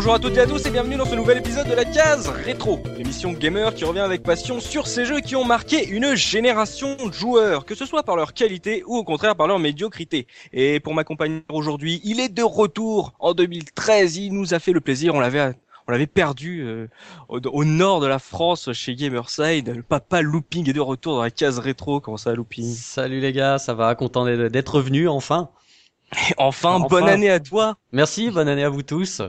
Bonjour 0.00 0.14
à 0.14 0.18
toutes 0.18 0.38
et 0.38 0.40
à 0.40 0.46
tous 0.46 0.64
et 0.64 0.70
bienvenue 0.70 0.96
dans 0.96 1.04
ce 1.04 1.14
nouvel 1.14 1.36
épisode 1.36 1.68
de 1.68 1.74
la 1.74 1.84
case 1.84 2.26
rétro, 2.26 2.80
l'émission 2.96 3.32
gamer 3.32 3.74
qui 3.74 3.84
revient 3.84 4.00
avec 4.00 4.22
passion 4.22 4.58
sur 4.58 4.86
ces 4.86 5.04
jeux 5.04 5.20
qui 5.20 5.36
ont 5.36 5.44
marqué 5.44 5.86
une 5.86 6.14
génération 6.14 6.96
de 7.06 7.12
joueurs, 7.12 7.66
que 7.66 7.74
ce 7.74 7.84
soit 7.84 8.02
par 8.02 8.16
leur 8.16 8.32
qualité 8.32 8.82
ou 8.86 8.96
au 8.96 9.04
contraire 9.04 9.36
par 9.36 9.46
leur 9.46 9.58
médiocrité. 9.58 10.26
Et 10.54 10.80
pour 10.80 10.94
m'accompagner 10.94 11.42
aujourd'hui, 11.50 12.00
il 12.02 12.18
est 12.18 12.30
de 12.30 12.42
retour 12.42 13.12
en 13.18 13.34
2013, 13.34 14.16
il 14.16 14.32
nous 14.32 14.54
a 14.54 14.58
fait 14.58 14.72
le 14.72 14.80
plaisir, 14.80 15.14
on 15.14 15.20
l'avait 15.20 15.52
on 15.86 15.92
l'avait 15.92 16.06
perdu 16.06 16.62
euh, 16.62 16.88
au, 17.28 17.64
nord 17.66 18.00
de 18.00 18.06
la 18.06 18.18
France 18.18 18.72
chez 18.72 18.94
Gamerside. 18.94 19.68
Le 19.68 19.82
papa 19.82 20.22
Looping 20.22 20.70
est 20.70 20.72
de 20.72 20.80
retour 20.80 21.16
dans 21.16 21.22
la 21.22 21.30
case 21.30 21.58
rétro. 21.58 22.00
Comment 22.00 22.16
ça, 22.16 22.32
Looping? 22.32 22.74
Salut 22.74 23.20
les 23.20 23.34
gars, 23.34 23.58
ça 23.58 23.74
va 23.74 23.94
Content 23.96 24.24
d'être 24.24 24.76
revenu 24.76 25.08
enfin. 25.08 25.50
enfin, 26.38 26.80
bonne 26.80 27.06
année 27.06 27.28
à 27.28 27.38
toi. 27.38 27.76
Merci, 27.92 28.30
bonne 28.30 28.48
année 28.48 28.64
à 28.64 28.70
vous 28.70 28.82
tous. 28.82 29.20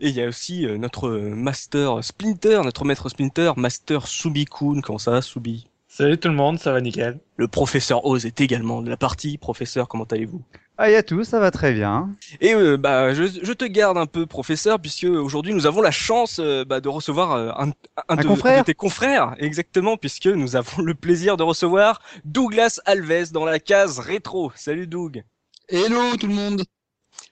Et 0.00 0.08
il 0.08 0.14
y 0.14 0.22
a 0.22 0.28
aussi 0.28 0.66
euh, 0.66 0.78
notre 0.78 1.10
master 1.10 2.02
Splinter, 2.02 2.60
notre 2.64 2.84
maître 2.84 3.08
Splinter, 3.08 3.52
master 3.56 4.06
Subikun. 4.06 4.80
Comment 4.82 4.98
ça 4.98 5.10
va, 5.10 5.22
Subi? 5.22 5.68
Salut 5.88 6.18
tout 6.18 6.28
le 6.28 6.34
monde, 6.34 6.58
ça 6.58 6.72
va 6.72 6.80
nickel. 6.80 7.18
Le 7.36 7.48
professeur 7.48 8.04
Oz 8.04 8.26
est 8.26 8.40
également 8.40 8.82
de 8.82 8.90
la 8.90 8.96
partie. 8.96 9.38
Professeur, 9.38 9.88
comment 9.88 10.04
allez-vous? 10.04 10.42
Ah, 10.76 10.90
y 10.90 10.94
a 10.94 11.02
tout, 11.02 11.24
ça 11.24 11.40
va 11.40 11.50
très 11.50 11.72
bien. 11.72 12.14
Et 12.40 12.54
euh, 12.54 12.76
bah, 12.76 13.12
je, 13.14 13.24
je, 13.42 13.52
te 13.52 13.64
garde 13.64 13.98
un 13.98 14.06
peu, 14.06 14.26
professeur, 14.26 14.78
puisque 14.78 15.04
aujourd'hui 15.04 15.54
nous 15.54 15.66
avons 15.66 15.80
la 15.80 15.90
chance 15.90 16.38
euh, 16.38 16.64
bah, 16.64 16.80
de 16.80 16.88
recevoir 16.88 17.32
un, 17.34 17.72
un, 18.08 18.16
de, 18.16 18.62
tes 18.62 18.74
confrères, 18.74 19.34
exactement, 19.38 19.96
puisque 19.96 20.26
nous 20.26 20.54
avons 20.54 20.82
le 20.82 20.94
plaisir 20.94 21.36
de 21.36 21.42
recevoir 21.42 22.00
Douglas 22.24 22.80
Alves 22.84 23.32
dans 23.32 23.44
la 23.44 23.58
case 23.58 23.98
rétro. 23.98 24.52
Salut 24.54 24.86
Doug. 24.86 25.24
Hello 25.68 26.16
tout 26.16 26.28
le 26.28 26.34
monde. 26.34 26.62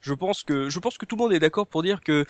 Je 0.00 0.14
pense 0.14 0.42
que 0.42 0.68
je 0.70 0.78
pense 0.78 0.98
que 0.98 1.04
tout 1.04 1.16
le 1.16 1.22
monde 1.22 1.32
est 1.32 1.38
d'accord 1.38 1.66
pour 1.66 1.82
dire 1.82 2.00
que 2.02 2.26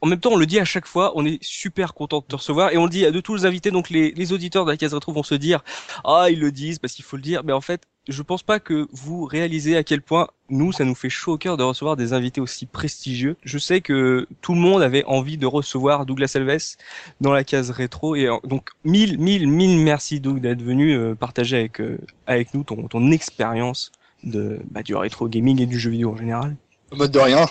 en 0.00 0.06
même 0.06 0.20
temps 0.20 0.32
on 0.32 0.36
le 0.36 0.46
dit 0.46 0.58
à 0.58 0.64
chaque 0.64 0.86
fois, 0.86 1.12
on 1.16 1.24
est 1.26 1.38
super 1.42 1.94
content 1.94 2.20
de 2.20 2.24
te 2.24 2.36
recevoir 2.36 2.72
et 2.72 2.78
on 2.78 2.84
le 2.84 2.90
dit 2.90 3.04
à 3.04 3.10
de 3.10 3.20
tous 3.20 3.34
les 3.34 3.46
invités 3.46 3.70
donc 3.70 3.90
les, 3.90 4.12
les 4.12 4.32
auditeurs 4.32 4.64
de 4.64 4.70
la 4.70 4.76
case 4.76 4.94
rétro 4.94 5.12
vont 5.12 5.22
se 5.22 5.34
dire 5.34 5.62
ah 6.04 6.26
ils 6.30 6.40
le 6.40 6.52
disent 6.52 6.78
parce 6.78 6.92
qu'il 6.94 7.04
faut 7.04 7.16
le 7.16 7.22
dire 7.22 7.42
mais 7.44 7.52
en 7.52 7.60
fait 7.60 7.82
je 8.08 8.22
pense 8.22 8.42
pas 8.42 8.58
que 8.58 8.88
vous 8.92 9.24
réalisez 9.24 9.76
à 9.76 9.84
quel 9.84 10.00
point 10.00 10.28
nous 10.48 10.72
ça 10.72 10.84
nous 10.84 10.94
fait 10.94 11.10
chaud 11.10 11.34
au 11.34 11.38
cœur 11.38 11.58
de 11.58 11.62
recevoir 11.62 11.96
des 11.96 12.14
invités 12.14 12.40
aussi 12.40 12.64
prestigieux. 12.64 13.36
Je 13.44 13.58
sais 13.58 13.82
que 13.82 14.26
tout 14.40 14.54
le 14.54 14.60
monde 14.60 14.82
avait 14.82 15.04
envie 15.04 15.36
de 15.36 15.46
recevoir 15.46 16.06
Douglas 16.06 16.32
Alves 16.34 16.76
dans 17.20 17.32
la 17.32 17.44
case 17.44 17.70
rétro 17.70 18.16
et 18.16 18.28
donc 18.44 18.70
mille 18.84 19.18
mille 19.18 19.46
mille 19.46 19.78
merci 19.78 20.20
Doug 20.20 20.40
d'être 20.40 20.62
venu 20.62 20.96
euh, 20.96 21.14
partager 21.14 21.58
avec 21.58 21.80
euh, 21.80 21.98
avec 22.26 22.54
nous 22.54 22.64
ton 22.64 22.88
ton 22.88 23.10
expérience 23.10 23.92
de 24.24 24.60
bah, 24.70 24.82
du 24.82 24.94
rétro 24.94 25.28
gaming 25.28 25.60
et 25.60 25.66
du 25.66 25.78
jeu 25.78 25.90
vidéo 25.90 26.12
en 26.12 26.16
général. 26.16 26.56
Mode 26.92 27.10
de 27.10 27.18
rien. 27.18 27.46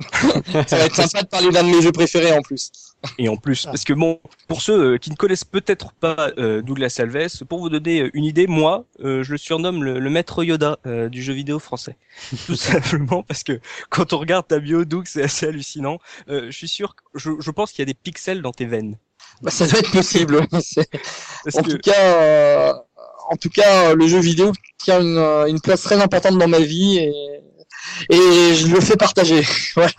ça 0.66 0.78
va 0.78 0.84
être 0.86 0.94
sympa 0.94 1.22
de 1.22 1.28
parler 1.28 1.50
d'un 1.50 1.64
de 1.64 1.68
mes 1.68 1.82
jeux 1.82 1.92
préférés 1.92 2.32
en 2.32 2.42
plus. 2.42 2.70
Et 3.18 3.28
en 3.28 3.36
plus, 3.36 3.64
parce 3.66 3.84
que 3.84 3.92
bon, 3.92 4.20
pour 4.48 4.62
ceux 4.62 4.94
euh, 4.94 4.98
qui 4.98 5.10
ne 5.10 5.16
connaissent 5.16 5.44
peut-être 5.44 5.92
pas 5.92 6.30
euh, 6.38 6.62
Douglas 6.62 6.96
Alves, 6.98 7.44
pour 7.48 7.60
vous 7.60 7.68
donner 7.68 8.00
euh, 8.00 8.10
une 8.14 8.24
idée, 8.24 8.46
moi, 8.46 8.86
euh, 9.04 9.22
je 9.22 9.32
le 9.32 9.38
surnomme 9.38 9.84
le, 9.84 10.10
maître 10.10 10.42
Yoda 10.42 10.78
du 11.10 11.22
jeu 11.22 11.34
vidéo 11.34 11.58
français. 11.58 11.96
Tout 12.46 12.56
simplement 12.56 13.22
parce 13.22 13.42
que 13.42 13.60
quand 13.90 14.12
on 14.12 14.18
regarde 14.18 14.46
ta 14.46 14.58
bio, 14.58 14.84
Doug, 14.84 15.04
c'est 15.06 15.22
assez 15.22 15.46
hallucinant. 15.46 15.98
je 16.28 16.50
suis 16.50 16.68
sûr, 16.68 16.94
je, 17.14 17.32
je 17.38 17.50
pense 17.50 17.72
qu'il 17.72 17.80
y 17.80 17.82
a 17.82 17.92
des 17.92 17.94
pixels 17.94 18.42
dans 18.42 18.52
tes 18.52 18.66
veines. 18.66 18.96
Bah, 19.42 19.50
ça 19.50 19.66
doit 19.66 19.80
être 19.80 19.92
possible. 19.92 20.46
en 21.54 21.62
tout 21.62 21.78
cas, 21.78 22.74
en 23.28 23.36
tout 23.36 23.50
cas, 23.50 23.94
le 23.94 24.06
jeu 24.06 24.20
vidéo 24.20 24.52
tient 24.78 25.00
une, 25.00 25.18
une 25.48 25.60
place 25.60 25.82
très 25.82 26.00
importante 26.00 26.38
dans 26.38 26.48
ma 26.48 26.60
vie 26.60 26.98
et 26.98 27.12
et 28.10 28.54
je 28.54 28.66
le 28.68 28.80
fais 28.80 28.96
partager. 28.96 29.42
voilà. 29.74 29.92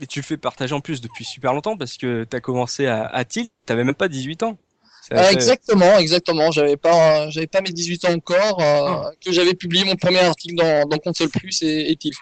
Et 0.00 0.06
tu 0.06 0.20
le 0.20 0.24
fais 0.24 0.36
partager 0.36 0.74
en 0.74 0.80
plus 0.80 1.00
depuis 1.00 1.24
super 1.24 1.52
longtemps 1.52 1.76
parce 1.76 1.96
que 1.96 2.24
tu 2.24 2.36
as 2.36 2.40
commencé 2.40 2.86
à, 2.86 3.06
à 3.06 3.24
Tilt, 3.24 3.50
t'avais 3.66 3.84
même 3.84 3.94
pas 3.94 4.08
18 4.08 4.44
ans. 4.44 4.58
Euh, 5.12 5.30
exactement, 5.30 5.98
exactement. 5.98 6.50
J'avais 6.50 6.76
pas, 6.76 7.30
j'avais 7.30 7.46
pas 7.46 7.60
mes 7.60 7.70
18 7.70 8.04
ans 8.04 8.12
encore, 8.12 8.60
euh, 8.60 9.04
oh. 9.04 9.10
que 9.24 9.32
j'avais 9.32 9.54
publié 9.54 9.84
mon 9.84 9.96
premier 9.96 10.20
article 10.20 10.56
dans, 10.56 10.86
dans 10.86 10.98
Console 10.98 11.30
Plus 11.30 11.62
et, 11.62 11.90
et 11.90 11.96
Tilt. 11.96 12.18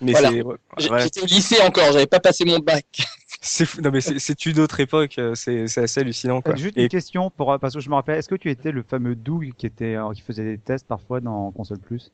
Mais 0.00 0.12
voilà. 0.12 0.30
J'étais 0.76 1.22
au 1.22 1.26
lycée 1.26 1.60
encore, 1.62 1.92
j'avais 1.92 2.06
pas 2.06 2.20
passé 2.20 2.44
mon 2.44 2.58
bac. 2.58 2.86
C'est 3.40 3.78
non 3.78 3.92
mais 3.92 4.00
c'est 4.00 4.46
une 4.46 4.58
autre 4.58 4.80
époque, 4.80 5.16
euh, 5.18 5.36
c'est 5.36 5.62
assez 5.78 6.00
hallucinant 6.00 6.40
quoi. 6.40 6.56
Juste 6.56 6.76
une 6.76 6.88
question 6.88 7.30
pour 7.30 7.56
parce 7.60 7.72
que 7.72 7.78
je 7.78 7.88
me 7.88 7.94
rappelle, 7.94 8.18
est-ce 8.18 8.28
que 8.28 8.34
tu 8.34 8.50
étais 8.50 8.72
le 8.72 8.82
fameux 8.82 9.14
Doug 9.14 9.52
qui 9.56 9.64
était 9.64 9.96
qui 10.12 10.22
faisait 10.22 10.42
des 10.42 10.58
tests 10.58 10.88
parfois 10.88 11.20
dans 11.20 11.52
Console 11.52 11.78
Plus? 11.78 12.10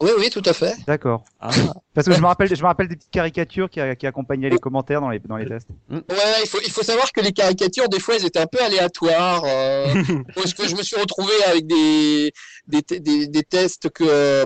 Oui, 0.00 0.10
oui, 0.18 0.30
tout 0.30 0.42
à 0.44 0.52
fait. 0.52 0.74
D'accord. 0.86 1.24
Ah. 1.40 1.50
Parce 1.94 2.06
que 2.06 2.12
je 2.12 2.20
me 2.20 2.26
rappelle, 2.26 2.54
je 2.54 2.60
me 2.60 2.66
rappelle 2.66 2.88
des 2.88 2.96
petites 2.96 3.10
caricatures 3.10 3.70
qui, 3.70 3.80
qui 3.98 4.06
accompagnaient 4.06 4.50
les 4.50 4.58
commentaires 4.58 5.00
dans 5.00 5.08
les 5.08 5.20
dans 5.20 5.36
les 5.36 5.46
tests. 5.46 5.68
Mm. 5.88 5.96
Ouais, 5.96 6.42
il 6.42 6.48
faut 6.48 6.58
il 6.62 6.70
faut 6.70 6.82
savoir 6.82 7.10
que 7.12 7.22
les 7.22 7.32
caricatures 7.32 7.88
des 7.88 7.98
fois 7.98 8.16
elles 8.16 8.26
étaient 8.26 8.38
un 8.38 8.46
peu 8.46 8.62
aléatoires. 8.62 9.42
Euh, 9.46 9.86
parce 10.34 10.52
que 10.52 10.68
je 10.68 10.76
me 10.76 10.82
suis 10.82 10.96
retrouvé 10.96 11.32
avec 11.46 11.66
des 11.66 12.32
des, 12.66 12.82
des, 12.82 13.26
des 13.26 13.42
tests 13.42 13.88
que 13.88 14.04
euh, 14.04 14.44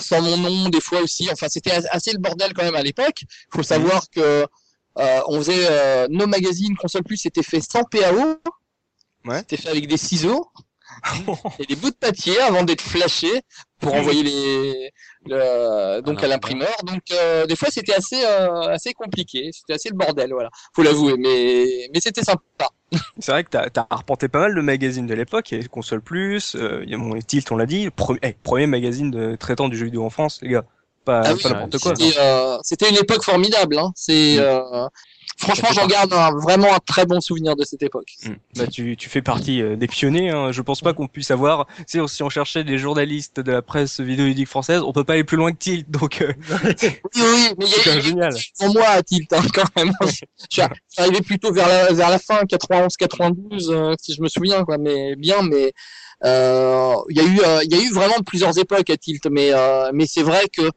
sans 0.00 0.22
mon 0.22 0.38
nom 0.38 0.68
des 0.70 0.80
fois 0.80 1.02
aussi. 1.02 1.28
Enfin, 1.30 1.48
c'était 1.50 1.72
assez 1.90 2.12
le 2.12 2.18
bordel 2.18 2.54
quand 2.54 2.64
même 2.64 2.74
à 2.74 2.82
l'époque. 2.82 3.22
Il 3.22 3.56
faut 3.56 3.62
savoir 3.62 4.08
que 4.10 4.46
euh, 4.98 5.20
on 5.26 5.38
faisait 5.38 5.66
euh, 5.70 6.06
nos 6.08 6.26
magazines 6.26 6.76
console 6.76 7.02
plus 7.02 7.18
c'était 7.18 7.42
fait 7.42 7.60
sans 7.60 7.84
PAO. 7.84 8.36
Ouais. 9.26 9.38
C'était 9.40 9.58
fait 9.58 9.68
avec 9.68 9.86
des 9.86 9.98
ciseaux. 9.98 10.48
et 11.58 11.66
des 11.66 11.76
bouts 11.76 11.90
de 11.90 11.96
papier 11.96 12.38
avant 12.40 12.64
d'être 12.64 12.82
flashés 12.82 13.42
pour 13.82 13.94
envoyer 13.94 14.22
les 14.22 14.92
le, 15.26 16.00
donc 16.00 16.22
à 16.22 16.28
l'imprimeur. 16.28 16.74
Donc 16.84 17.02
euh, 17.12 17.46
des 17.46 17.56
fois 17.56 17.68
c'était 17.70 17.94
assez 17.94 18.24
euh, 18.24 18.68
assez 18.68 18.94
compliqué, 18.94 19.50
c'était 19.52 19.74
assez 19.74 19.90
le 19.90 19.96
bordel, 19.96 20.32
voilà. 20.32 20.50
Faut 20.74 20.82
l'avouer, 20.82 21.16
mais 21.18 21.88
mais 21.92 22.00
c'était 22.00 22.22
sympa. 22.22 22.68
C'est 23.18 23.32
vrai 23.32 23.44
que 23.44 23.50
t'as 23.50 23.66
as 23.76 23.86
arpenté 23.90 24.28
pas 24.28 24.40
mal 24.40 24.54
de 24.54 24.60
magazines 24.60 25.06
de 25.06 25.14
l'époque, 25.14 25.50
il 25.50 25.60
y 25.60 25.64
a 25.64 25.68
Console 25.68 26.02
Plus, 26.02 26.54
euh, 26.54 26.82
il 26.84 26.90
y 26.90 26.94
a 26.94 26.98
mon 26.98 27.18
Tilt, 27.18 27.50
on 27.50 27.56
l'a 27.56 27.66
dit, 27.66 27.90
premier, 27.90 28.20
eh, 28.22 28.34
premier 28.42 28.66
magazine 28.66 29.10
de 29.10 29.36
traitant 29.36 29.68
du 29.68 29.76
jeu 29.76 29.86
vidéo 29.86 30.04
en 30.04 30.10
France, 30.10 30.40
les 30.42 30.50
gars. 30.50 30.64
Pas, 31.04 31.22
ah 31.24 31.34
pas 31.42 31.48
n'importe 31.48 31.78
quoi. 31.78 31.94
C'était 32.62 32.88
une 32.88 32.96
époque 32.96 33.24
formidable. 33.24 33.76
Hein. 33.76 33.90
C'est 33.96 34.36
mm. 34.36 34.88
Franchement, 35.42 35.70
j'en 35.72 35.88
garde 35.88 36.14
vraiment 36.40 36.72
un 36.72 36.78
très 36.78 37.04
bon 37.04 37.20
souvenir 37.20 37.56
de 37.56 37.64
cette 37.64 37.82
époque. 37.82 38.12
Hmm. 38.24 38.34
Bah, 38.56 38.68
tu, 38.68 38.96
tu 38.96 39.08
fais 39.08 39.22
partie 39.22 39.60
euh, 39.60 39.74
des 39.74 39.88
pionniers. 39.88 40.30
Hein. 40.30 40.52
Je 40.52 40.62
pense 40.62 40.80
pas 40.80 40.92
qu'on 40.92 41.08
puisse 41.08 41.32
avoir. 41.32 41.66
Si 41.88 41.98
on, 41.98 42.06
si 42.06 42.22
on 42.22 42.28
cherchait 42.28 42.62
des 42.62 42.78
journalistes 42.78 43.40
de 43.40 43.50
la 43.50 43.60
presse 43.60 43.98
vidéoludique 43.98 44.46
française, 44.46 44.82
on 44.82 44.92
peut 44.92 45.02
pas 45.02 45.14
aller 45.14 45.24
plus 45.24 45.36
loin 45.36 45.50
que 45.50 45.58
Tilt. 45.58 45.90
Donc, 45.90 46.22
euh, 46.22 46.32
oui, 46.64 47.00
oui, 47.16 47.54
mais 47.58 47.66
il 47.66 47.86
y 47.86 47.90
a 47.90 48.00
génial. 48.00 48.34
Pour 48.60 48.72
moi 48.72 48.86
à 48.86 49.02
Tilt 49.02 49.32
hein, 49.32 49.42
quand 49.52 49.64
même. 49.76 49.92
je 50.00 50.14
suis 50.48 50.62
arrivé 50.96 51.20
plutôt 51.22 51.52
vers 51.52 51.66
la, 51.66 51.92
vers 51.92 52.10
la 52.10 52.20
fin, 52.20 52.44
91, 52.46 52.96
92, 52.96 53.70
euh, 53.70 53.94
si 54.00 54.14
je 54.14 54.22
me 54.22 54.28
souviens, 54.28 54.64
quoi. 54.64 54.78
Mais 54.78 55.16
bien, 55.16 55.42
mais 55.42 55.72
euh, 56.24 56.94
il 57.10 57.16
y 57.16 57.20
a 57.20 57.24
eu, 57.24 57.64
il 57.64 57.76
y 57.76 57.80
a 57.80 57.82
eu 57.82 57.92
vraiment 57.92 58.20
plusieurs 58.24 58.56
époques 58.58 58.90
à 58.90 58.96
Tilt, 58.96 59.26
mais 59.28 59.50
mais 59.92 60.06
c'est 60.06 60.22
vrai 60.22 60.44
que 60.56 60.70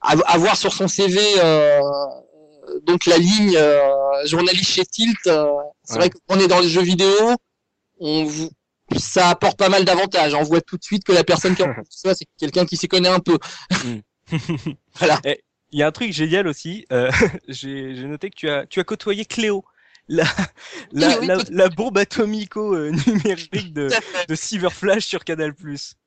avoir 0.00 0.56
sur 0.56 0.72
son 0.72 0.88
CV 0.88 1.20
donc 2.82 3.06
la 3.06 3.18
ligne 3.18 3.56
euh, 3.56 4.26
journaliste 4.26 4.70
chez 4.70 4.84
Tilt, 4.84 5.26
euh, 5.26 5.46
c'est 5.84 5.98
vrai 5.98 6.10
qu'on 6.10 6.38
est 6.38 6.48
dans 6.48 6.60
les 6.60 6.68
jeux 6.68 6.82
vidéo, 6.82 7.14
on 7.98 8.28
ça 8.98 9.28
apporte 9.30 9.58
pas 9.58 9.68
mal 9.68 9.84
d'avantages. 9.84 10.34
On 10.34 10.42
voit 10.42 10.60
tout 10.60 10.76
de 10.76 10.82
suite 10.82 11.04
que 11.04 11.12
la 11.12 11.24
personne 11.24 11.54
qui 11.54 11.62
en 11.62 11.72
ça, 11.90 12.14
c'est 12.14 12.26
quelqu'un 12.38 12.66
qui 12.66 12.76
s'y 12.76 12.88
connaît 12.88 13.08
un 13.08 13.20
peu. 13.20 13.38
Mm. 13.84 14.36
voilà. 14.94 15.20
Eh, 15.24 15.40
il 15.72 15.78
y 15.78 15.82
a 15.82 15.86
un 15.86 15.92
truc 15.92 16.12
génial 16.12 16.48
aussi. 16.48 16.86
Euh, 16.92 17.10
J'ai 17.48 18.04
noté 18.04 18.30
que 18.30 18.36
tu 18.36 18.50
as, 18.50 18.66
tu 18.66 18.80
as 18.80 18.84
côtoyé 18.84 19.24
Cléo, 19.24 19.64
la, 20.08 20.24
la, 20.92 21.20
la, 21.20 21.36
la, 21.50 21.68
bombe 21.68 21.98
atomico 21.98 22.74
euh, 22.74 22.90
numérique 23.06 23.72
de, 23.72 23.88
de 24.28 24.34
Cyberflash 24.34 25.04
sur 25.04 25.24
Canal+. 25.24 25.54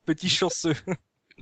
Petit 0.04 0.28
chanceux. 0.28 0.74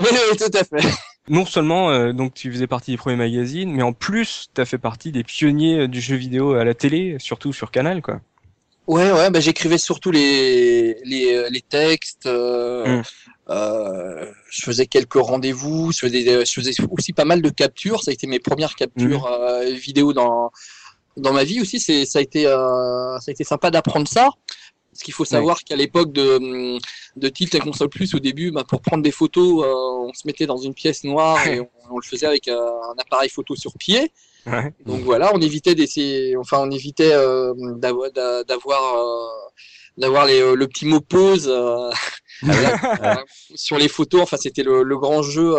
Oui, 0.00 0.09
oui, 0.11 0.37
tout 0.37 0.56
à 0.56 0.65
fait. 0.65 0.89
Non 1.29 1.47
seulement 1.47 1.91
euh, 1.91 2.12
donc 2.12 2.35
tu 2.35 2.50
faisais 2.50 2.67
partie 2.67 2.91
des 2.91 2.97
premiers 2.97 3.17
magazines, 3.17 3.73
mais 3.73 3.83
en 3.83 3.93
plus 3.93 4.49
tu 4.53 4.61
as 4.61 4.65
fait 4.65 4.79
partie 4.79 5.12
des 5.12 5.23
pionniers 5.23 5.81
euh, 5.81 5.89
du 5.89 6.00
jeu 6.00 6.17
vidéo 6.17 6.55
à 6.55 6.65
la 6.65 6.75
télé, 6.75 7.17
surtout 7.21 7.53
sur 7.53 7.71
Canal, 7.71 8.03
quoi. 8.03 8.21
Ouais, 8.89 9.12
ouais, 9.12 9.31
bah, 9.31 9.39
j'écrivais 9.39 9.79
surtout 9.79 10.11
les 10.11 10.97
les, 11.05 11.35
euh, 11.35 11.49
les 11.50 11.61
textes. 11.61 12.27
Euh, 12.27 13.00
euh, 13.49 14.27
je 14.50 14.62
faisais 14.62 14.87
quelques 14.87 15.15
rendez-vous. 15.15 15.93
Je 15.93 15.99
faisais, 16.00 16.44
je 16.44 16.53
faisais 16.53 16.75
aussi 16.91 17.12
pas 17.12 17.25
mal 17.25 17.43
de 17.43 17.49
captures. 17.49 18.03
Ça 18.03 18.11
a 18.11 18.15
été 18.15 18.27
mes 18.27 18.41
premières 18.41 18.75
captures 18.75 19.29
mmh. 19.31 19.75
vidéo 19.75 20.12
dans 20.12 20.50
dans 21.17 21.33
ma 21.33 21.44
vie 21.44 21.61
aussi. 21.61 21.79
C'est 21.79 22.06
ça 22.06 22.19
a 22.19 22.23
été 22.23 22.43
ça 22.44 23.29
a 23.29 23.31
été 23.31 23.44
sympa 23.44 23.71
d'apprendre 23.71 24.09
ça. 24.09 24.31
Parce 24.93 25.05
qu'il 25.05 25.15
faut 25.15 25.25
savoir 25.25 25.59
qu'à 25.65 25.75
l'époque 25.75 26.12
de, 26.12 26.79
de 27.17 27.29
Tilt 27.29 27.55
et 27.55 27.61
Console 27.61 27.89
Plus, 27.89 28.15
au 28.15 28.19
début, 28.19 28.50
bah, 28.50 28.62
pour 28.69 28.83
prendre 28.83 29.03
des 29.03 29.11
photos, 29.11 29.65
euh, 29.65 29.73
on 29.73 30.12
se 30.12 30.27
mettait 30.27 30.44
dans 30.44 30.59
une 30.59 30.75
pièce 30.75 31.03
noire 31.05 31.47
et 31.47 31.61
on, 31.91 31.97
le 31.97 32.05
faisait 32.05 32.27
avec 32.27 32.47
euh, 32.47 32.61
un 32.61 33.00
appareil 33.00 33.31
photo 33.31 33.56
sur 33.56 33.73
pied. 33.79 34.12
Ouais. 34.47 34.75
Donc 34.85 35.00
voilà, 35.00 35.33
on 35.35 35.41
évitait 35.41 35.75
d'essayer, 35.75 36.37
enfin 36.37 36.59
on 36.59 36.71
évitait 36.71 37.12
euh, 37.12 37.55
d'avoir 37.77 38.11
d'avoir 39.97 40.27
le 40.27 40.67
petit 40.67 40.85
mot 40.85 41.00
pause 41.00 41.50
sur 43.55 43.79
les 43.79 43.89
photos. 43.89 44.21
Enfin 44.21 44.37
c'était 44.39 44.62
le, 44.62 44.83
le, 44.83 44.99
grand 44.99 45.23
jeu 45.23 45.55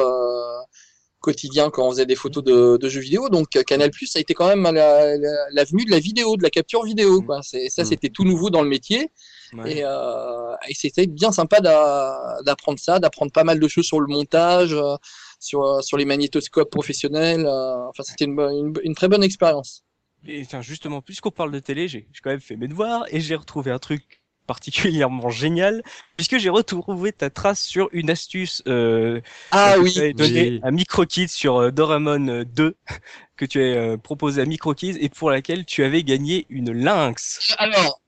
quotidien 1.24 1.70
quand 1.72 1.88
on 1.88 1.92
faisait 1.92 2.06
des 2.06 2.16
photos 2.24 2.44
de, 2.44 2.78
de 2.78 2.90
jeux 2.90 3.00
vidéo. 3.02 3.30
Donc 3.30 3.56
euh, 3.56 3.64
Canal 3.64 3.90
Plus 3.92 4.16
a 4.16 4.20
été 4.20 4.34
quand 4.34 4.48
même 4.54 4.64
la- 4.64 5.18
la- 5.18 5.46
l'avenue 5.52 5.86
de 5.86 5.92
la 5.92 6.00
vidéo, 6.00 6.36
de 6.38 6.44
la 6.44 6.50
capture 6.50 6.84
vidéo. 6.84 7.22
Quoi. 7.22 7.40
C'est, 7.42 7.70
ça, 7.70 7.84
Mm. 7.84 7.86
c'était 7.86 8.10
tout 8.10 8.25
nouveau 8.25 8.50
dans 8.50 8.62
le 8.62 8.70
métier. 8.70 9.10
Ouais. 9.54 9.78
Et, 9.78 9.81
euh, 9.86 10.54
et 10.70 10.74
c'était 10.74 11.08
bien 11.08 11.31
sympa 11.31 11.62
d'a- 11.62 12.40
d'apprendre 12.46 12.80
ça, 12.80 13.00
d'apprendre 13.00 13.31
pas 13.31 13.44
mal 13.44 13.60
de 13.60 13.68
choses 13.68 13.86
sur 13.86 14.00
le 14.00 14.08
montage, 14.08 14.74
euh, 14.74 14.96
sur, 15.40 15.84
sur 15.84 15.98
les 15.98 16.06
magnétoscopes 16.06 16.70
professionnels. 16.72 17.46
euh, 17.46 17.88
enfin, 17.90 18.04
c'était 18.04 18.25
une, 18.25 18.36
bo- 18.36 18.50
une, 18.50 18.74
une 18.84 18.96
très 18.96 19.08
bonne 19.08 19.24
expérience. 19.24 19.84
Et 20.25 20.44
justement, 20.62 21.02
puisqu'on 21.02 21.31
parle 21.31 21.52
de 21.52 21.60
télé, 21.60 21.88
j'ai 21.88 22.08
quand 22.24 22.30
même 22.31 22.40
fait 22.40 22.56
mes 22.56 22.68
devoirs 22.70 23.06
et 23.12 23.20
j'ai 23.20 23.36
retrouvé 23.36 23.72
un 23.72 23.80
truc 23.80 24.22
particulièrement 24.48 25.30
génial, 25.30 25.84
puisque 26.18 26.38
j'ai 26.38 26.50
retrouvé 26.50 27.12
ta 27.12 27.30
trace 27.30 27.62
sur 27.62 27.90
une 27.92 28.10
astuce 28.10 28.62
euh, 28.68 29.22
Ah 29.51 29.74
que 29.75 29.81
oui, 29.81 29.94
tu 29.94 30.00
avais 30.00 30.13
donnée 30.13 30.60
à 30.63 30.72
MicroKids 30.72 31.30
sur 31.30 31.57
euh, 31.57 31.72
Doraemon 31.72 32.28
euh, 32.28 32.45
2, 32.45 32.75
que 33.38 33.45
tu 33.45 33.60
as 33.60 33.63
euh, 33.63 33.98
proposé 33.98 34.42
à 34.42 34.45
MicroKids 34.45 34.98
et 35.00 35.10
pour 35.10 35.31
laquelle 35.31 35.66
tu 35.66 35.84
avais 35.84 36.04
gagné 36.04 36.45
une 36.50 36.72
lynx. 36.72 37.56
alors, 37.57 38.01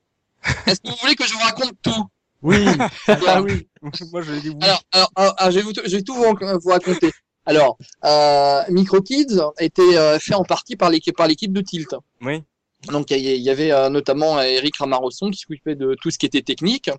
est-ce 0.66 0.82
que 0.82 0.90
vous 0.90 0.98
voulez 1.02 1.16
que 1.16 1.26
je 1.26 1.34
vous 1.34 1.40
raconte 1.40 1.74
tout? 1.82 2.06
Oui. 2.42 2.66
Ah 3.08 3.42
oui, 3.42 3.68
moi 4.12 4.22
je 4.22 4.34
dis 4.34 4.50
oui. 4.50 4.58
Alors, 4.62 4.84
alors, 4.92 5.12
alors, 5.16 5.36
alors, 5.38 5.52
je, 5.52 5.60
vais 5.60 5.64
vous, 5.64 5.74
je 5.74 5.96
vais 5.96 6.04
tout 6.04 6.14
vous, 6.14 6.24
vous 6.24 6.70
raconter. 6.70 7.12
Alors, 7.46 7.78
euh, 8.04 8.64
MicroKids 8.70 9.40
était 9.60 9.98
euh, 9.98 10.20
fait 10.20 10.34
en 10.34 10.44
partie 10.44 10.76
par 10.76 10.90
l'équipe 10.90 11.16
par 11.16 11.28
l'équipe 11.28 11.54
de 11.54 11.62
Tilt. 11.62 11.96
Oui. 12.22 12.44
Donc 12.92 13.12
il 13.12 13.20
y, 13.20 13.50
avait 13.50 13.72
euh, 13.72 13.90
notamment 13.90 14.38
euh, 14.38 14.44
Eric 14.44 14.78
Ramarosson 14.78 15.30
qui 15.32 15.40
s'occupait 15.40 15.76
de 15.76 15.96
tout 16.02 16.12
ce 16.12 16.18
qui 16.18 16.26
était 16.26 16.42
technique. 16.42 16.90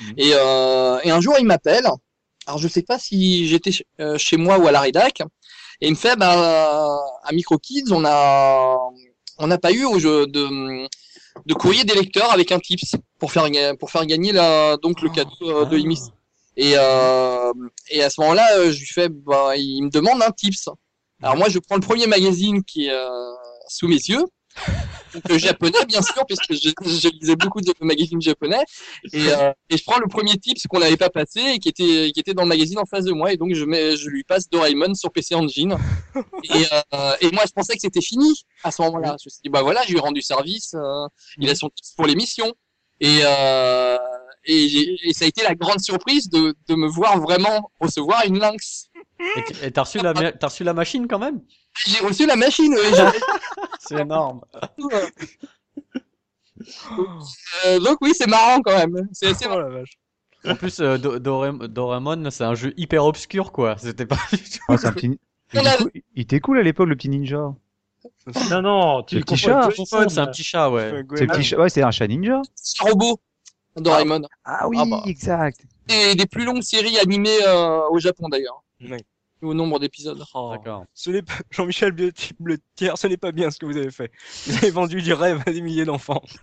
Mhm. 0.00 0.14
Et, 0.16 0.30
euh, 0.34 0.98
et 1.04 1.10
un 1.10 1.20
jour 1.20 1.34
il 1.38 1.46
m'appelle. 1.46 1.86
Alors 2.46 2.58
je 2.58 2.68
sais 2.68 2.82
pas 2.82 2.98
si 2.98 3.48
j'étais 3.48 3.72
ch- 3.72 3.84
euh, 4.00 4.16
chez 4.18 4.36
moi 4.36 4.58
ou 4.58 4.66
à 4.68 4.72
la 4.72 4.80
rédac. 4.80 5.20
Et 5.80 5.88
il 5.88 5.90
me 5.90 5.96
fait 5.96 6.16
bah 6.16 6.96
à 7.24 7.32
MicroKids 7.32 7.90
on 7.92 8.04
a 8.06 8.78
on 9.38 9.46
n'a 9.46 9.58
pas 9.58 9.72
eu 9.72 9.84
au 9.84 9.98
jeu 9.98 10.26
de 10.26 10.86
de 11.44 11.54
courrier 11.54 11.84
des 11.84 11.94
lecteurs 11.94 12.32
avec 12.32 12.50
un 12.52 12.58
tips 12.58 12.94
pour 13.18 13.30
faire 13.32 13.46
pour 13.78 13.90
faire 13.90 14.06
gagner 14.06 14.32
la 14.32 14.76
donc 14.78 15.02
le 15.02 15.10
cadeau 15.10 15.30
euh, 15.42 15.64
de 15.66 15.74
Ah. 15.74 15.78
l'émission. 15.78 16.12
Et, 16.58 16.70
et 16.70 18.02
à 18.02 18.08
ce 18.08 18.18
moment-là, 18.22 18.70
je 18.70 18.78
lui 18.78 18.86
fais, 18.86 19.10
bah, 19.10 19.54
il 19.58 19.82
me 19.82 19.90
demande 19.90 20.22
un 20.22 20.30
tips. 20.30 20.70
Alors 21.22 21.36
moi, 21.36 21.50
je 21.50 21.58
prends 21.58 21.74
le 21.74 21.82
premier 21.82 22.06
magazine 22.06 22.64
qui 22.64 22.86
est 22.86 22.94
sous 23.68 23.86
mes 23.88 23.96
yeux, 23.96 24.24
donc 25.16 25.28
le 25.28 25.38
japonais 25.38 25.84
bien 25.88 26.02
sûr, 26.02 26.24
puisque 26.26 26.52
je, 26.52 26.70
je 26.84 27.08
lisais 27.08 27.36
beaucoup 27.36 27.60
de 27.60 27.72
magazines 27.80 28.20
japonais, 28.20 28.62
et, 29.12 29.28
euh, 29.30 29.52
et 29.70 29.76
je 29.76 29.84
prends 29.84 29.98
le 29.98 30.06
premier 30.08 30.36
tips 30.36 30.66
qu'on 30.68 30.78
n'avait 30.80 30.96
pas 30.96 31.10
passé 31.10 31.40
et 31.54 31.58
qui 31.58 31.68
était 31.68 32.10
qui 32.12 32.20
était 32.20 32.34
dans 32.34 32.42
le 32.42 32.48
magazine 32.48 32.78
en 32.78 32.86
face 32.86 33.04
de 33.04 33.12
moi, 33.12 33.32
et 33.32 33.36
donc 33.36 33.54
je 33.54 33.64
mets, 33.64 33.96
je 33.96 34.08
lui 34.08 34.24
passe 34.24 34.48
Doraemon 34.48 34.94
sur 34.94 35.10
PC 35.10 35.34
Engine. 35.34 35.76
Et, 36.44 36.64
euh, 36.94 37.14
et 37.20 37.30
moi, 37.32 37.42
je 37.46 37.52
pensais 37.52 37.74
que 37.74 37.80
c'était 37.80 38.00
fini 38.00 38.32
à 38.64 38.70
ce 38.70 38.82
moment-là. 38.82 39.16
Je 39.20 39.26
me 39.26 39.30
suis 39.30 39.40
dit, 39.44 39.48
bah 39.50 39.62
voilà, 39.62 39.82
je 39.84 39.90
lui 39.90 39.98
ai 39.98 40.00
rendu 40.00 40.22
service, 40.22 40.74
euh, 40.74 41.06
il 41.38 41.48
a 41.50 41.54
son 41.54 41.68
tips 41.68 41.92
pour 41.96 42.06
l'émission. 42.06 42.52
Et, 43.00 43.18
euh, 43.22 43.98
et, 44.46 44.96
et 45.08 45.12
ça 45.12 45.24
a 45.26 45.28
été 45.28 45.42
la 45.42 45.54
grande 45.54 45.80
surprise 45.80 46.30
de, 46.30 46.54
de 46.68 46.74
me 46.74 46.86
voir 46.88 47.20
vraiment 47.20 47.70
recevoir 47.80 48.24
une 48.26 48.38
lynx. 48.38 48.86
Et 49.62 49.70
t'as 49.70 49.82
reçu 49.82 49.98
la, 49.98 50.12
reçu 50.42 50.64
la 50.64 50.72
machine 50.74 51.06
quand 51.08 51.18
même? 51.18 51.40
J'ai 51.86 51.98
reçu 51.98 52.26
la 52.26 52.36
machine. 52.36 52.74
oui, 52.74 52.98
C'est 53.88 54.00
énorme. 54.00 54.40
euh, 57.66 57.78
donc 57.80 57.98
oui, 58.00 58.12
c'est 58.16 58.26
marrant 58.28 58.60
quand 58.62 58.76
même. 58.76 59.08
C'est 59.12 59.28
assez 59.28 59.46
Oh 59.50 59.58
la 59.58 59.68
vache. 59.68 59.98
En 60.46 60.54
plus, 60.54 60.80
euh, 60.80 60.96
Do- 60.98 61.18
Doraemon, 61.18 62.30
c'est 62.30 62.44
un 62.44 62.54
jeu 62.54 62.72
hyper 62.76 63.04
obscur, 63.04 63.52
quoi. 63.52 63.76
C'était 63.78 64.06
pas 64.06 64.18
du 64.32 64.38
tout. 64.38 64.58
Ah, 64.68 64.76
c'est 64.78 64.86
un 64.86 64.92
petit... 64.92 65.18
Il 65.52 65.58
était 65.60 65.76
cool- 65.78 65.90
il 66.14 66.22
était 66.22 66.40
cool 66.40 66.58
à 66.58 66.62
l'époque, 66.62 66.88
le 66.88 66.96
petit 66.96 67.08
ninja. 67.08 67.54
Non, 68.50 68.62
non, 68.62 69.02
tu 69.02 69.16
Le 69.16 69.20
petit 69.22 69.34
confonds 69.34 69.46
chat. 69.46 69.60
avec. 69.62 70.10
C'est 70.10 70.18
un 70.20 70.26
petit 70.26 70.44
chat, 70.44 70.70
ouais. 70.70 70.90
C'est 71.16 71.20
le 71.24 71.26
petit 71.28 71.42
chat- 71.44 71.58
Ouais, 71.58 71.68
c'est 71.68 71.82
un 71.82 71.90
chat 71.90 72.06
ninja. 72.06 72.42
c'est 72.54 72.84
un 72.84 72.90
robot. 72.90 73.20
Doraemon. 73.76 74.22
Ah 74.44 74.66
oui, 74.68 74.78
Ah 74.80 74.84
bah. 74.88 75.02
exact. 75.06 75.60
Et 75.88 76.14
des 76.14 76.26
plus 76.26 76.44
longues 76.44 76.62
séries 76.62 76.98
animées 76.98 77.38
euh, 77.46 77.80
au 77.90 77.98
Japon 77.98 78.28
d'ailleurs. 78.28 78.62
Ouais. 78.80 78.96
Au 79.42 79.52
nombre 79.52 79.78
d'épisodes. 79.78 80.22
Oh. 80.34 80.50
D'accord. 80.52 80.84
Ce 80.94 81.10
n'est 81.10 81.22
pas 81.22 81.34
Jean-Michel 81.50 81.92
Bletier, 81.92 82.90
ce 82.96 83.06
n'est 83.06 83.16
pas 83.18 83.32
bien 83.32 83.50
ce 83.50 83.58
que 83.58 83.66
vous 83.66 83.76
avez 83.76 83.90
fait. 83.90 84.10
Vous 84.46 84.56
avez 84.56 84.70
vendu 84.70 85.02
du 85.02 85.12
rêve 85.12 85.42
à 85.46 85.52
des 85.52 85.60
milliers 85.60 85.84
d'enfants. 85.84 86.22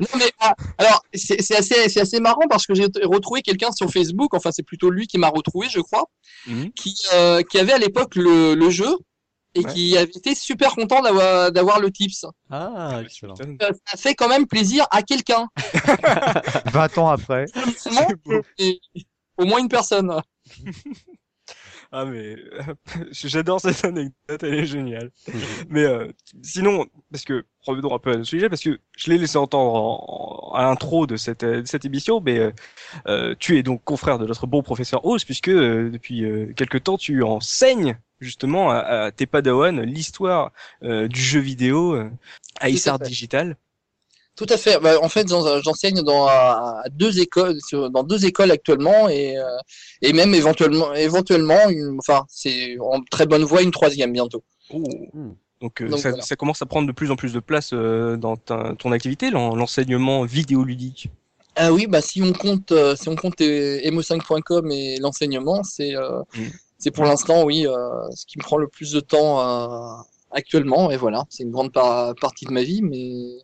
Non 0.00 0.08
mais 0.18 0.30
ah, 0.40 0.54
alors 0.78 1.02
c'est 1.12 1.40
c'est 1.42 1.56
assez 1.56 1.88
c'est 1.88 2.00
assez 2.00 2.18
marrant 2.18 2.48
parce 2.48 2.66
que 2.66 2.74
j'ai 2.74 2.86
retrouvé 3.04 3.42
quelqu'un 3.42 3.70
sur 3.72 3.90
Facebook. 3.90 4.34
Enfin 4.34 4.50
c'est 4.50 4.62
plutôt 4.62 4.90
lui 4.90 5.06
qui 5.06 5.18
m'a 5.18 5.28
retrouvé, 5.28 5.68
je 5.70 5.80
crois, 5.80 6.04
Mhm. 6.46 6.72
qui 6.72 6.96
euh, 7.12 7.42
qui 7.42 7.58
avait 7.58 7.72
à 7.72 7.78
l'époque 7.78 8.16
le, 8.16 8.54
le 8.54 8.70
jeu 8.70 8.96
et 9.54 9.60
Ouais. 9.64 9.72
qui 9.72 9.96
avait 9.96 10.04
été 10.10 10.34
super 10.34 10.74
content 10.74 11.02
d'avoir 11.02 11.52
d'avoir 11.52 11.78
le 11.78 11.90
tips. 11.90 12.24
Ah, 12.50 13.00
excellent. 13.04 13.34
Ça 13.36 13.96
fait 13.98 14.14
quand 14.14 14.28
même 14.28 14.46
plaisir 14.46 14.86
à 14.90 15.02
quelqu'un. 15.02 15.48
20 16.72 16.98
ans 16.98 17.08
après. 17.10 17.44
Et 18.58 18.80
au 19.42 19.46
moins 19.46 19.60
une 19.60 19.68
personne. 19.68 20.12
Ah 21.94 22.04
mais 22.06 22.36
j'adore 23.10 23.60
cette 23.60 23.84
anecdote, 23.84 24.42
elle 24.42 24.54
est 24.54 24.66
géniale. 24.66 25.10
mais 25.68 25.84
euh, 25.84 26.10
sinon, 26.42 26.86
parce 27.10 27.24
que 27.24 27.44
revenons 27.66 27.94
un 27.94 27.98
peu 27.98 28.10
à 28.12 28.14
notre 28.16 28.26
sujet, 28.28 28.48
parce 28.48 28.62
que 28.62 28.78
je 28.96 29.10
l'ai 29.10 29.18
laissé 29.18 29.36
entendre 29.36 29.74
en, 29.74 30.50
en- 30.52 30.54
à 30.54 30.62
l'intro 30.64 31.06
de 31.06 31.16
cette, 31.16 31.44
de 31.44 31.64
cette 31.66 31.84
émission, 31.84 32.20
mais 32.20 32.38
euh, 32.38 32.52
euh, 33.08 33.34
tu 33.38 33.58
es 33.58 33.62
donc 33.62 33.84
confrère 33.84 34.18
de 34.18 34.26
notre 34.26 34.46
bon 34.46 34.62
professeur 34.62 35.04
Ose, 35.04 35.24
puisque 35.24 35.48
euh, 35.48 35.90
depuis 35.90 36.24
euh, 36.24 36.52
quelque 36.54 36.78
temps 36.78 36.96
tu 36.96 37.22
enseignes 37.22 37.98
justement 38.20 38.70
à, 38.70 38.76
à 38.78 39.10
tes 39.12 39.26
padawans 39.26 39.80
l'histoire 39.82 40.52
euh, 40.84 41.08
du 41.08 41.20
jeu 41.20 41.40
vidéo 41.40 41.94
euh, 41.94 42.10
à 42.60 42.68
Tout 42.68 42.70
à 42.70 42.70
Issar 42.70 42.98
fait. 42.98 43.04
Digital. 43.04 43.56
Tout 44.44 44.52
à 44.52 44.56
fait. 44.56 44.78
Bah, 44.80 44.94
en 45.00 45.08
fait, 45.08 45.28
j'en- 45.28 45.60
j'enseigne 45.62 46.02
dans 46.02 46.26
à- 46.26 46.82
deux 46.90 47.20
écoles, 47.20 47.58
dans 47.90 48.02
deux 48.02 48.26
écoles 48.26 48.50
actuellement, 48.50 49.08
et 49.08 49.36
euh, 49.38 49.44
et 50.00 50.12
même 50.12 50.34
éventuellement, 50.34 50.92
éventuellement, 50.94 51.68
une, 51.68 51.96
enfin, 52.00 52.24
c'est 52.28 52.76
en 52.80 53.00
très 53.10 53.26
bonne 53.26 53.44
voie 53.44 53.62
une 53.62 53.70
troisième 53.70 54.12
bientôt. 54.12 54.42
Oh. 54.72 54.82
Hmm. 55.12 55.32
Donc, 55.60 55.80
euh, 55.80 55.88
Donc, 55.88 56.00
ça, 56.00 56.08
voilà. 56.10 56.24
ça 56.24 56.34
commence 56.34 56.60
à 56.60 56.66
prendre 56.66 56.88
de 56.88 56.92
plus 56.92 57.12
en 57.12 57.16
plus 57.16 57.32
de 57.32 57.38
place 57.38 57.70
euh, 57.72 58.16
dans 58.16 58.36
ta- 58.36 58.74
ton 58.80 58.90
activité, 58.90 59.30
l'en- 59.30 59.54
l'enseignement 59.54 60.24
vidéoludique. 60.24 61.08
Ah 61.54 61.72
oui, 61.72 61.86
bah 61.86 62.00
si 62.00 62.20
on 62.22 62.32
compte, 62.32 62.72
euh, 62.72 62.96
si 62.96 63.08
on 63.08 63.14
compte 63.14 63.40
euh, 63.42 63.78
emo5.com 63.84 64.70
et 64.72 64.98
l'enseignement, 64.98 65.62
c'est 65.62 65.94
euh, 65.94 66.20
Mm. 66.34 66.46
c'est 66.78 66.90
pour 66.90 67.04
l'instant 67.04 67.44
oui, 67.44 67.66
euh, 67.66 68.10
ce 68.16 68.26
qui 68.26 68.38
me 68.38 68.42
prend 68.42 68.56
le 68.56 68.66
plus 68.66 68.90
de 68.92 69.00
temps 69.00 69.40
euh, 69.40 70.02
actuellement, 70.32 70.90
et 70.90 70.96
voilà, 70.96 71.26
c'est 71.28 71.42
une 71.44 71.50
grande 71.52 71.70
par- 71.72 72.14
partie 72.16 72.46
de 72.46 72.52
ma 72.52 72.62
vie, 72.62 72.80
mais 72.82 73.36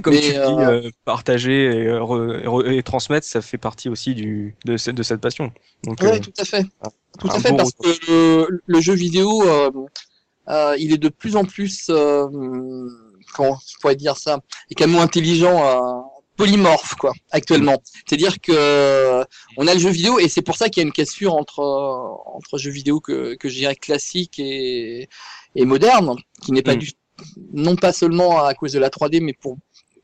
comme 0.02 0.14
Mais, 0.14 0.20
tu 0.20 0.30
dis, 0.30 0.36
euh, 0.38 0.82
euh, 0.84 0.90
partager 1.04 1.64
et, 1.64 1.86
euh, 1.88 2.00
re- 2.00 2.40
et 2.40 2.46
re- 2.46 2.72
et 2.78 2.82
transmettre, 2.82 3.26
ça 3.26 3.40
fait 3.40 3.58
partie 3.58 3.88
aussi 3.88 4.14
du, 4.14 4.56
de, 4.64 4.76
cette, 4.76 4.94
de 4.94 5.02
cette 5.02 5.20
passion. 5.20 5.52
Donc, 5.84 5.98
Oui, 6.02 6.08
euh, 6.08 6.18
tout 6.18 6.32
à 6.38 6.44
fait. 6.44 6.64
Tout 7.18 7.28
à 7.28 7.38
fait, 7.40 7.56
parce 7.56 7.72
que 7.72 7.88
le, 8.10 8.62
le 8.66 8.80
jeu 8.80 8.94
vidéo, 8.94 9.42
il 10.78 10.92
est 10.92 10.98
de 10.98 11.08
plus 11.08 11.36
en 11.36 11.44
plus, 11.44 11.86
comment 13.34 13.58
je 13.66 13.78
pourrais 13.80 13.96
dire 13.96 14.16
ça, 14.16 14.40
et 14.70 14.74
qu'un 14.74 14.86
mot 14.86 15.00
intelligent, 15.00 16.04
polymorphe, 16.36 16.94
quoi, 16.94 17.12
actuellement. 17.32 17.82
C'est-à-dire 18.06 18.40
que 18.40 19.24
on 19.56 19.66
a 19.66 19.74
le 19.74 19.80
jeu 19.80 19.90
vidéo, 19.90 20.20
et 20.20 20.28
c'est 20.28 20.42
pour 20.42 20.56
ça 20.56 20.68
qu'il 20.68 20.80
y 20.80 20.84
a 20.84 20.86
une 20.86 20.92
cassure 20.92 21.34
entre, 21.34 21.58
entre 22.26 22.58
jeux 22.58 22.70
vidéo 22.70 23.00
que, 23.00 23.34
que 23.34 23.48
je 23.48 23.54
dirais 23.56 23.74
classique 23.74 24.38
et, 24.38 25.08
et 25.56 25.64
moderne, 25.64 26.14
qui 26.42 26.52
n'est 26.52 26.62
pas 26.62 26.76
Mm. 26.76 26.78
du, 26.78 26.92
non 27.52 27.74
pas 27.74 27.92
seulement 27.92 28.44
à 28.44 28.54
cause 28.54 28.72
de 28.72 28.78
la 28.78 28.90
3D, 28.90 29.20
mais 29.20 29.32
pour, 29.32 29.56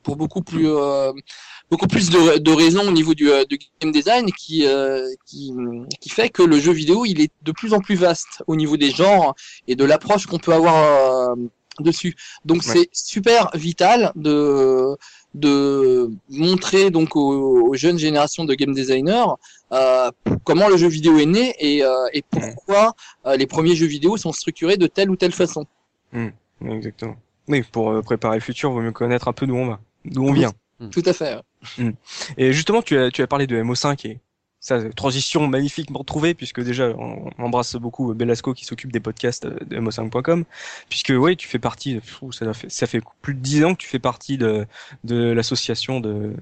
pour 0.04 0.16
beaucoup 0.16 0.42
plus, 0.42 0.68
euh, 0.70 1.12
beaucoup 1.70 1.86
plus 1.88 2.10
de, 2.10 2.38
de 2.38 2.52
raisons 2.52 2.86
au 2.86 2.92
niveau 2.92 3.14
du, 3.14 3.30
euh, 3.30 3.44
du 3.44 3.58
game 3.80 3.90
design 3.92 4.26
qui, 4.40 4.66
euh, 4.66 5.08
qui, 5.26 5.52
qui 6.00 6.08
fait 6.10 6.28
que 6.28 6.42
le 6.42 6.58
jeu 6.60 6.72
vidéo 6.72 7.04
il 7.04 7.20
est 7.20 7.32
de 7.42 7.52
plus 7.52 7.72
en 7.74 7.80
plus 7.80 7.96
vaste 7.96 8.42
au 8.46 8.54
niveau 8.54 8.76
des 8.76 8.90
genres 8.90 9.34
et 9.68 9.74
de 9.74 9.84
l'approche 9.84 10.26
qu'on 10.26 10.38
peut 10.38 10.52
avoir 10.52 10.76
euh, 10.76 11.34
dessus. 11.80 12.14
Donc 12.44 12.58
Ouais. 12.64 12.72
c'est 12.72 12.88
super 12.92 13.50
vital 13.54 14.12
de 14.14 14.96
de 15.34 16.12
montrer 16.30 16.90
donc 16.90 17.16
aux, 17.16 17.68
aux 17.68 17.74
jeunes 17.74 17.98
générations 17.98 18.44
de 18.44 18.54
game 18.54 18.72
designers 18.72 19.30
euh, 19.72 20.08
comment 20.44 20.68
le 20.68 20.76
jeu 20.76 20.86
vidéo 20.86 21.18
est 21.18 21.26
né 21.26 21.46
et, 21.58 21.82
euh, 21.84 21.90
et 22.12 22.22
pourquoi 22.30 22.92
euh, 23.26 23.34
les 23.36 23.48
premiers 23.48 23.74
jeux 23.74 23.88
vidéo 23.88 24.16
sont 24.16 24.30
structurés 24.30 24.76
de 24.76 24.86
telle 24.86 25.10
ou 25.10 25.16
telle 25.16 25.32
façon. 25.32 25.66
oui, 26.12 26.30
exactement. 26.70 27.16
Oui, 27.48 27.62
pour 27.72 28.00
préparer 28.04 28.36
le 28.36 28.42
futur, 28.42 28.70
il 28.70 28.74
vaut 28.74 28.80
mieux 28.80 28.92
connaître 28.92 29.26
un 29.26 29.32
peu 29.32 29.46
d'où 29.48 29.56
on 29.56 29.66
va, 29.66 29.80
d'où 30.04 30.26
on 30.26 30.32
vient. 30.32 30.52
Tout 30.90 31.02
à 31.06 31.12
fait. 31.12 31.40
Et 32.36 32.52
justement, 32.52 32.82
tu 32.82 32.98
as, 32.98 33.10
tu 33.10 33.22
as 33.22 33.26
parlé 33.26 33.46
de 33.46 33.62
MO5 33.62 34.06
et 34.06 34.20
ça, 34.60 34.82
transition 34.92 35.46
magnifiquement 35.46 36.04
trouvée, 36.04 36.32
puisque 36.32 36.62
déjà, 36.62 36.88
on, 36.88 37.30
on 37.38 37.44
embrasse 37.44 37.76
beaucoup 37.76 38.14
Belasco 38.14 38.54
qui 38.54 38.64
s'occupe 38.64 38.92
des 38.92 39.00
podcasts 39.00 39.44
euh, 39.44 39.58
de 39.66 39.78
MO5.com, 39.78 40.44
puisque 40.88 41.12
oui, 41.14 41.36
tu 41.36 41.46
fais 41.48 41.58
partie, 41.58 42.00
ça 42.32 42.54
fait, 42.54 42.70
ça 42.70 42.86
fait 42.86 43.02
plus 43.20 43.34
de 43.34 43.40
dix 43.40 43.62
ans 43.64 43.74
que 43.74 43.80
tu 43.80 43.88
fais 43.88 43.98
partie 43.98 44.38
de, 44.38 44.66
de 45.04 45.32
l'association 45.32 46.00
de, 46.00 46.34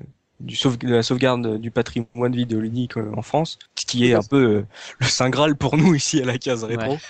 du 0.43 0.57
sauve, 0.57 0.77
de 0.79 0.89
la 0.95 1.03
sauvegarde 1.03 1.59
du 1.59 1.71
patrimoine 1.71 2.35
vidéoludique 2.35 2.97
euh, 2.99 3.11
en 3.17 3.23
France, 3.23 3.59
ce 3.79 3.87
qui 3.87 4.07
est 4.07 4.15
un 4.15 4.23
peu 4.23 4.37
euh, 4.37 4.67
le 4.99 5.07
saint 5.07 5.31
graal 5.31 5.57
pour 5.57 5.77
nous 5.77 5.95
ici 5.95 6.21
à 6.21 6.25
la 6.25 6.39
case 6.39 6.65
rétro. 6.65 6.99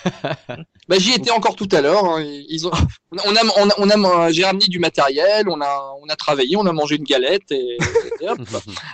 Bah, 0.89 0.97
j'y 0.99 1.12
étais 1.12 1.31
encore 1.31 1.55
tout 1.57 1.69
à 1.73 1.81
l'heure. 1.81 2.05
hein. 2.05 2.23
Ils 2.23 2.67
ont, 2.67 2.73
on 3.12 3.37
a, 3.37 3.41
on 3.57 3.69
a, 3.71 3.75
on 3.79 4.05
a, 4.05 4.33
j'ai 4.33 4.45
ramené 4.45 4.67
du 4.67 4.79
matériel, 4.79 5.49
on 5.49 5.61
a, 5.61 5.93
on 6.03 6.09
a 6.09 6.17
travaillé, 6.17 6.57
on 6.57 6.67
a 6.67 6.73
mangé 6.73 6.97
une 6.97 7.05
galette 7.05 7.51
et, 7.53 7.79
et 8.21 8.29
hop, 8.29 8.39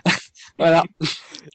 voilà. 0.58 0.84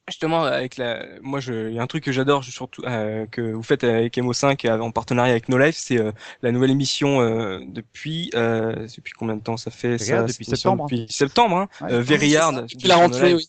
Justement, 0.07 0.43
avec 0.43 0.77
la, 0.77 1.05
moi, 1.21 1.39
je, 1.39 1.69
il 1.69 1.75
y 1.75 1.79
a 1.79 1.83
un 1.83 1.87
truc 1.87 2.03
que 2.03 2.11
j'adore, 2.11 2.43
surtout 2.43 2.83
euh, 2.85 3.25
que 3.27 3.41
vous 3.41 3.63
faites 3.63 3.83
avec 3.83 4.17
MO5 4.17 4.67
euh, 4.67 4.79
en 4.79 4.91
partenariat 4.91 5.31
avec 5.31 5.49
No 5.49 5.57
Life, 5.57 5.75
c'est 5.77 5.97
euh, 5.97 6.11
la 6.41 6.51
nouvelle 6.51 6.71
émission 6.71 7.21
euh, 7.21 7.59
depuis, 7.67 8.29
euh, 8.35 8.87
c'est 8.87 8.97
depuis 8.97 9.13
combien 9.13 9.35
de 9.35 9.41
temps 9.41 9.57
ça 9.57 9.71
fait 9.71 9.97
ça, 9.97 10.05
Regarde, 10.05 10.27
depuis 10.29 10.45
septembre. 10.45 10.85
Depuis 10.89 11.07
septembre, 11.09 11.57
hein. 11.57 11.69
Ouais. 11.81 11.93
euh, 11.93 12.01
Veryard, 12.01 12.53
Depuis 12.63 12.87
la 12.87 12.95
rentrée, 12.97 13.33
oui. 13.33 13.47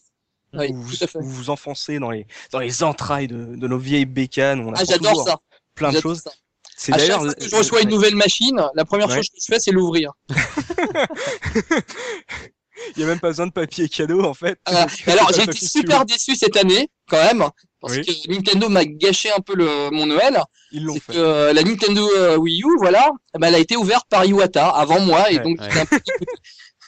Oui, 0.56 0.68
où 0.70 0.76
vous, 0.82 0.96
tout 0.96 1.02
à 1.04 1.06
fait. 1.08 1.18
où 1.18 1.22
vous 1.24 1.50
enfoncez 1.50 1.98
dans 1.98 2.12
les 2.12 2.28
dans 2.52 2.60
les 2.60 2.84
entrailles 2.84 3.26
de, 3.26 3.56
de 3.56 3.66
nos 3.66 3.76
vieilles 3.78 4.04
bécanes. 4.06 4.60
On 4.60 4.72
Ah, 4.72 4.84
j'adore 4.84 5.24
ça. 5.26 5.40
plein 5.74 5.90
de 5.90 6.00
choses. 6.00 6.20
ça. 6.20 6.30
C'est 6.76 6.92
À 6.92 6.98
chaque 6.98 7.08
d'ailleurs 7.08 7.22
fois 7.22 7.34
que 7.34 7.48
je 7.48 7.56
reçois 7.56 7.82
une 7.82 7.88
nouvelle 7.88 8.14
machine, 8.14 8.62
la 8.74 8.84
première 8.84 9.08
Ouais. 9.08 9.16
chose 9.16 9.28
que 9.30 9.36
je 9.40 9.46
fais, 9.52 9.58
c'est 9.58 9.72
l'ouvrir. 9.72 10.12
il 12.96 13.00
y 13.00 13.04
a 13.04 13.06
même 13.06 13.20
pas 13.20 13.28
besoin 13.28 13.46
de 13.46 13.52
papier 13.52 13.88
cadeau 13.88 14.22
en 14.24 14.34
fait. 14.34 14.58
C'est 14.88 15.10
Alors, 15.12 15.32
j'ai 15.32 15.42
été 15.44 15.66
super 15.66 16.04
déçu 16.04 16.34
cette 16.36 16.56
année, 16.56 16.88
quand 17.08 17.22
même, 17.22 17.44
parce 17.80 17.94
Oui. 17.96 18.04
que 18.04 18.30
Nintendo 18.32 18.68
m'a 18.68 18.84
gâché 18.84 19.30
un 19.30 19.40
peu 19.40 19.54
le, 19.54 19.90
mon 19.90 20.06
Noël. 20.06 20.40
Ils 20.72 20.84
l'ont 20.84 20.94
fait. 20.94 21.12
que 21.12 21.18
euh, 21.18 21.52
la 21.52 21.62
Nintendo 21.62 22.08
euh, 22.16 22.36
Wii 22.36 22.62
U, 22.62 22.76
voilà, 22.78 23.10
ben, 23.38 23.48
elle 23.48 23.54
a 23.54 23.58
été 23.58 23.76
ouverte 23.76 24.06
par 24.08 24.24
Iwata 24.24 24.68
avant 24.68 25.00
moi, 25.00 25.30
et 25.30 25.36
Ouais, 25.38 25.42
donc 25.42 25.60
ouais. 25.60 25.80
un 25.80 25.86
peu 25.86 25.98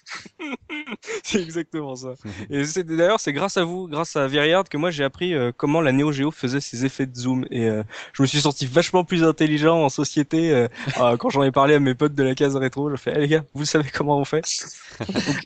C'est 1.25 1.41
exactement 1.43 1.97
ça. 1.97 2.15
Et 2.51 2.65
c'est 2.65 2.85
d'ailleurs 2.85 3.21
c'est 3.21 3.33
grâce 3.33 3.57
à 3.57 3.65
vous, 3.65 3.89
grâce 3.89 4.17
à 4.17 4.27
Veryard 4.27 4.65
que 4.69 4.77
moi 4.77 4.91
j'ai 4.91 5.05
appris 5.05 5.35
euh, 5.35 5.53
comment 5.57 5.81
la 5.81 5.93
Neo 5.93 6.13
Geo 6.13 6.31
faisait 6.31 6.61
ses 6.61 6.85
effets 6.85 7.07
de 7.07 7.15
zoom 7.17 7.45
et 7.51 7.65
euh, 7.69 7.83
je 8.13 8.23
me 8.23 8.27
suis 8.27 8.41
senti 8.41 8.67
vachement 8.67 9.05
plus 9.05 9.25
intelligent 9.25 9.77
en 9.83 9.89
société 9.89 10.51
euh, 10.53 10.69
euh, 11.01 11.17
quand 11.17 11.31
j'en 11.31 11.43
ai 11.43 11.51
parlé 11.51 11.75
à 11.75 11.81
mes 11.81 11.95
potes 11.95 12.15
de 12.15 12.23
la 12.23 12.35
case 12.35 12.57
rétro. 12.57 12.91
Je 12.91 12.97
fais 12.97 13.13
eh, 13.17 13.21
les 13.21 13.29
gars, 13.29 13.45
vous 13.55 13.65
savez 13.65 13.89
comment 13.93 14.19
on 14.19 14.25
fait? 14.25 14.43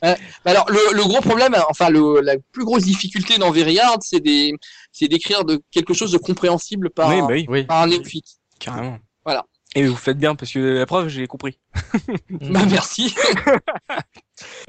Bah 0.01 0.15
Alors 0.45 0.69
le, 0.69 0.93
le 0.95 1.01
gros 1.03 1.21
problème, 1.21 1.55
enfin 1.69 1.89
le, 1.89 2.21
la 2.21 2.35
plus 2.51 2.63
grosse 2.65 2.83
difficulté 2.83 3.37
dans 3.37 3.51
Veryard, 3.51 3.97
c'est 4.01 4.19
des, 4.19 4.53
c'est 4.91 5.07
d'écrire 5.07 5.43
de 5.45 5.61
quelque 5.71 5.93
chose 5.93 6.11
de 6.11 6.17
compréhensible 6.17 6.89
par, 6.89 7.09
Oui, 7.09 7.21
bah 7.21 7.27
oui, 7.31 7.45
Oui. 7.49 7.63
par 7.63 7.81
un 7.81 7.87
néophyte. 7.87 8.25
carrément. 8.59 8.99
Voilà. 9.25 9.45
Et 9.73 9.85
vous 9.87 9.95
faites 9.95 10.17
bien 10.17 10.35
parce 10.35 10.51
que 10.51 10.59
la 10.59 10.85
preuve 10.85 11.07
j'ai 11.07 11.27
compris. 11.27 11.57
Bah 12.29 12.65
merci. 12.69 13.15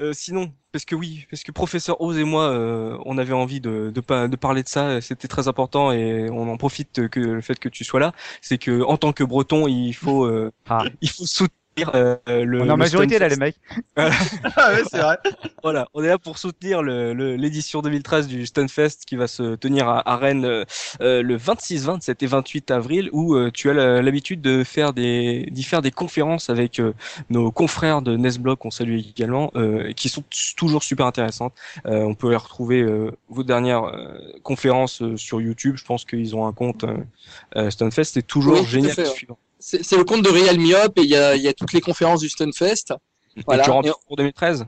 Euh, 0.01 0.13
sinon, 0.13 0.53
parce 0.71 0.85
que 0.85 0.95
oui, 0.95 1.25
parce 1.29 1.43
que 1.43 1.51
professeur 1.51 1.99
Oz 2.01 2.17
et 2.17 2.23
moi, 2.23 2.49
euh, 2.49 2.97
on 3.05 3.17
avait 3.17 3.33
envie 3.33 3.61
de, 3.61 3.91
de, 3.93 4.01
pas- 4.01 4.27
de 4.27 4.35
parler 4.35 4.63
de 4.63 4.67
ça, 4.69 5.01
c'était 5.01 5.27
très 5.27 5.47
important 5.47 5.91
et 5.91 6.29
on 6.29 6.49
en 6.51 6.57
profite 6.57 7.07
que 7.09 7.19
le 7.19 7.41
fait 7.41 7.59
que 7.59 7.69
tu 7.69 7.83
sois 7.83 7.99
là, 7.99 8.11
c'est 8.41 8.57
que 8.57 8.81
en 8.83 8.97
tant 8.97 9.13
que 9.13 9.23
Breton, 9.23 9.67
il 9.67 9.93
faut, 9.93 10.25
euh, 10.25 10.51
Ah. 10.69 10.83
il 11.01 11.09
faut 11.09 11.25
soutenir 11.25 11.57
le. 11.77 12.61
On 12.61 12.65
est 12.65 12.69
en 12.69 12.73
le 12.73 12.75
majorité 12.75 13.19
là, 13.19 13.29
Stunfest. 13.29 13.39
les 13.39 13.45
mecs. 13.45 13.55
Ah 14.55 14.71
ouais, 14.73 14.83
c'est 14.89 14.99
vrai. 14.99 15.17
Voilà, 15.63 15.87
on 15.93 16.03
est 16.03 16.07
là 16.07 16.17
pour 16.17 16.37
soutenir 16.37 16.83
le- 16.83 17.13
le- 17.13 17.35
l'édition 17.35 17.81
2013 17.81 18.27
du 18.27 18.45
Stunfest 18.45 19.05
qui 19.07 19.15
va 19.15 19.27
se 19.27 19.55
tenir 19.55 19.87
à, 19.89 20.07
à 20.09 20.17
Rennes 20.17 20.45
euh, 20.45 20.65
euh, 21.01 21.21
le 21.23 21.35
26, 21.37 21.85
27 21.85 22.21
et 22.23 22.27
28 22.27 22.71
avril 22.71 23.09
où 23.13 23.35
euh, 23.35 23.49
tu 23.51 23.69
as 23.69 24.01
l'habitude 24.01 24.41
de 24.41 24.63
faire 24.63 24.93
des 24.93 25.47
d'y 25.51 25.63
faire 25.63 25.81
des 25.81 25.91
conférences 25.91 26.49
avec 26.49 26.79
euh, 26.79 26.93
nos 27.29 27.51
confrères 27.51 28.01
de 28.01 28.15
Nesblock 28.17 28.59
qu'on 28.59 28.71
salue 28.71 28.99
également 28.99 29.51
euh, 29.55 29.87
et 29.87 29.93
qui 29.93 30.09
sont 30.09 30.23
toujours 30.57 30.83
super 30.83 31.05
intéressantes. 31.05 31.53
Euh, 31.85 32.01
on 32.03 32.13
peut 32.15 32.29
les 32.29 32.35
retrouver 32.35 32.81
euh, 32.81 33.11
vos 33.29 33.43
dernières 33.43 33.85
euh, 33.85 34.17
conférences 34.43 35.01
euh, 35.01 35.17
sur 35.17 35.41
YouTube. 35.41 35.75
Je 35.77 35.85
pense 35.85 36.05
qu'ils 36.05 36.35
ont 36.35 36.45
un 36.45 36.53
compte 36.53 36.83
euh, 36.83 36.97
euh, 37.55 37.69
Stunfest. 37.69 38.03
C'est 38.13 38.27
toujours 38.27 38.59
Oui, 38.59 38.65
génial 38.65 38.99
à 38.99 39.05
suivre. 39.05 39.37
C'est 39.65 39.95
le 39.95 40.03
compte 40.03 40.21
de 40.23 40.29
Real 40.29 40.57
Myop 40.59 40.97
et 40.99 41.01
il 41.03 41.09
y 41.09 41.15
a, 41.15 41.35
y 41.35 41.47
a 41.47 41.53
toutes 41.53 41.71
les 41.73 41.79
conférences 41.81 42.19
du 42.19 42.29
Stunfest. 42.29 42.93
Voilà. 43.45 43.63
Tu 43.63 43.69
rentres 43.71 43.87
Et- 43.89 44.07
pour 44.07 44.17
2013 44.17 44.65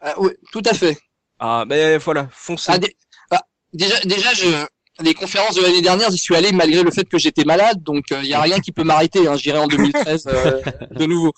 Ah, 0.00 0.14
oui, 0.18 0.30
tout 0.52 0.62
à 0.66 0.74
fait. 0.74 0.98
Ah 1.38 1.64
ben 1.66 1.98
voilà, 1.98 2.28
foncez. 2.30 2.70
Ah, 2.70 2.78
dé- 2.78 2.94
ah, 3.30 3.42
déjà, 3.72 3.98
déjà, 4.00 4.32
je, 4.34 4.46
les 5.00 5.14
conférences 5.14 5.56
de 5.56 5.62
l'année 5.62 5.80
dernière, 5.82 6.10
j'y 6.10 6.18
suis 6.18 6.36
allé 6.36 6.52
malgré 6.52 6.82
le 6.82 6.90
fait 6.90 7.04
que 7.08 7.18
j'étais 7.18 7.44
malade, 7.44 7.82
donc 7.82 8.04
il 8.10 8.26
y 8.26 8.34
a 8.34 8.40
rien 8.42 8.60
qui 8.60 8.70
peut 8.70 8.84
m'arrêter. 8.84 9.26
Hein, 9.26 9.36
J'irai 9.36 9.58
en 9.58 9.66
2013 9.66 10.26
euh, 10.28 10.60
de 10.90 11.06
nouveau. 11.06 11.32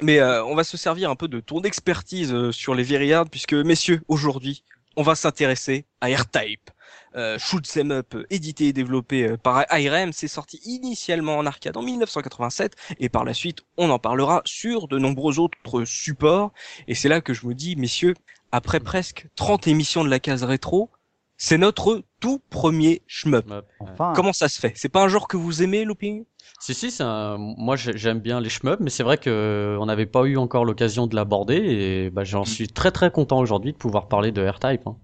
Mais 0.00 0.18
euh, 0.20 0.44
on 0.44 0.54
va 0.54 0.64
se 0.64 0.76
servir 0.76 1.10
un 1.10 1.16
peu 1.16 1.28
de 1.28 1.40
ton 1.40 1.60
expertise 1.62 2.32
euh, 2.32 2.52
sur 2.52 2.74
les 2.74 2.84
Veryard, 2.84 3.28
puisque 3.28 3.52
messieurs, 3.54 4.00
aujourd'hui, 4.08 4.62
on 4.96 5.02
va 5.02 5.14
s'intéresser 5.14 5.84
à 6.00 6.06
R-Type. 6.06 6.70
Euh, 7.16 7.38
Shoot 7.38 7.64
'em 7.78 7.90
Up, 7.92 8.14
euh, 8.14 8.24
édité 8.28 8.66
et 8.66 8.72
développé 8.74 9.24
euh, 9.26 9.36
par 9.38 9.64
IRM, 9.72 10.12
c'est 10.12 10.28
sorti 10.28 10.60
initialement 10.64 11.38
en 11.38 11.46
arcade 11.46 11.76
en 11.76 11.82
1987, 11.82 12.74
et 13.00 13.08
par 13.08 13.24
la 13.24 13.32
suite, 13.32 13.60
on 13.78 13.88
en 13.90 13.98
parlera 13.98 14.42
sur 14.44 14.86
de 14.86 14.98
nombreux 14.98 15.38
autres 15.38 15.84
supports. 15.84 16.52
Et 16.88 16.94
c'est 16.94 17.08
là 17.08 17.20
que 17.22 17.32
je 17.32 17.46
me 17.46 17.54
dis, 17.54 17.74
messieurs, 17.76 18.14
après 18.52 18.80
presque 18.80 19.28
30 19.34 19.66
émissions 19.66 20.04
de 20.04 20.10
la 20.10 20.20
case 20.20 20.44
rétro, 20.44 20.90
c'est 21.38 21.58
notre 21.58 22.02
tout 22.20 22.40
premier 22.50 23.02
shmup. 23.06 23.46
Enfin. 23.80 24.12
Comment 24.14 24.32
ça 24.32 24.48
se 24.48 24.58
fait? 24.58 24.72
C'est 24.76 24.88
pas 24.90 25.02
un 25.02 25.08
genre 25.08 25.28
que 25.28 25.36
vous 25.36 25.62
aimez, 25.62 25.84
Looping 25.84 26.24
Si 26.60 26.74
si, 26.74 26.90
c'est 26.90 27.02
un- 27.02 27.36
moi 27.38 27.76
j'ai- 27.76 27.96
j'aime 27.96 28.20
bien 28.20 28.40
les 28.40 28.48
shmups, 28.48 28.80
mais 28.80 28.88
c'est 28.90 29.02
vrai 29.02 29.18
que 29.18 29.76
on 29.80 29.86
n'avait 29.86 30.06
pas 30.06 30.24
eu 30.24 30.36
encore 30.36 30.64
l'occasion 30.64 31.06
de 31.06 31.14
l'aborder 31.16 31.56
et 31.56 32.10
bah, 32.10 32.24
j'en 32.24 32.44
suis 32.44 32.68
très 32.68 32.90
très 32.90 33.10
content 33.10 33.38
aujourd'hui 33.40 33.72
de 33.72 33.76
pouvoir 33.78 34.08
parler 34.08 34.32
de 34.32 34.46
R-Type. 34.46 34.86
hein. 34.86 34.96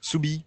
Soubi 0.00 0.44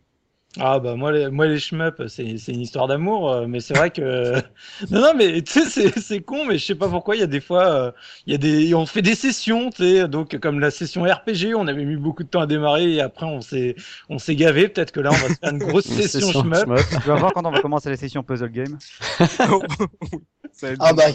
Ah 0.60 0.80
bah 0.80 0.96
moi 0.96 1.12
les, 1.12 1.30
moi 1.32 1.48
les 1.48 1.58
shmups 1.58 2.08
c'est 2.08 2.38
c'est 2.38 2.52
une 2.52 2.62
histoire 2.62 2.88
d'amour 2.88 3.32
euh, 3.32 3.48
mais 3.48 3.60
c'est 3.60 3.76
vrai 3.76 3.90
que 3.90 4.34
non 4.92 5.02
non 5.02 5.14
mais 5.16 5.42
tu 5.42 5.52
sais 5.52 5.66
c'est 5.66 6.00
c'est 6.00 6.22
con 6.22 6.46
mais 6.46 6.60
je 6.60 6.66
sais 6.66 6.76
pas 6.76 6.88
pourquoi 6.88 7.16
il 7.16 7.22
y 7.22 7.24
a 7.24 7.28
des 7.28 7.42
fois 7.42 7.66
euh, 7.66 7.92
il 8.28 8.34
y 8.34 8.36
a 8.36 8.38
des 8.38 8.76
on 8.76 8.86
fait 8.86 9.02
des 9.02 9.16
sessions 9.16 9.72
tu 9.72 9.84
sais 9.84 10.08
donc 10.08 10.38
comme 10.38 10.60
la 10.60 10.70
session 10.70 11.04
RPG 11.04 11.56
on 11.56 11.68
avait 11.68 11.86
mis 11.86 11.96
beaucoup 11.96 12.22
de 12.24 12.28
temps 12.30 12.42
à 12.42 12.46
démarrer 12.46 12.94
et 12.94 13.02
après 13.02 13.26
on 13.26 13.42
s'est 13.42 13.74
on 14.10 14.20
s'est 14.20 14.36
gavé 14.36 14.68
peut-être 14.70 14.92
que 14.92 15.00
là 15.00 15.10
on 15.12 15.18
va 15.18 15.30
se 15.30 15.40
faire 15.40 15.52
une 15.52 15.58
grosse 15.58 15.86
Une 15.90 15.96
session 15.96 16.28
session 16.28 16.44
shmup 16.44 16.54
shmup. 16.54 16.80
Tu 17.02 17.08
vas 17.08 17.16
voir 17.16 17.34
quand 17.34 17.46
on 17.46 17.52
va 17.52 17.60
commencer 17.60 17.90
la 17.90 17.98
session 17.98 18.22
puzzle 18.22 18.52
game. 18.52 18.78
Ça 20.52 20.68
Ah 20.80 20.94
bah, 20.94 21.06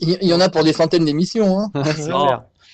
il 0.00 0.18
il 0.20 0.28
y 0.28 0.34
en 0.34 0.40
a 0.40 0.48
pour 0.48 0.64
des 0.64 0.72
centaines 0.72 1.04
d'émissions. 1.04 1.58
Hein. 1.60 1.72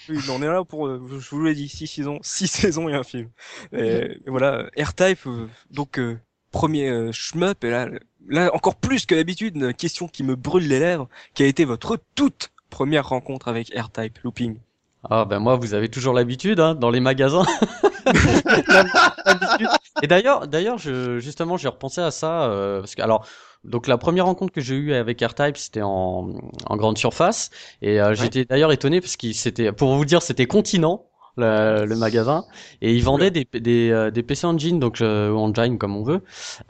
Oui, 0.08 0.18
mais 0.26 0.30
on 0.30 0.42
est 0.42 0.46
là 0.46 0.64
pour, 0.64 0.86
euh, 0.86 1.00
je 1.08 1.30
vous 1.30 1.44
l'ai 1.44 1.54
dit, 1.54 1.68
six 1.68 1.86
saisons, 1.86 2.18
six 2.22 2.48
saisons 2.48 2.88
et 2.88 2.94
un 2.94 3.02
film. 3.02 3.28
Et, 3.72 4.18
voilà, 4.26 4.68
R-Type, 4.78 5.26
euh, 5.26 5.46
donc 5.70 5.98
euh, 5.98 6.18
premier 6.50 6.88
euh, 6.88 7.12
shmup, 7.12 7.64
et 7.64 7.70
là, 7.70 7.88
là 8.28 8.50
encore 8.54 8.76
plus 8.76 9.06
que 9.06 9.14
d'habitude, 9.14 9.56
une 9.56 9.74
question 9.74 10.08
qui 10.08 10.22
me 10.22 10.36
brûle 10.36 10.68
les 10.68 10.78
lèvres, 10.78 11.08
qui 11.34 11.42
a 11.42 11.46
été 11.46 11.64
votre 11.64 11.98
toute 12.14 12.50
première 12.70 13.08
rencontre 13.08 13.48
avec 13.48 13.72
R-Type, 13.76 14.18
Looping. 14.24 14.58
Ah 15.10 15.24
ben 15.24 15.40
moi 15.40 15.56
vous 15.56 15.74
avez 15.74 15.88
toujours 15.88 16.14
l'habitude 16.14 16.60
hein, 16.60 16.76
dans 16.76 16.90
les 16.90 17.00
magasins. 17.00 17.44
Et 20.02 20.06
d'ailleurs, 20.06 20.46
d'ailleurs, 20.46 20.78
je, 20.78 21.18
justement, 21.18 21.56
j'ai 21.56 21.68
repensé 21.68 22.00
à 22.00 22.10
ça 22.10 22.44
euh, 22.44 22.80
parce 22.80 22.94
que 22.94 23.02
alors, 23.02 23.26
donc 23.64 23.86
la 23.86 23.98
première 23.98 24.26
rencontre 24.26 24.52
que 24.52 24.60
j'ai 24.60 24.74
eue 24.74 24.94
avec 24.94 25.20
R-Type, 25.20 25.56
c'était 25.56 25.82
en, 25.82 26.30
en 26.66 26.76
grande 26.76 26.98
surface, 26.98 27.50
et 27.80 28.00
euh, 28.00 28.14
j'étais 28.14 28.44
d'ailleurs 28.44 28.72
étonné 28.72 29.00
parce 29.00 29.16
qu'il 29.16 29.34
c'était, 29.34 29.72
pour 29.72 29.94
vous 29.96 30.04
dire, 30.04 30.22
c'était 30.22 30.46
Continent. 30.46 31.06
Le, 31.36 31.86
le 31.86 31.96
magasin 31.96 32.44
et 32.82 32.92
ils 32.94 33.02
vendaient 33.02 33.30
des 33.30 33.46
des, 33.58 33.90
euh, 33.90 34.10
des 34.10 34.22
PC 34.22 34.46
Engine 34.46 34.78
donc 34.78 35.00
euh, 35.00 35.30
ou 35.30 35.38
Engine 35.38 35.78
comme 35.78 35.96
on 35.96 36.02
veut 36.02 36.20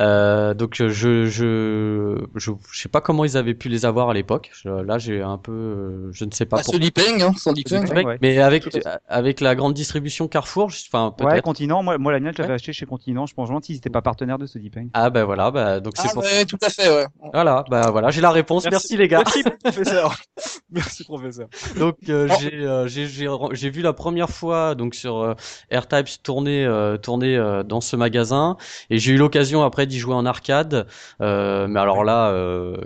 euh, 0.00 0.54
donc 0.54 0.74
je 0.76 0.88
je 0.88 1.26
je 1.26 2.22
je 2.36 2.52
sais 2.80 2.88
pas 2.88 3.00
comment 3.00 3.24
ils 3.24 3.36
avaient 3.36 3.54
pu 3.54 3.68
les 3.68 3.84
avoir 3.84 4.10
à 4.10 4.14
l'époque 4.14 4.52
là 4.64 4.98
j'ai 4.98 5.20
un 5.20 5.36
peu 5.38 5.50
euh, 5.52 6.10
je 6.12 6.24
ne 6.24 6.30
sais 6.30 6.46
pas 6.46 6.58
Bah, 6.58 6.62
pour 6.64 6.74
ce 6.74 6.78
Lipeng, 6.78 7.20
hein, 7.22 7.32
sans 7.36 7.52
ouais. 7.52 8.18
mais 8.22 8.38
avec 8.38 8.68
avec 9.08 9.40
la 9.40 9.54
grande 9.56 9.74
distribution 9.74 10.28
Carrefour 10.28 10.70
je- 10.70 10.82
enfin 10.92 11.12
Ouais, 11.22 11.40
Continent. 11.40 11.82
Moi, 11.82 11.98
moi 11.98 12.12
la 12.12 12.20
mienne, 12.20 12.32
je 12.36 12.38
l'avais 12.42 12.50
Ouais. 12.52 12.54
acheté 12.56 12.72
chez 12.72 12.86
Continent. 12.86 13.26
Je 13.26 13.34
pense 13.34 13.48
gentil, 13.48 13.72
ils 13.72 13.76
n'étaient 13.76 13.90
pas 13.90 14.02
partenaires 14.02 14.38
de 14.38 14.46
ce 14.46 14.58
Deepeng. 14.58 14.88
ah 14.94 15.10
ben 15.10 15.24
voilà 15.24 15.50
bah 15.50 15.80
donc 15.80 15.94
c'est 15.96 16.08
Ah, 16.08 16.12
pour 16.14 16.22
ouais, 16.22 16.44
tout 16.44 16.58
à 16.62 16.68
fait, 16.70 16.88
ouais. 16.88 17.06
Voilà, 17.32 17.64
bah 17.70 17.90
voilà, 17.90 18.10
j'ai 18.10 18.20
la 18.20 18.30
réponse. 18.30 18.64
Merci, 18.70 18.96
les 18.96 19.08
gars. 19.08 19.18
Merci, 19.24 19.42
professeur. 19.62 20.16
Merci, 20.70 21.04
professeur. 21.04 21.48
Donc 21.78 21.96
euh, 22.08 22.28
Oh. 22.30 22.34
j'ai 22.40 22.54
euh, 22.64 22.86
j'ai 22.86 23.06
j'ai 23.06 23.28
j'ai 23.52 23.70
vu 23.70 23.82
la 23.82 23.92
première 23.92 24.30
fois 24.52 24.74
donc 24.74 24.94
sur 24.94 25.18
euh, 25.18 25.34
AirTypes 25.70 26.22
tourner 26.22 26.64
euh, 26.64 26.96
tourner 26.98 27.36
euh, 27.36 27.62
dans 27.62 27.80
ce 27.80 27.96
magasin 27.96 28.56
et 28.90 28.98
j'ai 28.98 29.12
eu 29.12 29.16
l'occasion 29.16 29.62
après 29.62 29.86
d'y 29.86 29.98
jouer 29.98 30.14
en 30.14 30.26
arcade. 30.26 30.86
Euh, 31.20 31.66
mais 31.68 31.80
alors 31.80 32.04
là, 32.04 32.30
euh, 32.30 32.76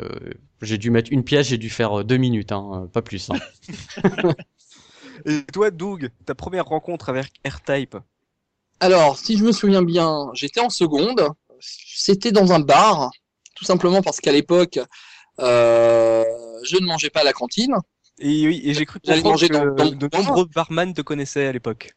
j'ai 0.63 0.79
dû 0.79 0.91
mettre 0.91 1.13
une 1.13 1.25
pièce, 1.25 1.49
j'ai 1.49 1.59
dû 1.59 1.71
faire 1.71 2.05
deux 2.05 2.19
minutes, 2.19 2.53
hein, 2.53 2.89
pas 2.93 3.03
plus. 3.03 3.31
Hein. 3.31 3.39
Et 5.25 5.43
toi, 5.53 5.71
Doug, 5.71 6.11
ta 6.25 6.35
première 6.35 6.67
rencontre 6.67 7.09
avec 7.09 7.33
R-Type 7.45 7.97
Alors, 8.81 9.19
si 9.19 9.37
je 9.37 9.45
me 9.45 9.51
souviens 9.51 9.83
bien, 9.83 10.31
j'étais 10.35 10.61
en 10.61 10.71
seconde. 10.71 11.31
C'était 11.59 12.33
dans 12.33 12.53
un 12.53 12.61
bar, 12.61 13.11
tout 13.57 13.65
simplement 13.65 14.03
parce 14.03 14.21
qu'à 14.21 14.31
l'époque, 14.31 14.79
euh, 15.41 16.25
je 16.65 16.77
ne 16.77 16.87
mangeais 16.87 17.11
pas 17.11 17.21
à 17.21 17.25
la 17.25 17.33
cantine. 17.33 17.75
Et 18.19 18.47
oui, 18.47 18.61
et 18.65 18.75
j'ai 18.75 18.85
cru 18.87 18.99
que 19.01 19.07
de 19.95 20.09
nombreux 20.29 20.47
barman 20.47 20.95
te 20.95 21.03
connaissaient 21.03 21.47
à 21.47 21.53
l'époque. 21.53 21.93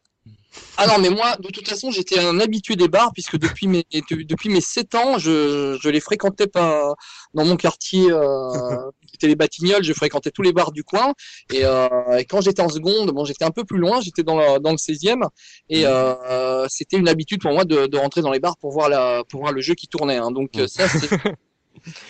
Ah 0.76 0.86
non, 0.88 0.98
mais 0.98 1.10
moi, 1.10 1.36
de 1.36 1.48
toute 1.48 1.66
façon, 1.68 1.90
j'étais 1.92 2.18
un 2.18 2.40
habitué 2.40 2.74
des 2.74 2.88
bars, 2.88 3.12
puisque 3.12 3.38
depuis 3.38 3.68
mes, 3.68 3.84
de- 3.92 4.22
depuis 4.24 4.48
mes 4.48 4.60
7 4.60 4.94
ans, 4.96 5.16
je, 5.16 5.78
je 5.80 5.88
les 5.88 6.00
fréquentais 6.00 6.48
pas 6.48 6.92
dans 7.34 7.44
mon 7.44 7.56
quartier, 7.56 8.10
euh, 8.10 8.90
qui 9.06 9.14
était 9.14 9.28
les 9.28 9.36
Batignolles, 9.36 9.84
je 9.84 9.92
fréquentais 9.92 10.30
tous 10.32 10.42
les 10.42 10.52
bars 10.52 10.72
du 10.72 10.82
coin. 10.82 11.14
Et, 11.52 11.64
euh, 11.64 11.88
et 12.18 12.24
quand 12.24 12.40
j'étais 12.40 12.62
en 12.62 12.68
seconde, 12.68 13.10
bon, 13.12 13.24
j'étais 13.24 13.44
un 13.44 13.52
peu 13.52 13.64
plus 13.64 13.78
loin, 13.78 14.00
j'étais 14.00 14.24
dans, 14.24 14.36
le- 14.38 14.58
dans 14.58 14.72
le 14.72 14.76
16e, 14.76 15.22
et 15.68 15.86
euh, 15.86 16.66
c'était 16.68 16.96
une 16.96 17.08
habitude 17.08 17.40
pour 17.40 17.52
moi 17.52 17.64
de, 17.64 17.86
de 17.86 17.96
rentrer 17.96 18.20
dans 18.20 18.32
les 18.32 18.40
bars 18.40 18.56
pour 18.58 18.72
voir, 18.72 18.88
la, 18.88 19.22
pour 19.28 19.40
voir 19.40 19.52
le 19.52 19.60
jeu 19.60 19.74
qui 19.74 19.86
tournait. 19.86 20.16
Hein. 20.16 20.32
Donc 20.32 20.50
ça, 20.66 20.88
c'est... 20.88 21.08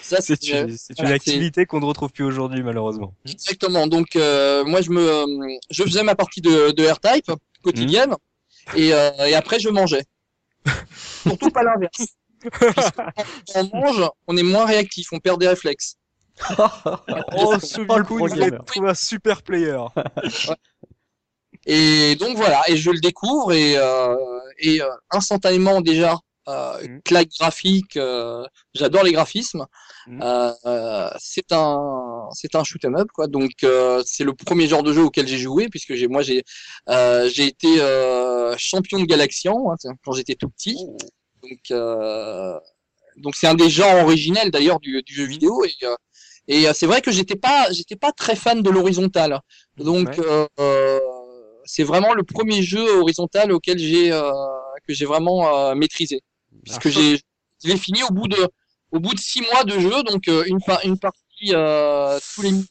Ça, 0.03 0.21
C'est 0.21 0.49
une, 0.49 0.77
c'est 0.77 0.99
une 0.99 1.05
voilà, 1.05 1.15
activité 1.17 1.67
qu'on 1.67 1.81
ne 1.81 1.85
retrouve 1.85 2.11
plus 2.11 2.25
aujourd'hui, 2.25 2.63
malheureusement. 2.63 3.15
Exactement. 3.27 3.87
Donc 3.87 4.17
euh, 4.17 4.65
moi 4.65 4.81
je 4.81 4.91
me 4.91 5.01
euh, 5.01 5.57
je 5.71 5.83
faisais 5.85 6.03
ma 6.03 6.15
partie 6.15 6.41
de, 6.41 6.71
de 6.73 6.87
R-Type 6.87 7.31
quotidienne 7.63 8.15
et, 8.77 8.93
euh, 8.93 9.11
et 9.27 9.35
après 9.35 9.59
je 9.61 9.69
mangeais. 9.69 10.05
Surtout 11.27 11.51
pas 11.51 11.63
l'inverse. 11.63 12.07
On 13.55 13.65
mange, 13.75 14.03
on 14.27 14.37
est 14.37 14.43
moins 14.43 14.65
réactif, 14.67 15.09
on 15.13 15.19
perd 15.19 15.41
des 15.41 15.49
réflexes. 15.49 15.97
Oh, 17.37 17.55
le 17.55 17.61
Subiku, 17.61 18.17
pro 18.17 18.29
il 18.29 18.43
a 18.43 18.51
gamer. 18.51 18.65
trouvé 18.65 18.89
un 18.89 18.95
super 18.95 19.43
player. 19.43 19.77
Et 21.67 22.17
donc 22.17 22.37
voilà, 22.37 22.63
et 22.69 22.77
je 22.77 22.91
le 22.91 23.01
découvre 23.01 23.53
et, 23.53 23.77
euh, 23.77 24.17
et 24.59 24.81
euh, 24.81 24.89
instantanément 25.11 25.81
déjà 25.83 26.17
euh, 26.51 26.79
Mhm. 26.83 27.01
claque 27.05 27.29
graphique, 27.39 27.97
euh, 27.97 28.45
j'adore 28.75 29.05
les 29.05 29.13
graphismes. 29.13 29.67
Mhm. 30.07 30.23
Euh, 30.23 31.11
c'est 31.19 31.53
un 31.53 32.29
c'est 32.33 32.55
un 32.57 32.65
shoot 32.65 32.85
'em 32.85 32.97
up 32.97 33.09
quoi. 33.15 33.27
Donc 33.29 33.53
euh, 33.65 34.03
c'est 34.07 34.25
le 34.25 34.35
premier 34.35 34.67
genre 34.69 34.83
de 34.83 34.93
jeu 34.93 35.03
auquel 35.05 35.27
j'ai 35.29 35.39
joué 35.39 35.69
puisque 35.69 35.95
j'ai 35.95 36.09
moi 36.09 36.23
j'ai 36.23 36.43
euh, 36.89 37.29
j'ai 37.33 37.47
été 37.47 37.81
euh, 37.81 38.55
champion 38.59 38.99
de 39.01 39.07
Galaxian 39.07 39.57
hein, 39.73 39.77
quand 40.05 40.13
j'étais 40.13 40.35
tout 40.37 40.49
petit. 40.51 40.77
Donc 41.43 41.61
euh, 41.71 42.59
donc 43.17 43.37
c'est 43.37 43.47
un 43.49 43.55
des 43.55 43.71
genres 43.71 44.05
originels 44.05 44.51
d'ailleurs 44.51 44.81
du, 44.81 45.03
du 45.03 45.15
jeu 45.15 45.25
vidéo 45.27 45.65
et 45.65 45.75
euh, 45.87 45.95
et 46.49 46.67
c'est 46.75 46.87
vrai 46.87 47.01
que 47.03 47.13
j'étais 47.13 47.37
pas 47.37 47.71
j'étais 47.73 47.97
pas 47.97 48.13
très 48.13 48.37
fan 48.37 48.63
de 48.63 48.71
l'horizontale. 48.71 49.41
Donc 49.79 50.19
Ouais. 50.19 50.49
c'est 51.65 51.85
vraiment 51.85 52.15
le 52.15 52.23
premier 52.25 52.63
jeu 52.63 52.85
horizontal 53.01 53.53
auquel 53.53 53.79
j'ai 53.79 54.13
euh, 54.13 54.31
que 54.87 54.95
j'ai 54.95 55.05
vraiment 55.07 55.57
euh, 55.71 55.75
maîtrisé 55.75 56.21
puisque 56.65 56.89
j'ai 56.89 57.17
je 57.63 57.69
l'ai 57.69 57.77
fini 57.77 58.03
au 58.03 58.11
bout 58.11 58.29
de 58.29 58.49
au 58.93 58.99
bout 59.01 59.15
de 59.15 59.21
six 59.21 59.41
mois 59.43 59.65
de 59.65 59.79
jeu 59.79 60.03
donc 60.03 60.27
euh, 60.29 60.45
une 60.47 60.59
une 60.85 60.99
partie 60.99 61.53
euh, 61.55 62.19
tous 62.35 62.43
les 62.43 62.53
mi- 62.53 62.67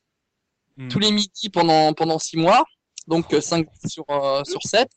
Mm. 0.77 0.87
tous 0.87 0.99
les 0.99 1.11
midis 1.11 1.49
pendant 1.49 1.93
pendant 1.93 2.19
six 2.19 2.37
mois 2.37 2.63
donc 3.07 3.33
euh, 3.33 3.41
cinq 3.41 3.67
sur 3.85 4.05
euh, 4.09 4.43
sur 4.45 4.61
sept 4.63 4.89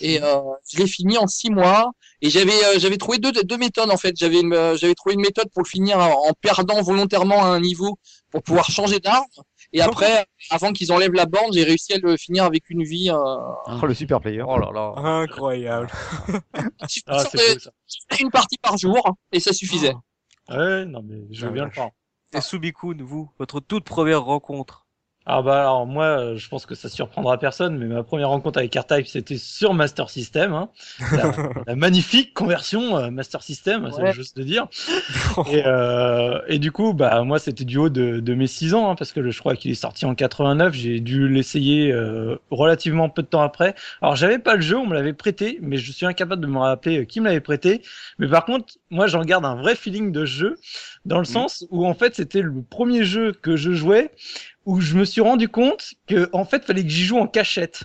et 0.00 0.22
euh, 0.22 0.40
je 0.70 0.78
l'ai 0.78 0.86
fini 0.86 1.18
en 1.18 1.26
six 1.26 1.50
mois 1.50 1.92
et 2.22 2.30
j'avais 2.30 2.52
euh, 2.64 2.78
j'avais 2.78 2.96
trouvé 2.96 3.18
deux 3.18 3.32
deux 3.32 3.56
méthodes 3.58 3.90
en 3.90 3.96
fait 3.96 4.14
j'avais 4.16 4.42
euh, 4.44 4.76
j'avais 4.76 4.94
trouvé 4.94 5.14
une 5.14 5.20
méthode 5.20 5.48
pour 5.52 5.62
le 5.62 5.68
finir 5.68 5.98
en, 5.98 6.28
en 6.28 6.32
perdant 6.40 6.80
volontairement 6.82 7.44
un 7.44 7.60
niveau 7.60 7.98
pour 8.30 8.42
pouvoir 8.42 8.70
changer 8.70 9.00
d'arme 9.00 9.24
et 9.72 9.80
après 9.80 10.26
avant 10.50 10.72
qu'ils 10.72 10.92
enlèvent 10.92 11.12
la 11.12 11.26
bande 11.26 11.52
j'ai 11.52 11.64
réussi 11.64 11.92
à 11.94 11.98
le 11.98 12.16
finir 12.16 12.44
avec 12.44 12.70
une 12.70 12.84
vie 12.84 13.10
euh, 13.10 13.16
Oh, 13.82 13.86
le 13.86 13.94
super 13.94 14.20
player. 14.20 14.42
Oh 14.42 14.58
là 14.58 14.70
là. 14.72 14.92
Incroyable. 14.96 15.90
Ah, 17.08 17.18
ça. 17.24 17.38
une 18.20 18.30
partie 18.30 18.58
par 18.58 18.76
jour 18.78 19.14
et 19.32 19.40
ça 19.40 19.52
suffisait 19.52 19.94
Ouais, 20.48 20.84
non, 20.84 21.02
mais 21.04 21.16
je 21.30 21.42
veux 21.42 21.50
Ah, 21.50 21.54
bien 21.54 21.64
le 21.64 21.70
croire. 21.70 21.90
Et 22.34 22.40
Subikun, 22.40 22.96
vous, 23.00 23.30
votre 23.38 23.60
toute 23.60 23.84
première 23.84 24.22
rencontre. 24.24 24.85
Ah 25.28 25.42
bah 25.42 25.62
alors 25.62 25.86
moi, 25.88 26.04
euh, 26.04 26.36
je 26.36 26.48
pense 26.48 26.66
que 26.66 26.76
ça 26.76 26.88
surprendra 26.88 27.36
personne, 27.36 27.76
mais 27.78 27.86
ma 27.86 28.04
première 28.04 28.28
rencontre 28.28 28.60
avec 28.60 28.72
R-Type, 28.76 29.08
c'était 29.08 29.36
sur 29.38 29.74
Master 29.74 30.08
System. 30.08 30.52
Hein. 30.54 30.68
La, 31.12 31.32
la 31.66 31.74
magnifique 31.74 32.32
conversion 32.32 32.96
euh, 32.96 33.10
Master 33.10 33.42
System, 33.42 33.90
c'est 33.92 34.02
Ouais. 34.02 34.12
juste 34.12 34.36
de 34.36 34.44
dire. 34.44 34.68
Et, 35.50 35.62
euh, 35.66 36.38
et 36.48 36.58
du 36.60 36.70
coup, 36.70 36.92
bah 36.94 37.22
moi, 37.24 37.38
c'était 37.40 37.64
du 37.64 37.76
haut 37.76 37.88
de, 37.88 38.20
de 38.20 38.34
mes 38.34 38.46
6 38.46 38.74
ans, 38.74 38.88
hein, 38.90 38.94
parce 38.94 39.10
que 39.12 39.28
je 39.30 39.38
crois 39.40 39.56
qu'il 39.56 39.70
est 39.72 39.74
sorti 39.74 40.06
en 40.06 40.14
89. 40.14 40.74
J'ai 40.74 41.00
dû 41.00 41.28
l'essayer 41.28 41.92
euh, 41.92 42.36
relativement 42.50 43.08
peu 43.08 43.22
de 43.22 43.26
temps 43.28 43.42
après. 43.42 43.74
Alors 44.02 44.14
j'avais 44.14 44.38
pas 44.38 44.54
le 44.54 44.60
jeu, 44.62 44.76
on 44.76 44.86
me 44.86 44.94
l'avait 44.94 45.12
prêté, 45.12 45.58
mais 45.60 45.76
je 45.76 45.90
suis 45.90 46.06
incapable 46.06 46.40
de 46.42 46.46
me 46.46 46.58
rappeler 46.58 47.00
euh, 47.00 47.04
qui 47.04 47.20
me 47.20 47.26
l'avait 47.26 47.40
prêté. 47.40 47.82
Mais 48.20 48.28
par 48.28 48.44
contre, 48.44 48.74
moi, 48.90 49.08
j'en 49.08 49.22
garde 49.24 49.44
un 49.44 49.56
vrai 49.56 49.74
feeling 49.74 50.12
de 50.12 50.24
jeu, 50.24 50.56
dans 51.04 51.18
le 51.18 51.24
sens 51.24 51.66
où 51.70 51.84
en 51.84 51.94
fait, 51.94 52.14
c'était 52.14 52.42
le 52.42 52.62
premier 52.62 53.02
jeu 53.04 53.32
que 53.32 53.56
je 53.56 53.72
jouais 53.72 54.12
où 54.66 54.80
je 54.80 54.96
me 54.96 55.04
suis 55.04 55.20
rendu 55.22 55.48
compte 55.48 55.94
que 56.06 56.28
en 56.32 56.44
fait, 56.44 56.64
fallait 56.64 56.82
que 56.82 56.88
j'y 56.90 57.04
joue 57.04 57.18
en 57.18 57.26
cachette. 57.26 57.84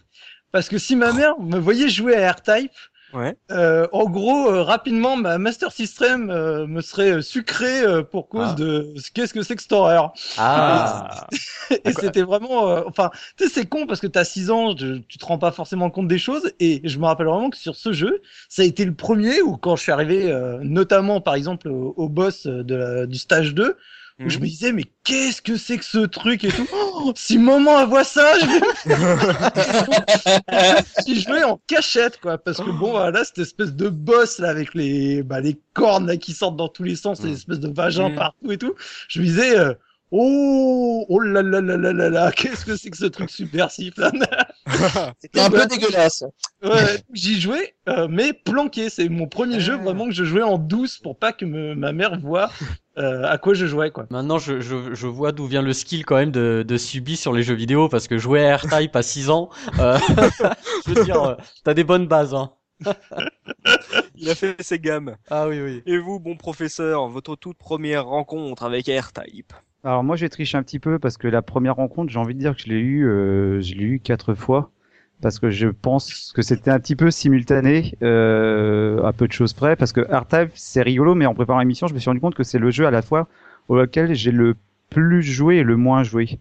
Parce 0.52 0.67
que 0.67 0.78
si 0.78 0.98
ma 0.98 1.13
mère 1.13 1.39
me 1.39 1.58
voyait 1.58 1.88
jouer 1.88 2.15
à 2.22 2.32
R-Type, 2.34 2.72
Ouais. 3.13 3.36
euh, 3.52 3.88
en 3.91 4.06
gros, 4.06 4.50
euh, 4.50 4.63
rapidement, 4.63 5.17
ma 5.17 5.38
Master 5.38 5.74
System 5.74 6.30
euh, 6.30 6.65
me 6.65 6.80
serait 6.80 7.12
euh, 7.12 7.22
sucrée 7.22 7.82
euh, 7.82 8.04
pour 8.04 8.30
cause 8.30 8.48
Ah. 8.52 8.56
de 8.56 8.94
qu'est-ce 9.13 9.34
que 9.34 9.44
c'est 9.44 9.58
que 9.58 9.74
horreur. 9.76 10.13
Ah. 10.38 11.28
Et 11.84 11.91
c'était 11.94 12.22
vraiment, 12.24 12.70
euh, 12.70 12.84
enfin, 12.88 13.12
tu 13.38 13.44
sais, 13.44 13.50
c'est 13.54 13.65
con 13.65 13.86
parce 13.86 14.00
que 14.00 14.08
t'as 14.08 14.24
6 14.24 14.50
ans, 14.50 14.78
je- 14.78 15.00
tu 15.10 15.17
te 15.17 15.26
rends 15.26 15.38
pas 15.38 15.52
forcément 15.52 15.89
compte 15.89 16.08
des 16.08 16.17
choses. 16.20 16.54
Et 16.62 16.80
je 16.86 17.00
me 17.00 17.06
rappelle 17.06 17.28
vraiment 17.28 17.50
que 17.50 17.58
sur 17.58 17.76
ce 17.76 17.91
jeu, 17.91 18.22
ça 18.48 18.62
a 18.62 18.65
été 18.65 18.86
le 18.86 18.94
premier 18.94 19.41
où 19.41 19.58
quand 19.58 19.76
je 19.76 19.82
suis 19.84 19.91
arrivé, 19.91 20.32
euh, 20.32 20.60
notamment 20.63 21.20
par 21.20 21.36
exemple 21.36 21.67
au, 21.67 21.94
au 21.98 22.08
boss 22.08 22.48
de 22.48 22.76
la- 22.76 23.06
du 23.08 23.17
stage 23.17 23.54
2, 23.54 23.76
je 24.30 24.40
me 24.40 24.46
disais 24.46 24.72
mais 24.72 24.86
qu'est-ce 25.04 25.42
que 25.42 25.58
c'est 25.58 25.78
que 25.78 25.86
ce 25.86 26.00
truc 26.06 26.44
et 26.44 26.54
tout? 26.54 26.68
Oh, 26.72 27.12
si 27.16 27.38
maman 27.38 27.80
elle 27.82 27.88
voit 27.88 28.04
ça, 28.04 28.34
je 28.40 28.46
vais 28.46 28.62
si 31.00 31.22
jouais 31.22 31.44
en 31.44 31.60
cachette 31.68 32.20
quoi, 32.20 32.38
parce 32.38 32.62
que 32.62 32.70
bon 32.70 32.92
voilà 32.92 33.24
cette 33.24 33.40
espèce 33.40 33.74
de 33.74 33.90
boss 33.90 34.40
là 34.40 34.50
avec 34.50 34.74
les 34.74 35.24
bah, 35.24 35.40
les 35.42 35.60
cornes 35.74 36.08
là, 36.08 36.18
qui 36.18 36.34
sortent 36.34 36.58
dans 36.58 36.68
tous 36.70 36.84
les 36.84 36.96
sens, 36.96 37.24
les 37.24 37.34
espèces 37.34 37.60
de 37.60 37.72
vagins 37.74 38.10
Mm. 38.10 38.16
partout 38.16 38.52
et 38.52 38.58
tout. 38.58 38.74
Je 39.08 39.20
me 39.20 39.26
disais 39.26 39.58
euh, 39.58 39.74
oh 40.12 41.06
oh 41.10 41.19
là 41.19 41.41
là 41.41 41.62
là 41.62 41.78
là 41.78 41.93
là 41.93 42.10
là, 42.10 42.32
qu'est-ce 42.32 42.65
que 42.65 42.76
c'est 42.76 42.89
que 42.89 42.97
ce 42.97 43.06
truc 43.06 43.30
subversif 43.30 43.95
là. 43.97 44.12
c'était 45.19 45.39
un 45.41 45.50
peu 45.50 45.65
dégueulasse 45.65 46.24
Ouais, 46.63 47.04
j'y 47.13 47.39
jouais, 47.41 47.76
euh, 47.89 48.08
mais 48.10 48.34
planqué. 48.34 48.89
C'est 48.89 49.10
mon 49.10 49.28
premier 49.28 49.60
jeu 49.60 49.76
Ah. 49.80 49.84
vraiment 49.84 50.06
que 50.06 50.12
je 50.13 50.24
jouais 50.24 50.43
en 50.43 50.58
douce 50.58 50.97
pour 51.00 51.17
pas 51.17 51.34
que 51.34 51.45
me- 51.45 51.76
ma 51.76 51.91
mère 51.93 52.19
voie 52.19 52.50
euh, 52.97 53.24
à 53.26 53.38
quoi 53.38 53.54
je 53.54 53.65
jouais 53.65 53.89
quoi. 53.91 54.06
Maintenant, 54.10 54.38
je, 54.38 54.60
je, 54.60 54.93
je 54.93 55.08
vois 55.08 55.32
d'où 55.32 55.45
vient 55.45 55.62
le 55.62 55.74
skill 55.74 56.06
quand 56.06 56.17
même 56.17 56.32
de, 56.32 56.63
de 56.67 56.78
Subi 56.78 57.15
sur 57.15 57.34
les 57.34 57.41
jeux 57.43 57.56
vidéo 57.56 57.88
parce 57.89 58.08
que 58.08 58.17
jouer 58.17 58.45
à 58.47 58.58
R-Type 58.58 58.95
à 58.95 59.02
6 59.02 59.30
ans, 59.30 59.50
euh, 59.80 59.97
je 60.88 60.93
veux 60.93 61.04
dire, 61.06 61.24
euh, 61.24 61.36
t'as 61.63 61.74
des 61.74 61.84
bonnes 61.86 62.08
bases. 62.08 62.34
Hein. 62.36 62.52
Il 64.15 64.30
a 64.30 64.36
fait 64.36 64.56
ses 64.62 64.80
gammes. 64.80 65.15
Ah 65.30 65.47
oui, 65.47 65.62
oui. 65.62 65.84
Et 65.86 65.97
vous, 65.97 66.19
bon 66.19 66.36
professeur, 66.36 67.08
votre 67.08 67.36
toute 67.36 67.58
première 67.58 68.06
rencontre 68.06 68.63
avec 68.63 68.88
R-Type? 68.88 69.54
Alors 69.84 70.04
moi 70.04 70.15
j'ai 70.15 70.30
triché 70.30 70.58
un 70.58 70.63
petit 70.63 70.80
peu 70.80 71.00
parce 71.00 71.17
que 71.17 71.28
la 71.28 71.41
première 71.41 71.76
rencontre, 71.76 72.12
j'ai 72.12 72.20
envie 72.20 72.36
de 72.36 72.39
dire 72.39 72.56
que 72.56 72.62
je 72.62 72.67
l'ai 72.67 72.80
eu, 72.80 73.08
euh, 73.08 73.62
je 73.62 73.74
l'ai 73.74 73.84
eu 73.84 74.00
quatre 74.00 74.36
fois 74.36 74.70
parce 75.22 75.39
que 75.39 75.50
je 75.50 75.67
pense 75.67 76.34
que 76.36 76.41
c'était 76.41 76.72
un 76.72 76.80
petit 76.80 76.96
peu 76.96 77.12
simultané 77.12 77.94
euh, 78.02 79.04
à 79.04 79.13
peu 79.13 79.28
de 79.28 79.32
choses 79.34 79.54
près 79.54 79.76
parce 79.76 79.91
que 79.91 80.02
R-Type 80.02 80.52
c'est 80.54 80.82
rigolo 80.82 81.15
mais 81.15 81.26
en 81.26 81.34
préparant 81.34 81.60
l'émission 81.60 81.88
je 81.88 81.94
me 81.94 82.00
suis 82.00 82.10
rendu 82.10 82.20
compte 82.20 82.36
que 82.36 82.44
c'est 82.44 82.60
le 82.60 82.70
jeu 82.72 82.86
à 82.86 82.91
la 82.91 83.02
fois 83.02 83.28
auquel 83.70 84.13
j'ai 84.13 84.32
le 84.32 84.56
plus 84.89 85.24
joué 85.24 85.58
et 85.58 85.63
le 85.63 85.78
moins 85.78 86.04
joué. 86.04 86.39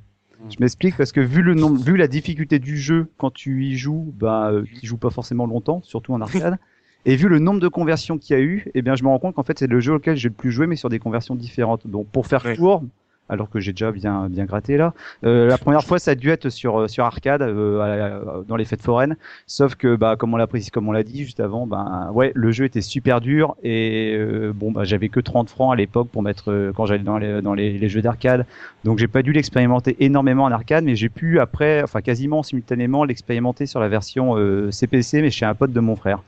Je 0.48 0.57
m'explique 0.59 0.96
parce 0.96 1.12
que 1.12 1.20
vu 1.20 1.42
le 1.42 1.55
nombre, 1.55 1.81
vu 1.83 1.96
la 1.96 2.09
difficulté 2.09 2.59
du 2.59 2.76
jeu 2.76 3.07
quand 3.18 3.31
tu 3.31 3.64
y 3.64 3.76
joues, 3.76 4.12
bah 4.18 4.50
euh, 4.50 4.64
tu 4.81 4.87
joues 4.87 4.96
pas 4.96 5.11
forcément 5.11 5.46
longtemps, 5.46 5.81
surtout 5.83 6.12
en 6.12 6.20
arcade. 6.20 6.57
Et 7.07 7.16
vu 7.16 7.29
le 7.29 7.38
nombre 7.38 7.61
de 7.61 7.68
conversions 7.68 8.18
qu'il 8.18 8.37
y 8.37 8.38
a 8.38 8.42
eu, 8.42 8.66
eh 8.74 8.83
bien 8.83 8.94
je 8.94 9.03
me 9.05 9.09
rends 9.09 9.18
compte 9.18 9.35
qu'en 9.35 9.42
fait 9.42 9.59
c'est 9.59 9.66
le 9.66 9.81
jeu 9.81 9.94
auquel 9.94 10.16
j'ai 10.16 10.29
le 10.29 10.35
plus 10.35 10.50
joué 10.50 10.66
mais 10.66 10.76
sur 10.76 10.88
des 10.90 10.98
conversions 10.98 11.35
différentes. 11.35 11.87
Donc 11.87 12.09
pour 12.09 12.26
faire 12.26 12.44
Ouais. 12.44 12.57
court, 12.57 12.83
alors 13.31 13.49
que 13.49 13.61
j'ai 13.61 13.73
déjà 13.73 13.90
bien 13.93 14.29
bien 14.29 14.45
gratté 14.45 14.77
là, 14.77 14.93
euh, 15.25 15.49
la 15.49 15.57
première 15.57 15.83
fois 15.85 15.99
ça 15.99 16.11
a 16.11 16.14
dû 16.14 16.29
être 16.31 16.51
sur 16.51 16.81
euh, 16.81 16.88
sur 16.88 17.05
arcade 17.05 17.40
euh, 17.43 17.79
la- 17.79 18.43
dans 18.47 18.57
les 18.57 18.64
fêtes 18.66 18.83
foraines. 18.83 19.16
Sauf 19.47 19.75
que 19.77 19.97
bah 19.97 20.16
comme 20.19 20.35
on 20.35 20.37
l'a 20.37 20.47
précisé, 20.47 20.71
comme 20.71 20.88
on 20.88 20.93
l'a 20.93 21.03
dit 21.05 21.25
juste 21.25 21.40
avant, 21.40 21.66
ben 21.66 22.11
ouais 22.12 22.33
le 22.35 22.51
jeu 22.53 22.64
était 22.66 22.81
super 22.83 23.21
dur 23.21 23.57
et 23.62 24.14
euh, 24.19 24.53
bon 24.55 24.73
bah 24.73 24.85
j'avais 24.85 25.09
que 25.09 25.21
30 25.21 25.49
francs 25.49 25.73
à 25.73 25.77
l'époque 25.77 26.09
pour 26.11 26.23
mettre 26.23 26.51
euh, 26.51 26.73
quand 26.75 26.85
j'allais 26.87 27.05
dans 27.05 27.19
les 27.19 27.40
dans 27.40 27.55
les, 27.55 27.79
les 27.79 27.88
jeux 27.88 28.03
d'arcade. 28.03 28.45
Donc 28.85 28.99
j'ai 28.99 29.09
pas 29.09 29.23
dû 29.23 29.33
l'expérimenter 29.33 29.97
énormément 30.01 30.45
en 30.45 30.53
arcade, 30.53 30.85
mais 30.85 30.97
j'ai 30.97 31.09
pu 31.09 31.38
après, 31.40 31.83
enfin 31.83 32.01
quasiment 32.01 32.43
simultanément 32.43 33.05
l'expérimenter 33.05 33.66
sur 33.66 33.81
la 33.81 33.88
version 33.88 34.37
euh, 34.37 34.71
CPC, 34.71 35.23
mais 35.23 35.31
chez 35.31 35.47
un 35.47 35.55
pote 35.55 35.73
de 35.73 35.81
mon 35.81 35.97
frère. 35.97 36.23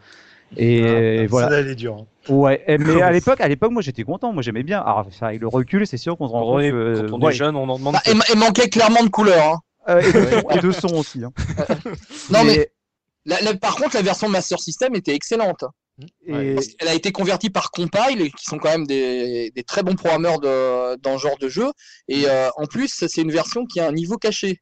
Et 0.57 1.21
Ah, 1.21 1.27
voilà. 1.29 1.49
Ça, 1.49 1.61
elle 1.61 1.69
est 1.69 1.75
dure. 1.75 1.95
hein. 1.95 2.07
Ouais. 2.33 2.65
mais 2.79 3.03
à 3.03 3.11
l'époque, 3.13 3.41
à 3.41 3.49
l'époque, 3.49 3.73
moi 3.73 3.83
j'étais 3.83 4.05
content, 4.05 4.33
moi 4.33 4.43
j'aimais 4.43 4.63
bien. 4.63 4.81
Alors 4.81 5.05
enfin, 5.07 5.27
avec 5.29 5.41
le 5.41 5.49
recul, 5.49 5.87
c'est 5.87 5.97
sûr 5.97 6.17
qu'on 6.17 6.29
se 6.29 6.33
rend 6.33 6.43
compte 6.45 6.63
que 6.63 7.07
quand 7.09 7.17
on 7.17 7.21
est 7.21 7.25
ouais. 7.27 7.33
jeune, 7.33 7.57
on 7.57 7.69
en 7.69 7.79
demande 7.79 7.95
Bah, 7.95 8.03
et, 8.07 8.15
ma- 8.15 8.25
et 8.33 8.37
manquait 8.37 8.69
clairement 8.69 9.03
de 9.03 9.09
couleur 9.09 9.55
hein. 9.55 9.59
Euh, 9.89 10.01
et, 10.01 10.13
de 10.13 10.31
son, 10.31 10.51
et 10.51 10.59
de 10.61 10.71
son 10.73 10.95
aussi. 10.97 11.25
Hein. 11.25 11.33
non 12.31 12.45
mais 12.45 12.71
la- 13.27 13.41
la- 13.41 13.55
par 13.57 13.75
contre 13.77 13.97
la 13.97 14.03
version 14.03 14.29
Master 14.29 14.61
System 14.61 14.95
était 14.95 15.15
excellente 15.15 15.65
et- 16.27 16.55
Parce 16.55 16.69
qu'elle 16.69 16.89
a 16.89 16.95
été 16.95 17.13
convertie 17.13 17.51
par 17.51 17.71
Compile, 17.71 18.33
qui 18.33 18.45
sont 18.45 18.59
quand 18.59 18.71
même 18.71 18.87
des, 18.87 19.51
des 19.55 19.63
très 19.63 19.83
bons 19.83 19.95
programmeurs 19.95 20.41
de, 20.41 20.97
dans 20.97 21.19
ce 21.19 21.23
genre 21.25 21.39
de 21.39 21.49
jeu. 21.49 21.67
Et 22.09 22.25
euh, 22.27 22.49
en 22.57 22.67
plus, 22.67 22.89
c'est 22.97 23.21
une 23.21 23.31
version 23.31 23.67
qui 23.67 23.79
a 23.79 23.89
un 23.89 23.93
niveau 23.93 24.17
caché. 24.17 24.61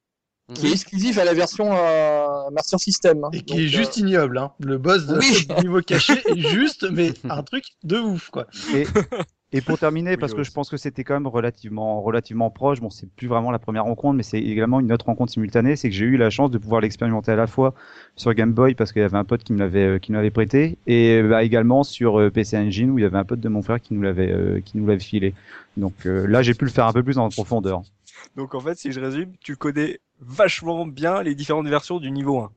Qui 0.55 0.67
est 0.69 0.73
exclusif 0.73 1.19
à 1.19 1.25
la 1.25 1.35
version 1.35 1.71
euh, 1.73 2.51
Master 2.53 2.79
System. 2.81 3.21
Et 3.33 3.43
qui 3.43 3.55
Donc, 3.55 3.59
est 3.59 3.65
euh, 3.65 3.69
juste 3.69 3.97
ignoble, 3.97 4.39
hein. 4.39 4.53
Le 4.59 4.79
boss 4.79 5.07
de 5.07 5.19
Oui. 5.19 5.47
niveau 5.63 5.81
caché 5.81 6.15
est 6.27 6.39
juste, 6.39 6.87
mais 6.91 7.13
un 7.31 7.43
truc 7.43 7.65
de 7.85 7.99
ouf, 7.99 8.31
quoi. 8.31 8.47
Et, 8.75 8.87
et 9.53 9.61
pour 9.61 9.79
terminer, 9.79 10.17
parce 10.17 10.33
Oui, 10.33 10.39
que 10.39 10.45
je 10.45 10.51
pense 10.53 10.69
que 10.69 10.77
c'était 10.77 11.05
quand 11.05 11.15
même 11.15 11.27
relativement, 11.27 12.03
relativement 12.03 12.51
proche, 12.51 12.81
bon, 12.81 12.91
c'est 12.91 13.09
plus 13.11 13.29
vraiment 13.29 13.51
la 13.51 13.59
première 13.59 13.85
rencontre, 13.85 14.17
mais 14.17 14.23
c'est 14.23 14.39
également 14.41 14.81
une 14.81 14.93
autre 14.93 15.07
rencontre 15.07 15.33
simultanée, 15.33 15.77
c'est 15.77 15.89
que 15.89 15.95
j'ai 15.95 16.07
eu 16.07 16.17
la 16.17 16.31
chance 16.31 16.51
de 16.51 16.59
pouvoir 16.59 16.81
l'expérimenter 16.81 17.33
à 17.33 17.37
la 17.37 17.47
fois 17.47 17.75
sur 18.17 18.33
Game 18.35 18.53
Boy, 18.53 18.75
parce 18.75 18.93
qu'il 18.93 19.03
y 19.03 19.05
avait 19.05 19.17
un 19.19 19.25
pote 19.25 19.43
qui 19.43 19.53
me 19.53 19.59
l'avait, 19.59 19.85
euh, 19.85 19.99
qui 19.99 20.13
me 20.13 20.17
l'avait 20.17 20.31
prêté, 20.31 20.79
et 20.87 21.23
bah, 21.23 21.43
également 21.45 21.83
sur 21.85 22.19
euh, 22.21 22.31
PC 22.31 22.57
Engine, 22.57 22.91
où 22.91 22.99
il 22.99 23.03
y 23.03 23.05
avait 23.05 23.19
un 23.19 23.25
pote 23.25 23.41
de 23.41 23.49
mon 23.49 23.63
frère 23.63 23.81
qui 23.81 23.95
nous 23.95 24.03
l'avait, 24.03 24.31
euh, 24.33 24.61
qui 24.61 24.79
nous 24.79 24.87
l'avait 24.87 25.01
filé. 25.01 25.35
Donc 25.77 26.07
euh, 26.07 26.27
là, 26.27 26.43
j'ai 26.43 26.55
pu 26.55 26.65
le 26.65 26.71
faire 26.71 26.87
un 26.87 26.93
peu 26.93 27.03
plus 27.03 27.19
en 27.19 27.29
profondeur. 27.29 27.83
Donc 28.37 28.55
en 28.55 28.61
fait, 28.61 28.77
si 28.77 28.93
je 28.93 29.01
résume, 29.01 29.33
tu 29.41 29.57
connais 29.57 30.01
vachement 30.21 30.87
bien 30.87 31.23
les 31.23 31.35
différentes 31.35 31.69
versions 31.69 31.99
du 31.99 32.11
niveau 32.11 32.39
1. 32.41 32.53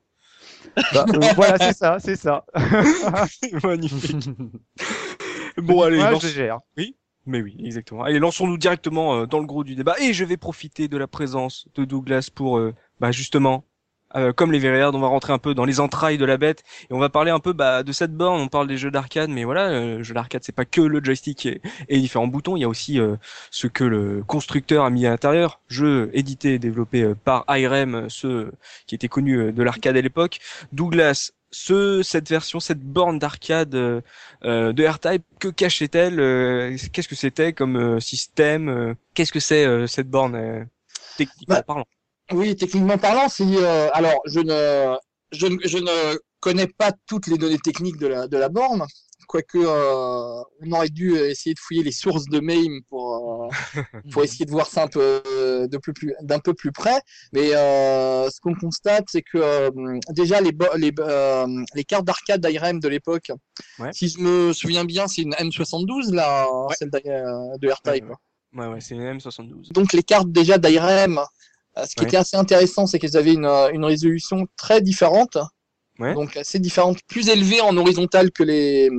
Bah, 0.94 1.06
euh, 1.14 1.20
voilà, 1.36 1.58
c'est 1.58 1.74
ça, 1.78 1.98
c'est 2.00 2.16
ça. 2.16 2.46
Magnifique. 3.64 4.30
Bon, 5.58 5.82
allez, 5.82 5.98
Ouais, 6.00 6.12
lance- 6.12 6.24
je 6.24 6.28
gère. 6.30 6.60
Mais 7.26 7.42
oui, 7.42 7.56
exactement. 7.64 8.04
Allez, 8.04 8.20
lançons-nous 8.20 8.58
directement 8.58 9.16
euh, 9.16 9.26
dans 9.26 9.40
le 9.40 9.46
gros 9.46 9.64
du 9.64 9.76
débat. 9.76 9.96
Et 10.02 10.12
je 10.14 10.26
vais 10.26 10.36
profiter 10.36 10.88
de 10.90 10.98
la 10.98 11.08
présence 11.08 11.68
de 11.76 11.86
Douglas 11.86 12.30
pour, 12.34 12.58
euh, 12.58 12.74
bah, 13.00 13.12
justement, 13.12 13.64
euh, 14.16 14.34
comme 14.34 14.52
les 14.52 14.60
Véréards, 14.60 14.94
on 14.94 15.00
va 15.00 15.08
rentrer 15.08 15.34
un 15.34 15.38
peu 15.38 15.54
dans 15.54 15.66
les 15.66 15.80
entrailles 15.80 16.18
de 16.18 16.26
la 16.26 16.38
bête 16.38 16.64
et 16.90 16.94
on 16.94 17.00
va 17.00 17.10
parler 17.10 17.32
un 17.32 17.40
peu 17.40 17.54
bah, 17.54 17.84
de 17.84 17.92
cette 17.92 18.14
borne. 18.16 18.42
On 18.42 18.48
parle 18.48 18.68
des 18.68 18.78
jeux 18.78 18.92
d'arcade, 18.92 19.30
mais 19.30 19.44
voilà, 19.44 19.70
euh, 19.70 20.04
jeu 20.04 20.14
d'arcade, 20.14 20.44
c'est 20.44 20.56
pas 20.56 20.66
que 20.66 20.82
le 20.82 21.04
joystick 21.04 21.46
et, 21.46 21.62
et 21.90 21.96
les 21.96 22.02
différents 22.02 22.28
boutons. 22.28 22.56
Il 22.58 22.62
y 22.62 22.64
a 22.64 22.70
aussi 22.70 23.00
euh, 23.00 23.16
ce 23.52 23.68
que 23.68 23.84
le 23.84 24.24
constructeur 24.26 24.86
a 24.86 24.90
mis 24.90 25.06
à 25.06 25.10
l'intérieur. 25.10 25.60
Jeu 25.68 26.10
édité 26.14 26.56
et 26.56 26.60
développé 26.60 27.04
euh, 27.04 27.16
par 27.16 27.46
IREM, 27.50 27.96
euh, 27.96 28.06
ceux 28.10 28.52
qui 28.88 28.96
étaient 28.96 29.08
connus 29.08 29.38
euh, 29.40 29.52
de 29.52 29.64
l'arcade 29.64 29.98
à 29.98 30.02
l'époque. 30.02 30.40
Douglas, 30.72 31.32
ce, 31.52 32.02
cette 32.04 32.30
version, 32.30 32.60
cette 32.60 32.82
borne 32.82 33.20
d'arcade 33.20 33.76
euh, 33.76 34.02
euh, 34.44 34.74
de 34.74 34.86
R-Type, 34.86 35.24
que 35.40 35.48
cachait-elle 35.50 36.20
euh, 36.20 36.76
Qu'est-ce 36.92 37.08
que 37.08 37.16
c'était 37.16 37.54
comme 37.54 37.78
euh, 37.78 38.00
système 38.00 38.70
euh, 38.70 38.94
Qu'est-ce 39.14 39.32
que 39.32 39.40
c'est 39.40 39.66
euh, 39.66 39.88
cette 39.88 40.10
borne 40.10 40.36
euh, 40.36 40.64
techniquement 41.18 41.58
Bah, 41.58 41.64
parlant? 41.64 41.86
Oui, 42.34 42.56
techniquement 42.56 42.98
parlant, 42.98 43.30
c'est 43.30 43.44
euh, 43.46 43.90
alors 43.94 44.20
je 44.26 44.40
ne, 44.40 44.96
je 45.32 45.48
ne 45.48 45.58
je 45.66 45.78
ne 45.78 46.18
connais 46.40 46.68
pas 46.68 46.92
toutes 47.08 47.28
les 47.28 47.38
données 47.38 47.60
techniques 47.60 47.98
de 47.98 48.08
la 48.08 48.28
de 48.28 48.38
la 48.38 48.50
borne, 48.50 48.84
quoique 49.28 49.58
euh, 49.58 50.42
on 50.62 50.72
aurait 50.72 50.90
dû 50.90 51.16
essayer 51.18 51.54
de 51.54 51.60
fouiller 51.60 51.84
les 51.84 51.92
sources 51.92 52.26
de 52.26 52.40
MAME 52.40 52.82
pour 52.90 53.46
euh, 53.46 53.48
pour 54.12 54.24
essayer 54.24 54.46
de 54.46 54.52
voir 54.52 54.68
ça 54.68 54.84
un 54.84 54.88
peu 54.88 55.22
plus 55.94 56.14
d'un 56.22 56.40
peu 56.40 56.54
plus 56.54 56.72
près. 56.72 57.00
Mais 57.34 57.50
ce 57.52 58.40
qu'on 58.42 58.56
constate, 58.56 59.06
c'est 59.10 59.22
que 59.22 59.70
déjà 60.14 60.42
les 60.42 60.52
les 60.78 60.92
les 61.76 61.84
cartes 61.84 62.06
d'arcade 62.06 62.46
d'IRM 62.46 62.80
de 62.80 62.88
l'époque, 62.88 63.32
Ouais. 63.80 63.90
si 63.94 64.08
je 64.10 64.20
me 64.20 64.54
souviens 64.54 64.86
bien, 64.86 65.08
c'est 65.08 65.22
une 65.22 65.34
M72 65.36 66.14
là, 66.14 66.48
Ouais. 66.52 66.74
celle 66.78 66.90
de 66.90 67.70
R-Type. 67.72 68.06
Ouais, 68.56 68.68
ouais, 68.68 68.82
c'est 68.82 68.94
une 68.96 69.02
M72. 69.18 69.72
Donc 69.72 69.94
les 69.94 70.04
cartes 70.04 70.32
déjà 70.32 70.58
d'IRM, 70.60 71.18
euh, 71.18 71.24
ce 71.76 71.96
qui 71.96 72.02
Ouais. 72.02 72.08
était 72.08 72.18
assez 72.18 72.38
intéressant, 72.38 72.86
c'est 72.88 73.00
qu'elles 73.00 73.18
avaient 73.18 73.34
une, 73.34 73.46
euh, 73.46 73.70
une 73.72 73.86
résolution 73.86 74.48
très 74.58 74.82
différente, 74.82 75.38
Ouais. 76.00 76.14
donc 76.14 76.38
assez 76.38 76.60
différente, 76.60 76.98
plus 77.08 77.30
élevée 77.30 77.62
en 77.62 77.76
horizontal 77.78 78.32
que 78.32 78.44
les 78.44 78.90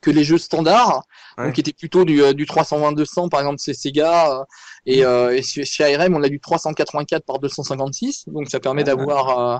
que 0.00 0.10
les 0.10 0.24
jeux 0.24 0.38
standards, 0.38 1.02
Ouais. 1.36 1.44
donc 1.44 1.54
qui 1.54 1.60
étaient 1.60 1.72
plutôt 1.74 2.04
du, 2.04 2.22
euh, 2.22 2.32
du 2.32 2.46
320-200 2.46 3.28
par 3.28 3.40
exemple 3.40 3.60
chez 3.62 3.74
Sega, 3.74 4.32
euh, 4.40 4.44
et, 4.86 5.04
euh, 5.04 5.36
et 5.36 5.42
chez 5.42 5.90
IRM 5.92 6.14
on 6.16 6.22
a 6.22 6.28
du 6.28 6.40
384 6.40 7.24
par 7.24 7.38
256, 7.38 8.24
donc 8.28 8.48
ça 8.50 8.58
permet 8.58 8.84
d'avoir 8.84 9.38
euh, 9.38 9.58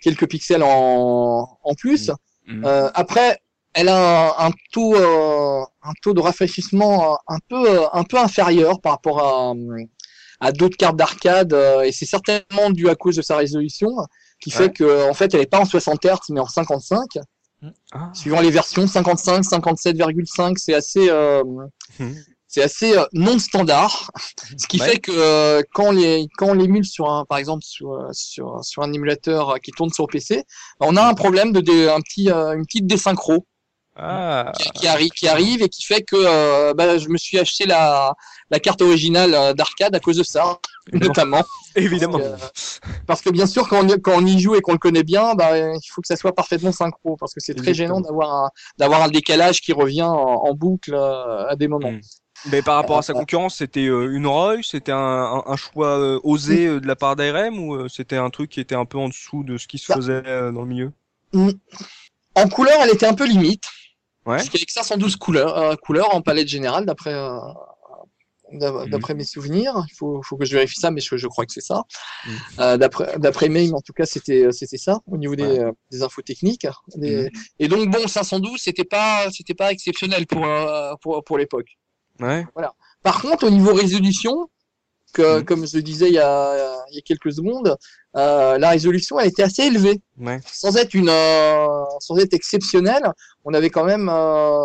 quelques 0.00 0.28
pixels 0.28 0.62
en, 0.62 1.58
en 1.62 1.74
plus. 1.74 2.10
Mhm. 2.46 2.64
Euh, 2.64 2.90
après, 2.94 3.40
elle 3.74 3.88
a 3.88 4.28
un, 4.38 4.46
un 4.48 4.50
taux, 4.72 4.94
euh, 4.94 5.62
un 5.82 5.92
taux 6.02 6.14
de 6.14 6.20
rafraîchissement 6.20 7.14
euh, 7.14 7.16
un 7.28 7.38
peu, 7.48 7.68
euh, 7.80 7.86
un 7.92 8.04
peu 8.04 8.18
inférieur 8.18 8.80
par 8.80 8.92
rapport 8.92 9.18
à, 9.20 9.50
euh, 9.50 9.84
à 10.44 10.52
d'autres 10.52 10.76
cartes 10.76 10.96
d'arcade, 10.96 11.52
euh, 11.52 11.82
et 11.82 11.92
c'est 11.92 12.06
certainement 12.06 12.70
dû 12.70 12.88
à 12.88 12.94
cause 12.94 13.16
de 13.16 13.22
sa 13.22 13.36
résolution, 13.36 13.88
qui 14.40 14.50
fait 14.50 14.70
que, 14.72 15.08
en 15.10 15.14
fait, 15.14 15.32
elle 15.34 15.40
est 15.40 15.46
pas 15.46 15.60
en 15.60 15.64
60 15.64 16.04
Hz, 16.04 16.18
mais 16.30 16.40
en 16.40 16.46
55. 16.46 17.18
Ah. 17.92 18.10
Suivant 18.12 18.40
les 18.42 18.50
versions, 18.50 18.86
55, 18.86 19.42
57,5, 19.42 20.56
c'est 20.58 20.74
assez, 20.74 21.08
euh, 21.08 21.42
Mhm. 21.98 22.14
c'est 22.46 22.62
assez 22.62 22.94
euh, 22.96 23.04
non 23.14 23.38
standard, 23.38 24.10
ce 24.58 24.66
qui 24.66 24.78
Ouais. 24.80 24.86
fait 24.90 24.98
que 24.98 25.10
euh, 25.14 25.62
quand 25.72 25.90
les 25.92 26.26
quand 26.36 26.48
on 26.48 26.54
l'émule 26.54 26.84
sur 26.84 27.10
un 27.10 27.24
par 27.24 27.38
exemple 27.38 27.62
sur 27.64 27.88
sur 28.12 28.62
sur 28.62 28.82
un 28.82 28.92
émulateur 28.92 29.54
qui 29.62 29.70
tourne 29.70 29.90
sur 29.90 30.06
PC, 30.08 30.44
on 30.80 30.94
a 30.96 31.02
un 31.08 31.14
problème 31.14 31.52
de, 31.52 31.60
dé- 31.62 31.88
un 31.88 32.00
petit 32.02 32.30
euh, 32.30 32.52
une 32.54 32.66
petite 32.66 32.86
désynchro 32.86 33.46
Ah, 33.96 34.50
qui, 34.58 34.70
qui 34.72 34.88
arrive 34.88 35.10
qui 35.10 35.28
arrive 35.28 35.62
et 35.62 35.68
qui 35.68 35.84
fait 35.84 36.02
que 36.02 36.16
euh, 36.16 36.74
bah, 36.74 36.98
je 36.98 37.08
me 37.08 37.16
suis 37.16 37.38
acheté 37.38 37.64
la 37.64 38.12
la 38.50 38.58
carte 38.58 38.82
originale 38.82 39.34
euh, 39.34 39.52
d'arcade 39.54 39.94
à 39.94 40.00
cause 40.00 40.16
de 40.16 40.24
ça 40.24 40.58
notamment 40.92 41.42
évidemment. 41.76 42.18
parce 42.18 42.80
que, 42.80 43.04
parce 43.06 43.22
que 43.22 43.30
bien 43.30 43.46
sûr 43.46 43.68
quand 43.68 43.88
on, 43.88 43.98
quand 43.98 44.14
on 44.16 44.26
y 44.26 44.40
joue 44.40 44.56
et 44.56 44.60
qu'on 44.62 44.72
le 44.72 44.78
connaît 44.78 45.04
bien 45.04 45.34
bah, 45.34 45.56
il 45.58 45.88
faut 45.92 46.00
que 46.00 46.08
ça 46.08 46.16
soit 46.16 46.34
parfaitement 46.34 46.72
synchro 46.72 47.16
parce 47.16 47.34
que 47.34 47.40
c'est 47.40 47.54
très 47.54 47.70
Exactement. 47.70 47.98
gênant 47.98 48.00
d'avoir 48.00 48.34
un 48.46 48.50
d'avoir 48.78 49.02
un 49.02 49.08
décalage 49.08 49.60
qui 49.60 49.72
revient 49.72 50.02
en, 50.02 50.12
en 50.12 50.54
boucle 50.54 50.92
euh, 50.94 51.46
à 51.48 51.54
des 51.54 51.68
moments 51.68 51.92
Mm. 51.92 52.00
Mais 52.46 52.60
par 52.62 52.74
rapport 52.74 52.98
à 52.98 53.02
sa 53.02 53.14
concurrence, 53.14 53.56
c'était 53.56 53.84
une 53.84 54.26
ROY, 54.26 54.58
c'était 54.62 54.92
un, 54.92 54.98
un, 54.98 55.42
un 55.46 55.56
choix 55.56 55.96
osé 56.26 56.66
euh, 56.66 56.80
de 56.80 56.86
la 56.86 56.94
part 56.94 57.16
d'ARM 57.16 57.58
ou 57.58 57.88
c'était 57.88 58.16
un 58.18 58.28
truc 58.28 58.50
qui 58.50 58.60
était 58.60 58.74
un 58.74 58.84
peu 58.84 58.98
en 58.98 59.08
dessous 59.08 59.44
de 59.44 59.56
ce 59.56 59.66
qui 59.66 59.78
se 59.78 59.88
Bah. 59.88 59.94
faisait 59.96 60.22
dans 60.52 60.60
le 60.62 60.66
milieu? 60.66 60.92
En 62.34 62.48
couleur, 62.48 62.80
elle 62.82 62.90
était 62.90 63.06
un 63.06 63.14
peu 63.14 63.26
limite. 63.26 63.62
Ouais. 64.26 64.36
Parce 64.36 64.48
qu'il 64.48 64.64
que 64.64 64.72
512 64.72 65.16
couleurs, 65.16 65.56
euh, 65.58 65.74
couleurs 65.76 66.14
en 66.14 66.22
palette 66.22 66.48
générale, 66.48 66.86
d'après 66.86 67.12
euh, 67.14 67.38
d'après 68.86 69.14
mes 69.14 69.24
souvenirs. 69.24 69.84
Il 69.90 69.94
faut, 69.96 70.22
faut 70.22 70.36
que 70.36 70.44
je 70.44 70.52
vérifie 70.54 70.78
ça, 70.78 70.90
mais 70.90 71.00
je, 71.00 71.16
je 71.16 71.26
crois 71.26 71.44
que 71.44 71.52
c'est 71.52 71.60
ça. 71.60 71.82
Mhm. 72.26 72.32
Euh, 72.60 72.76
d'après 73.18 73.48
Mame, 73.48 73.74
en 73.74 73.80
tout 73.80 73.92
cas, 73.92 74.06
c'était 74.06 74.48
c'était 74.52 74.76
ça 74.78 75.00
au 75.06 75.16
niveau 75.16 75.34
des, 75.34 75.42
Ouais. 75.44 75.58
euh, 75.60 75.72
des 75.90 76.02
infos 76.02 76.22
techniques. 76.22 76.66
Des- 76.94 77.24
Mhm. 77.24 77.30
Et 77.58 77.68
donc 77.68 77.90
bon, 77.90 78.06
512, 78.06 78.60
c'était 78.62 78.84
pas 78.84 79.30
c'était 79.32 79.54
pas 79.54 79.72
exceptionnel 79.72 80.26
pour 80.26 80.44
euh, 80.46 80.92
pour 81.00 81.22
pour 81.24 81.38
l'époque. 81.38 81.68
Ouais. 82.20 82.46
Par 83.02 83.20
contre, 83.20 83.46
au 83.46 83.50
niveau 83.50 83.74
résolution, 83.74 84.48
que, 85.14 85.38
Mhm. 85.38 85.44
comme 85.44 85.66
je 85.66 85.76
le 85.76 85.82
disais 85.82 86.08
il 86.08 86.14
y 86.14 86.18
a, 86.18 86.84
il 86.90 86.96
y 86.96 86.98
a 86.98 87.02
quelques 87.02 87.32
secondes, 87.32 87.76
euh, 88.16 88.58
la 88.58 88.70
résolution 88.70 89.18
elle 89.18 89.28
était 89.28 89.42
assez 89.42 89.62
élevée 89.62 90.00
Ouais. 90.18 90.40
sans 90.52 90.76
être 90.76 90.94
une 90.94 91.08
euh, 91.08 91.66
sans 92.00 92.16
être 92.18 92.34
exceptionnelle, 92.34 93.04
on 93.44 93.54
avait 93.54 93.70
quand 93.70 93.84
même 93.84 94.08
euh, 94.08 94.62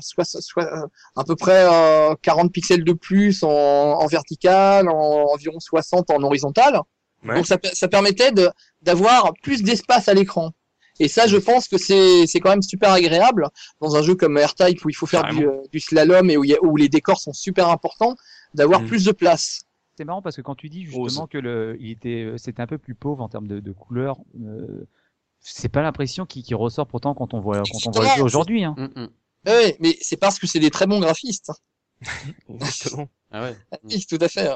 soit, 0.00 0.24
soit, 0.24 0.64
euh, 0.64 0.86
à 1.16 1.24
peu 1.24 1.34
près 1.36 1.66
euh, 1.68 2.14
40 2.22 2.52
pixels 2.52 2.84
de 2.84 2.92
plus 2.92 3.42
en, 3.42 3.48
en 3.50 4.06
vertical, 4.06 4.88
en 4.88 5.24
environ 5.34 5.58
60 5.58 6.10
en 6.10 6.22
horizontal. 6.22 6.80
Ouais. 7.24 7.34
Donc 7.36 7.46
ça, 7.46 7.56
ça 7.72 7.88
permettait 7.88 8.30
de 8.32 8.50
d'avoir 8.82 9.32
plus 9.42 9.62
d'espace 9.62 10.08
à 10.08 10.14
l'écran. 10.14 10.50
Et 10.98 11.08
ça, 11.08 11.26
je 11.26 11.36
pense 11.36 11.68
que 11.68 11.76
c'est 11.76 12.26
c'est 12.26 12.40
quand 12.40 12.50
même 12.50 12.62
super 12.62 12.90
agréable 12.92 13.48
dans 13.80 13.96
un 13.96 14.02
jeu 14.02 14.14
comme 14.14 14.38
R-Type 14.38 14.82
où 14.84 14.88
il 14.90 14.94
faut 14.94 15.06
faire 15.06 15.24
du, 15.24 15.46
euh, 15.46 15.60
du 15.72 15.80
slalom 15.80 16.30
et 16.30 16.36
où, 16.38 16.44
y 16.44 16.54
a- 16.54 16.62
où 16.62 16.76
les 16.76 16.88
décors 16.88 17.20
sont 17.20 17.34
super 17.34 17.68
importants, 17.68 18.14
d'avoir 18.54 18.80
Mhm. 18.80 18.88
plus 18.88 19.04
de 19.04 19.12
place. 19.12 19.62
C'est 19.96 20.04
marrant 20.04 20.22
parce 20.22 20.36
que 20.36 20.42
quand 20.42 20.54
tu 20.54 20.68
dis 20.68 20.86
Oh, 20.94 21.04
justement 21.08 21.26
que 21.26 21.38
le, 21.38 21.76
il 21.80 21.90
était, 21.90 22.24
euh, 22.24 22.38
c'était 22.38 22.60
un 22.62 22.66
peu 22.66 22.78
plus 22.78 22.94
pauvre 22.94 23.22
en 23.22 23.28
termes 23.28 23.46
de, 23.48 23.60
de 23.60 23.72
couleurs, 23.72 24.18
euh, 24.42 24.86
c'est 25.40 25.68
pas 25.70 25.82
l'impression 25.82 26.26
qui, 26.26 26.42
qui 26.42 26.54
ressort 26.54 26.86
pourtant 26.86 27.14
quand 27.14 27.32
on 27.34 27.40
voit, 27.40 27.62
quand 27.70 27.86
on 27.86 27.90
voit 27.92 28.04
le 28.04 28.10
jeu 28.16 28.22
aujourd'hui. 28.22 28.64
Hein. 28.64 28.74
Mm, 28.76 29.00
mm. 29.02 29.08
Oui, 29.46 29.74
mais 29.80 29.96
c'est 30.00 30.16
parce 30.16 30.38
que 30.38 30.46
c'est 30.46 30.58
des 30.60 30.70
très 30.70 30.86
bons 30.86 31.00
graphistes. 31.00 31.52
Exactement. 32.48 33.08
Ah 33.30 33.42
ouais. 33.42 33.56
Oui, 33.84 34.04
tout 34.08 34.18
à 34.20 34.28
fait. 34.28 34.50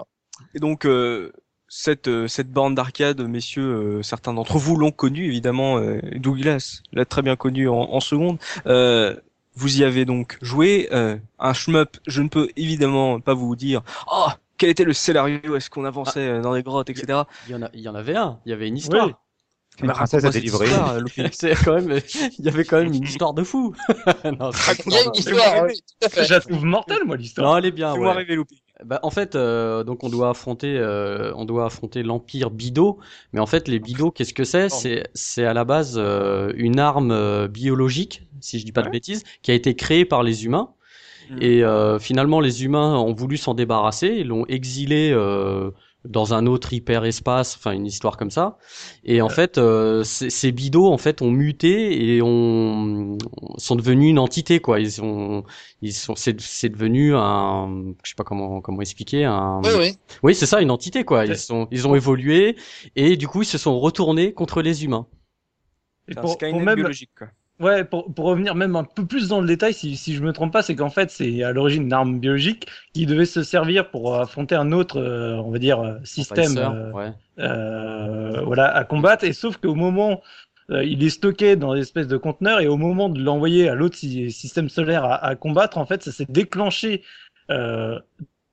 Et 0.55 0.59
donc 0.59 0.85
euh, 0.85 1.33
cette 1.69 2.09
euh, 2.09 2.29
cette 2.29 2.51
borne 2.51 2.75
d'arcade, 2.75 3.21
messieurs, 3.23 3.99
euh, 3.99 4.03
certains 4.03 4.35
d'entre 4.35 4.59
vous 4.59 4.77
l'ont 4.77 4.91
connu 4.93 5.27
évidemment. 5.27 5.79
euh, 5.79 6.01
Douglas 6.17 6.83
l'a 6.93 7.05
très 7.05 7.23
bien 7.23 7.37
connu 7.37 7.69
en, 7.69 7.77
en 7.77 8.01
seconde. 8.01 8.39
Euh, 8.67 9.17
vous 9.55 9.81
y 9.81 9.85
avez 9.85 10.05
donc 10.05 10.39
joué. 10.43 10.89
euh, 10.93 11.17
un 11.39 11.53
shmup. 11.55 11.97
Je 12.07 12.23
ne 12.23 12.29
peux 12.29 12.49
évidemment 12.57 13.21
pas 13.21 13.35
vous 13.35 13.57
dire. 13.57 13.83
Oh, 14.13 14.29
quel 14.61 14.69
était 14.71 14.85
le 14.85 14.93
scénario? 14.93 15.57
Est-ce 15.57 15.71
qu'on 15.71 15.87
avançait 15.87 16.29
euh, 16.29 16.43
dans 16.43 16.53
les 16.53 16.63
grottes, 16.63 16.91
etc. 16.91 17.23
Il 17.49 17.53
y 17.53 17.55
en 17.55 17.63
a, 17.63 17.71
il 17.73 17.81
y 17.81 17.89
en 17.89 17.95
avait 17.95 18.15
un. 18.15 18.39
Il 18.45 18.51
y 18.51 18.53
avait 18.53 18.69
une 18.69 18.77
histoire. 18.77 19.07
Oui. 19.07 19.15
Une 19.81 19.87
Bah, 19.87 19.95
princesse 19.95 20.23
quand 21.65 21.81
même, 21.81 22.01
il 22.39 22.45
y 22.45 22.49
avait 22.49 22.65
quand 22.65 22.77
même 22.83 22.93
une 22.93 23.05
histoire 23.05 23.33
de 23.33 23.43
fou. 23.43 23.75
non, 24.25 24.51
Il 24.87 24.93
y 24.93 24.97
a 24.97 25.05
une 25.05 25.15
histoire. 25.15 25.67
Je 26.03 26.35
la 26.35 26.41
trouve 26.41 26.65
mortelle, 26.65 27.05
moi, 27.07 27.17
l'histoire. 27.17 27.51
non, 27.51 27.57
elle 27.57 27.65
est 27.65 27.71
bien. 27.71 27.95
Ouais. 27.95 28.13
rêver. 28.13 28.37
Bah, 28.85 28.99
en 29.03 29.11
fait, 29.11 29.37
euh, 29.37 29.85
donc 29.85 30.05
on 30.05 30.09
doit 30.09 30.31
affronter, 30.31 30.77
euh, 30.77 31.33
on 31.37 31.45
doit 31.47 31.67
affronter 31.67 32.03
l'empire 32.03 32.51
Bido. 32.51 32.99
Mais 33.33 33.41
en 33.41 33.47
fait, 33.47 33.69
les 33.69 33.79
Bido, 33.79 34.11
qu'est-ce 34.11 34.35
que 34.35 34.45
c'est? 34.45 34.69
C'est, 34.69 35.05
c'est 35.15 35.45
à 35.45 35.55
la 35.55 35.65
base 35.65 35.95
euh, 35.97 36.53
une 36.57 36.79
arme 36.79 37.11
euh, 37.11 37.49
biologique, 37.49 38.27
si 38.41 38.59
je 38.59 38.65
dis 38.65 38.73
pas 38.73 38.83
de 38.83 38.91
bêtises, 38.91 39.25
qui 39.43 39.51
a 39.51 39.55
été 39.55 39.75
créée 39.77 40.05
par 40.05 40.23
les 40.23 40.45
humains. 40.45 40.75
Mhm. 41.31 41.39
Et 41.41 41.63
euh, 41.65 41.99
finalement, 41.99 42.41
les 42.41 42.65
humains 42.65 42.97
ont 42.99 43.15
voulu 43.15 43.37
s'en 43.37 43.55
débarrasser. 43.55 44.09
Ils 44.09 44.27
l'ont 44.29 44.47
exilé 44.47 45.11
euh, 45.13 45.71
dans 46.05 46.35
un 46.35 46.47
autre 46.47 46.73
hyper 46.73 47.05
espace, 47.05 47.57
enfin 47.57 47.73
une 47.73 47.87
histoire 47.87 48.17
comme 48.17 48.31
ça. 48.31 48.59
Et 49.05 49.23
en 49.23 49.29
fait, 49.29 49.59
euh, 49.59 50.03
ces 50.03 50.51
bidots 50.51 50.87
en 50.87 50.99
fait 50.99 51.23
ont 51.23 51.31
muté 51.31 52.15
et 52.17 52.23
ont 52.23 53.19
sont 53.59 53.77
devenus 53.77 54.11
une 54.11 54.19
entité 54.19 54.61
quoi. 54.61 54.81
Ils 54.81 54.91
sont 54.91 55.45
ils 55.83 55.93
sont 55.93 56.17
c'est 56.17 56.41
c'est 56.41 56.71
devenu 56.71 57.15
un 57.15 57.95
je 58.03 58.11
sais 58.11 58.17
pas 58.17 58.25
comment 58.25 58.61
comment 58.61 58.81
expliquer 58.81 59.25
un 59.25 59.61
Oui, 59.63 59.71
oui. 59.79 59.99
oui 60.23 60.35
c'est 60.35 60.47
ça 60.47 60.61
une 60.63 60.71
entité 60.71 61.05
quoi. 61.05 61.27
Ils 61.27 61.37
sont 61.37 61.69
ils 61.71 61.87
ont 61.87 61.95
évolué 61.95 62.57
et 62.97 63.17
du 63.17 63.29
coup 63.29 63.43
ils 63.43 63.47
se 63.47 63.59
sont 63.59 63.79
retournés 63.79 64.33
contre 64.33 64.63
les 64.63 64.85
humains. 64.85 65.07
Et 66.09 66.15
C'est 66.15 66.19
un 66.19 66.23
pour, 66.23 66.33
Skynet 66.33 66.51
pour 66.53 66.61
même, 66.63 66.75
biologique, 66.77 67.11
quoi. 67.17 67.29
Ouais, 67.61 67.85
pour, 67.85 68.13
pour 68.13 68.27
revenir 68.27 68.55
même 68.55 68.77
un 68.77 68.85
peu 68.85 69.07
plus 69.07 69.29
dans 69.29 69.41
le 69.41 69.47
détail, 69.47 69.75
si, 69.75 69.97
si 69.97 70.15
je 70.15 70.23
me 70.23 70.33
trompe 70.33 70.53
pas, 70.53 70.63
c'est 70.63 70.75
qu'en 70.77 70.91
fait, 70.91 71.11
c'est 71.11 71.43
à 71.43 71.53
l'origine 71.53 71.85
une 71.85 71.93
arme 71.93 72.19
biologique 72.19 72.67
qui 72.93 73.07
devait 73.07 73.27
se 73.27 73.43
servir 73.43 73.91
pour 73.91 74.17
affronter 74.17 74.55
un 74.55 74.73
autre, 74.73 74.99
euh, 74.99 75.37
on 75.37 75.51
va 75.51 75.59
dire, 75.59 75.81
euh, 75.81 75.99
système, 76.05 76.59
euh, 76.59 76.93
ouais. 76.93 77.13
euh, 77.39 78.43
voilà, 78.45 78.75
à 78.75 78.85
combattre. 78.85 79.25
Et 79.25 79.33
sauf 79.33 79.57
qu'au 79.59 79.75
moment, 79.75 80.23
euh, 80.71 80.85
il 80.85 81.03
est 81.05 81.11
stocké 81.11 81.57
dans 81.57 81.75
des 81.75 81.81
espèces 81.81 82.09
de 82.09 82.17
conteneurs, 82.17 82.61
et 82.61 82.69
au 82.69 82.77
moment 82.77 83.09
de 83.09 83.23
l'envoyer 83.23 83.69
à 83.69 83.75
l'autre 83.75 83.97
sy- 83.97 84.31
système 84.33 84.69
solaire 84.69 85.05
à, 85.05 85.25
à 85.25 85.37
combattre, 85.37 85.79
en 85.79 85.87
fait, 85.87 86.03
ça 86.03 86.13
s'est 86.13 86.27
déclenché. 86.29 87.03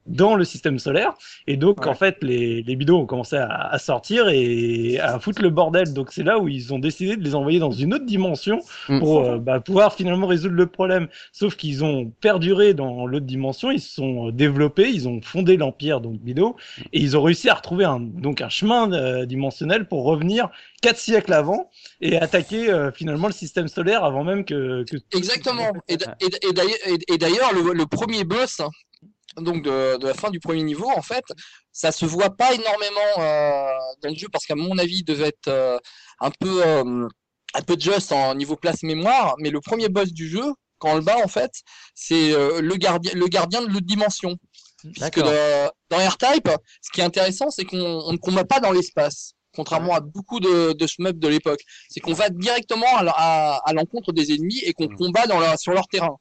Dans 0.07 0.35
le 0.35 0.45
système 0.45 0.79
solaire 0.79 1.13
et 1.47 1.57
donc 1.57 1.81
Ouais. 1.81 1.87
en 1.89 1.93
fait 1.95 2.17
les, 2.23 2.63
les 2.63 2.75
bidons 2.75 3.01
ont 3.01 3.05
commencé 3.05 3.35
à, 3.35 3.47
à 3.49 3.77
sortir 3.77 4.29
et 4.29 4.99
à 4.99 5.19
foutre 5.19 5.41
le 5.41 5.49
bordel 5.49 5.93
donc 5.93 6.11
c'est 6.11 6.23
là 6.23 6.39
où 6.39 6.47
ils 6.47 6.73
ont 6.73 6.79
décidé 6.79 7.17
de 7.17 7.23
les 7.23 7.35
envoyer 7.35 7.59
dans 7.59 7.71
une 7.71 7.93
autre 7.93 8.05
dimension 8.05 8.59
Mm. 8.89 8.99
pour 8.99 9.19
euh, 9.25 9.37
bah, 9.37 9.59
pouvoir 9.59 9.93
finalement 9.93 10.27
résoudre 10.27 10.55
le 10.55 10.65
problème. 10.67 11.07
Sauf 11.33 11.55
qu'ils 11.57 11.83
ont 11.83 12.11
perduré 12.21 12.73
dans 12.73 13.05
l'autre 13.05 13.25
dimension, 13.25 13.69
ils 13.71 13.81
se 13.81 13.93
sont 13.95 14.27
euh, 14.27 14.31
développés, 14.31 14.89
ils 14.89 15.07
ont 15.09 15.19
fondé 15.21 15.57
l'empire 15.57 15.99
donc 15.99 16.19
Bido 16.21 16.55
et 16.93 16.99
ils 17.01 17.17
ont 17.17 17.21
réussi 17.23 17.49
à 17.49 17.55
retrouver 17.55 17.85
un 17.85 17.99
donc 17.99 18.41
un 18.41 18.49
chemin 18.49 18.91
euh, 18.93 19.25
dimensionnel 19.25 19.87
pour 19.87 20.03
revenir 20.05 20.49
quatre 20.81 20.99
siècles 20.99 21.33
avant 21.33 21.69
et 22.01 22.17
attaquer 22.17 22.69
euh, 22.71 22.91
finalement 22.91 23.27
le 23.27 23.33
système 23.33 23.67
solaire 23.67 24.03
avant 24.05 24.23
même 24.23 24.45
que, 24.45 24.83
que 24.89 24.97
Exactement. 25.17 25.73
Et, 25.89 25.97
d'ailleurs- 25.97 26.15
et- 26.87 27.13
et 27.13 27.17
d'ailleurs, 27.17 27.51
le, 27.53 27.73
le 27.73 27.85
premier 27.85 28.23
boss, 28.23 28.61
donc 29.38 29.63
de, 29.63 29.97
de 29.97 30.08
la 30.08 30.13
fin 30.13 30.30
du 30.30 30.39
premier 30.39 30.63
niveau, 30.63 30.89
en 30.89 31.02
fait, 31.02 31.23
ça 31.71 31.91
se 31.91 32.06
voit 32.06 32.30
pas 32.32 32.54
énormément 32.54 33.19
euh, 33.19 33.71
dans 34.02 34.10
le 34.10 34.15
jeu 34.15 34.28
parce 34.32 34.45
qu'à 34.45 34.56
mon 34.56 34.78
avis, 34.78 34.97
il 35.00 35.04
devait 35.06 35.28
être 35.30 35.47
euh, 35.47 35.78
un 36.19 36.32
peu 36.39 36.65
euh, 36.65 37.08
un 37.54 37.62
peu 37.62 37.76
just 37.80 38.12
en 38.12 38.36
niveau 38.36 38.56
place 38.56 38.84
mémoire. 38.84 39.36
Mais 39.39 39.50
le 39.50 39.62
premier 39.62 39.89
boss 39.89 40.12
du 40.12 40.28
jeu, 40.30 40.43
quand 40.80 40.91
on 40.91 40.95
le 40.95 41.02
bat, 41.02 41.17
en 41.23 41.28
fait, 41.28 41.52
c'est 41.95 42.32
euh, 42.34 42.62
le 42.62 42.76
gardien 42.76 43.12
le 43.13 43.28
gardien 43.28 43.62
de 43.62 43.67
l'autre 43.67 43.86
dimension. 43.86 44.36
D'accord. 45.00 45.23
dans, 45.26 45.71
dans 45.89 45.97
R-Type, 46.10 46.50
ce 46.82 46.91
qui 46.91 47.02
est 47.02 47.04
intéressant, 47.04 47.50
c'est 47.50 47.65
qu'on 47.65 47.80
on 47.82 48.12
ne 48.13 48.17
combat 48.17 48.45
pas 48.45 48.60
dans 48.60 48.71
l'espace. 48.71 49.34
Contrairement 49.56 49.95
à 49.95 50.02
beaucoup 50.02 50.39
de, 50.39 50.73
de 50.73 50.88
shmups 50.88 51.17
de 51.19 51.28
l'époque, 51.28 51.62
c'est 51.89 52.00
qu'on 52.00 52.13
va 52.13 52.30
directement 52.30 52.86
à, 52.97 53.04
la- 53.04 53.13
à, 53.17 53.62
à 53.67 53.73
l'encontre 53.73 54.12
des 54.13 54.32
ennemis 54.34 54.60
et 54.63 54.73
qu'on 54.73 54.86
Mm. 54.88 54.95
combat 54.95 55.26
dans 55.26 55.58
sur 55.58 55.73
leur 55.73 55.88
terrain. 55.88 56.15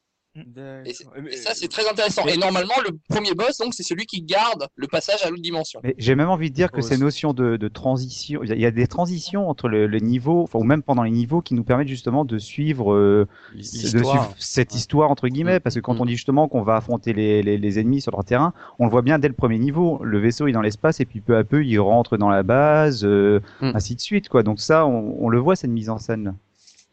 Et, 0.85 0.93
ça, 1.37 1.53
c'est 1.55 1.69
très 1.69 1.89
intéressant. 1.89 2.27
Et 2.27 2.37
normalement, 2.37 2.75
le 2.85 2.97
premier 3.09 3.35
boss, 3.35 3.59
donc, 3.59 3.75
c'est 3.75 3.83
celui 3.83 4.07
qui 4.07 4.23
garde 4.23 4.67
le 4.77 4.87
passage 4.87 5.23
à 5.25 5.31
l'autre 5.31 5.43
dimension. 5.43 5.81
J'ai 5.99 6.15
même 6.15 6.29
envie 6.29 6.51
de 6.51 6.55
dire 6.55 6.71
que 6.71 6.81
ces 6.83 6.99
notions 6.99 7.33
de, 7.33 7.57
de 7.57 7.69
transition, 7.69 8.41
il 8.43 8.59
y 8.59 8.67
a- 8.67 8.71
des 8.71 8.87
transitions 8.87 9.49
entre 9.49 9.69
le, 9.69 9.87
le 9.87 9.99
niveau, 9.99 10.43
enfin, 10.43 10.59
ou 10.59 10.65
même 10.65 10.83
pendant 10.83 11.03
les 11.03 11.11
niveaux, 11.11 11.41
qui 11.41 11.55
nous 11.55 11.65
permettent 11.65 11.89
justement 11.89 12.25
de 12.25 12.39
suivre, 12.39 12.93
euh, 12.93 13.27
de 13.53 13.59
L'histoire. 13.59 13.93
suivre 14.05 14.35
cette 14.39 14.75
histoire 14.75 15.11
entre 15.11 15.29
guillemets, 15.29 15.57
Mm. 15.59 15.61
parce 15.61 15.75
que 15.77 15.81
quand 15.81 15.95
Mm. 15.95 16.01
on 16.01 16.05
dit 16.07 16.13
justement 16.13 16.49
qu'on 16.49 16.63
va 16.63 16.77
affronter 16.77 17.13
les, 17.13 17.43
les, 17.43 17.57
les 17.59 17.79
ennemis 17.79 18.01
sur 18.01 18.13
leur 18.13 18.25
terrain, 18.25 18.53
on 18.79 18.85
le 18.85 18.91
voit 18.91 19.03
bien 19.03 19.19
dès 19.19 19.29
le 19.29 19.35
premier 19.35 19.59
niveau. 19.59 19.99
Le 20.03 20.19
vaisseau 20.19 20.47
est 20.47 20.53
dans 20.53 20.61
l'espace 20.63 21.01
et 21.01 21.05
puis 21.07 21.21
peu 21.21 21.37
à 21.37 21.45
peu 21.45 21.65
il 21.65 21.79
rentre 21.79 22.17
dans 22.19 22.29
la 22.29 22.43
base, 22.43 23.05
euh, 23.05 23.41
Mm. 23.63 23.73
ainsi 23.75 23.95
de 23.95 24.01
suite 24.01 24.29
quoi. 24.29 24.43
Donc 24.43 24.61
ça, 24.61 24.87
on, 24.87 25.17
on 25.21 25.29
le 25.29 25.39
voit 25.39 25.57
cette 25.57 25.71
mise 25.71 25.89
en 25.89 25.99
scène. 25.99 26.35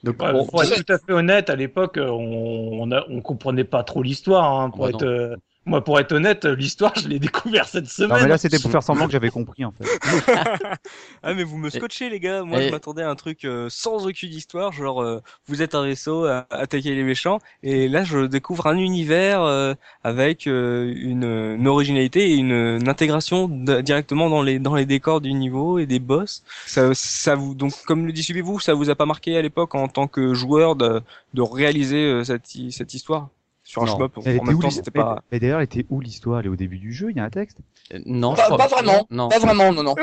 Donc, 0.03 0.21
Ouais, 0.21 0.33
on- 0.33 0.45
pour 0.45 0.63
être 0.63 0.83
tout 0.83 0.93
à 0.93 0.97
fait 0.99 1.13
honnête, 1.13 1.49
à 1.49 1.55
l'époque, 1.55 1.97
on, 2.01 2.91
on 2.91 3.21
comprenait 3.21 3.63
pas 3.63 3.83
trop 3.83 4.03
l'histoire. 4.03 4.59
Hein, 4.59 4.69
pour 4.69 4.83
bah 4.83 4.89
être, 4.89 5.03
euh, 5.03 5.35
moi, 5.65 5.83
pour 5.83 5.99
être 5.99 6.11
honnête, 6.11 6.45
l'histoire, 6.45 6.93
je 6.99 7.07
l'ai 7.07 7.19
découvert 7.19 7.67
cette 7.67 7.85
Non 7.85 7.89
semaine. 7.89 8.23
mais 8.23 8.27
là 8.27 8.37
c'était 8.37 8.59
pour 8.59 8.69
faire 8.71 8.83
semblant 8.83 9.05
que 9.05 9.11
j'avais 9.13 9.29
compris 9.29 9.63
en 9.65 9.71
fait. 9.71 9.85
Ah 11.23 11.33
mais 11.33 11.43
vous 11.43 11.57
me 11.57 11.69
scotchez 11.69 12.09
les 12.09 12.19
gars, 12.19 12.43
moi 12.43 12.61
et- 12.61 12.67
je 12.67 12.71
m'attendais 12.71 13.01
à 13.03 13.09
un 13.09 13.15
truc 13.15 13.45
euh, 13.45 13.67
sans 13.69 14.05
aucune 14.07 14.33
histoire, 14.33 14.73
genre 14.73 15.01
euh, 15.01 15.21
vous 15.47 15.61
êtes 15.61 15.73
un 15.75 15.85
vaisseau 15.85 16.25
à 16.25 16.45
attaquer 16.49 16.93
les 16.95 17.03
méchants, 17.03 17.39
et 17.63 17.87
là 17.87 18.03
je 18.03 18.25
découvre 18.25 18.67
un 18.67 18.77
univers 18.77 19.41
euh, 19.43 19.73
avec 20.03 20.47
euh, 20.47 20.93
une, 20.95 21.23
une 21.57 21.67
originalité 21.67 22.31
et 22.31 22.35
une, 22.35 22.51
une 22.51 22.89
intégration 22.89 23.47
directement 23.47 24.29
dans 24.29 24.41
les 24.41 24.59
dans 24.59 24.75
les 24.75 24.85
décors 24.85 25.21
du 25.21 25.33
niveau 25.33 25.79
et 25.79 25.85
des 25.85 25.99
boss. 25.99 26.43
Ça, 26.65 26.93
ça 26.93 27.35
vous 27.35 27.55
donc 27.55 27.71
comme 27.85 28.05
le 28.05 28.11
dit 28.11 28.23
vous, 28.41 28.59
ça 28.59 28.73
vous 28.73 28.89
a 28.89 28.95
pas 28.95 29.05
marqué 29.05 29.37
à 29.37 29.41
l'époque 29.41 29.75
en 29.75 29.87
tant 29.87 30.07
que 30.07 30.33
joueur 30.33 30.75
de, 30.75 31.01
de 31.33 31.41
réaliser 31.41 32.03
euh, 32.03 32.23
cette 32.23 32.47
cette 32.71 32.93
histoire? 32.93 33.29
Sur 33.73 33.81
un 33.81 33.85
Non. 33.87 33.97
shmup 33.97 34.11
Elle 34.25 34.39
en 34.39 34.43
même 34.43 34.59
temps 34.59 34.69
c'était 34.69 34.91
pas 34.91 35.23
mais 35.31 35.39
d'ailleurs, 35.39 35.59
elle 35.59 35.65
était 35.65 35.85
où 35.89 35.99
l'histoire? 35.99 36.39
Elle 36.39 36.45
est 36.45 36.49
au 36.49 36.55
début 36.55 36.77
du 36.77 36.93
jeu, 36.93 37.09
il 37.09 37.17
y 37.17 37.19
a 37.19 37.23
un 37.23 37.29
texte? 37.29 37.57
Euh, 37.93 37.99
non, 38.05 38.35
je 38.35 38.37
Pas, 38.41 38.45
crois 38.45 38.57
pas 38.57 38.67
vraiment. 38.67 39.07
Non. 39.09 39.29
Pas 39.29 39.39
vraiment, 39.39 39.73
non, 39.73 39.81
non. 39.83 39.95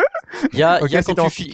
Il 0.53 0.59
y 0.59 0.63
a, 0.63 0.83
Ok, 0.83 0.91
il 0.91 0.93
y 0.93 0.97
a 0.97 1.03
quand, 1.03 1.15
tu 1.15 1.31
fi-. 1.31 1.51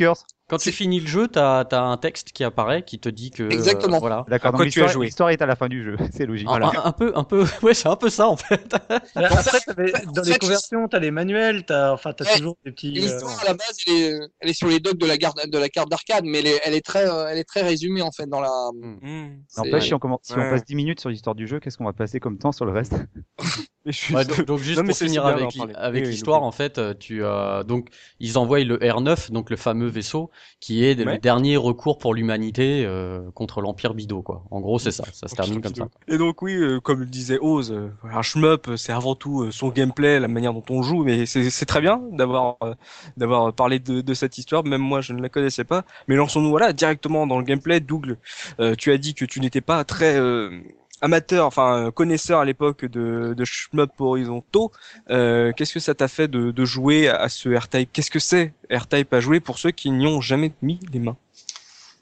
Quand 0.49 0.59
tu 0.59 0.71
finis 0.73 1.01
le 1.01 1.07
jeu, 1.07 1.29
t'as 1.29 1.61
as 1.63 1.81
un 1.81 1.97
texte 1.97 2.31
qui 2.33 2.45
apparaît 2.45 2.85
qui 2.85 2.99
te 2.99 3.09
dit 3.09 3.31
que 3.31 3.43
euh, 3.45 3.51
Exactement. 3.51 3.99
voilà. 3.99 4.25
D'accord. 4.29 4.53
Quoi 4.53 4.67
tu 4.67 4.83
as 4.83 4.87
joué 4.87 5.07
l'histoire 5.07 5.31
est 5.31 5.43
à 5.43 5.47
la 5.47 5.57
fin 5.57 5.69
du 5.69 5.83
jeu, 5.83 5.97
c'est 6.13 6.27
logique. 6.27 6.49
Un, 6.49 6.63
un- 6.63 6.85
un 6.85 6.93
peu, 6.93 7.13
un 7.17 7.25
peu, 7.25 7.45
ouais, 7.63 7.75
c'est 7.75 7.89
un 7.89 7.97
peu 7.97 8.11
ça 8.11 8.29
en 8.29 8.37
fait. 8.37 8.75
Après, 9.15 9.61
t'avais- 9.67 9.93
dans 10.15 10.23
en 10.23 10.25
les 10.25 10.33
fait, 10.33 10.39
conversions, 10.39 10.87
t'as 10.89 10.99
les 11.01 11.11
manuels, 11.11 11.65
t'as 11.65 11.93
enfin, 11.93 12.13
t'as 12.13 12.25
Ouais. 12.25 12.37
toujours 12.39 12.57
des 12.65 12.73
petits. 12.73 12.89
euh, 12.99 13.01
L'histoire, 13.03 13.41
à 13.41 13.45
la 13.45 13.55
base, 13.55 13.77
elle 13.87 13.93
est, 13.95 14.21
elle 14.41 14.49
est 14.51 14.55
sur 14.55 14.69
les 14.69 14.79
docs 14.81 14.99
de 14.99 15.07
la, 15.07 15.17
garde, 15.17 15.41
de 15.51 15.59
la 15.59 15.69
carte 15.69 15.91
d'arcade, 15.91 16.25
mais 16.25 16.39
elle 16.39 16.47
est, 16.47 16.61
elle, 16.65 16.75
est 16.75 16.85
très, 16.85 17.09
euh, 17.09 17.27
elle 17.29 17.39
est 17.39 17.45
très 17.45 17.63
résumée, 17.63 18.03
en 18.03 18.13
fait, 18.13 18.27
dans 18.29 18.41
la... 18.41 18.51
Hmm. 18.75 19.39
c'est- 19.49 19.63
N'empêche, 19.65 19.87
si, 19.87 19.95
on, 19.95 19.99
commence- 19.99 20.21
si 20.23 20.35
Ouais. 20.35 20.47
on 20.47 20.51
passe 20.51 20.65
10 20.65 20.75
minutes 20.77 21.01
sur 21.01 21.11
l'histoire 21.11 21.35
du 21.35 21.47
jeu, 21.47 21.61
qu'est-ce 21.61 21.77
qu'on 21.79 21.85
va 21.85 21.93
passer 21.93 22.21
comme 22.21 22.39
temps 22.39 22.53
sur 22.53 22.65
le 22.67 22.73
reste? 22.73 22.95
Mais 23.87 23.93
je 23.93 23.99
suis 23.99 24.15
Ouais, 24.15 24.25
donc, 24.25 24.45
donc 24.45 24.59
juste 24.59 24.83
Non, 24.83 24.87
pour 24.87 24.97
finir 24.97 25.25
avec, 25.25 25.57
avec 25.75 26.05
Oui, 26.05 26.11
l'histoire, 26.11 26.43
en 26.43 26.53
fait, 26.53 26.79
euh, 26.79 26.93
tu 26.93 27.25
euh, 27.25 27.63
donc 27.63 27.89
ils 28.21 28.37
envoient 28.37 28.63
le 28.65 28.77
R9, 28.79 29.31
donc 29.31 29.49
le 29.49 29.57
fameux 29.57 29.87
vaisseau 29.87 30.31
qui 30.61 30.85
est 30.85 30.95
le 30.95 31.19
dernier 31.19 31.57
recours 31.57 31.99
pour 31.99 32.13
l'humanité 32.15 32.85
euh, 32.85 33.31
contre 33.33 33.61
l'Empire 33.61 33.95
Bido, 33.95 34.23
quoi. 34.23 34.45
En 34.51 34.61
gros, 34.61 34.79
c'est 34.79 34.91
ça, 34.91 35.05
ça 35.13 35.29
se 35.29 35.35
termine 35.35 35.61
comme 35.63 35.75
ça. 35.75 35.89
Et 36.09 36.19
donc 36.19 36.43
oui, 36.43 36.55
euh, 36.55 36.81
comme 36.81 37.01
le 37.01 37.07
disait 37.07 37.39
Oz, 37.41 37.73
euh, 37.73 37.91
un 38.05 38.23
shmup, 38.23 38.69
euh, 38.69 38.77
c'est 38.77 38.93
avant 38.93 39.15
tout 39.15 39.43
euh, 39.43 39.51
son 39.53 39.69
gameplay, 39.69 40.19
la 40.21 40.29
manière 40.29 40.53
dont 40.53 40.65
on 40.71 40.83
joue, 40.83 41.05
mais 41.05 41.27
c'est 41.27 41.67
très 41.67 41.81
bien 41.81 42.01
d'avoir 42.13 42.57
euh, 42.63 42.75
d'avoir 43.17 43.53
parlé 43.55 43.79
de, 43.79 44.01
de 44.01 44.15
cette 44.15 44.39
histoire. 44.39 44.65
Même 44.65 44.81
moi, 44.83 45.01
je 45.01 45.13
ne 45.13 45.23
la 45.23 45.29
connaissais 45.29 45.65
pas. 45.65 45.85
Mais 46.09 46.17
lançons-nous 46.17 46.51
voilà 46.51 46.73
directement 46.73 47.27
dans 47.27 47.39
le 47.39 47.45
gameplay. 47.45 47.81
Dougle, 47.81 48.19
euh, 48.61 48.75
tu 48.77 48.91
as 48.93 48.99
dit 48.99 49.15
que 49.15 49.25
tu 49.25 49.41
n'étais 49.41 49.61
pas 49.61 49.85
très 49.85 50.17
euh, 50.17 50.61
amateur, 51.01 51.47
enfin 51.47 51.87
euh, 51.87 51.91
connaisseur 51.91 52.41
à 52.41 52.45
l'époque 52.45 52.85
de, 52.85 53.35
de 53.37 53.45
shmup 53.45 53.91
horizontaux. 54.01 54.71
Euh, 55.11 55.53
Qu'est-ce 55.57 55.75
que 55.75 55.81
ça 55.81 55.95
t'a 55.95 56.09
fait 56.09 56.29
de, 56.29 56.51
de 56.51 56.65
jouer 56.65 57.09
à 57.09 57.29
ce 57.29 57.49
R-Type? 57.49 57.91
Qu'est-ce 57.93 58.11
que 58.11 58.19
c'est 58.19 58.53
R-Type 58.71 59.13
à 59.13 59.21
jouer 59.21 59.41
pour 59.41 59.59
ceux 59.59 59.71
qui 59.71 59.91
n'y 59.91 60.07
ont 60.07 60.21
jamais 60.21 60.53
mis 60.63 60.81
les 60.93 60.99
mains? 60.99 61.17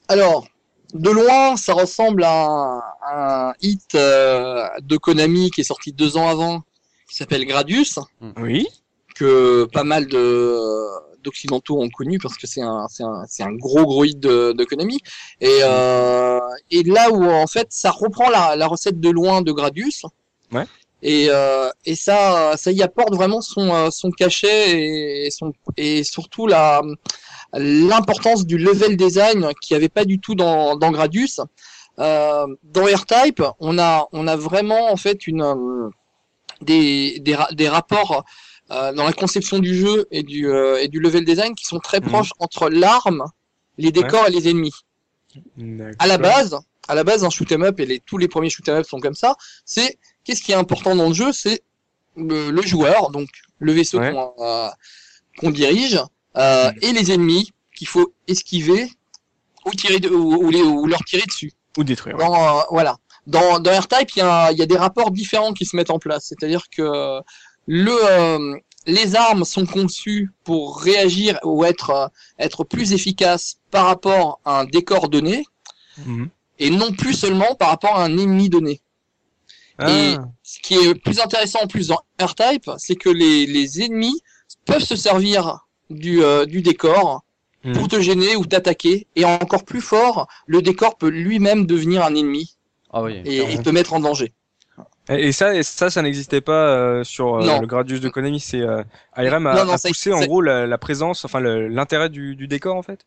Alors, 0.07 0.47
de 0.93 1.09
loin, 1.09 1.57
ça 1.57 1.73
ressemble 1.73 2.23
à 2.23 2.45
un, 2.45 2.79
à 3.01 3.49
un 3.49 3.53
hit 3.61 3.95
euh, 3.95 4.67
de 4.81 4.97
Konami 4.97 5.51
qui 5.51 5.61
est 5.61 5.65
sorti 5.65 5.91
deux 5.91 6.15
ans 6.17 6.29
avant, 6.29 6.63
qui 7.09 7.17
s'appelle 7.17 7.45
Gradius, 7.45 7.99
Oui. 8.37 8.67
que 9.15 9.65
pas 9.73 9.83
mal 9.83 10.07
de 10.07 10.57
d'occidentaux 11.25 11.77
ont 11.81 11.89
connu 11.89 12.17
parce 12.19 12.37
que 12.37 12.47
c'est 12.47 12.61
un 12.61 12.85
un 12.99 13.25
un 13.51 13.55
gros 13.65 13.85
gros 13.85 14.05
hit 14.05 14.19
de, 14.19 14.53
de 14.59 14.63
Konami 14.63 14.99
et 15.41 15.59
euh, 15.63 16.39
et 16.71 16.83
là 16.83 17.09
où 17.11 17.21
en 17.25 17.47
fait 17.47 17.67
ça 17.71 17.91
reprend 17.91 18.29
la, 18.29 18.55
la 18.55 18.67
recette 18.67 18.99
de 18.99 19.09
loin 19.09 19.41
de 19.41 19.51
Gradius. 19.51 20.05
Ouais. 20.53 20.65
et 21.01 21.27
euh, 21.29 21.69
et 21.85 21.95
ça 21.95 22.55
ça 22.55 22.71
y 22.71 22.81
apporte 22.89 23.13
vraiment 23.19 23.41
son 23.41 23.65
euh, 23.73 23.89
son 23.99 24.11
cachet 24.11 25.25
et 25.25 25.31
son 25.31 25.47
et 25.75 26.03
surtout 26.03 26.45
la 26.47 26.81
l'importance 27.53 28.45
du 28.45 28.57
level 28.57 28.95
design 29.05 29.39
qui 29.61 29.75
avait 29.75 29.93
pas 29.97 30.05
du 30.05 30.17
tout 30.19 30.35
dans 30.35 30.75
dans 30.81 30.91
Gradius. 30.91 31.35
Euh, 31.97 32.47
dans 32.75 32.85
R-Type 33.01 33.41
on 33.59 33.79
a 33.79 34.07
on 34.11 34.27
a 34.27 34.35
vraiment 34.35 34.91
en 34.91 34.97
fait 34.97 35.19
une 35.27 35.43
des 36.61 37.21
des 37.59 37.69
rapports 37.69 38.25
euh, 38.71 38.93
dans 38.93 39.03
la 39.05 39.13
conception 39.13 39.59
du 39.59 39.75
jeu 39.75 40.07
et 40.11 40.23
du, 40.23 40.49
euh, 40.49 40.81
et 40.81 40.87
du 40.87 40.99
level 40.99 41.23
design 41.25 41.53
qui 41.55 41.65
sont 41.65 41.79
très 41.79 41.99
Mhm. 41.99 42.07
proches 42.09 42.31
entre 42.39 42.69
l'arme, 42.69 43.23
les 43.77 43.91
décors 43.91 44.27
et 44.27 44.31
les 44.31 44.49
ennemis. 44.49 44.73
À 45.99 46.07
la 46.07 46.17
base, 46.17 46.57
à 46.87 46.95
la 46.95 47.03
base, 47.03 47.23
un 47.23 47.29
shoot 47.29 47.51
'em 47.51 47.63
up 47.63 47.79
et 47.79 47.85
les, 47.85 47.99
tous 47.99 48.17
les 48.17 48.27
premiers 48.27 48.49
shoot 48.49 48.67
'em 48.69 48.75
up 48.77 48.85
sont 48.85 48.99
comme 48.99 49.15
ça. 49.15 49.35
C'est 49.65 49.97
qu'est-ce 50.23 50.41
qui 50.41 50.51
est 50.51 50.55
important 50.55 50.95
dans 50.95 51.09
le 51.09 51.13
jeu, 51.13 51.31
c'est 51.33 51.61
le, 52.15 52.49
le 52.51 52.61
joueur, 52.61 53.11
donc 53.11 53.27
le 53.59 53.71
vaisseau 53.73 53.99
Ouais. 53.99 54.11
qu'on 54.11 54.33
euh, 54.39 54.69
qu'on 55.37 55.51
dirige 55.51 55.99
euh, 56.37 56.71
et 56.81 56.91
les 56.93 57.11
ennemis 57.11 57.51
qu'il 57.75 57.87
faut 57.87 58.13
esquiver 58.27 58.89
ou 59.65 59.71
tirer 59.71 59.99
de, 59.99 60.09
ou, 60.09 60.45
ou 60.45 60.49
les, 60.49 60.61
ou 60.61 60.85
leur 60.87 61.03
tirer 61.03 61.23
dessus. 61.27 61.51
Ou 61.77 61.83
détruire. 61.83 62.15
ouais. 62.17 62.23
Dans, 62.25 62.59
euh, 62.59 62.61
voilà. 62.71 62.97
Dans, 63.27 63.59
dans 63.59 63.71
R-Type, 63.81 64.11
il 64.15 64.19
y, 64.19 64.21
a, 64.21 64.51
il 64.51 64.57
y 64.57 64.61
a 64.61 64.65
des 64.67 64.77
rapports 64.77 65.11
différents 65.11 65.51
qui 65.51 65.65
se 65.65 65.75
mettent 65.75 65.89
en 65.89 65.97
place. 65.99 66.25
C'est-à-dire 66.29 66.69
que 66.69 67.19
le, 67.67 67.91
euh, 67.91 68.57
les 68.87 69.15
armes 69.15 69.45
sont 69.45 69.65
conçues 69.65 70.31
pour 70.43 70.79
réagir 70.81 71.39
ou 71.43 71.65
être 71.65 71.89
euh, 71.89 72.07
être 72.39 72.63
plus 72.63 72.93
efficaces 72.93 73.57
par 73.71 73.85
rapport 73.85 74.39
à 74.45 74.59
un 74.61 74.65
décor 74.65 75.09
donné 75.09 75.45
Mhm. 76.05 76.29
et 76.59 76.69
non 76.69 76.91
plus 76.91 77.13
seulement 77.13 77.55
par 77.55 77.69
rapport 77.69 77.95
à 77.95 78.03
un 78.03 78.17
ennemi 78.17 78.49
donné. 78.49 78.81
Et 79.79 80.15
Ah. 80.17 80.25
ce 80.43 80.59
qui 80.59 80.75
est 80.75 80.93
plus 80.95 81.19
intéressant 81.19 81.59
en 81.63 81.67
plus 81.67 81.87
dans 81.87 81.99
R-Type, 82.21 82.69
c'est 82.77 82.95
que 82.95 83.09
les, 83.09 83.45
les 83.45 83.81
ennemis 83.81 84.21
peuvent 84.65 84.83
se 84.83 84.95
servir 84.95 85.59
du, 85.89 86.23
euh, 86.23 86.45
du 86.45 86.61
décor 86.61 87.23
Mhm. 87.63 87.73
pour 87.73 87.87
te 87.87 87.99
gêner 87.99 88.35
ou 88.35 88.45
t'attaquer. 88.45 89.07
Et 89.15 89.25
encore 89.25 89.65
plus 89.65 89.81
fort, 89.81 90.27
le 90.45 90.61
décor 90.61 90.97
peut 90.97 91.09
lui-même 91.09 91.65
devenir 91.65 92.03
un 92.05 92.13
ennemi 92.15 92.55
Ah 92.91 93.01
oui. 93.03 93.21
et, 93.25 93.53
et 93.53 93.57
te 93.61 93.69
mettre 93.69 93.93
en 93.93 93.99
danger. 93.99 94.31
Et 95.09 95.31
ça, 95.31 95.53
et 95.55 95.61
ça, 95.63 95.89
ça 95.89 96.01
n'existait 96.01 96.41
pas 96.41 96.67
euh, 96.69 97.03
sur 97.03 97.35
euh, 97.35 97.59
le 97.61 97.67
Gradius 97.67 98.01
de 98.01 98.09
Konami. 98.09 98.39
C'est 98.39 98.61
euh, 98.61 98.81
IRM 99.17 99.45
a, 99.47 99.53
Non, 99.55 99.65
non, 99.65 99.73
a 99.73 99.77
poussé 99.77 100.11
en 100.13 100.25
gros 100.25 100.41
la, 100.41 100.65
la 100.65 100.77
présence, 100.77 101.25
enfin 101.25 101.39
le- 101.39 101.67
l'intérêt 101.67 102.09
du, 102.09 102.35
du 102.35 102.47
décor 102.47 102.75
en 102.75 102.81
fait? 102.81 103.05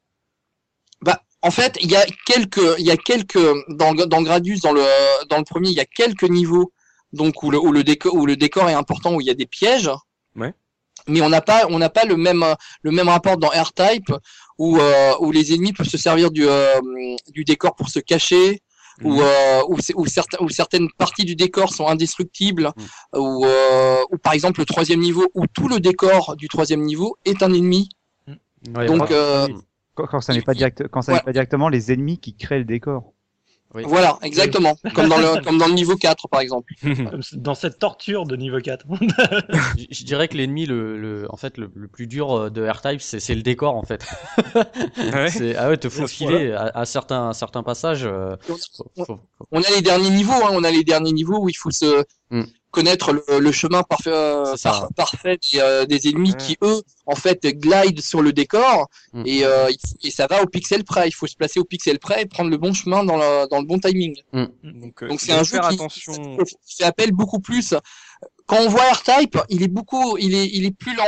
Bah, 1.02 1.20
en 1.42 1.50
fait, 1.50 1.76
il 1.80 1.90
y 1.90 1.96
a 1.96 2.04
quelques, 2.26 2.60
il 2.78 2.86
y 2.86 2.90
a 2.90 2.96
quelques 2.96 3.38
dans 3.68 3.94
dans 3.94 4.22
Gradius, 4.22 4.60
dans 4.60 4.72
le 4.72 4.82
dans 5.28 5.38
le 5.38 5.44
premier, 5.44 5.68
il 5.70 5.74
y 5.76 5.80
a 5.80 5.84
quelques 5.86 6.24
niveaux 6.24 6.72
donc 7.12 7.42
où 7.42 7.50
le 7.50 7.58
où 7.58 7.72
le 7.72 7.82
décor 7.84 8.14
où 8.14 8.26
le 8.26 8.36
décor 8.36 8.68
est 8.68 8.74
important, 8.74 9.14
où 9.14 9.20
il 9.20 9.26
y 9.26 9.30
a 9.30 9.34
des 9.34 9.46
pièges. 9.46 9.90
Ouais. 10.36 10.52
Mais 11.06 11.20
on 11.20 11.28
n'a 11.28 11.40
pas 11.40 11.66
on 11.68 11.78
n'a 11.78 11.88
pas 11.88 12.04
le 12.04 12.16
même 12.16 12.44
le 12.82 12.90
même 12.90 13.08
rapport 13.08 13.38
dans 13.38 13.48
R-Type 13.48 14.12
où 14.58 14.78
euh, 14.78 15.14
où 15.20 15.30
les 15.32 15.52
ennemis 15.54 15.72
peuvent 15.72 15.88
se 15.88 15.96
servir 15.98 16.30
du 16.30 16.46
euh, 16.46 16.78
du 17.32 17.44
décor 17.44 17.74
pour 17.76 17.88
se 17.88 17.98
cacher. 17.98 18.60
Où, 19.04 19.12
Mhm. 19.14 19.20
euh, 19.22 19.62
où, 19.68 19.78
c'est- 19.80 19.94
où, 19.96 20.06
certains, 20.06 20.38
où 20.42 20.48
certaines 20.48 20.88
parties 20.98 21.24
du 21.24 21.36
décor 21.36 21.72
sont 21.72 21.86
indestructibles, 21.86 22.72
Mm. 22.76 23.18
ou, 23.18 23.44
euh, 23.46 24.02
ou 24.10 24.18
par 24.18 24.32
exemple 24.32 24.60
le 24.60 24.66
troisième 24.66 25.00
niveau, 25.00 25.26
où 25.34 25.46
tout 25.46 25.68
le 25.68 25.78
décor 25.80 26.34
du 26.36 26.48
troisième 26.48 26.82
niveau 26.82 27.16
est 27.24 27.42
un 27.42 27.52
ennemi. 27.52 27.88
Ouais, 28.76 28.86
Donc, 28.86 29.02
ouais. 29.02 29.06
euh, 29.12 29.46
Quand, 29.94 30.06
quand 30.06 30.20
ça 30.20 30.32
n'est 30.32 30.42
pas 30.42 30.54
direct, 30.54 30.86
quand 30.88 31.02
ça 31.02 31.12
Ouais. 31.12 31.18
n'est 31.18 31.24
pas 31.24 31.32
directement 31.32 31.68
les 31.68 31.92
ennemis 31.92 32.18
qui 32.18 32.34
créent 32.36 32.58
le 32.58 32.64
décor. 32.64 33.12
Oui. 33.74 33.82
Voilà, 33.86 34.18
exactement. 34.22 34.76
comme 34.94 35.08
dans 35.10 35.18
le 35.18 35.42
comme 35.44 35.58
dans 35.58 35.66
le 35.66 35.74
niveau 35.74 35.94
4 35.96 36.26
par 36.28 36.40
exemple. 36.40 36.72
Dans 37.34 37.54
cette 37.54 37.78
torture 37.78 38.24
de 38.24 38.34
niveau 38.34 38.58
4. 38.60 38.86
je, 39.78 39.84
je 39.90 40.04
dirais 40.04 40.26
que 40.28 40.36
l'ennemi, 40.38 40.64
le, 40.64 40.98
le, 40.98 41.26
en 41.30 41.36
fait, 41.36 41.58
le, 41.58 41.70
le 41.74 41.86
plus 41.88 42.06
dur 42.06 42.32
euh, 42.32 42.50
de 42.50 42.66
R-Type, 42.66 43.00
c'est 43.02 43.20
c'est 43.20 43.34
le 43.34 43.42
décor, 43.42 43.76
en 43.76 43.82
fait. 43.82 44.04
Ouais. 44.96 45.30
C'est- 45.30 45.54
ah 45.56 45.68
ouais, 45.68 45.76
te 45.76 45.88
faut 45.88 46.06
filer 46.06 46.52
à, 46.52 46.70
à 46.74 46.84
certains, 46.86 47.28
à 47.28 47.32
certains 47.34 47.62
passages. 47.62 48.04
euh, 48.04 48.36
faut- 48.40 48.56
faut- 48.96 49.04
faut- 49.04 49.20
On 49.52 49.62
a 49.62 49.70
les 49.74 49.82
derniers 49.82 50.10
niveaux, 50.10 50.32
hein, 50.32 50.50
on 50.52 50.64
a 50.64 50.70
les 50.70 50.84
derniers 50.84 51.12
niveaux 51.12 51.38
où 51.38 51.48
il 51.48 51.54
faut 51.56 51.70
se 51.70 52.04
Mm. 52.30 52.42
connaître 52.70 53.12
le, 53.12 53.22
le 53.38 53.52
chemin 53.52 53.82
parfait, 53.82 54.10
euh, 54.12 54.54
par- 54.62 54.88
parfait 54.94 55.38
des, 55.50 55.58
euh, 55.60 55.86
des 55.86 56.08
ennemis 56.08 56.34
qui 56.36 56.56
eux 56.62 56.82
en 57.06 57.14
fait 57.14 57.40
glident 57.46 58.02
sur 58.02 58.20
le 58.20 58.32
décor 58.34 58.88
Mm. 59.14 59.22
et, 59.26 59.44
euh, 59.44 59.70
et 60.04 60.10
ça 60.10 60.26
va 60.26 60.42
au 60.42 60.46
pixel 60.46 60.84
près. 60.84 61.08
Il 61.08 61.12
faut 61.12 61.26
se 61.26 61.34
placer 61.36 61.58
au 61.58 61.64
pixel 61.64 61.98
près 61.98 62.22
et 62.22 62.26
prendre 62.26 62.50
le 62.50 62.58
bon 62.58 62.74
chemin 62.74 63.02
dans 63.04 63.16
le, 63.16 63.48
dans 63.48 63.60
le 63.60 63.66
bon 63.66 63.78
timing. 63.78 64.14
Donc, 64.62 65.02
euh, 65.02 65.08
c'est 65.18 65.32
faut 65.32 65.38
un 65.38 65.42
jeu 65.44 65.56
faire 65.56 65.68
qui, 65.70 65.74
attention. 65.76 66.36
qui 66.66 66.76
fait 66.76 66.84
appel 66.84 67.12
beaucoup 67.12 67.40
plus. 67.40 67.74
Quand 68.46 68.58
on 68.60 68.68
voit 68.68 68.82
R-Type, 68.92 69.38
il 69.48 69.62
est 69.62 69.68
beaucoup, 69.68 70.18
il 70.18 70.34
est, 70.34 70.46
il 70.52 70.66
est 70.66 70.76
plus 70.76 70.94
lent. 70.94 71.04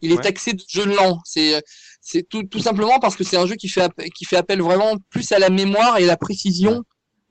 Il 0.00 0.12
est 0.12 0.16
Ouais. 0.16 0.22
taxé 0.22 0.52
de 0.52 0.62
jeu 0.68 0.84
lent. 0.86 1.18
C'est, 1.24 1.62
c'est 2.00 2.22
tout, 2.28 2.42
tout 2.44 2.60
simplement 2.60 2.98
parce 3.00 3.14
que 3.16 3.24
c'est 3.24 3.36
un 3.36 3.46
jeu 3.46 3.54
qui 3.56 3.68
fait, 3.68 3.90
qui 4.16 4.24
fait 4.24 4.36
appel 4.36 4.60
vraiment 4.62 4.96
plus 5.10 5.30
à 5.32 5.38
la 5.38 5.50
mémoire 5.50 5.98
et 5.98 6.04
à 6.04 6.06
la 6.06 6.16
précision 6.16 6.82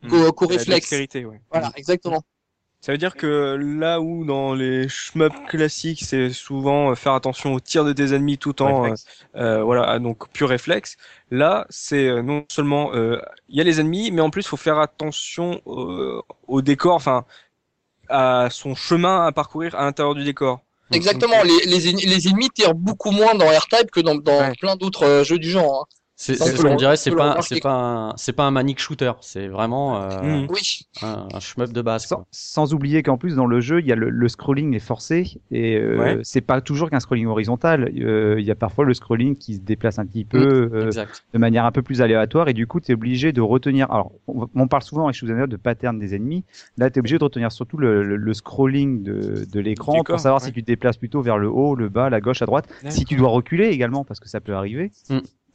qu'au, 0.09 0.31
qu'au 0.33 0.45
Mm. 0.45 0.51
La 0.51 0.57
réflexe. 0.57 0.91
ouais. 0.91 1.41
Voilà, 1.51 1.71
exactement. 1.75 2.21
Ça 2.79 2.91
veut 2.93 2.97
dire 2.97 3.15
que 3.15 3.57
là 3.59 3.99
où 3.99 4.23
dans 4.23 4.53
les 4.53 4.87
shmup 4.87 5.33
classiques, 5.47 6.03
c'est 6.05 6.29
souvent 6.29 6.91
euh, 6.91 6.95
faire 6.95 7.13
attention 7.13 7.53
au 7.53 7.59
tir 7.59 7.83
de 7.83 7.91
tes 7.91 8.13
ennemis 8.13 8.37
tout 8.37 8.61
en 8.61 8.81
Réflexe. 8.81 9.05
euh, 9.35 9.61
voilà 9.63 9.99
donc 9.99 10.29
pur 10.29 10.47
réflexe. 10.49 10.95
Là, 11.31 11.65
c'est 11.69 12.07
euh, 12.07 12.21
non 12.21 12.45
seulement 12.49 12.93
euh, 12.93 13.19
il 13.49 13.57
y 13.57 13.61
a 13.61 13.63
les 13.63 13.79
ennemis, 13.81 14.11
mais 14.11 14.21
en 14.21 14.29
plus 14.29 14.47
faut 14.47 14.57
faire 14.57 14.79
attention 14.79 15.59
euh, 15.67 16.21
au 16.47 16.61
décor, 16.61 16.95
enfin 16.95 17.25
à 18.09 18.47
son 18.51 18.75
chemin 18.75 19.25
à 19.25 19.31
parcourir 19.33 19.75
à 19.75 19.83
l'intérieur 19.83 20.15
du 20.15 20.23
décor. 20.23 20.61
Exactement. 20.91 21.43
Les, 21.43 21.65
les, 21.65 21.89
en- 21.93 21.97
les 21.97 22.27
ennemis 22.29 22.49
tirent 22.51 22.73
beaucoup 22.75 23.11
moins 23.11 23.35
dans 23.35 23.47
R-Type 23.47 23.91
que 23.91 23.99
dans, 23.99 24.15
dans 24.15 24.39
Ouais. 24.39 24.53
plein 24.61 24.77
d'autres 24.77 25.03
euh, 25.03 25.23
jeux 25.25 25.39
du 25.39 25.49
genre. 25.49 25.81
hein. 25.81 25.96
C'est 26.19 26.33
ce 26.33 26.59
qu'on 26.63 26.75
dirait, 26.75 26.97
c'est 26.97 27.11
pas, 27.11 27.37
c'est 27.41 27.59
pas 27.61 27.73
un, 28.09 28.13
c'est 28.17 28.33
pas 28.33 28.45
un 28.45 28.49
manic 28.49 28.79
shooter, 28.79 29.11
c'est 29.21 29.47
vraiment 29.47 30.01
euh. 30.01 30.47
Oui. 30.49 30.81
un, 31.03 31.27
un 31.31 31.39
shmup 31.39 31.71
de 31.71 31.81
base. 31.83 32.11
Sans, 32.31 32.73
oublier 32.73 33.03
qu'en 33.03 33.17
plus 33.17 33.35
dans 33.35 33.45
le 33.45 33.61
jeu, 33.61 33.81
il 33.81 33.85
y 33.85 33.91
a 33.91 33.95
le, 33.95 34.09
le 34.09 34.27
scrolling 34.27 34.73
est 34.73 34.79
forcé 34.79 35.39
et 35.51 35.75
euh, 35.75 35.97
Ouais. 35.99 36.19
c'est 36.23 36.41
pas 36.41 36.59
toujours 36.59 36.89
qu'un 36.89 36.99
scrolling 36.99 37.27
horizontal. 37.27 37.91
Euh, 37.99 38.37
Il 38.39 38.45
y 38.47 38.49
a 38.49 38.55
parfois 38.55 38.83
le 38.83 38.95
scrolling 38.95 39.35
qui 39.35 39.53
se 39.55 39.59
déplace 39.59 39.99
un 39.99 40.07
petit 40.07 40.25
peu 40.25 40.71
euh, 40.73 40.87
Exact. 40.87 41.23
de 41.33 41.37
manière 41.37 41.65
un 41.65 41.71
peu 41.71 41.83
plus 41.83 42.01
aléatoire 42.01 42.49
et 42.49 42.53
du 42.53 42.65
coup 42.65 42.79
tu 42.79 42.91
es 42.91 42.95
obligé 42.95 43.31
de 43.31 43.41
retenir. 43.41 43.91
Alors 43.91 44.11
on, 44.27 44.47
on 44.55 44.67
parle 44.67 44.81
souvent 44.81 45.03
avec 45.05 45.15
Shoot'em 45.15 45.45
de 45.45 45.55
pattern 45.55 45.99
des 45.99 46.15
ennemis. 46.15 46.43
Là 46.79 46.89
tu 46.89 46.97
es 46.97 46.99
obligé 46.99 47.19
de 47.19 47.23
retenir 47.25 47.51
surtout 47.51 47.77
le, 47.77 48.03
le- 48.03 48.15
le 48.15 48.33
scrolling 48.33 49.03
de, 49.03 49.45
de 49.53 49.59
l'écran 49.59 50.01
pour 50.03 50.19
savoir 50.19 50.41
ouais. 50.41 50.47
si 50.47 50.51
tu 50.51 50.63
te 50.63 50.67
déplaces 50.67 50.97
plutôt 50.97 51.21
vers 51.21 51.37
le 51.37 51.47
haut, 51.47 51.75
le 51.75 51.89
bas, 51.89 52.09
la 52.09 52.21
gauche, 52.21 52.41
à 52.41 52.47
droite. 52.47 52.67
Si 52.89 53.05
tu 53.05 53.15
dois 53.17 53.29
reculer 53.29 53.67
également 53.67 54.03
parce 54.03 54.19
que 54.19 54.27
ça 54.27 54.41
peut 54.41 54.55
arriver. 54.55 54.91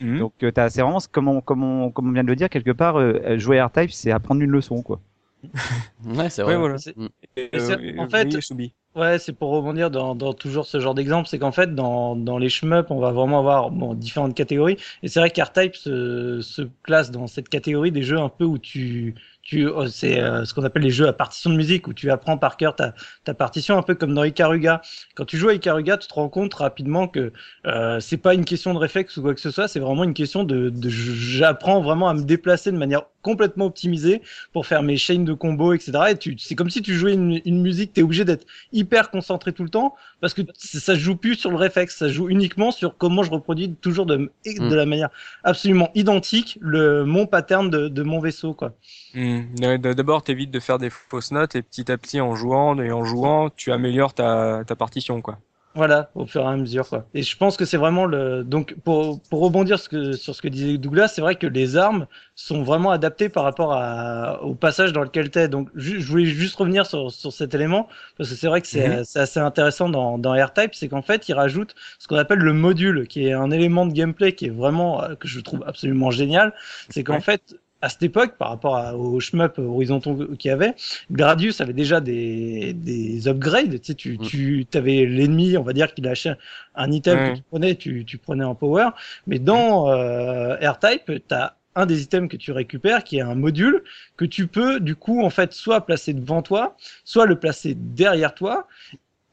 Mhm. 0.00 0.18
Donc 0.18 0.32
euh, 0.42 0.50
t'as- 0.50 0.70
c'est 0.70 0.82
vraiment 0.82 0.98
comme 1.10 1.28
on, 1.28 1.40
comme, 1.40 1.62
on, 1.62 1.90
comme 1.90 2.08
on 2.08 2.12
vient 2.12 2.24
de 2.24 2.28
le 2.28 2.36
dire 2.36 2.48
quelque 2.50 2.70
part 2.72 2.96
euh, 2.96 3.38
jouer 3.38 3.58
à 3.58 3.66
R-Type 3.66 3.90
c'est 3.92 4.10
apprendre 4.10 4.40
une 4.42 4.50
leçon 4.50 4.82
quoi. 4.82 5.00
Ouais, 6.04 6.30
c'est 6.30 6.42
Ouais, 6.42 6.56
vrai. 6.56 6.58
voilà. 6.58 6.78
C'est- 6.78 6.94
Et, 7.36 7.48
Et 7.52 7.58
c'est- 7.58 7.72
euh, 7.72 7.94
en 7.98 8.08
fait- 8.08 8.28
oui. 8.54 8.74
Ouais, 8.94 9.18
c'est 9.18 9.32
pour 9.32 9.50
rebondir 9.52 9.90
dans, 9.90 10.14
dans 10.14 10.34
toujours 10.34 10.66
ce 10.66 10.78
genre 10.78 10.94
d'exemple, 10.94 11.26
c'est 11.26 11.38
qu'en 11.38 11.50
fait, 11.52 11.74
dans, 11.74 12.14
dans 12.14 12.36
les 12.36 12.50
shmups, 12.50 12.90
on 12.90 12.98
va 13.00 13.10
vraiment 13.10 13.38
avoir 13.38 13.70
bon, 13.70 13.94
différentes 13.94 14.34
catégories. 14.34 14.76
Et 15.02 15.08
c'est 15.08 15.18
vrai 15.18 15.30
qu'R-Type 15.30 15.74
se, 15.76 16.40
se 16.42 16.62
classe 16.82 17.10
dans 17.10 17.26
cette 17.26 17.48
catégorie 17.48 17.90
des 17.90 18.02
jeux 18.02 18.18
un 18.18 18.28
peu 18.28 18.44
où 18.44 18.58
tu, 18.58 19.14
tu, 19.42 19.66
oh, 19.66 19.88
c'est 19.88 20.20
euh, 20.20 20.44
ce 20.44 20.54
qu'on 20.54 20.62
appelle 20.64 20.82
les 20.82 20.90
jeux 20.90 21.08
à 21.08 21.12
partition 21.12 21.50
de 21.50 21.56
musique, 21.56 21.88
où 21.88 21.92
tu 21.92 22.10
apprends 22.10 22.38
par 22.38 22.56
cœur 22.56 22.76
ta, 22.76 22.94
ta 23.24 23.34
partition, 23.34 23.76
un 23.76 23.82
peu 23.82 23.94
comme 23.94 24.14
dans 24.14 24.24
Ikaruga. 24.24 24.82
Quand 25.14 25.24
tu 25.24 25.36
joues 25.36 25.48
à 25.48 25.54
Ikaruga, 25.54 25.96
tu 25.98 26.08
te 26.08 26.14
rends 26.14 26.28
compte 26.28 26.54
rapidement 26.54 27.08
que 27.08 27.32
euh, 27.66 28.00
c'est 28.00 28.16
pas 28.16 28.34
une 28.34 28.44
question 28.44 28.72
de 28.72 28.78
réflexe 28.78 29.16
ou 29.16 29.22
quoi 29.22 29.34
que 29.34 29.40
ce 29.40 29.50
soit, 29.50 29.68
c'est 29.68 29.80
vraiment 29.80 30.04
une 30.04 30.14
question 30.14 30.44
de, 30.44 30.70
de 30.70 30.88
j'apprends 30.88 31.82
vraiment 31.82 32.08
à 32.08 32.14
me 32.14 32.22
déplacer 32.22 32.70
de 32.70 32.78
manière 32.78 33.02
complètement 33.22 33.66
optimisée 33.66 34.20
pour 34.52 34.66
faire 34.66 34.82
mes 34.82 34.96
chaînes 34.96 35.24
de 35.24 35.32
combos, 35.32 35.72
etc. 35.72 35.92
Et 36.10 36.16
tu, 36.16 36.36
c'est 36.38 36.54
comme 36.54 36.70
si 36.70 36.82
tu 36.82 36.94
jouais 36.94 37.14
une, 37.14 37.40
une 37.44 37.62
musique, 37.62 37.92
t'es 37.92 38.02
obligé 38.02 38.24
d'être 38.24 38.46
hyper 38.72 39.10
concentré 39.10 39.52
tout 39.52 39.62
le 39.62 39.70
temps 39.70 39.94
parce 40.20 40.34
que 40.34 40.42
ça 40.56 40.94
joue 40.94 41.16
plus 41.16 41.36
sur 41.36 41.50
le 41.50 41.56
réflexe, 41.56 41.96
ça 41.96 42.08
joue 42.08 42.28
uniquement 42.28 42.70
sur 42.70 42.96
comment 42.96 43.22
je 43.22 43.30
reproduis 43.30 43.74
toujours 43.80 44.06
de, 44.06 44.30
de 44.44 44.74
la 44.74 44.86
manière 44.86 45.10
absolument 45.44 45.90
identique 45.94 46.58
le 46.60 47.04
mon 47.04 47.26
pattern 47.26 47.70
de, 47.70 47.88
de 47.88 48.02
mon 48.02 48.20
vaisseau 48.20 48.54
quoi. 48.54 48.74
Hmm. 49.14 49.31
D- 49.54 49.78
D'abord, 49.78 50.22
t'évites 50.22 50.50
de 50.50 50.60
faire 50.60 50.78
des 50.78 50.90
fausses 50.90 51.30
notes 51.32 51.54
et 51.56 51.62
petit 51.62 51.90
à 51.90 51.98
petit, 51.98 52.20
en 52.20 52.34
jouant 52.34 52.78
et 52.80 52.92
en 52.92 53.04
jouant, 53.04 53.50
tu 53.50 53.72
améliores 53.72 54.14
ta, 54.14 54.64
ta 54.66 54.76
partition, 54.76 55.20
quoi. 55.22 55.38
Voilà, 55.74 56.10
au 56.14 56.26
fur 56.26 56.42
et 56.42 56.44
à 56.44 56.54
mesure 56.54 56.86
quoi. 56.86 57.08
Et 57.14 57.22
je 57.22 57.34
pense 57.34 57.56
que 57.56 57.64
c'est 57.64 57.78
vraiment 57.78 58.04
le 58.04 58.44
donc 58.44 58.74
pour 58.84 59.22
pour 59.30 59.40
rebondir 59.40 59.78
ce 59.78 59.88
que, 59.88 60.16
sur 60.16 60.34
ce 60.34 60.42
que 60.42 60.48
disait 60.48 60.76
Douglas, 60.76 61.08
c'est 61.08 61.22
vrai 61.22 61.36
que 61.36 61.46
les 61.46 61.78
armes 61.78 62.06
sont 62.34 62.62
vraiment 62.62 62.90
adaptées 62.90 63.30
par 63.30 63.42
rapport 63.44 63.72
à, 63.72 64.42
au 64.42 64.54
passage 64.54 64.92
dans 64.92 65.00
lequel 65.00 65.30
t'es. 65.30 65.48
Donc 65.48 65.70
je 65.74 65.96
voulais 66.06 66.26
juste 66.26 66.56
revenir 66.56 66.84
sur 66.84 67.10
sur 67.10 67.32
cet 67.32 67.54
élément 67.54 67.88
parce 68.18 68.28
que 68.28 68.34
c'est 68.36 68.48
vrai 68.48 68.60
que 68.60 68.66
c'est 68.66 68.84
Mhm. 68.86 69.02
assez 69.18 69.40
intéressant 69.40 69.88
dans 69.88 70.18
dans 70.18 70.32
R-Type, 70.34 70.74
c'est 70.74 70.88
qu'en 70.88 71.00
fait, 71.00 71.26
ils 71.30 71.32
rajoutent 71.34 71.74
ce 71.98 72.06
qu'on 72.06 72.16
appelle 72.16 72.40
le 72.40 72.52
module 72.52 73.08
qui 73.08 73.26
est 73.26 73.32
un 73.32 73.50
élément 73.50 73.86
de 73.86 73.94
gameplay 73.94 74.34
qui 74.34 74.46
est 74.46 74.50
vraiment 74.50 75.02
euh, 75.02 75.14
que 75.14 75.26
je 75.26 75.40
trouve 75.40 75.64
absolument 75.66 76.10
génial, 76.10 76.52
c'est 76.90 77.02
qu'en 77.02 77.18
Ouais. 77.18 77.20
fait 77.20 77.56
à 77.82 77.88
cette 77.88 78.02
époque, 78.04 78.36
par 78.38 78.48
rapport 78.50 78.76
à, 78.76 78.96
aux 78.96 79.20
shmup 79.20 79.58
horizontaux 79.58 80.16
qu'il 80.38 80.48
y 80.50 80.52
avait, 80.52 80.74
Gradius 81.10 81.60
avait 81.60 81.72
déjà 81.72 82.00
des, 82.00 82.72
des 82.74 83.28
upgrades. 83.28 83.80
Tu 83.80 83.86
sais, 83.86 83.94
tu, 83.94 84.18
Mm. 84.18 84.64
tu 84.64 84.66
avais 84.74 85.04
l'ennemi, 85.04 85.56
on 85.58 85.62
va 85.62 85.72
dire, 85.72 85.92
qui 85.94 86.00
lâchait 86.02 86.36
un 86.74 86.90
item 86.92 87.20
Ouais. 87.20 87.32
que 87.32 87.36
tu 87.38 87.42
prenais, 87.50 87.74
tu, 87.76 88.04
tu 88.04 88.18
prenais 88.18 88.44
en 88.44 88.54
power. 88.54 88.88
Mais 89.26 89.38
dans 89.38 89.90
euh, 89.90 90.54
R-Type, 90.56 91.06
tu 91.28 91.34
as 91.34 91.56
un 91.74 91.86
des 91.86 92.02
items 92.02 92.28
que 92.28 92.36
tu 92.36 92.52
récupères 92.52 93.02
qui 93.02 93.16
est 93.16 93.22
un 93.22 93.34
module 93.34 93.82
que 94.18 94.26
tu 94.26 94.46
peux, 94.46 94.78
du 94.78 94.94
coup, 94.94 95.22
en 95.22 95.30
fait, 95.30 95.52
soit 95.54 95.86
placer 95.86 96.12
devant 96.12 96.42
toi, 96.42 96.76
soit 97.04 97.24
le 97.26 97.36
placer 97.38 97.74
derrière 97.74 98.34
toi. 98.34 98.66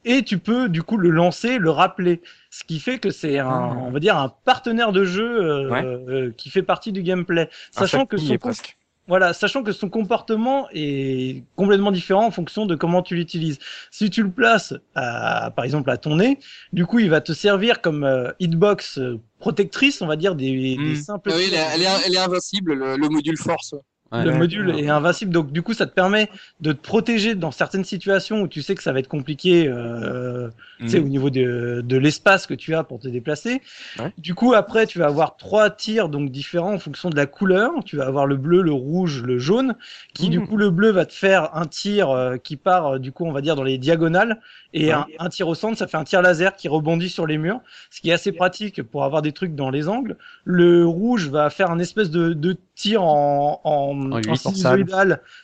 Et 0.04 0.22
tu 0.22 0.38
peux 0.38 0.68
du 0.68 0.82
coup 0.82 0.96
le 0.96 1.10
lancer, 1.10 1.58
le 1.58 1.70
rappeler, 1.70 2.22
ce 2.50 2.64
qui 2.64 2.80
fait 2.80 2.98
que 2.98 3.10
c'est 3.10 3.38
un, 3.38 3.48
Ah. 3.48 3.76
on 3.76 3.90
va 3.90 4.00
dire, 4.00 4.16
un 4.16 4.32
partenaire 4.44 4.92
de 4.92 5.04
jeu 5.04 5.42
euh, 5.44 5.68
Ouais. 5.70 5.84
euh, 5.84 6.30
qui 6.36 6.48
fait 6.50 6.62
partie 6.62 6.90
du 6.92 7.02
gameplay, 7.02 7.42
Un 7.76 7.80
sachant 7.80 8.06
que 8.06 8.16
son, 8.16 8.38
presque. 8.38 8.78
voilà, 9.08 9.34
sachant 9.34 9.62
que 9.62 9.72
son 9.72 9.90
comportement 9.90 10.68
est 10.72 11.44
complètement 11.54 11.90
différent 11.92 12.26
en 12.26 12.30
fonction 12.30 12.64
de 12.64 12.74
comment 12.76 13.02
tu 13.02 13.14
l'utilises. 13.14 13.58
Si 13.90 14.08
tu 14.08 14.22
le 14.22 14.30
places, 14.30 14.72
à, 14.94 15.50
par 15.54 15.66
exemple, 15.66 15.90
à 15.90 15.98
ton 15.98 16.16
nez, 16.16 16.38
du 16.72 16.86
coup, 16.86 16.98
il 16.98 17.10
va 17.10 17.20
te 17.20 17.32
servir 17.32 17.82
comme 17.82 18.04
euh, 18.04 18.30
hitbox 18.40 18.96
euh, 18.98 19.20
protectrice, 19.38 20.00
on 20.00 20.06
va 20.06 20.16
dire, 20.16 20.34
des, 20.34 20.76
des 20.76 20.94
simples. 20.96 21.30
Oui, 21.34 21.44
elle 21.48 21.54
est, 21.54 21.66
elle 21.74 21.82
est, 21.82 21.88
elle 22.06 22.14
est 22.14 22.18
invincible, 22.18 22.72
le, 22.72 22.96
le 22.96 23.08
module 23.10 23.36
force. 23.36 23.74
Ouais. 24.12 24.24
le 24.24 24.30
Ouais. 24.30 24.38
module 24.38 24.70
est 24.76 24.88
invincible, 24.88 25.32
donc 25.32 25.52
du 25.52 25.62
coup 25.62 25.72
ça 25.72 25.86
te 25.86 25.94
permet 25.94 26.28
de 26.60 26.72
te 26.72 26.80
protéger 26.80 27.36
dans 27.36 27.52
certaines 27.52 27.84
situations 27.84 28.42
où 28.42 28.48
tu 28.48 28.60
sais 28.60 28.74
que 28.74 28.82
ça 28.82 28.92
va 28.92 28.98
être 28.98 29.06
compliqué, 29.08 29.68
euh, 29.68 30.48
tu 30.84 30.88
sais, 30.88 30.98
Mhm. 30.98 31.04
au 31.04 31.08
niveau 31.08 31.30
de, 31.30 31.80
de 31.84 31.96
l'espace 31.96 32.46
que 32.48 32.54
tu 32.54 32.74
as 32.74 32.82
pour 32.82 32.98
te 32.98 33.06
déplacer. 33.06 33.60
Ouais. 33.98 34.12
Du 34.18 34.34
coup 34.34 34.52
après 34.54 34.86
tu 34.86 34.98
vas 34.98 35.06
avoir 35.06 35.36
trois 35.36 35.70
tirs 35.70 36.08
donc 36.08 36.30
différents 36.30 36.74
en 36.74 36.78
fonction 36.80 37.08
de 37.10 37.16
la 37.16 37.26
couleur. 37.26 37.70
Tu 37.84 37.96
vas 37.96 38.06
avoir 38.06 38.26
le 38.26 38.36
bleu, 38.36 38.62
le 38.62 38.72
rouge, 38.72 39.22
le 39.22 39.38
jaune, 39.38 39.76
qui 40.14 40.28
du 40.28 40.40
Mhm. 40.40 40.46
coup 40.46 40.56
le 40.56 40.70
bleu 40.70 40.90
va 40.90 41.06
te 41.06 41.12
faire 41.14 41.54
un 41.56 41.66
tir 41.66 42.10
euh, 42.10 42.36
qui 42.36 42.56
part 42.56 42.94
euh, 42.94 42.98
du 42.98 43.12
coup 43.12 43.26
on 43.26 43.32
va 43.32 43.40
dire 43.42 43.54
dans 43.56 43.62
les 43.62 43.78
diagonales 43.78 44.40
et 44.72 44.86
Ouais. 44.86 44.92
un, 44.92 45.06
un 45.18 45.28
tir 45.28 45.46
au 45.48 45.54
centre 45.54 45.78
ça 45.78 45.86
fait 45.86 45.96
un 45.96 46.04
tir 46.04 46.22
laser 46.22 46.56
qui 46.56 46.68
rebondit 46.68 47.08
sur 47.10 47.26
les 47.26 47.38
murs, 47.38 47.60
ce 47.90 48.00
qui 48.00 48.10
est 48.10 48.12
assez 48.12 48.32
pratique 48.32 48.82
pour 48.82 49.04
avoir 49.04 49.22
des 49.22 49.32
trucs 49.32 49.54
dans 49.54 49.70
les 49.70 49.88
angles. 49.88 50.16
Le 50.44 50.84
rouge 50.86 51.28
va 51.28 51.50
faire 51.50 51.70
un 51.70 51.78
espèce 51.78 52.10
de, 52.10 52.32
de 52.32 52.56
tir 52.74 53.02
en, 53.02 53.60
en, 53.64 53.94
En. 54.00 54.20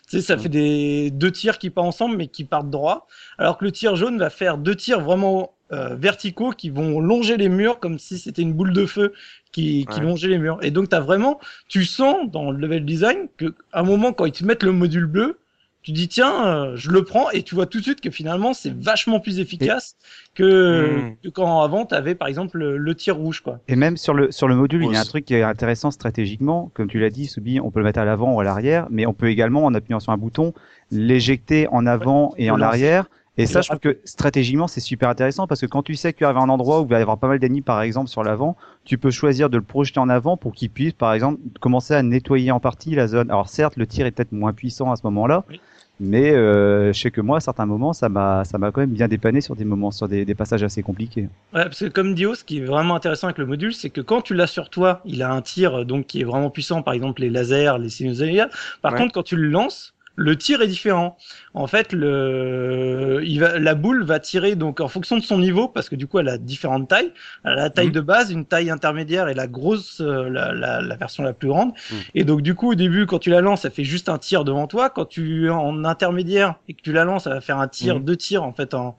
Tu 0.08 0.16
sais, 0.18 0.20
ça 0.22 0.36
Mm. 0.36 0.38
fait 0.40 0.48
des 0.48 1.10
deux 1.10 1.30
tirs 1.32 1.58
qui 1.58 1.70
partent 1.70 1.86
ensemble 1.88 2.16
mais 2.16 2.26
qui 2.28 2.44
partent 2.44 2.70
droit. 2.70 3.06
Alors 3.38 3.58
que 3.58 3.64
le 3.64 3.72
tir 3.72 3.96
jaune 3.96 4.18
va 4.18 4.30
faire 4.30 4.58
deux 4.58 4.74
tirs 4.74 5.00
vraiment 5.00 5.52
euh, 5.72 5.96
verticaux 5.96 6.50
qui 6.50 6.70
vont 6.70 7.00
longer 7.00 7.36
les 7.36 7.48
murs 7.48 7.80
comme 7.80 7.98
si 7.98 8.18
c'était 8.18 8.42
une 8.42 8.52
boule 8.52 8.72
de 8.72 8.86
feu 8.86 9.12
qui, 9.52 9.86
qui 9.90 9.98
Ouais. 10.00 10.06
longeait 10.06 10.28
les 10.28 10.38
murs. 10.38 10.58
Et 10.62 10.70
donc, 10.70 10.88
t'as 10.90 11.00
vraiment, 11.00 11.40
tu 11.68 11.84
sens 11.84 12.30
dans 12.30 12.50
le 12.52 12.58
level 12.58 12.84
design 12.84 13.28
que 13.36 13.54
à 13.72 13.80
un 13.80 13.82
moment, 13.82 14.12
quand 14.12 14.26
ils 14.26 14.32
te 14.32 14.44
mettent 14.44 14.62
le 14.62 14.72
module 14.72 15.06
bleu, 15.06 15.38
tu 15.86 15.92
dis 15.92 16.08
tiens, 16.08 16.44
euh, 16.44 16.72
je 16.74 16.90
le 16.90 17.04
prends 17.04 17.30
et 17.30 17.44
tu 17.44 17.54
vois 17.54 17.66
tout 17.66 17.78
de 17.78 17.84
suite 17.84 18.00
que 18.00 18.10
finalement 18.10 18.54
c'est 18.54 18.74
vachement 18.74 19.20
plus 19.20 19.38
efficace 19.38 19.94
que, 20.34 20.96
Mm. 21.00 21.16
que 21.22 21.28
quand 21.28 21.60
avant 21.62 21.86
t'avais 21.86 22.16
par 22.16 22.26
exemple 22.26 22.58
le, 22.58 22.76
le 22.76 22.94
tir 22.96 23.14
rouge 23.16 23.40
quoi. 23.40 23.60
Et 23.68 23.76
même 23.76 23.96
sur 23.96 24.12
le 24.12 24.32
sur 24.32 24.48
le 24.48 24.56
module, 24.56 24.82
il 24.82 24.92
y 24.92 24.96
a 24.96 25.00
un 25.00 25.04
truc 25.04 25.24
qui 25.24 25.34
est 25.34 25.44
intéressant 25.44 25.92
stratégiquement, 25.92 26.72
comme 26.74 26.88
tu 26.88 26.98
l'as 26.98 27.10
dit, 27.10 27.26
Soubi, 27.26 27.60
on 27.60 27.70
peut 27.70 27.78
le 27.78 27.84
mettre 27.84 28.00
à 28.00 28.04
l'avant 28.04 28.34
ou 28.34 28.40
à 28.40 28.44
l'arrière, 28.44 28.88
mais 28.90 29.06
on 29.06 29.14
peut 29.14 29.28
également, 29.28 29.64
en 29.64 29.74
appuyant 29.74 30.00
sur 30.00 30.10
un 30.10 30.16
bouton, 30.16 30.54
l'éjecter 30.90 31.68
en 31.70 31.86
avant 31.86 32.34
et 32.36 32.50
en 32.50 32.60
arrière. 32.60 33.08
Et 33.38 33.44
ça, 33.46 33.60
je 33.60 33.68
trouve 33.68 33.80
que 33.80 33.98
stratégiquement, 34.06 34.66
c'est 34.66 34.80
super 34.80 35.10
intéressant 35.10 35.46
parce 35.46 35.60
que 35.60 35.66
quand 35.66 35.82
tu 35.82 35.94
sais 35.94 36.12
que 36.12 36.18
tu 36.18 36.24
arrives 36.24 36.38
à 36.38 36.40
un 36.40 36.48
endroit 36.48 36.80
où 36.80 36.84
il 36.84 36.90
va 36.90 36.98
y 36.98 37.02
avoir 37.02 37.18
pas 37.18 37.28
mal 37.28 37.38
d'ennemis, 37.38 37.60
par 37.60 37.82
exemple, 37.82 38.08
sur 38.08 38.24
l'avant, 38.24 38.56
tu 38.84 38.96
peux 38.98 39.10
choisir 39.10 39.50
de 39.50 39.58
le 39.58 39.62
projeter 39.62 40.00
en 40.00 40.08
avant 40.08 40.38
pour 40.38 40.52
qu'il 40.54 40.70
puisse, 40.70 40.94
par 40.94 41.12
exemple, 41.12 41.38
commencer 41.60 41.92
à 41.92 42.02
nettoyer 42.02 42.50
en 42.50 42.60
partie 42.60 42.94
la 42.94 43.06
zone. 43.08 43.30
Alors 43.30 43.50
certes, 43.50 43.76
le 43.76 43.86
tir 43.86 44.06
est 44.06 44.10
peut-être 44.10 44.32
moins 44.32 44.54
puissant 44.54 44.90
à 44.90 44.96
ce 44.96 45.02
moment-là, 45.04 45.44
Oui. 45.50 45.60
Mais 45.98 46.32
euh, 46.32 46.92
je 46.92 47.00
sais 47.00 47.10
que 47.10 47.20
moi, 47.20 47.38
à 47.38 47.40
certains 47.40 47.66
moments, 47.66 47.92
ça 47.92 48.08
m'a, 48.08 48.44
ça 48.44 48.58
m'a 48.58 48.70
quand 48.72 48.80
même 48.80 48.92
bien 48.92 49.08
dépanné 49.08 49.40
sur 49.40 49.56
des 49.56 49.64
moments, 49.64 49.90
sur 49.90 50.08
des, 50.08 50.24
des 50.24 50.34
passages 50.34 50.62
assez 50.62 50.82
compliqués. 50.82 51.28
Ouais, 51.54 51.64
parce 51.64 51.78
que 51.80 51.86
comme 51.86 52.14
Dio, 52.14 52.34
ce 52.34 52.44
qui 52.44 52.58
est 52.58 52.64
vraiment 52.64 52.96
intéressant 52.96 53.28
avec 53.28 53.38
le 53.38 53.46
module, 53.46 53.72
c'est 53.72 53.90
que 53.90 54.00
quand 54.00 54.20
tu 54.20 54.34
l'as 54.34 54.46
sur 54.48 54.68
toi, 54.68 55.00
il 55.04 55.22
a 55.22 55.32
un 55.32 55.42
tir 55.42 55.74
euh, 55.80 55.84
donc 55.84 56.06
qui 56.06 56.20
est 56.20 56.24
vraiment 56.24 56.50
puissant, 56.50 56.82
par 56.82 56.92
exemple 56.94 57.22
les 57.22 57.30
lasers, 57.30 57.78
les 57.80 57.88
sinusoïdes. 57.88 58.50
Par 58.82 58.92
Ouais. 58.92 58.98
contre, 58.98 59.12
quand 59.14 59.22
tu 59.22 59.36
le 59.36 59.48
lances, 59.48 59.94
le 60.16 60.36
tir 60.36 60.62
est 60.62 60.66
différent. 60.66 61.16
En 61.54 61.66
fait, 61.66 61.92
le, 61.92 63.20
il 63.24 63.38
va, 63.38 63.58
la 63.58 63.74
boule 63.74 64.02
va 64.04 64.18
tirer 64.18 64.56
donc 64.56 64.80
en 64.80 64.88
fonction 64.88 65.16
de 65.16 65.22
son 65.22 65.38
niveau, 65.38 65.68
parce 65.68 65.88
que 65.88 65.94
du 65.96 66.06
coup, 66.06 66.18
elle 66.18 66.28
a 66.28 66.38
différentes 66.38 66.88
tailles. 66.88 67.12
Elle 67.44 67.52
a 67.52 67.56
la 67.56 67.70
taille 67.70 67.88
Mhm. 67.88 67.92
de 67.92 68.00
base, 68.00 68.30
une 68.32 68.46
taille 68.46 68.70
intermédiaire 68.70 69.28
et 69.28 69.34
la 69.34 69.46
grosse, 69.46 70.00
euh, 70.00 70.28
la, 70.30 70.52
la, 70.52 70.80
la 70.80 70.96
version 70.96 71.22
la 71.22 71.32
plus 71.34 71.48
grande. 71.48 71.72
Mhm. 71.90 71.98
Et 72.14 72.24
donc, 72.24 72.42
du 72.42 72.54
coup, 72.54 72.70
au 72.72 72.74
début, 72.74 73.06
quand 73.06 73.18
tu 73.18 73.30
la 73.30 73.40
lances, 73.42 73.64
elle 73.64 73.72
fait 73.72 73.84
juste 73.84 74.08
un 74.08 74.18
tir 74.18 74.44
devant 74.44 74.66
toi. 74.66 74.90
Quand 74.90 75.04
tu 75.04 75.46
es 75.46 75.50
en 75.50 75.84
intermédiaire 75.84 76.54
et 76.68 76.74
que 76.74 76.82
tu 76.82 76.92
la 76.92 77.04
lances, 77.04 77.26
elle 77.26 77.34
va 77.34 77.40
faire 77.40 77.58
un 77.58 77.68
tir, 77.68 77.96
Mhm. 77.96 78.04
deux 78.04 78.16
tirs 78.16 78.42
en 78.42 78.52
fait 78.52 78.74
en 78.74 78.96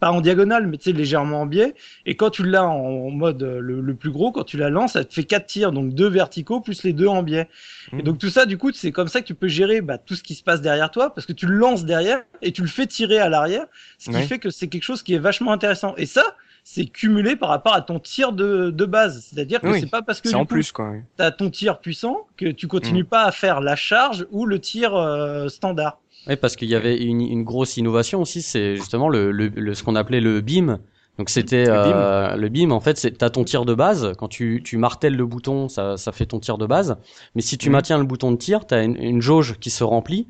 pas 0.00 0.10
en 0.10 0.20
diagonale, 0.20 0.66
mais 0.66 0.78
tu 0.78 0.84
sais 0.90 0.92
légèrement 0.96 1.42
en 1.42 1.46
biais. 1.46 1.74
Et 2.06 2.16
quand 2.16 2.30
tu 2.30 2.42
l'as 2.44 2.64
en 2.64 3.10
mode 3.10 3.42
euh, 3.42 3.60
le, 3.60 3.80
le 3.80 3.94
plus 3.94 4.10
gros, 4.10 4.32
quand 4.32 4.44
tu 4.44 4.56
la 4.56 4.70
lances, 4.70 4.94
ça 4.94 5.04
te 5.04 5.12
fait 5.14 5.24
quatre 5.24 5.46
tirs, 5.46 5.70
donc 5.72 5.94
deux 5.94 6.08
verticaux 6.08 6.60
plus 6.60 6.82
les 6.82 6.92
deux 6.92 7.06
en 7.06 7.22
biais. 7.22 7.48
Et 7.92 7.96
Mhm. 7.96 8.02
donc 8.02 8.18
tout 8.18 8.30
ça, 8.30 8.46
du 8.46 8.58
coup, 8.58 8.72
c'est 8.72 8.92
comme 8.92 9.08
ça 9.08 9.20
que 9.20 9.26
tu 9.26 9.34
peux 9.34 9.48
gérer 9.48 9.80
bah, 9.82 9.98
tout 9.98 10.14
ce 10.14 10.22
qui 10.22 10.34
se 10.34 10.42
passe 10.42 10.60
derrière 10.60 10.90
toi, 10.90 11.14
parce 11.14 11.26
que 11.26 11.32
tu 11.32 11.46
le 11.46 11.54
lances 11.54 11.84
derrière 11.84 12.22
et 12.42 12.50
tu 12.52 12.62
le 12.62 12.68
fais 12.68 12.86
tirer 12.86 13.18
à 13.18 13.28
l'arrière, 13.28 13.66
ce 13.98 14.10
qui 14.10 14.16
Ouais. 14.16 14.22
fait 14.22 14.38
que 14.38 14.50
c'est 14.50 14.68
quelque 14.68 14.82
chose 14.84 15.02
qui 15.02 15.14
est 15.14 15.18
vachement 15.18 15.52
intéressant. 15.52 15.94
Et 15.96 16.06
ça, 16.06 16.24
c'est 16.64 16.86
cumulé 16.86 17.36
par 17.36 17.48
rapport 17.48 17.74
à 17.74 17.80
ton 17.80 17.98
tir 17.98 18.32
de, 18.32 18.70
de 18.70 18.84
base. 18.84 19.26
C'est-à-dire 19.30 19.60
que 19.60 19.66
Oui, 19.68 19.80
c'est 19.80 19.90
pas 19.90 20.02
parce 20.02 20.20
que 20.20 20.44
plus, 20.44 20.72
quoi. 20.72 20.90
oui. 20.90 20.98
t'as 21.16 21.30
ton 21.30 21.50
tir 21.50 21.78
puissant 21.80 22.26
que 22.36 22.46
tu 22.50 22.66
continues 22.68 23.04
pas 23.04 23.24
à 23.24 23.32
faire 23.32 23.60
la 23.60 23.76
charge 23.76 24.26
ou 24.30 24.46
le 24.46 24.58
tir 24.58 24.94
euh, 24.94 25.48
standard. 25.48 25.98
Oui, 26.28 26.36
parce 26.36 26.56
qu'il 26.56 26.68
y 26.68 26.74
avait 26.74 26.96
une, 27.02 27.20
une 27.20 27.44
grosse 27.44 27.76
innovation 27.76 28.20
aussi, 28.20 28.42
c'est 28.42 28.76
justement 28.76 29.08
le, 29.08 29.30
le, 29.32 29.48
le- 29.48 29.74
ce 29.74 29.82
qu'on 29.82 29.96
appelait 29.96 30.20
le 30.20 30.40
beam. 30.40 30.78
Donc 31.18 31.28
c'était 31.28 31.66
euh, 31.68 32.36
le 32.36 32.48
beam. 32.48 32.72
En 32.72 32.80
fait, 32.80 32.96
c'est 32.96 33.10
t'as 33.18 33.30
ton 33.30 33.44
tir 33.44 33.64
de 33.64 33.74
base. 33.74 34.12
Quand 34.18 34.28
tu, 34.28 34.62
tu 34.64 34.76
martèles 34.78 35.16
le 35.16 35.26
bouton, 35.26 35.68
ça, 35.68 35.96
ça 35.96 36.12
fait 36.12 36.26
ton 36.26 36.38
tir 36.40 36.56
de 36.56 36.66
base. 36.66 36.96
Mais 37.34 37.42
si 37.42 37.58
tu 37.58 37.68
Mhm. 37.68 37.72
maintiens 37.72 37.98
le 37.98 38.04
bouton 38.04 38.32
de 38.32 38.36
tir, 38.36 38.66
t'as 38.66 38.84
une, 38.84 38.96
une 38.96 39.20
jauge 39.20 39.56
qui 39.60 39.70
se 39.70 39.84
remplit 39.84 40.28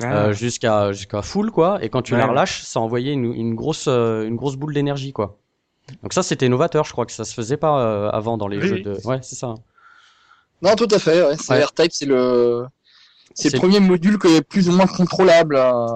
Ah. 0.00 0.26
euh, 0.26 0.32
jusqu'à 0.32 0.90
jusqu'à 0.92 1.22
full 1.22 1.50
quoi. 1.50 1.78
Et 1.84 1.90
quand 1.90 2.02
tu 2.02 2.14
Ouais, 2.14 2.18
la 2.20 2.26
relâches, 2.26 2.62
ça 2.62 2.80
envoyait 2.80 3.12
une, 3.12 3.32
une 3.32 3.54
grosse 3.54 3.86
euh, 3.88 4.26
une 4.26 4.36
grosse 4.36 4.56
boule 4.56 4.74
d'énergie 4.74 5.12
quoi. 5.12 5.38
Donc 6.02 6.12
ça 6.12 6.22
c'était 6.22 6.48
novateur. 6.48 6.84
Je 6.86 6.92
crois 6.92 7.06
que 7.06 7.12
ça 7.12 7.24
se 7.24 7.34
faisait 7.34 7.56
pas 7.56 7.80
euh, 7.84 8.10
avant 8.10 8.36
dans 8.36 8.48
les 8.48 8.58
Oui, 8.58 8.66
jeux 8.68 8.74
oui. 8.76 8.82
de. 8.82 8.96
Ouais, 9.04 9.18
c'est 9.22 9.36
ça. 9.36 9.54
Non, 10.62 10.74
tout 10.76 10.88
à 10.90 10.98
fait. 10.98 11.22
Ouais. 11.24 11.36
C'est 11.38 11.52
Ouais. 11.54 11.62
R-Type, 11.64 11.92
c'est 11.92 12.06
le, 12.06 12.64
c'est 13.34 13.52
le 13.52 13.58
premier 13.58 13.80
module 13.80 14.18
qui 14.18 14.28
est 14.28 14.42
plus 14.42 14.68
ou 14.68 14.72
moins 14.72 14.86
contrôlable, 14.86 15.56
euh, 15.56 15.86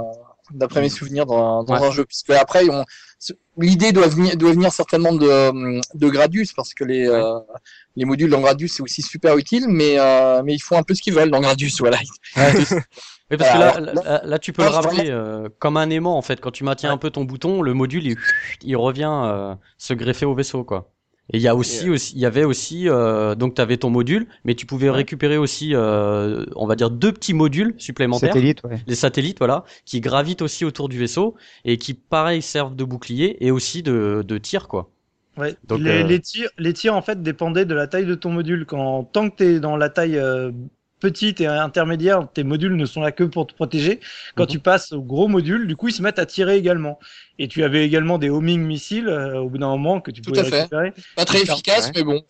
d'après 0.53 0.80
mes 0.80 0.89
souvenirs, 0.89 1.26
dans, 1.26 1.64
dans 1.64 1.74
Ouais. 1.80 1.87
un 1.87 1.91
jeu. 1.91 2.05
Puisque 2.05 2.30
après, 2.30 2.68
on... 2.70 2.84
l'idée 3.59 3.93
doit 3.93 4.07
venir, 4.09 4.37
doit 4.37 4.53
venir 4.53 4.72
certainement 4.72 5.12
de, 5.12 5.80
de 5.95 6.09
Gradius, 6.09 6.53
parce 6.53 6.72
que 6.74 6.84
les, 6.84 7.07
euh, 7.09 7.39
les 7.97 8.05
modules 8.05 8.30
dans 8.30 8.41
Gradius 8.41 8.74
c'est 8.76 8.82
aussi 8.82 9.03
super 9.03 9.37
utile, 9.39 9.66
mais, 9.68 9.99
euh, 9.99 10.43
mais 10.45 10.55
ils 10.55 10.61
font 10.61 10.76
un 10.78 10.82
peu 10.82 10.95
ce 10.95 11.03
qu'ils 11.03 11.14
veulent 11.14 11.30
dans 11.30 11.41
Gradius, 11.41 11.78
voilà. 11.80 11.99
Oui, 13.28 13.37
parce 13.39 13.51
que 13.51 13.59
là, 13.59 14.20
là, 14.24 14.39
tu 14.39 14.53
peux 14.53 14.62
le 14.62 14.68
là, 14.68 14.80
rappeler 14.80 15.49
comme 15.59 15.76
un 15.76 15.91
aimant 15.91 16.16
en 16.16 16.22
fait. 16.22 16.41
Quand 16.41 16.53
tu 16.53 16.62
maintiens 16.62 16.93
un 16.93 16.97
peu 16.97 17.11
ton 17.11 17.24
bouton, 17.24 17.61
le 17.61 17.74
module 17.74 18.07
il, 18.07 18.16
il 18.62 18.76
revient 18.76 19.57
se 19.78 19.95
greffer 19.95 20.26
au 20.26 20.34
vaisseau 20.37 20.62
quoi. 20.62 20.93
Et 21.33 21.39
il 21.39 21.43
y 21.43 21.49
a 21.49 21.57
aussi, 21.57 21.87
Et, 21.87 21.91
aussi, 21.91 22.14
il 22.14 22.20
y 22.20 22.27
avait 22.27 22.45
aussi, 22.45 22.89
euh, 22.89 23.35
donc 23.35 23.55
tu 23.55 23.61
avais 23.61 23.77
ton 23.77 23.91
module, 23.91 24.29
mais 24.45 24.55
tu 24.55 24.64
pouvais 24.64 24.91
récupérer 24.91 25.37
aussi, 25.37 25.74
euh, 25.74 26.45
on 26.55 26.66
va 26.66 26.77
dire 26.77 26.91
deux 26.91 27.12
petits 27.12 27.35
modules 27.35 27.74
supplémentaires, 27.79 28.33
Satellite, 28.33 28.62
ouais. 28.64 28.79
les 28.87 28.95
satellites, 28.95 29.39
voilà, 29.39 29.64
qui 29.85 30.01
gravitent 30.01 30.43
aussi 30.43 30.64
autour 30.64 30.89
du 30.89 30.99
vaisseau 30.99 31.35
et 31.64 31.79
qui, 31.79 31.95
pareil, 31.95 32.43
servent 32.43 32.77
de 32.77 32.85
bouclier 32.85 33.45
et 33.45 33.51
aussi 33.51 33.83
de, 33.83 34.24
de 34.27 34.39
tir 34.39 34.68
quoi. 34.68 34.91
Ouais. 35.37 35.55
Donc, 35.64 35.81
les, 35.81 36.03
euh, 36.03 36.07
les 36.07 36.20
tirs, 36.20 36.49
les 36.59 36.72
tirs 36.72 36.95
en 36.95 37.03
fait 37.03 37.22
dépendaient 37.22 37.66
de 37.66 37.74
la 37.74 37.89
taille 37.89 38.07
de 38.07 38.14
ton 38.14 38.31
module. 38.31 38.64
Quand 38.64 39.05
tant 39.05 39.29
que 39.29 39.37
t'es 39.37 39.61
dans 39.61 39.77
la 39.77 39.91
taille 39.91 40.18
euh, 41.05 41.09
petite 41.09 41.41
et 41.41 41.47
intermédiaire, 41.47 42.29
tes 42.33 42.45
modules 42.45 42.77
ne 42.77 42.87
sont 42.87 43.01
là 43.01 43.13
que 43.13 43.25
pour 43.25 43.47
te 43.47 43.55
protéger. 43.55 44.01
Quand 44.35 44.45
Mhm. 44.45 44.49
tu 44.49 44.59
passes 44.61 44.93
au 44.93 45.03
gros 45.03 45.29
module, 45.29 45.67
du 45.67 45.77
coup 45.77 45.89
ils 45.89 45.93
se 45.95 46.03
mettent 46.03 46.19
à 46.19 46.27
tirer 46.27 46.57
également. 46.57 46.99
Et 47.39 47.49
tu 47.49 47.63
avais 47.65 47.85
également 47.85 48.19
des 48.19 48.31
homing 48.31 48.61
missiles 48.63 49.09
euh, 49.09 49.41
au 49.41 49.51
bout 49.51 49.59
d'un 49.59 49.69
moment 49.69 50.01
que 50.01 50.11
tu 50.11 50.23
Tout 50.23 50.31
pouvais 50.31 50.41
à 50.41 50.45
fait. 50.45 50.57
récupérer. 50.59 50.93
Pas 51.15 51.25
très 51.25 51.43
efficace, 51.43 51.91
mais 51.95 52.03
bon. 52.03 52.23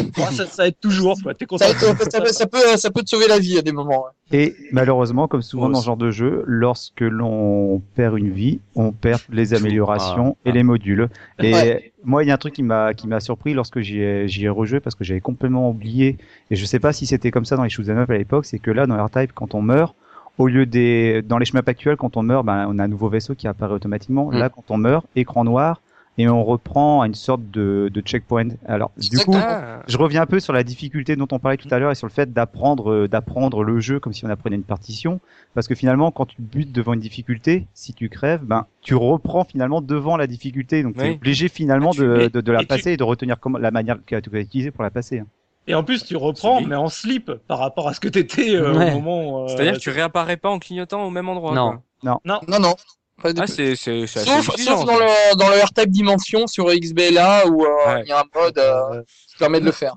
Ouais, 0.00 0.32
ça, 0.32 0.46
ça 0.46 0.66
aide 0.68 0.74
toujours. 0.80 1.16
Quoi. 1.22 1.34
T'es 1.34 1.46
content. 1.46 1.64
Ça, 1.66 1.74
ça, 1.74 1.94
ça, 2.10 2.32
ça 2.32 2.46
peut, 2.46 2.76
ça 2.76 2.90
peut 2.90 3.02
te 3.02 3.08
sauver 3.08 3.26
la 3.28 3.38
vie 3.38 3.58
à 3.58 3.62
des 3.62 3.72
moments. 3.72 4.04
ouais. 4.04 4.10
Et 4.30 4.54
malheureusement, 4.72 5.26
comme 5.28 5.42
souvent 5.42 5.68
dans 5.70 5.80
ce 5.80 5.86
genre 5.86 5.96
de 5.96 6.10
jeu, 6.10 6.42
lorsque 6.46 7.00
l'on 7.00 7.80
perd 7.94 8.18
une 8.18 8.30
vie, 8.30 8.60
on 8.74 8.92
perd 8.92 9.20
les 9.30 9.54
améliorations 9.54 10.36
Ah, 10.44 10.48
et 10.48 10.52
les 10.52 10.62
modules. 10.62 11.08
Et 11.42 11.52
Ouais. 11.52 11.92
moi, 12.04 12.24
il 12.24 12.28
y 12.28 12.30
a 12.30 12.34
un 12.34 12.38
truc 12.38 12.54
qui 12.54 12.62
m'a 12.62 12.94
qui 12.94 13.06
m'a 13.08 13.20
surpris 13.20 13.54
lorsque 13.54 13.80
j'y 13.80 14.00
ai, 14.00 14.28
j'y 14.28 14.44
ai 14.44 14.48
rejoué 14.48 14.80
parce 14.80 14.94
que 14.94 15.04
j'avais 15.04 15.20
complètement 15.20 15.70
oublié. 15.70 16.18
Et 16.50 16.56
je 16.56 16.64
sais 16.64 16.78
pas 16.78 16.92
si 16.92 17.06
c'était 17.06 17.30
comme 17.30 17.44
ça 17.44 17.56
dans 17.56 17.64
les 17.64 17.70
shoot'em 17.70 17.98
up 17.98 18.10
à 18.10 18.18
l'époque, 18.18 18.44
c'est 18.44 18.58
que 18.58 18.70
là, 18.70 18.86
dans 18.86 19.02
R-Type, 19.02 19.32
quand 19.34 19.54
on 19.54 19.62
meurt, 19.62 19.94
au 20.36 20.46
lieu 20.46 20.66
des 20.66 21.22
dans 21.22 21.38
les 21.38 21.44
chemins 21.46 21.62
actuels, 21.66 21.96
quand 21.96 22.16
on 22.16 22.22
meurt, 22.22 22.44
ben, 22.44 22.66
on 22.68 22.78
a 22.78 22.84
un 22.84 22.88
nouveau 22.88 23.08
vaisseau 23.08 23.34
qui 23.34 23.48
apparaît 23.48 23.74
automatiquement. 23.74 24.26
Mm. 24.30 24.38
Là, 24.38 24.48
quand 24.50 24.64
on 24.70 24.76
meurt, 24.76 25.06
écran 25.16 25.44
noir 25.44 25.80
et 26.18 26.28
on 26.28 26.44
reprend 26.44 27.00
à 27.02 27.06
une 27.06 27.14
sorte 27.14 27.50
de, 27.50 27.90
de 27.94 28.00
checkpoint. 28.02 28.48
Alors, 28.66 28.90
du 28.98 29.16
coup. 29.18 29.32
Ah. 29.34 29.80
je 29.86 29.96
reviens 29.96 30.22
un 30.22 30.26
peu 30.26 30.40
sur 30.40 30.52
la 30.52 30.64
difficulté 30.64 31.16
dont 31.16 31.28
on 31.32 31.38
parlait 31.38 31.56
tout 31.56 31.68
à 31.70 31.78
l'heure 31.78 31.90
et 31.92 31.94
sur 31.94 32.06
le 32.06 32.12
fait 32.12 32.32
d'apprendre 32.32 32.90
euh, 32.92 33.08
d'apprendre 33.08 33.62
le 33.64 33.80
jeu 33.80 34.00
comme 34.00 34.12
si 34.12 34.24
on 34.26 34.28
apprenait 34.30 34.56
une 34.56 34.62
partition 34.64 35.20
parce 35.54 35.66
que 35.68 35.74
finalement 35.74 36.10
quand 36.10 36.26
tu 36.26 36.36
butes 36.42 36.72
devant 36.72 36.92
une 36.92 37.00
difficulté 37.00 37.66
si 37.72 37.94
tu 37.94 38.08
crèves 38.08 38.42
ben 38.44 38.66
tu 38.82 38.94
reprends 38.94 39.44
finalement 39.44 39.80
devant 39.80 40.16
la 40.16 40.26
difficulté 40.26 40.82
donc 40.82 40.94
tu 40.96 41.00
es 41.00 41.08
Oui. 41.10 41.14
obligé 41.14 41.48
finalement 41.48 41.90
Ah, 41.90 41.96
tu- 41.96 42.00
de, 42.00 42.20
et- 42.22 42.28
de, 42.28 42.40
de 42.40 42.52
la 42.52 42.58
et 42.58 42.62
tu- 42.62 42.66
passer 42.68 42.92
et 42.92 42.96
de 42.96 43.04
retenir 43.04 43.38
comment 43.40 43.58
la 43.58 43.70
manière 43.70 43.96
que 44.04 44.18
tu 44.20 44.28
vas 44.30 44.40
utiliser 44.40 44.70
pour 44.70 44.82
la 44.84 44.90
passer. 44.90 45.20
hein. 45.20 45.26
Et 45.66 45.74
en 45.74 45.84
plus 45.84 46.04
tu 46.04 46.16
reprends, 46.16 46.60
mais 46.62 46.76
en 46.76 46.88
slip 46.88 47.30
par 47.46 47.58
rapport 47.58 47.88
à 47.88 47.94
ce 47.94 48.00
que 48.00 48.08
t'étais 48.08 48.54
euh, 48.56 48.74
Ouais. 48.76 48.92
au 48.94 49.00
moment. 49.00 49.44
euh, 49.44 49.48
C'est-à-dire 49.48 49.74
que 49.74 49.78
tu 49.78 49.90
réapparais 49.90 50.36
pas 50.38 50.48
en 50.50 50.58
clignotant 50.58 51.04
au 51.04 51.10
même 51.10 51.28
endroit. 51.28 51.54
Non. 51.54 51.78
quoi. 52.02 52.20
Non, 52.48 52.58
non. 52.58 52.74
Pas 53.20 53.32
de- 53.32 53.40
Ah, 53.42 53.46
c'est 53.46 53.74
c'est 53.74 54.06
c'est 54.06 54.20
assez 54.20 54.42
Sauf, 54.42 54.56
sauf 54.56 54.84
dans 54.84 54.98
le, 54.98 55.36
dans 55.36 55.48
le 55.48 55.56
R-Type 55.56 55.90
Dimension 55.90 56.46
sur 56.46 56.66
XBLA 56.72 57.46
où 57.48 57.64
euh, 57.64 57.68
il 57.88 57.92
Ouais. 57.94 58.04
y 58.06 58.12
a 58.12 58.20
un 58.20 58.24
mode 58.40 58.58
euh, 58.58 59.02
qui 59.28 59.36
permet 59.38 59.58
de 59.60 59.64
le 59.66 59.72
faire. 59.72 59.94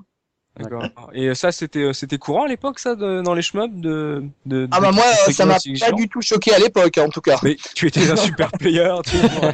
D'accord. 0.58 0.84
Et 1.14 1.34
ça, 1.34 1.50
c'était 1.50 1.78
euh, 1.80 1.92
c'était 1.94 2.18
courant 2.18 2.44
à 2.44 2.48
l'époque, 2.48 2.78
ça, 2.78 2.94
de- 2.94 3.22
dans 3.22 3.32
les 3.32 3.40
shmups 3.40 3.80
de, 3.80 4.22
de 4.44 4.68
Ah 4.70 4.80
bah 4.80 4.92
moi, 4.92 5.04
ça 5.30 5.46
m'a 5.46 5.54
pas 5.54 5.92
du 5.92 6.08
tout 6.10 6.20
choqué 6.20 6.52
à 6.52 6.58
l'époque, 6.58 6.98
en 6.98 7.08
tout 7.08 7.22
cas. 7.22 7.38
Mais 7.42 7.56
tu 7.74 7.86
étais 7.86 8.10
un 8.10 8.16
super 8.16 8.50
player, 8.60 8.92
tu 9.06 9.16
vois. 9.16 9.52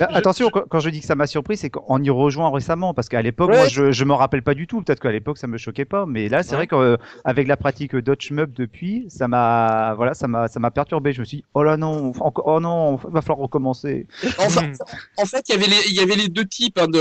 Bah, 0.00 0.08
Attention, 0.12 0.48
quand, 0.50 0.80
je 0.80 0.88
dis 0.88 1.00
que 1.00 1.06
ça 1.06 1.14
m'a 1.16 1.26
surpris, 1.26 1.58
c'est 1.58 1.68
qu'on 1.70 2.02
y 2.02 2.08
rejoint 2.10 2.50
récemment, 2.50 2.94
parce 2.94 3.08
qu'à 3.10 3.20
l'époque, 3.20 3.50
Ouais. 3.50 3.56
moi, 3.58 3.68
je, 3.68 3.92
je 3.92 4.04
m'en 4.04 4.16
rappelle 4.16 4.42
pas 4.42 4.54
du 4.54 4.66
tout. 4.66 4.80
Peut-être 4.82 5.00
qu'à 5.00 5.12
l'époque, 5.12 5.36
ça 5.38 5.46
me 5.46 5.58
choquait 5.58 5.84
pas, 5.84 6.06
mais 6.06 6.28
là, 6.30 6.42
c'est 6.42 6.56
Ouais. 6.56 6.66
vrai 6.66 6.98
qu'avec 7.24 7.46
la 7.46 7.56
pratique 7.58 7.94
Dodge 7.94 8.30
Mub 8.30 8.52
depuis, 8.54 9.06
ça 9.10 9.28
m'a, 9.28 9.92
voilà, 9.96 10.14
ça 10.14 10.28
m'a, 10.28 10.48
ça 10.48 10.60
m'a 10.60 10.70
perturbé. 10.70 11.12
Je 11.12 11.20
me 11.20 11.24
suis 11.26 11.38
dit, 11.38 11.44
oh 11.54 11.62
là 11.62 11.76
non, 11.76 12.12
encore- 12.20 12.46
oh 12.46 12.58
non, 12.60 12.96
va 12.96 13.20
falloir 13.20 13.38
recommencer. 13.40 14.06
Enfin, 14.38 14.72
en 15.18 15.26
fait, 15.26 15.44
il 15.50 15.52
y 15.52 15.58
avait 15.58 15.66
les, 15.66 15.88
il 15.90 15.94
y 15.94 16.00
avait 16.00 16.16
les 16.16 16.28
deux 16.28 16.46
types 16.46 16.78
hein, 16.78 16.88
de, 16.88 16.98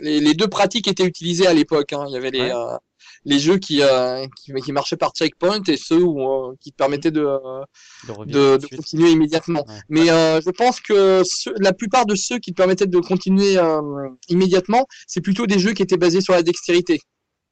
les, 0.00 0.20
les 0.20 0.34
deux 0.34 0.48
pratiques 0.48 0.88
étaient 0.88 1.04
utilisées 1.06 1.46
à 1.46 1.54
l'époque. 1.54 1.92
Hein. 1.92 2.04
Il 2.08 2.12
y 2.12 2.16
avait 2.16 2.30
les, 2.30 2.40
Ouais. 2.42 2.52
euh, 2.54 2.76
les 3.24 3.38
jeux 3.38 3.58
qui, 3.58 3.82
euh, 3.82 4.26
qui, 4.40 4.52
qui 4.52 4.72
marchaient 4.72 4.96
par 4.96 5.12
checkpoint 5.12 5.62
et 5.68 5.76
ceux 5.76 6.02
où, 6.02 6.22
euh, 6.22 6.54
qui 6.60 6.72
permettaient 6.72 7.10
de, 7.10 7.20
euh, 7.24 7.62
De 8.06 8.12
revenir 8.12 8.34
de, 8.36 8.56
de 8.56 8.76
continuer 8.76 9.10
immédiatement. 9.10 9.64
Ouais. 9.68 9.80
Mais 9.88 10.10
euh, 10.10 10.40
je 10.40 10.50
pense 10.50 10.80
que 10.80 11.22
ceux- 11.24 11.54
la 11.58 11.72
plupart 11.72 12.06
de 12.06 12.14
ceux 12.14 12.38
qui 12.38 12.52
permettaient 12.52 12.86
de 12.86 12.98
continuer 13.00 13.58
euh, 13.58 14.08
immédiatement, 14.28 14.86
c'est 15.06 15.20
plutôt 15.20 15.46
des 15.46 15.58
jeux 15.58 15.72
qui 15.72 15.82
étaient 15.82 15.96
basés 15.98 16.20
sur 16.20 16.32
la 16.32 16.42
dextérité. 16.42 17.00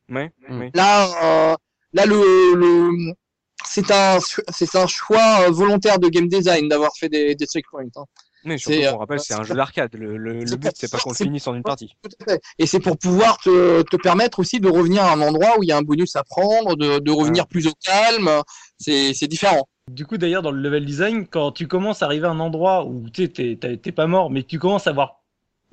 Ouais, 0.08 0.30
Mm. 0.48 0.58
ouais. 0.60 0.70
Là, 0.74 1.52
euh, 1.52 1.56
là 1.92 2.06
le, 2.06 2.54
le 2.54 3.12
c'est 3.64 3.90
un 3.90 4.18
c'est 4.52 4.74
un 4.76 4.86
choix 4.86 5.42
euh, 5.46 5.50
volontaire 5.50 5.98
de 5.98 6.08
game 6.08 6.26
design 6.28 6.66
d'avoir 6.68 6.90
fait 6.98 7.08
des, 7.08 7.34
des 7.34 7.46
checkpoints. 7.46 7.84
Hein. 7.94 8.04
Mais 8.44 8.58
surtout, 8.58 8.78
C'est, 8.80 8.88
on 8.88 8.98
rappelle, 8.98 9.20
c'est 9.20 9.34
un 9.34 9.42
jeu 9.42 9.54
d'arcade. 9.54 9.90
Le, 9.94 10.16
le, 10.16 10.56
but, 10.56 10.72
c'est 10.74 10.90
pas 10.90 10.98
qu'on 10.98 11.10
le 11.10 11.16
finisse 11.16 11.46
en 11.46 11.54
une 11.54 11.62
partie. 11.62 11.94
Tout 12.02 12.10
à 12.20 12.32
fait. 12.32 12.40
Et 12.58 12.66
c'est 12.66 12.80
pour 12.80 12.96
pouvoir 12.96 13.38
te, 13.38 13.82
te 13.82 13.96
permettre 13.96 14.38
aussi 14.38 14.60
de 14.60 14.68
revenir 14.68 15.02
à 15.02 15.12
un 15.12 15.20
endroit 15.20 15.58
où 15.58 15.62
il 15.62 15.68
y 15.68 15.72
a 15.72 15.76
un 15.76 15.82
bonus 15.82 16.16
à 16.16 16.24
prendre, 16.24 16.76
de, 16.76 16.98
de 16.98 17.10
revenir 17.10 17.46
plus 17.46 17.66
au 17.66 17.72
calme. 17.84 18.30
C'est 18.78 19.12
c'est 19.14 19.26
différent. 19.28 19.68
Du 19.90 20.06
coup, 20.06 20.16
d'ailleurs, 20.18 20.42
dans 20.42 20.52
le 20.52 20.60
level 20.60 20.86
design, 20.86 21.26
quand 21.26 21.52
tu 21.52 21.66
commences 21.66 22.02
à 22.02 22.06
arriver 22.06 22.26
à 22.26 22.30
un 22.30 22.40
endroit 22.40 22.84
où 22.86 23.04
tu 23.10 23.22
sais, 23.24 23.28
t'es 23.28 23.58
t'es- 23.60 23.76
t'es 23.76 23.92
pas 23.92 24.06
mort, 24.06 24.30
mais 24.30 24.42
que 24.42 24.48
tu 24.48 24.58
commences 24.58 24.86
à 24.86 24.92
voir 24.92 25.22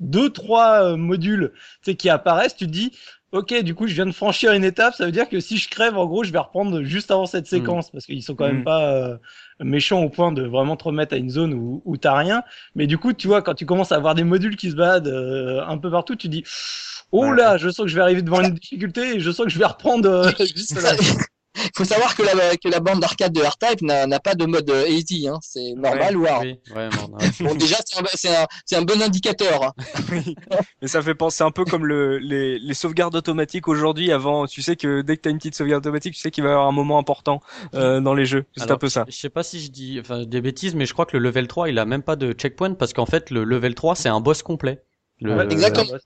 deux, 0.00 0.30
trois 0.30 0.82
euh, 0.84 0.96
modules 0.96 1.52
tu 1.82 1.92
sais, 1.92 1.94
qui 1.96 2.08
apparaissent, 2.08 2.56
tu 2.56 2.66
te 2.66 2.70
dis, 2.70 2.92
ok, 3.32 3.62
du 3.62 3.74
coup, 3.74 3.86
je 3.86 3.94
viens 3.94 4.06
de 4.06 4.12
franchir 4.12 4.52
une 4.52 4.64
étape, 4.64 4.94
ça 4.94 5.04
veut 5.06 5.12
dire 5.12 5.28
que 5.28 5.40
si 5.40 5.58
je 5.58 5.68
crève, 5.68 5.96
en 5.96 6.06
gros, 6.06 6.24
je 6.24 6.32
vais 6.32 6.38
reprendre 6.38 6.82
juste 6.82 7.10
avant 7.10 7.26
cette 7.26 7.46
séquence, 7.46 7.90
parce 7.90 8.06
qu'ils 8.06 8.22
sont 8.22 8.34
quand 8.34 8.46
même 8.46 8.60
Mm. 8.60 8.64
pas 8.64 8.92
euh, 8.94 9.16
méchants 9.60 10.02
au 10.02 10.08
point 10.08 10.32
de 10.32 10.42
vraiment 10.42 10.76
te 10.76 10.84
remettre 10.84 11.14
à 11.14 11.18
une 11.18 11.30
zone 11.30 11.52
où, 11.54 11.82
où 11.84 11.96
t'as 11.96 12.14
rien. 12.16 12.42
Mais 12.74 12.86
du 12.86 12.96
coup, 12.98 13.12
tu 13.12 13.26
vois, 13.28 13.42
quand 13.42 13.54
tu 13.54 13.66
commences 13.66 13.92
à 13.92 13.96
avoir 13.96 14.14
des 14.14 14.24
modules 14.24 14.56
qui 14.56 14.70
se 14.70 14.76
baladent 14.76 15.08
euh, 15.08 15.62
un 15.66 15.78
peu 15.78 15.90
partout, 15.90 16.16
tu 16.16 16.28
dis, 16.28 16.44
oh 17.12 17.32
Ouais. 17.32 17.36
là, 17.36 17.56
je 17.58 17.68
sens 17.68 17.84
que 17.84 17.88
je 17.90 17.94
vais 17.96 18.02
arriver 18.02 18.22
devant 18.22 18.40
une 18.40 18.54
difficulté 18.54 19.16
et 19.16 19.20
je 19.20 19.30
sens 19.30 19.46
que 19.46 19.52
je 19.52 19.58
vais 19.58 19.66
reprendre 19.66 20.08
euh, 20.08 20.30
juste 20.54 20.80
là. 20.80 20.94
Il 21.56 21.70
faut 21.76 21.84
savoir 21.84 22.14
que 22.14 22.22
la, 22.22 22.56
que 22.56 22.68
la 22.68 22.80
bande 22.80 23.00
d'arcade 23.00 23.32
de 23.32 23.40
R-Type 23.40 23.82
n'a 23.82 24.20
pas 24.20 24.34
de 24.34 24.46
mode 24.46 24.68
euh, 24.70 24.86
easy. 24.88 25.28
Hein. 25.28 25.38
C'est 25.42 25.72
normal 25.76 26.16
ou 26.16 26.26
hard. 26.26 26.44
Oui, 26.44 26.58
ouais, 26.74 26.88
bon, 26.90 27.16
ouais. 27.16 27.30
Bon, 27.40 27.54
déjà, 27.54 27.76
c'est 28.14 28.76
un, 28.76 28.82
bon 28.82 29.00
indicateur. 29.02 29.64
hein. 29.64 29.72
Oui. 30.12 30.34
Mais 30.82 30.88
ça 30.88 31.02
fait 31.02 31.14
penser 31.14 31.42
un 31.42 31.50
peu 31.50 31.64
comme 31.64 31.84
le, 31.86 32.18
les, 32.18 32.58
les 32.58 32.74
sauvegardes 32.74 33.16
automatiques 33.16 33.66
aujourd'hui. 33.68 34.12
Avant, 34.12 34.46
tu 34.46 34.62
sais 34.62 34.76
que 34.76 35.02
dès 35.02 35.16
que 35.16 35.22
t'as 35.22 35.30
une 35.30 35.38
petite 35.38 35.54
sauvegarde 35.56 35.84
automatique, 35.84 36.14
tu 36.14 36.20
sais 36.20 36.30
qu'il 36.30 36.44
va 36.44 36.50
y 36.50 36.52
avoir 36.52 36.68
un 36.68 36.72
moment 36.72 36.98
important 36.98 37.40
euh, 37.74 38.00
dans 38.00 38.14
les 38.14 38.26
jeux. 38.26 38.44
C'est 38.56 38.70
un 38.70 38.76
peu 38.76 38.88
ça. 38.88 39.04
Je 39.08 39.16
sais 39.16 39.30
pas 39.30 39.42
si 39.42 39.60
je 39.60 39.70
dis 39.70 39.98
enfin, 40.00 40.24
des 40.24 40.40
bêtises, 40.40 40.74
mais 40.74 40.86
je 40.86 40.92
crois 40.92 41.06
que 41.06 41.16
le 41.16 41.22
level 41.22 41.48
3, 41.48 41.68
il 41.70 41.78
a 41.78 41.84
même 41.84 42.02
pas 42.02 42.16
de 42.16 42.32
checkpoint 42.32 42.74
parce 42.74 42.92
qu'en 42.92 43.06
fait, 43.06 43.30
le 43.30 43.44
level 43.44 43.74
3, 43.74 43.96
c'est 43.96 44.08
un 44.08 44.20
boss 44.20 44.42
complet. 44.42 44.82
Le-. 45.20 45.34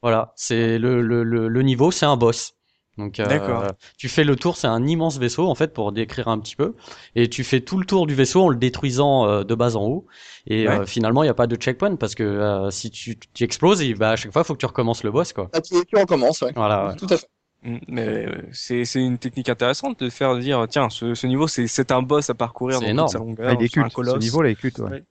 Voilà, 0.03 0.33
c'est 0.37 0.79
le, 0.79 1.03
le, 1.03 1.23
le, 1.23 1.49
le 1.49 1.63
niveau, 1.63 1.91
c'est 1.91 2.07
un 2.07 2.17
boss. 2.17 2.55
Donc, 2.99 3.21
euh, 3.21 3.71
tu 3.97 4.09
fais 4.11 4.23
le 4.23 4.37
tour, 4.37 4.57
c'est 4.59 4.67
un 4.67 4.87
immense 4.87 5.19
vaisseau 5.19 5.49
en 5.49 5.55
fait 5.55 5.73
pour 5.73 5.93
décrire 5.93 6.29
un 6.29 6.39
petit 6.39 6.57
peu, 6.57 6.75
et 7.15 7.29
tu 7.31 7.43
fais 7.43 7.61
tout 7.61 7.79
le 7.79 7.87
tour 7.87 8.07
du 8.07 8.15
vaisseau 8.15 8.43
en 8.43 8.49
le 8.51 8.57
détruisant 8.57 9.27
euh, 9.27 9.45
de 9.45 9.55
bas 9.55 9.77
en 9.77 9.85
haut. 9.87 10.07
Et 10.47 10.69
Ouais. 10.69 10.81
euh, 10.81 10.87
finalement, 10.87 11.23
il 11.23 11.27
n'y 11.27 11.31
a 11.31 11.35
pas 11.35 11.47
de 11.47 11.57
checkpoint 11.57 11.97
parce 11.97 12.15
que 12.15 12.23
euh, 12.23 12.71
si 12.71 12.91
tu, 12.91 13.17
tu 13.33 13.45
exploses, 13.45 13.81
il 13.81 13.97
va 13.97 14.11
à 14.11 14.17
chaque 14.17 14.33
fois, 14.33 14.45
faut 14.45 14.53
que 14.55 14.59
tu 14.59 14.67
recommences 14.67 15.05
le 15.05 15.11
boss 15.11 15.33
quoi. 15.33 15.49
Là, 15.55 15.61
tu, 15.63 15.75
tu 15.87 15.97
recommences. 15.97 16.43
Ouais. 16.43 16.53
Voilà. 16.55 16.89
ouais. 16.89 16.97
Tout 16.97 17.07
à 17.09 17.17
fait. 17.17 17.27
Mm, 17.65 17.79
Mais 17.89 18.07
euh, 18.27 18.43
c'est 18.53 18.85
c'est 18.85 19.01
une 19.01 19.19
technique 19.19 19.49
intéressante 19.49 20.01
de 20.01 20.11
faire 20.11 20.37
dire 20.37 20.67
tiens 20.69 20.91
ce, 20.91 21.15
ce 21.15 21.27
niveau 21.29 21.47
c'est 21.47 21.69
c'est 21.69 21.93
un 21.93 22.03
boss 22.03 22.29
à 22.29 22.35
parcurrir 22.35 22.79
C'est 22.81 22.87
dans 22.87 22.91
énorme. 22.91 23.07
toute 23.09 23.13
sa 23.13 23.19
longueur, 23.21 23.49
Ah, 23.51 23.55
il 23.59 23.65
est 23.65 23.69
culte. 23.69 23.89
Ce 23.91 23.95
colosse. 23.95 24.19
niveau-là 24.23 24.51
est 24.51 24.55
culte, 24.57 24.81
ouais. 24.81 25.03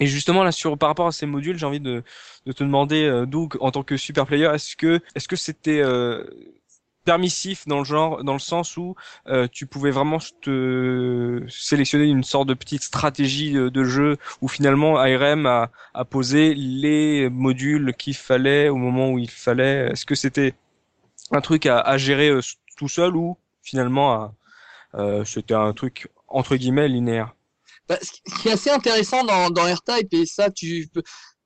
Et 0.00 0.06
justement 0.06 0.42
là 0.44 0.52
sur 0.52 0.78
par 0.78 0.88
rapport 0.88 1.08
à 1.08 1.12
ces 1.12 1.26
modules, 1.26 1.58
j'ai 1.58 1.66
envie 1.66 1.80
de, 1.80 2.02
de 2.46 2.52
te 2.52 2.62
demander 2.64 3.02
euh, 3.04 3.26
Doug 3.26 3.56
en 3.60 3.72
tant 3.72 3.82
que 3.82 3.96
super 3.96 4.24
player, 4.24 4.46
est-ce 4.54 4.76
que 4.76 5.00
est-ce 5.16 5.26
que 5.28 5.34
c'était 5.36 5.80
euh, 5.82 6.24
permissif 7.06 7.66
dans 7.66 7.78
le 7.78 7.84
genre 7.84 8.22
dans 8.24 8.34
le 8.34 8.38
sens 8.38 8.76
où 8.76 8.94
euh, 9.28 9.48
tu 9.50 9.66
pouvais 9.66 9.90
vraiment 9.90 10.18
te 10.42 11.40
sélectionner 11.48 12.04
une 12.04 12.24
sorte 12.24 12.48
de 12.48 12.54
petite 12.54 12.82
stratégie 12.82 13.52
de, 13.52 13.84
jeu 13.84 14.18
où 14.42 14.48
finalement 14.48 14.98
ARM 14.98 15.46
a, 15.46 15.70
a 15.94 16.04
posé 16.04 16.54
les 16.54 17.30
modules 17.30 17.94
qu'il 17.96 18.14
fallait 18.14 18.68
au 18.68 18.76
moment 18.76 19.10
où 19.10 19.18
il 19.18 19.30
fallait. 19.30 19.90
Est-ce 19.92 20.04
que 20.04 20.14
c'était 20.14 20.54
un 21.30 21.40
truc 21.40 21.64
à, 21.66 21.78
à 21.78 21.96
gérer 21.96 22.28
euh, 22.28 22.40
tout 22.76 22.88
seul 22.88 23.16
ou 23.16 23.38
finalement 23.62 24.34
euh, 24.94 25.24
c'était 25.24 25.54
un 25.54 25.72
truc 25.72 26.08
entre 26.28 26.56
guillemets 26.56 26.88
linéaire? 26.88 27.32
Bah, 27.88 27.98
ce 28.02 28.10
qui 28.42 28.48
est 28.48 28.52
assez 28.52 28.70
intéressant 28.70 29.22
dans, 29.24 29.50
dans 29.50 29.62
R-Type, 29.62 30.12
et 30.12 30.26
ça, 30.26 30.50
tu 30.50 30.88
peux. 30.92 31.02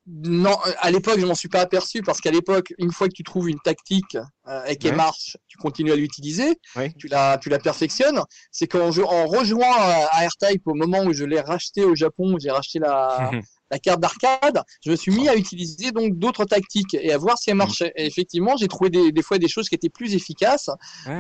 Non, 0.07 0.57
à 0.81 0.91
l'époque, 0.91 1.21
je 1.21 1.27
m'en 1.27 1.35
suis 1.35 1.49
pas 1.49 1.61
aperçu 1.61 2.03
parce 2.03 2.21
qu'à 2.21 2.31
l'époque, 2.31 2.73
une 2.79 2.91
fois 2.91 3.07
que 3.09 3.13
tu 3.13 3.23
trouves 3.23 3.49
une 3.49 3.61
tactique 3.61 4.17
euh, 4.49 4.65
et 4.65 4.77
qu'elle 4.77 4.93
Ouais. 4.93 4.97
marche, 4.97 5.37
tu 5.47 5.57
continues 5.59 5.93
à 5.93 5.97
l'utiliser, 5.97 6.59
Ouais. 6.75 6.93
tu 6.99 7.07
la, 7.07 7.39
tu 7.39 7.49
la 7.49 7.59
perfectionnes. 7.59 8.21
C'est 8.51 8.67
qu'en 8.67 8.91
je- 8.91 9.03
en 9.03 9.27
rejoignant 9.27 9.73
à, 9.79 10.09
à 10.11 10.27
R-Type 10.27 10.67
au 10.67 10.75
moment 10.75 11.03
où 11.05 11.13
je 11.13 11.25
l'ai 11.25 11.41
racheté 11.41 11.85
au 11.85 11.95
Japon, 11.95 12.35
où 12.35 12.41
j'ai 12.41 12.51
racheté 12.51 12.79
la, 12.79 13.31
la 13.71 13.79
carte 13.79 14.01
d'arcade, 14.01 14.63
je 14.85 14.91
me 14.91 14.97
suis 14.97 15.13
mis 15.13 15.29
à 15.29 15.37
utiliser 15.37 15.93
donc 15.93 16.19
d'autres 16.19 16.45
tactiques 16.45 16.95
et 16.95 17.13
à 17.13 17.19
voir 17.19 17.39
si 17.39 17.51
elles 17.51 17.57
marchaient. 17.57 17.93
Et 17.97 18.07
effectivement, 18.07 18.57
j'ai 18.57 18.69
trouvé 18.69 18.91
des, 18.91 19.13
des 19.13 19.23
fois 19.23 19.39
des 19.39 19.49
choses 19.49 19.69
qui 19.69 19.75
étaient 19.75 19.89
plus 19.89 20.15
efficaces, 20.15 20.71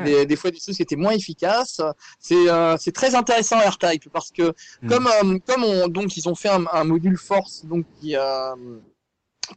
des, 0.05 0.27
des 0.27 0.37
fois 0.37 0.51
des 0.51 0.59
choses 0.59 0.77
qui 0.77 0.83
étaient 0.83 0.97
moins 0.97 1.13
efficaces. 1.13 1.81
C'est 2.19 2.49
euh, 2.49 2.77
très 2.95 3.15
intéressant 3.15 3.59
R-Type 3.59 4.09
parce 4.13 4.31
que 4.31 4.41
Mm. 4.83 4.89
comme 4.89 5.07
euh, 5.07 5.39
comme 5.47 5.65
on, 5.65 5.89
donc 5.89 6.17
ils 6.17 6.29
ont 6.29 6.35
fait 6.35 6.49
un, 6.49 6.65
un 6.73 6.85
module 6.85 7.17
force 7.19 7.65
donc 7.67 7.85
qui 8.01 8.17
euh, 8.17 8.55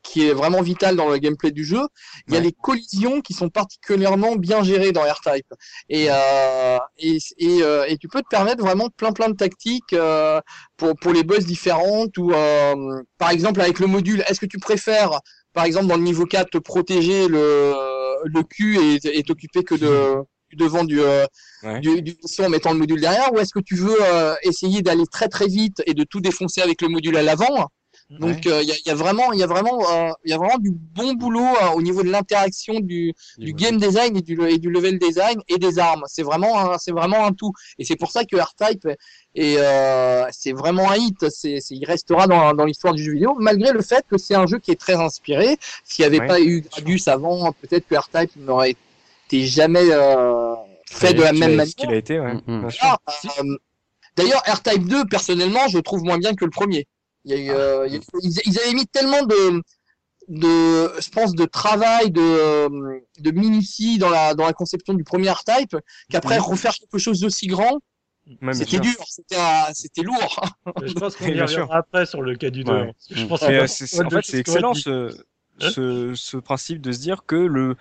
qui 0.02 0.28
est 0.28 0.34
vraiment 0.34 0.62
vital 0.62 0.96
dans 0.96 1.10
le 1.10 1.18
gameplay 1.18 1.52
du 1.52 1.64
jeu. 1.64 1.82
Il 2.28 2.34
y 2.34 2.38
a 2.38 2.40
Ouais. 2.40 2.46
les 2.46 2.52
collisions 2.52 3.22
qui 3.22 3.34
sont 3.34 3.50
particulièrement 3.50 4.36
bien 4.36 4.64
gérées 4.64 4.92
dans 4.92 5.02
R-Type 5.04 5.46
et 5.90 6.08
euh, 6.10 6.78
et 6.98 7.18
et, 7.38 7.62
euh, 7.64 7.86
et 7.88 7.98
tu 7.98 8.08
peux 8.08 8.22
te 8.22 8.28
permettre 8.30 8.64
vraiment 8.64 8.90
plein 8.90 9.12
plein 9.12 9.30
de 9.30 9.36
tactiques 9.36 9.94
euh, 9.94 10.40
pour 10.78 10.96
pour 11.00 11.14
les 11.14 11.24
boss 11.24 11.46
différentes 11.46 12.18
ou 12.18 12.32
euh, 12.34 13.02
par 13.18 13.30
exemple 13.30 13.62
avec 13.62 13.80
le 13.80 13.88
module. 13.88 14.24
Est-ce 14.28 14.40
que 14.40 14.46
tu 14.48 14.58
préfères 14.60 15.20
par 15.54 15.66
exemple 15.66 15.88
dans 15.88 15.98
le 15.98 16.04
niveau 16.04 16.26
4 16.26 16.50
te 16.50 16.58
protéger 16.58 17.28
le 17.28 17.74
le 18.26 18.44
cul 18.44 18.80
et 19.04 19.24
t'occuper 19.24 19.64
que 19.64 19.76
de 19.76 20.16
devant 20.56 20.84
du, 20.84 21.02
euh, 21.02 21.26
Ouais. 21.64 21.80
du, 21.82 22.02
du 22.02 22.16
en 22.40 22.50
mettant 22.50 22.74
le 22.74 22.80
module 22.80 23.02
derrière? 23.02 23.34
Ou 23.34 23.40
est-ce 23.40 23.54
que 23.54 23.60
tu 23.60 23.76
veux 23.76 23.98
euh, 24.02 24.36
essayer 24.44 24.82
d'aller 24.82 25.06
très 25.08 25.28
très 25.28 25.48
vite 25.48 25.82
et 25.88 25.94
de 25.94 26.04
tout 26.04 26.22
défoncer 26.22 26.62
avec 26.62 26.82
le 26.82 26.90
module 26.90 27.18
à 27.18 27.24
l'avant? 27.24 27.70
Donc 28.20 28.46
euh, 28.48 28.62
il 28.62 28.68
y, 28.70 28.72
a, 28.72 28.76
il 28.76 28.88
y 28.88 28.92
a 28.92 28.96
vraiment 28.96 29.32
il 29.34 29.40
y 29.40 29.44
a 29.44 29.48
vraiment 29.48 29.80
euh, 29.92 30.12
il 30.26 30.32
y 30.32 30.34
a 30.34 30.38
vraiment 30.38 30.58
du 30.58 30.72
bon 30.72 31.14
boulot 31.14 31.42
euh, 31.62 31.70
au 31.76 31.82
niveau 31.82 32.04
de 32.04 32.10
l'interaction 32.10 32.80
du, 32.80 33.14
du 33.38 33.54
game 33.54 33.78
design 33.78 34.16
et 34.18 34.22
du, 34.22 34.40
et 34.48 34.58
du 34.60 34.70
level 34.70 35.00
design 35.00 35.42
et 35.48 35.58
des 35.58 35.80
armes. 35.80 36.04
C'est 36.08 36.24
vraiment 36.24 36.60
un, 36.60 36.78
c'est 36.78 36.92
vraiment 36.92 37.26
un 37.26 37.34
tout. 37.34 37.52
Et 37.80 37.86
c'est 37.86 37.96
pour 37.96 38.12
ça 38.12 38.24
que 38.26 38.36
R-Type 38.38 38.88
est 39.36 39.56
euh, 39.58 40.26
c'est 40.32 40.52
vraiment 40.54 40.90
un 40.92 40.96
hit. 40.96 41.30
C'est 41.30 41.60
c'est- 41.60 41.76
il 41.76 41.86
restera 41.86 42.28
dans, 42.28 42.54
dans 42.54 42.66
l'histoire 42.66 42.94
du 42.94 43.04
jeu 43.04 43.14
vidéo 43.14 43.36
malgré 43.40 43.72
le 43.72 43.82
fait 43.82 44.06
que 44.10 44.18
c'est 44.18 44.36
un 44.36 44.48
jeu 44.48 44.60
qui 44.60 44.72
est 44.72 44.80
très 44.80 44.96
inspiré. 44.96 45.58
S'il 45.84 46.04
n'y 46.04 46.08
avait 46.08 46.20
Ouais. 46.20 46.28
pas 46.28 46.42
eu 46.42 46.62
Gradius 46.62 47.08
avant 47.08 47.52
peut-être 47.54 47.88
que 47.88 47.96
R-Type 47.96 48.36
n'aurait 48.38 48.76
été 49.28 49.46
jamais 49.46 49.88
euh, 49.92 50.54
fait 50.90 51.14
de 51.14 51.22
la 51.24 51.34
même 51.34 51.54
a- 51.54 51.56
manière. 51.56 51.74
qu'il 51.76 51.90
a 51.90 51.96
été 51.96 52.20
ouais, 52.20 52.34
Mm, 52.36 52.42
mm. 52.66 52.70
ah, 52.82 52.98
euh, 53.40 53.58
D'ailleurs, 54.16 54.44
R-Type 54.46 54.88
2, 54.88 55.06
personnellement, 55.06 55.68
je 55.70 55.78
le 55.78 55.82
trouve 55.84 56.04
moins 56.04 56.20
bien 56.20 56.36
que 56.36 56.46
le 56.46 56.52
premier. 56.52 56.86
Il 57.26 57.32
y 57.32 57.34
a 57.36 57.38
eu, 57.38 57.50
euh, 57.52 57.88
il 57.88 57.94
y 57.94 57.98
a- 57.98 58.02
ils, 58.22 58.40
ils 58.46 58.60
avaient 58.60 58.74
mis 58.74 58.88
tellement 58.88 59.24
de, 59.24 59.62
de, 60.30 60.92
je 61.02 61.10
pense, 61.10 61.34
de 61.36 61.46
travail, 61.46 62.12
de, 62.12 62.22
euh, 62.22 62.70
de 63.20 63.32
minutie 63.32 63.98
dans 63.98 64.10
la, 64.10 64.34
dans 64.34 64.46
la 64.46 64.54
conception 64.54 64.94
du 64.94 65.04
premier 65.04 65.30
R-Type, 65.32 65.76
qu'après 66.10 66.38
Mhm. 66.38 66.44
refaire 66.44 66.74
quelque 66.74 66.98
chose 66.98 67.20
d'aussi 67.22 67.48
grand, 67.48 67.80
c'était 68.54 68.80
dur, 68.80 68.96
c'était, 69.74 70.02
lourd. 70.02 70.46
Je 70.86 70.94
pense 70.94 71.16
qu'on 71.18 71.26
Oui, 71.28 71.32
y 71.32 71.34
bien 71.34 71.48
sûr. 71.48 71.58
reviendra 71.64 71.78
après 71.78 72.06
sur 72.06 72.22
le 72.22 72.36
cas 72.36 72.50
du 72.50 72.64
2. 72.64 72.72
Ouais. 72.72 72.94
Je 73.12 73.26
pense 73.26 73.44
euh, 73.44 73.68
c'est- 73.68 74.38
excellent 74.40 74.74
ce, 74.74 75.14
ce, 75.60 76.14
ce 76.16 76.38
principe 76.38 76.82
de 76.82 76.92
se 76.94 77.00
dire 77.00 77.26
que 77.26 77.36
le 77.36 77.76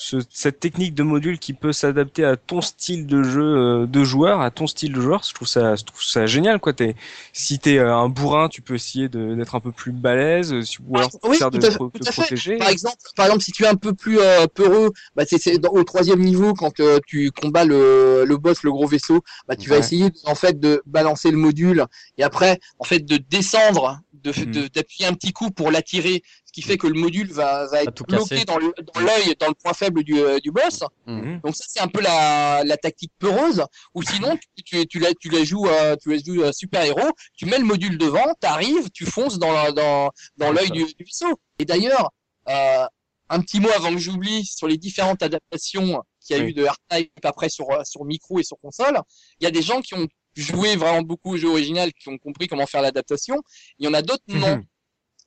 ce, 0.00 0.18
cette 0.30 0.60
technique 0.60 0.94
de 0.94 1.02
module 1.02 1.40
qui 1.40 1.54
peut 1.54 1.72
s'adapter 1.72 2.24
à 2.24 2.36
ton 2.36 2.60
style 2.60 3.06
de 3.08 3.24
jeu 3.24 3.42
euh, 3.42 3.86
de 3.86 4.04
joueur, 4.04 4.40
à 4.40 4.50
ton 4.52 4.68
style 4.68 4.92
de 4.92 5.00
joueur. 5.00 5.22
Je 5.26 5.34
trouve 5.34 5.48
ça, 5.48 5.74
je 5.74 5.82
trouve 5.82 6.00
ça 6.02 6.24
génial, 6.26 6.60
quoi. 6.60 6.72
T'es, 6.72 6.94
si 7.32 7.58
t'es 7.58 7.78
euh, 7.78 7.92
un 7.94 8.08
bourrin, 8.08 8.48
tu 8.48 8.62
peux 8.62 8.76
essayer 8.76 9.08
de- 9.08 9.34
d'être 9.34 9.56
un 9.56 9.60
peu 9.60 9.72
plus 9.72 9.90
balèze, 9.90 10.52
euh, 10.52 10.62
si- 10.62 10.78
ou 10.86 10.96
alors 10.96 11.10
Ah, 11.22 11.28
oui, 11.28 11.36
faire 11.36 11.50
de 11.50 11.58
te, 11.58 11.66
protéger. 12.12 12.58
Par 12.58 12.68
exemple, 12.68 12.96
par 13.16 13.26
exemple, 13.26 13.42
si 13.42 13.50
tu 13.50 13.64
es 13.64 13.66
un 13.66 13.74
peu 13.74 13.92
plus 13.92 14.20
euh, 14.20 14.46
peureux, 14.54 14.92
bah, 15.16 15.24
c'est, 15.26 15.66
au 15.66 15.82
troisième 15.84 16.20
niveau 16.20 16.54
quand 16.54 16.78
euh, 16.78 17.00
tu 17.06 17.32
combats 17.32 17.64
le, 17.64 18.24
le 18.24 18.36
boss, 18.36 18.62
le 18.62 18.70
gros 18.70 18.86
vaisseau, 18.86 19.22
bah, 19.48 19.56
tu 19.56 19.68
vas 19.68 19.76
essayer 19.78 20.12
en 20.24 20.36
fait 20.36 20.60
de 20.60 20.80
balancer 20.86 21.32
le 21.32 21.38
module 21.38 21.84
et 22.18 22.22
après 22.22 22.60
en 22.78 22.84
fait 22.84 23.00
de 23.00 23.16
descendre, 23.16 23.58
de, 23.64 23.98
de- 23.98 24.07
d'appuyer 24.22 25.06
un 25.06 25.14
petit 25.14 25.32
coup 25.32 25.50
pour 25.50 25.70
l'attirer, 25.70 26.22
ce 26.44 26.52
qui 26.52 26.62
fait 26.62 26.76
que 26.78 26.86
le 26.86 26.98
module 26.98 27.30
va, 27.32 27.66
va 27.66 27.82
être 27.82 27.92
tout 27.94 28.04
bloqué 28.04 28.44
dans, 28.44 28.58
le, 28.58 28.72
dans 28.94 29.00
l'œil, 29.00 29.34
dans 29.38 29.48
le 29.48 29.54
point 29.54 29.72
faible 29.74 30.02
du, 30.04 30.18
euh, 30.18 30.38
du 30.40 30.50
boss. 30.50 30.82
Mhm. 31.06 31.40
Donc 31.44 31.54
ça 31.56 31.64
c'est 31.68 31.80
un 31.80 31.88
peu 31.88 32.00
la, 32.00 32.62
la 32.64 32.76
tactique 32.76 33.12
peureuse. 33.18 33.64
Ou 33.94 34.02
sinon 34.02 34.36
tu, 34.56 34.62
tu, 34.64 34.86
tu 34.86 34.98
la, 34.98 35.12
tu 35.14 35.28
la 35.28 35.44
joues, 35.44 35.66
euh, 35.68 35.96
tu 36.02 36.10
la 36.10 36.18
joues 36.18 36.42
euh, 36.42 36.52
super 36.52 36.82
héros, 36.84 37.10
tu 37.36 37.46
mets 37.46 37.58
le 37.58 37.64
module 37.64 37.98
devant, 37.98 38.26
t'arrives, 38.40 38.90
tu 38.92 39.04
fonces 39.06 39.38
dans 39.38 39.52
la- 39.52 39.72
dans 39.72 40.10
dans 40.36 40.52
l'œil 40.52 40.70
du, 40.70 40.84
du 40.84 41.04
vaisseau. 41.04 41.38
Et 41.58 41.64
d'ailleurs, 41.64 42.10
euh, 42.48 42.84
un 43.30 43.40
petit 43.40 43.60
mot 43.60 43.68
avant 43.76 43.90
que 43.92 43.98
j'oublie 43.98 44.44
sur 44.46 44.66
les 44.68 44.78
différentes 44.78 45.22
adaptations 45.22 46.02
qu'il 46.20 46.36
y 46.36 46.40
a 46.40 46.42
Oui. 46.42 46.50
eu 46.50 46.54
de 46.54 46.64
R-Type 46.66 47.10
après 47.24 47.48
sur 47.50 47.66
sur 47.84 48.04
micro 48.04 48.38
et 48.38 48.42
sur 48.42 48.58
console. 48.60 48.98
Il 49.40 49.44
y 49.44 49.46
a 49.46 49.50
des 49.50 49.62
gens 49.62 49.80
qui 49.82 49.94
ont 49.94 50.06
joué 50.42 50.76
vraiment 50.76 51.02
beaucoup 51.02 51.34
au 51.34 51.36
jeu 51.36 51.48
original, 51.48 51.92
qui 51.92 52.08
ont 52.08 52.18
compris 52.18 52.46
comment 52.48 52.66
faire 52.66 52.82
l'adaptation. 52.82 53.36
Il 53.78 53.86
y 53.86 53.88
en 53.88 53.94
a 53.94 54.02
d'autres 54.02 54.24
non. 54.28 54.56
Mhm. 54.56 54.64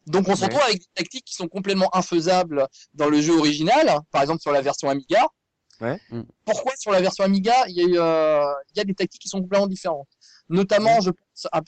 Donc 0.07 0.27
on 0.27 0.35
se 0.35 0.41
Ouais. 0.41 0.47
retrouve 0.47 0.63
avec 0.63 0.79
des 0.79 0.87
tactiques 0.95 1.25
qui 1.25 1.35
sont 1.35 1.47
complètement 1.47 1.95
infaisables 1.95 2.67
dans 2.93 3.07
le 3.09 3.21
jeu 3.21 3.37
original, 3.37 3.99
par 4.11 4.21
exemple 4.23 4.41
sur 4.41 4.51
la 4.51 4.61
version 4.61 4.89
Amiga. 4.89 5.27
Ouais. 5.79 5.99
Mm. 6.09 6.21
Pourquoi 6.45 6.73
sur 6.77 6.91
la 6.91 7.01
version 7.01 7.23
Amiga, 7.23 7.53
il 7.67 7.75
y, 7.75 7.81
a, 7.81 7.83
eu, 7.85 7.99
euh, 7.99 8.51
il 8.73 8.77
y 8.77 8.81
a 8.81 8.83
des 8.83 8.93
tactiques 8.95 9.21
qui 9.21 9.29
sont 9.29 9.41
complètement 9.41 9.67
différentes? 9.67 10.07
Notamment, 10.49 10.99
je 11.01 11.11
pense, 11.11 11.47
à, 11.51 11.61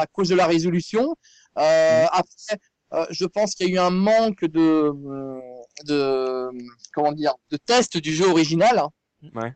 à 0.00 0.06
cause 0.12 0.28
de 0.28 0.34
la 0.34 0.46
résolution. 0.46 1.14
Euh, 1.58 2.04
Après, 2.12 2.58
euh, 2.94 3.06
je 3.10 3.24
pense 3.26 3.54
qu'il 3.54 3.68
y 3.68 3.70
a 3.70 3.72
eu 3.74 3.78
un 3.78 3.90
manque 3.90 4.44
de, 4.44 4.92
de 5.84 6.48
comment 6.94 7.12
dire, 7.12 7.34
de 7.50 7.56
tests 7.56 7.96
du 7.98 8.14
jeu 8.14 8.26
original 8.28 8.82
Ouais. 9.34 9.52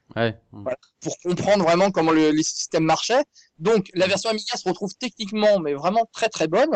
pour 1.00 1.18
comprendre 1.20 1.64
vraiment 1.64 1.90
comment 1.90 2.10
le, 2.10 2.30
les 2.30 2.42
systèmes 2.42 2.84
marchaient. 2.84 3.22
Donc 3.58 3.90
la 3.94 4.06
version 4.06 4.30
Amiga 4.30 4.56
se 4.56 4.68
retrouve 4.68 4.92
techniquement, 4.98 5.60
mais 5.60 5.74
vraiment 5.74 6.08
très 6.12 6.28
très 6.28 6.48
bonne, 6.48 6.70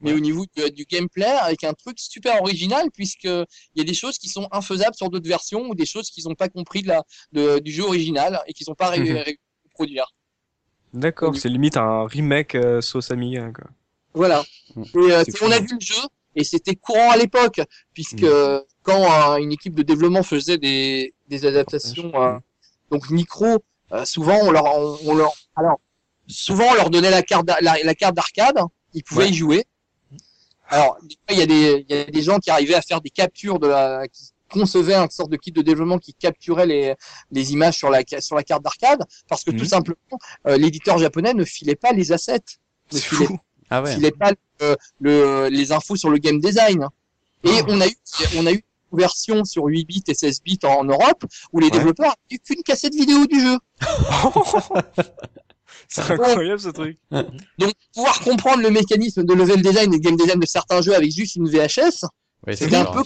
mais 0.00 0.12
au 0.12 0.20
niveau 0.20 0.46
du, 0.56 0.70
du 0.70 0.84
gameplay 0.84 1.26
avec 1.26 1.64
un 1.64 1.74
truc 1.74 1.98
super 2.00 2.40
original 2.40 2.90
puisque 2.94 3.24
il 3.24 3.46
y 3.76 3.80
a 3.80 3.84
des 3.84 3.94
choses 3.94 4.18
qui 4.18 4.28
sont 4.28 4.48
infaisables 4.52 4.94
sur 4.94 5.10
d'autres 5.10 5.28
versions 5.28 5.68
ou 5.68 5.74
des 5.74 5.86
choses 5.86 6.08
qu'ils 6.10 6.24
n'ont 6.28 6.34
pas 6.34 6.48
compris 6.48 6.82
de 6.82 6.88
la 6.88 7.02
de, 7.32 7.58
du 7.58 7.70
jeu 7.72 7.84
original 7.84 8.40
et 8.46 8.54
qu'ils 8.54 8.66
n'ont 8.68 8.74
pas 8.74 8.88
réussi 8.88 9.12
à 9.12 9.24
produire. 9.74 10.06
D'accord, 10.92 11.36
c'est 11.36 11.48
limite 11.48 11.76
un 11.76 12.06
remake 12.06 12.54
euh, 12.54 12.80
sauce 12.80 13.10
Amiga, 13.10 13.52
quoi. 13.52 13.66
Voilà. 14.14 14.42
Mm. 14.74 14.82
Et 14.82 15.12
euh, 15.12 15.24
on 15.42 15.50
a 15.52 15.60
vu 15.60 15.74
le 15.74 15.80
jeu 15.80 16.02
et 16.34 16.42
c'était 16.42 16.74
courant 16.74 17.10
à 17.10 17.16
l'époque 17.16 17.60
puisque 17.92 18.22
Mm. 18.22 18.62
Quand 18.82 19.36
une 19.36 19.52
équipe 19.52 19.74
de 19.74 19.82
développement 19.82 20.22
faisait 20.22 20.58
des, 20.58 21.14
des 21.28 21.46
adaptations, 21.46 22.10
euh, 22.14 22.38
donc 22.90 23.10
micro, 23.10 23.58
euh, 23.92 24.04
souvent 24.04 24.38
on 24.42 24.50
leur, 24.50 24.64
on, 24.64 24.98
on 25.04 25.14
leur, 25.14 25.32
alors 25.56 25.78
souvent 26.26 26.64
on 26.70 26.74
leur 26.74 26.90
donnait 26.90 27.10
la 27.10 27.22
carte, 27.22 27.48
la, 27.60 27.76
la 27.82 27.94
carte 27.94 28.14
d'arcade, 28.14 28.58
ils 28.94 29.02
pouvaient 29.04 29.24
Ouais. 29.24 29.30
y 29.30 29.34
jouer. 29.34 29.64
Alors 30.68 30.98
il 31.30 31.38
y 31.38 31.42
a 31.42 31.46
des, 31.46 31.84
il 31.88 31.96
y 31.96 31.98
a 32.00 32.04
des 32.04 32.22
gens 32.22 32.38
qui 32.38 32.50
arrivaient 32.50 32.74
à 32.74 32.82
faire 32.82 33.00
des 33.00 33.10
captures 33.10 33.58
de 33.58 33.66
la, 33.68 34.06
qui 34.08 34.30
concevaient 34.48 34.94
une 34.94 35.10
sorte 35.10 35.30
de 35.30 35.36
kit 35.36 35.52
de 35.52 35.62
développement 35.62 35.98
qui 35.98 36.14
capturait 36.14 36.66
les, 36.66 36.94
les 37.30 37.52
images 37.52 37.76
sur 37.76 37.90
la, 37.90 38.02
sur 38.20 38.36
la 38.36 38.42
carte 38.44 38.62
d'arcade 38.62 39.04
parce 39.28 39.44
que 39.44 39.50
Mhm. 39.50 39.58
tout 39.58 39.64
simplement 39.64 39.96
euh, 40.46 40.56
l'éditeur 40.56 40.98
japonais 40.98 41.34
ne 41.34 41.44
filait 41.44 41.76
pas 41.76 41.92
les 41.92 42.12
assets, 42.12 42.40
ne 42.92 42.98
filait 42.98 43.26
fou. 43.26 43.38
Ah 43.68 43.82
ouais. 43.82 43.94
filait 43.94 44.10
pas 44.10 44.32
le, 44.60 44.76
le- 45.00 45.48
les 45.48 45.70
infos 45.72 45.96
sur 45.96 46.10
le 46.10 46.18
game 46.18 46.40
design. 46.40 46.86
Et 47.44 47.50
Oh. 47.62 47.66
on 47.68 47.80
a 47.80 47.86
eu, 47.86 47.94
on 48.36 48.46
a 48.46 48.52
eu 48.52 48.62
une 48.92 48.98
version 48.98 49.44
sur 49.44 49.64
8 49.64 49.84
bits 49.84 50.04
et 50.08 50.14
16 50.14 50.42
bits 50.42 50.58
en 50.64 50.84
Europe 50.84 51.24
où 51.52 51.58
les 51.60 51.66
Ouais. 51.66 51.72
développeurs 51.72 52.14
n'avaient 52.30 52.38
qu'une 52.42 52.62
cassette 52.62 52.94
vidéo 52.94 53.26
du 53.26 53.40
jeu. 53.40 53.58
c'est 55.88 56.10
incroyable 56.10 56.60
ce 56.60 56.68
truc. 56.68 56.98
Donc, 57.10 57.72
pouvoir 57.94 58.20
comprendre 58.20 58.62
le 58.62 58.70
mécanisme 58.70 59.24
de 59.24 59.34
level 59.34 59.62
design 59.62 59.92
et 59.94 59.98
de 59.98 60.02
game 60.02 60.16
design 60.16 60.38
de 60.40 60.46
certains 60.46 60.82
jeux 60.82 60.94
avec 60.94 61.10
juste 61.12 61.36
une 61.36 61.48
VHS, 61.48 62.04
Ouais, 62.46 62.56
c'était 62.56 62.76
un 62.76 62.86
peu 62.86 63.02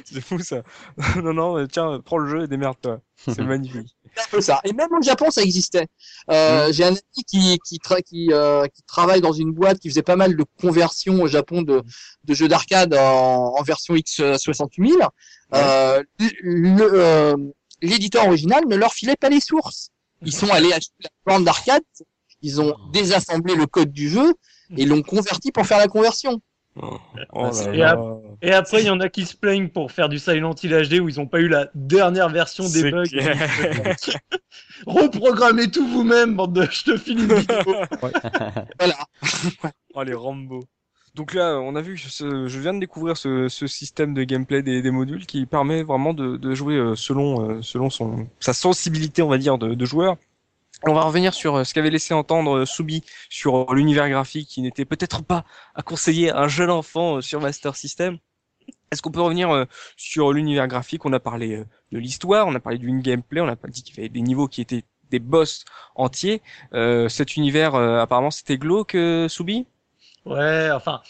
C'est 0.05 0.21
fou 0.21 0.39
ça. 0.39 0.63
non, 1.23 1.33
non, 1.35 1.67
tiens, 1.67 2.01
prends 2.05 2.19
le 2.19 2.31
jeu 2.31 2.45
et 2.45 2.47
démerde-toi. 2.47 3.01
C'est 3.17 3.41
magnifique. 3.41 3.97
Un 4.21 4.29
peu 4.31 4.41
ça. 4.41 4.61
Et 4.65 4.73
même 4.73 4.89
au 4.99 5.03
Japon, 5.03 5.31
ça 5.31 5.43
existait. 5.43 5.87
Euh, 6.31 6.73
J'ai 6.73 6.85
un 6.85 6.89
ami 6.89 7.01
qui 7.27 7.59
qui, 7.65 7.77
tra- 7.79 8.03
qui, 8.03 8.29
euh, 8.33 8.67
qui 8.69 8.83
travaille 8.83 9.21
dans 9.21 9.33
une 9.33 9.53
boîte 9.53 9.79
qui 9.79 9.89
faisait 9.89 10.03
pas 10.03 10.17
mal 10.17 10.37
de 10.37 10.45
conversions 10.61 11.21
au 11.23 11.27
Japon 11.29 11.63
de, 11.63 11.83
de 12.25 12.35
jeux 12.35 12.49
d'arcade 12.49 12.95
en, 12.95 13.55
en 13.59 13.63
version 13.63 13.95
X68000. 13.95 14.93
Euh, 15.55 16.03
le- 16.43 16.91
euh, 16.95 17.37
L'éditeur 17.83 18.27
original 18.27 18.65
ne 18.67 18.77
leur 18.77 18.95
filait 18.95 19.17
pas 19.17 19.29
les 19.29 19.41
sources. 19.41 19.91
Ils 20.23 20.33
sont 20.33 20.49
allés 20.49 20.73
acheter 20.73 20.95
la 21.03 21.11
borne 21.27 21.45
d'arcade, 21.45 21.83
ils 22.41 22.61
ont 22.61 22.75
désassemblé 22.93 23.55
le 23.55 23.67
code 23.67 23.93
du 23.93 24.09
jeu 24.09 24.33
et 24.77 24.87
l'ont 24.87 25.03
converti 25.03 25.53
pour 25.53 25.67
faire 25.67 25.77
la 25.79 25.89
conversion. 25.89 26.41
Oh 26.77 26.99
là 27.45 27.53
c'est- 27.53 27.75
Et 27.75 27.79
là. 27.79 27.97
Et 28.43 28.53
après, 28.53 28.83
il 28.83 28.87
y 28.87 28.91
en 28.91 29.01
a 29.01 29.09
qui 29.09 29.25
se 29.27 29.37
plaignent 29.37 29.69
pour 29.69 29.93
faire 29.93 30.09
du 30.09 30.19
Silent 30.19 30.55
Hill 30.63 30.73
HD 30.89 31.01
où 31.01 31.09
ils 31.09 31.21
ont 31.21 31.27
pas 31.27 31.41
eu 31.41 31.49
la 31.49 31.69
dernière 31.75 32.29
version 32.29 32.65
des 32.69 32.91
bugs. 32.91 33.05
Reprogrammez 34.87 35.71
tout 35.71 35.87
vous-même, 35.87 36.35
bande 36.37 36.53
de... 36.53 36.67
Je 36.71 36.85
te 36.85 36.97
file 36.97 37.21
une 37.21 37.35
vidéo. 37.35 37.59
Voilà. 38.79 38.97
Oh 39.95 40.03
les 40.03 40.15
Rambo. 40.15 40.65
Donc 41.15 41.33
là, 41.33 41.59
on 41.61 41.77
a 41.77 41.81
vu, 41.81 41.97
ce- 41.97 42.49
je 42.49 42.59
viens 42.59 42.75
de 42.75 42.81
découvrir 42.81 43.17
ce, 43.17 43.49
ce 43.49 43.67
système 43.69 44.15
de 44.15 44.25
gameplay 44.25 44.63
des, 44.63 44.83
des 44.83 44.91
modules 44.91 45.27
qui 45.27 45.47
permet 45.47 45.85
vraiment 45.85 46.13
de, 46.13 46.37
de 46.37 46.55
jouer 46.55 46.75
euh, 46.75 46.97
selon 46.97 47.49
euh, 47.51 47.63
selon 47.63 47.89
son 47.89 48.27
sa 48.41 48.53
sensibilité, 48.53 49.23
on 49.23 49.29
va 49.29 49.39
dire, 49.39 49.57
de, 49.57 49.75
de 49.75 49.85
joueur. 49.87 50.17
On 50.87 50.93
va 50.93 51.03
revenir 51.03 51.33
sur 51.33 51.57
euh, 51.57 51.65
ce 51.65 51.73
qu'avait 51.73 51.89
laissé 51.89 52.13
entendre 52.13 52.59
euh, 52.59 52.67
Soubi 52.67 53.03
sur 53.31 53.73
l'univers 53.73 54.09
graphique 54.11 54.49
qui 54.49 54.61
n'était 54.61 54.85
peut-être 54.85 55.23
pas 55.23 55.45
à 55.75 55.83
conseiller 55.83 56.31
à 56.31 56.41
un 56.41 56.49
jeune 56.49 56.71
enfant 56.71 57.17
euh, 57.17 57.21
sur 57.23 57.41
Master 57.41 57.75
System. 57.75 58.19
Est-ce 58.91 59.01
qu'on 59.01 59.11
peut 59.11 59.23
revenir 59.23 59.51
euh, 59.51 59.65
sur 59.97 60.33
l'univers 60.33 60.69
graphique? 60.69 61.07
On 61.07 61.13
a 61.15 61.21
parlé 61.21 61.57
euh, 61.57 61.65
de 61.91 61.99
l'histoire, 61.99 62.47
on 62.47 62.55
a 62.55 62.61
parlé 62.61 62.79
du 62.79 63.01
gameplay, 63.01 63.41
on 63.41 63.49
a 63.49 63.57
dit 63.69 63.83
qu'il 63.83 63.97
y 63.97 64.01
avait 64.01 64.11
des 64.11 64.21
niveaux 64.21 64.47
qui 64.47 64.61
étaient 64.61 64.85
des 65.11 65.21
boss 65.21 65.65
entiers. 65.95 66.43
Euh, 66.75 67.09
cet 67.09 67.37
univers, 67.37 67.75
euh, 67.75 68.01
apparemment, 68.01 68.31
c'était 68.31 68.59
glauque, 68.59 68.95
euh, 68.95 69.27
Soubi? 69.29 69.67
Ouais, 70.27 70.71
enfin, 70.71 71.03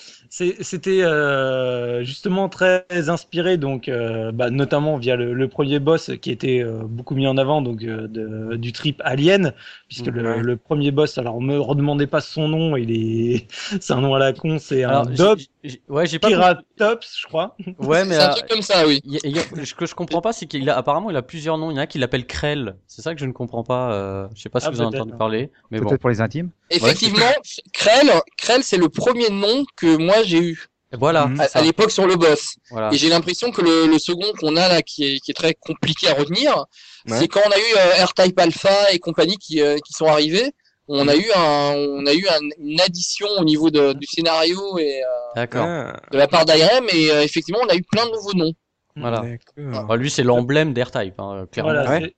c'était 0.60 1.02
euh, 1.02 2.02
justement 2.02 2.48
très 2.48 2.84
inspiré, 3.08 3.56
donc 3.56 3.88
euh, 3.88 4.32
bah, 4.32 4.50
notamment 4.50 4.96
via 4.96 5.14
le, 5.14 5.32
le 5.32 5.48
premier 5.48 5.78
boss 5.78 6.10
qui 6.20 6.30
était 6.32 6.60
euh, 6.60 6.82
beaucoup 6.84 7.14
mis 7.14 7.26
en 7.28 7.36
avant, 7.36 7.62
donc 7.62 7.84
euh, 7.84 8.08
de- 8.08 8.56
du 8.56 8.72
trip 8.72 9.00
Alien, 9.04 9.52
puisque 9.88 10.06
le, 10.06 10.24
Ouais. 10.24 10.42
le 10.42 10.56
premier 10.56 10.90
boss, 10.90 11.18
alors 11.18 11.40
me 11.40 11.58
redemandez 11.60 12.06
pas 12.08 12.20
son 12.20 12.48
nom, 12.48 12.76
il 12.76 12.90
est, 12.90 13.46
c'est 13.80 13.92
un 13.92 14.00
nom 14.00 14.14
à 14.14 14.18
la 14.18 14.32
con, 14.32 14.58
c'est 14.58 14.82
un 14.82 14.88
Alors, 14.88 15.06
Dob 15.06 15.38
j'ai- 15.38 15.46
j'ai- 15.70 15.82
ouais, 15.88 16.06
j'ai 16.06 16.18
pas. 16.18 16.28
Piratops, 16.28 17.16
je 17.20 17.26
crois. 17.28 17.54
compris. 17.64 17.86
Ouais, 17.86 18.04
mais 18.04 18.14
C'est 18.16 18.22
un 18.22 18.28
truc 18.30 18.48
comme 18.48 18.62
ça, 18.62 18.86
oui. 18.88 19.00
il 19.04 19.12
y 19.12 19.16
a- 19.18 19.20
il 19.24 19.36
y 19.36 19.38
a- 19.38 19.64
ce 19.64 19.74
que 19.74 19.86
je 19.86 19.94
comprends 19.94 20.20
pas, 20.20 20.32
c'est 20.32 20.46
qu'il 20.46 20.68
a 20.68 20.76
apparemment 20.76 21.10
il 21.10 21.16
a 21.16 21.22
plusieurs 21.22 21.58
noms. 21.58 21.70
Il 21.70 21.74
y 21.74 21.76
en 21.76 21.80
a 21.80 21.82
un 21.82 21.86
qui 21.86 21.98
l'appelle 21.98 22.26
Krell. 22.26 22.74
C'est 22.88 23.02
ça 23.02 23.14
que 23.14 23.20
je 23.20 23.26
ne 23.26 23.32
comprends 23.32 23.62
pas. 23.62 23.92
Euh, 23.92 24.26
je 24.34 24.42
sais 24.42 24.48
pas 24.48 24.58
si 24.58 24.66
Ah, 24.66 24.70
vous 24.70 24.80
en 24.80 24.86
entendu 24.86 25.12
parler, 25.16 25.50
mais 25.70 25.78
bon. 25.80 25.88
Peut-être 25.90 26.00
pour 26.00 26.10
les 26.10 26.20
intimes. 26.20 26.50
Effectivement, 26.70 27.30
Krell, 27.72 28.10
Krell, 28.36 28.62
c'est 28.64 28.78
le 28.78 28.88
premier 28.88 29.30
nom 29.30 29.64
que 29.76 29.96
moi 29.96 30.22
j'ai 30.24 30.38
eu 30.42 30.66
Voilà. 30.92 31.26
Mhm. 31.26 31.40
à, 31.52 31.62
l'époque 31.62 31.90
sur 31.90 32.06
le 32.06 32.16
boss. 32.16 32.56
Voilà. 32.70 32.92
Et 32.92 32.96
j'ai 32.96 33.08
l'impression 33.08 33.50
que 33.50 33.62
le, 33.62 33.86
le 33.86 33.98
second 33.98 34.32
qu'on 34.38 34.56
a 34.56 34.68
là, 34.68 34.82
qui 34.82 35.04
est, 35.04 35.18
qui 35.20 35.30
est 35.32 35.34
très 35.34 35.54
compliqué 35.54 36.08
à 36.08 36.14
retenir, 36.14 36.64
Ouais. 37.08 37.18
c'est 37.18 37.28
quand 37.28 37.40
on 37.46 37.50
a 37.50 37.58
eu 37.58 38.00
euh, 38.00 38.04
R-Type 38.06 38.38
Alpha 38.40 38.92
et 38.92 38.98
compagnie 38.98 39.36
qui, 39.36 39.60
euh, 39.60 39.76
qui 39.84 39.92
sont 39.92 40.06
arrivés. 40.06 40.52
On 40.88 41.06
a 41.08 41.16
eu 41.16 41.26
un, 41.34 41.72
on 41.76 42.04
a 42.06 42.12
eu 42.14 42.26
un- 42.28 42.48
une 42.58 42.80
addition 42.80 43.26
au 43.38 43.44
niveau 43.44 43.70
de, 43.70 43.92
du 43.94 44.06
scénario 44.06 44.78
et 44.78 45.02
euh. 45.02 45.46
Ah, 45.52 45.96
de 46.12 46.18
la 46.18 46.28
part 46.28 46.44
d'IRM 46.44 46.86
et 46.92 47.10
euh, 47.10 47.22
effectivement 47.22 47.60
on 47.64 47.68
a 47.68 47.74
eu 47.74 47.82
plein 47.82 48.04
de 48.06 48.10
nouveaux 48.12 48.34
noms. 48.34 48.52
Voilà. 48.96 49.22
Bah, 49.56 49.96
lui, 49.96 50.10
c'est 50.10 50.22
l'emblème 50.22 50.72
d'Airtype, 50.72 51.18
hein, 51.18 51.46
clairement. 51.50 51.72
Voilà, 51.72 51.90
Ouais. 51.90 52.14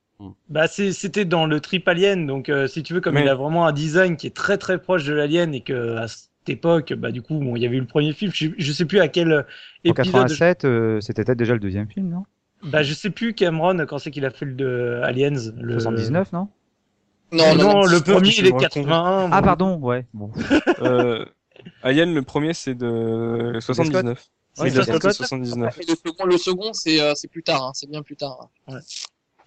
bah 0.48 0.66
c'était 0.68 1.24
dans 1.24 1.46
le 1.46 1.61
trip 1.61 1.86
Alien, 1.88 2.26
donc 2.26 2.48
euh, 2.48 2.66
si 2.68 2.82
tu 2.82 2.92
veux, 2.94 3.00
comme 3.00 3.14
Mais- 3.14 3.22
il 3.22 3.28
a 3.28 3.34
vraiment 3.34 3.66
un 3.66 3.72
design 3.72 4.16
qui 4.16 4.26
est 4.26 4.34
très 4.36 4.59
très 4.59 4.78
proche 4.80 5.04
de 5.04 5.14
l'Alien 5.14 5.54
et 5.54 5.62
que 5.62 5.96
à 5.96 6.07
époque, 6.49 6.92
bah 6.94 7.11
du 7.12 7.22
coup, 7.22 7.38
bon, 7.38 7.57
il 7.57 7.62
y 7.62 7.66
avait 7.66 7.76
eu 7.76 7.80
le 7.80 7.86
premier 7.86 8.12
film, 8.12 8.32
je, 8.34 8.49
je 8.57 8.72
sais 8.72 8.84
plus 8.84 9.01
à 9.01 9.09
quel 9.09 9.32
En 9.32 9.42
épisode. 9.84 10.12
87, 10.28 10.64
euh, 10.64 11.01
c'était 11.01 11.24
peut-être 11.24 11.38
déjà 11.38 11.53
le 11.55 11.61
deuxième 11.61 11.88
film, 11.88 12.09
non? 12.09 12.24
Bah 12.62 12.82
je 12.82 12.94
sais 12.94 13.11
plus 13.11 13.34
Cameron 13.34 13.84
quand 13.86 13.99
c'est 13.99 14.11
qu'il 14.11 14.24
a 14.24 14.30
fait 14.30 14.47
le 14.47 14.55
de 14.55 15.01
Aliens. 15.05 15.53
Le... 15.59 15.78
79, 15.78 16.32
non? 16.32 16.49
Non, 17.32 17.55
non, 17.57 17.72
non. 17.72 17.86
le 17.86 18.01
premier 18.01 18.30
il 18.30 18.40
est 18.40 18.42
me 18.42 18.47
de 18.47 18.53
rends 18.53 18.59
compte. 18.59 18.68
81. 18.86 19.28
Ah 19.32 19.40
bon. 19.40 19.44
pardon, 19.47 19.76
ouais. 19.78 20.07
Bon. 20.14 20.30
Euh, 20.82 21.24
Alien, 21.82 22.14
le 22.14 22.22
premier, 22.22 22.53
c'est 22.55 22.74
de 22.74 23.57
79. 23.61 24.26
Oui, 24.59 24.70
ça, 24.70 24.76
ça, 24.76 24.84
ça 24.84 24.99
doit 24.99 25.01
c'est 25.01 25.09
être- 25.22 25.28
79. 25.28 25.78
Et 25.80 25.84
le 25.90 25.94
second, 25.97 26.24
le 26.26 26.38
second 26.38 26.72
c'est 26.72 27.01
euh, 27.01 27.12
c'est 27.14 27.28
plus 27.28 27.42
tard, 27.42 27.62
hein, 27.64 27.70
c'est 27.74 27.88
bien 27.90 28.03
plus 28.03 28.16
tard. 28.16 28.49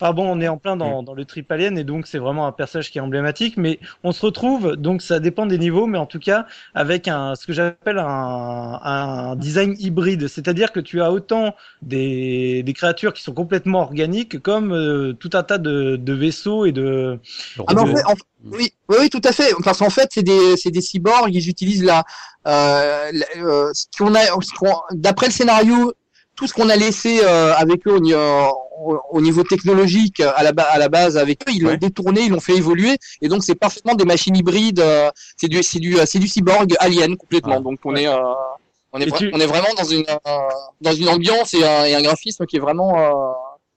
Enfin 0.01 0.13
bon, 0.13 0.25
on 0.29 0.39
est 0.39 0.47
en 0.47 0.57
plein 0.57 0.77
dans, 0.77 1.03
dans 1.03 1.13
le 1.13 1.25
trip 1.25 1.51
alien 1.51 1.77
et 1.77 1.83
donc 1.83 2.07
c'est 2.07 2.19
vraiment 2.19 2.47
un 2.47 2.51
personnage 2.53 2.89
qui 2.89 2.99
est 2.99 3.01
emblématique. 3.01 3.57
Mais 3.57 3.79
on 4.03 4.11
se 4.13 4.25
retrouve, 4.25 4.75
donc 4.77 5.01
ça 5.01 5.19
dépend 5.19 5.45
des 5.45 5.57
niveaux, 5.57 5.87
mais 5.87 5.97
en 5.97 6.05
tout 6.05 6.19
cas 6.19 6.45
avec 6.73 7.07
un 7.09 7.35
ce 7.35 7.45
que 7.45 7.51
j'appelle 7.53 7.97
un, 7.99 8.79
un 8.81 9.35
design 9.35 9.75
hybride, 9.77 10.27
c'est-à-dire 10.27 10.71
que 10.71 10.79
tu 10.79 11.01
as 11.01 11.11
autant 11.11 11.53
des, 11.81 12.63
des 12.63 12.73
créatures 12.73 13.13
qui 13.13 13.23
sont 13.23 13.33
complètement 13.33 13.81
organiques 13.81 14.39
comme 14.41 14.71
euh, 14.73 15.13
tout 15.13 15.31
un 15.33 15.43
tas 15.43 15.57
de, 15.57 15.97
de 15.97 16.13
vaisseaux 16.13 16.65
et 16.65 16.71
de 16.71 17.19
Ah, 17.67 17.73
mais 17.73 17.81
en 17.81 17.85
de- 17.85 17.91
fait, 17.95 18.03
en- 18.05 18.15
oui, 18.45 18.71
oui, 18.87 18.95
oui, 19.01 19.09
tout 19.09 19.21
à 19.25 19.33
fait. 19.33 19.53
Parce 19.65 19.79
qu'en 19.79 19.89
fait, 19.89 20.07
c'est 20.13 20.23
des, 20.23 20.55
c'est 20.55 20.71
des 20.71 20.79
cyborgs. 20.81 21.29
Ils 21.33 21.49
utilisent 21.49 21.83
la, 21.83 22.05
euh, 22.47 23.11
la- 23.11 23.25
euh, 23.43 23.69
ce 23.73 23.85
qu'on 23.97 24.15
a, 24.15 24.21
ce 24.41 24.53
qu'on- 24.57 24.79
d'après 24.93 25.25
le 25.27 25.33
scénario, 25.33 25.93
tout 26.35 26.47
ce 26.47 26.53
qu'on 26.53 26.69
a 26.69 26.77
laissé 26.77 27.19
euh, 27.23 27.53
avec 27.55 27.85
eux 27.87 27.99
ni- 27.99 28.13
euh, 28.13 28.43
au- 28.87 28.99
au 29.11 29.21
niveau 29.21 29.43
technologique 29.43 30.19
à 30.21 30.41
la, 30.43 30.51
à 30.75 30.77
la 30.77 30.89
base 30.89 31.17
avec 31.17 31.41
eux, 31.47 31.51
ils 31.53 31.61
l'ont 31.63 31.69
Ouais. 31.69 31.77
détourné, 31.77 32.21
ils 32.21 32.31
l'ont 32.31 32.39
fait 32.39 32.55
évoluer, 32.55 32.97
et 33.21 33.27
donc 33.27 33.43
c'est 33.43 33.55
parfaitement 33.55 33.95
des 33.95 34.05
machines 34.05 34.35
hybrides. 34.35 34.79
euh, 34.79 35.09
c'est 35.37 35.47
du, 35.47 35.61
c'est 35.63 35.79
du, 35.79 35.97
c'est 36.05 36.19
du 36.19 36.27
cyborg 36.27 36.73
alien 36.79 37.15
complètement. 37.17 37.57
Ouais. 37.57 37.61
Donc 37.63 37.79
on 37.85 37.95
est, 37.95 38.07
euh, 38.07 38.17
on 38.93 38.99
est, 38.99 39.03
Et 39.07 39.09
vra- 39.11 39.17
tu- 39.17 39.31
on 39.33 39.39
est 39.39 39.45
vraiment 39.45 39.73
dans 39.77 39.83
une, 39.83 40.05
euh, 40.09 40.37
dans 40.81 40.93
une 40.93 41.09
ambiance 41.09 41.53
et 41.53 41.63
un, 41.63 41.85
et 41.85 41.93
un 41.95 42.01
graphisme 42.01 42.45
qui 42.45 42.55
est 42.57 42.59
vraiment 42.59 42.97
euh, 42.97 43.31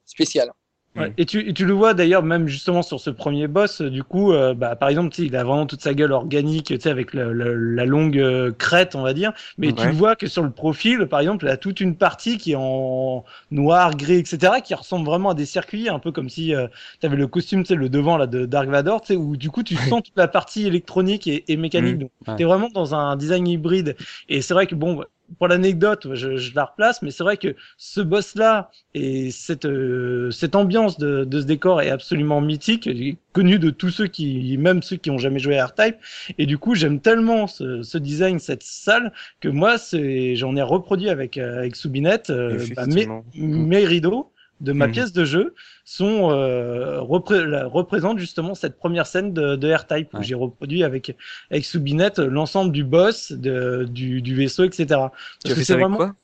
spécial. 0.06 0.50
Ouais, 0.96 1.16
Et, 1.16 1.24
tu, 1.24 1.48
et 1.48 1.54
tu 1.54 1.64
le 1.64 1.72
vois 1.72 1.94
d'ailleurs 1.94 2.22
même 2.22 2.46
justement 2.48 2.82
sur 2.82 3.00
ce 3.00 3.08
premier 3.08 3.46
boss, 3.48 3.80
euh, 3.80 3.88
du 3.90 4.02
coup, 4.04 4.32
euh, 4.32 4.52
bah, 4.54 4.76
par 4.76 4.90
exemple, 4.90 5.10
tu 5.14 5.22
il 5.24 5.34
a 5.36 5.42
vraiment 5.44 5.66
toute 5.66 5.80
sa 5.82 5.94
gueule 5.94 6.12
organique, 6.12 6.66
tu 6.66 6.78
sais, 6.80 6.90
avec 6.90 7.14
le- 7.14 7.32
le- 7.32 7.54
la 7.74 7.86
longue 7.86 8.18
euh, 8.18 8.52
crête, 8.52 8.94
on 8.94 9.02
va 9.02 9.14
dire. 9.14 9.32
Mais 9.56 9.72
tu 9.72 9.88
Ouais. 9.88 9.92
vois 9.92 10.16
que 10.16 10.26
sur 10.26 10.42
le 10.42 10.50
profil, 10.50 11.06
par 11.06 11.20
exemple, 11.20 11.46
il 11.46 11.48
a 11.50 11.56
toute 11.56 11.80
une 11.80 11.96
partie 11.96 12.36
qui 12.36 12.52
est 12.52 12.56
en 12.58 13.24
noir, 13.50 13.96
gris, 13.96 14.16
etc., 14.18 14.60
qui 14.60 14.74
ressemble 14.74 15.06
vraiment 15.06 15.30
à 15.30 15.34
des 15.34 15.46
circuits, 15.46 15.88
un 15.88 15.98
peu 15.98 16.12
comme 16.12 16.28
si 16.28 16.52
tu 17.00 17.06
avais 17.06 17.16
le 17.16 17.26
costume, 17.26 17.62
tu 17.62 17.68
sais, 17.68 17.74
le 17.74 17.88
devant 17.88 18.16
là 18.16 18.26
de 18.26 18.46
Dark 18.46 18.68
Vador, 18.68 19.00
tu 19.00 19.08
sais, 19.08 19.16
où 19.16 19.36
du 19.36 19.50
coup 19.50 19.62
tu 19.62 19.76
sens 19.78 20.02
toute 20.02 20.16
la 20.16 20.28
partie 20.28 20.66
électronique 20.66 21.26
et, 21.26 21.50
et 21.52 21.56
mécanique. 21.56 21.98
Mhm. 21.98 21.98
Donc, 21.98 22.10
t'es 22.36 22.44
vraiment 22.44 22.68
dans 22.68 22.94
un 22.94 23.16
design 23.16 23.46
hybride. 23.48 23.96
Et 24.28 24.42
c'est 24.42 24.54
vrai 24.54 24.66
que 24.66 24.74
bon, 24.74 25.02
pour 25.38 25.48
l'anecdote, 25.48 26.14
je, 26.14 26.36
je 26.36 26.54
la 26.54 26.64
replace, 26.64 27.02
mais 27.02 27.10
c'est 27.10 27.22
vrai 27.22 27.36
que 27.36 27.54
ce 27.76 28.00
boss-là 28.00 28.70
et 28.94 29.30
cette 29.30 29.64
euh, 29.64 30.30
cette 30.30 30.54
ambiance 30.54 30.98
de, 30.98 31.24
de 31.24 31.40
ce 31.40 31.46
décor 31.46 31.80
est 31.80 31.90
absolument 31.90 32.40
mythique, 32.40 32.88
connu 33.32 33.58
de 33.58 33.70
tous 33.70 33.90
ceux 33.90 34.06
qui, 34.06 34.56
même 34.58 34.82
ceux 34.82 34.96
qui 34.96 35.10
ont 35.10 35.18
jamais 35.18 35.38
joué 35.38 35.58
à 35.58 35.66
R-Type. 35.66 35.96
Et 36.38 36.46
du 36.46 36.58
coup, 36.58 36.74
j'aime 36.74 37.00
tellement 37.00 37.46
ce, 37.46 37.82
ce 37.82 37.98
design, 37.98 38.38
cette 38.38 38.62
salle, 38.62 39.12
que 39.40 39.48
moi, 39.48 39.78
c'est, 39.78 40.36
j'en 40.36 40.56
ai 40.56 40.62
reproduit 40.62 41.08
avec 41.08 41.38
euh, 41.38 41.58
avec 41.58 41.76
Soubinette 41.76 42.30
euh, 42.30 42.64
bah, 42.76 42.86
mes, 42.86 43.06
mes 43.34 43.84
rideaux 43.84 44.31
de 44.62 44.72
ma 44.72 44.86
Mhm. 44.86 44.92
pièce 44.92 45.12
de 45.12 45.24
jeu 45.26 45.54
sont 45.84 46.30
euh, 46.30 47.00
repré- 47.00 47.44
la- 47.44 47.66
représentent 47.66 48.18
justement 48.18 48.54
cette 48.54 48.78
première 48.78 49.06
scène 49.06 49.34
de, 49.34 49.56
de 49.56 49.72
R-Type 49.74 50.14
où 50.14 50.18
Ouais. 50.18 50.22
j'ai 50.22 50.34
reproduit 50.34 50.84
avec 50.84 51.14
avec 51.50 51.64
Soubinette 51.66 52.18
l'ensemble 52.18 52.72
du 52.72 52.84
boss, 52.84 53.32
de, 53.32 53.86
du, 53.90 54.22
du 54.22 54.34
vaisseau, 54.34 54.64
etc. 54.64 55.12
Tu 55.44 55.52
as 55.52 55.54
fait 55.54 55.64
ça 55.64 55.74
avec 55.74 55.84
vraiment 55.84 55.96
quoi? 55.98 56.14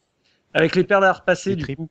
Avec 0.55 0.75
les 0.77 0.85
perles 0.85 1.05
à 1.05 1.13
repasser 1.13 1.51
Les 1.51 1.57
du 1.57 1.77
coup. 1.77 1.89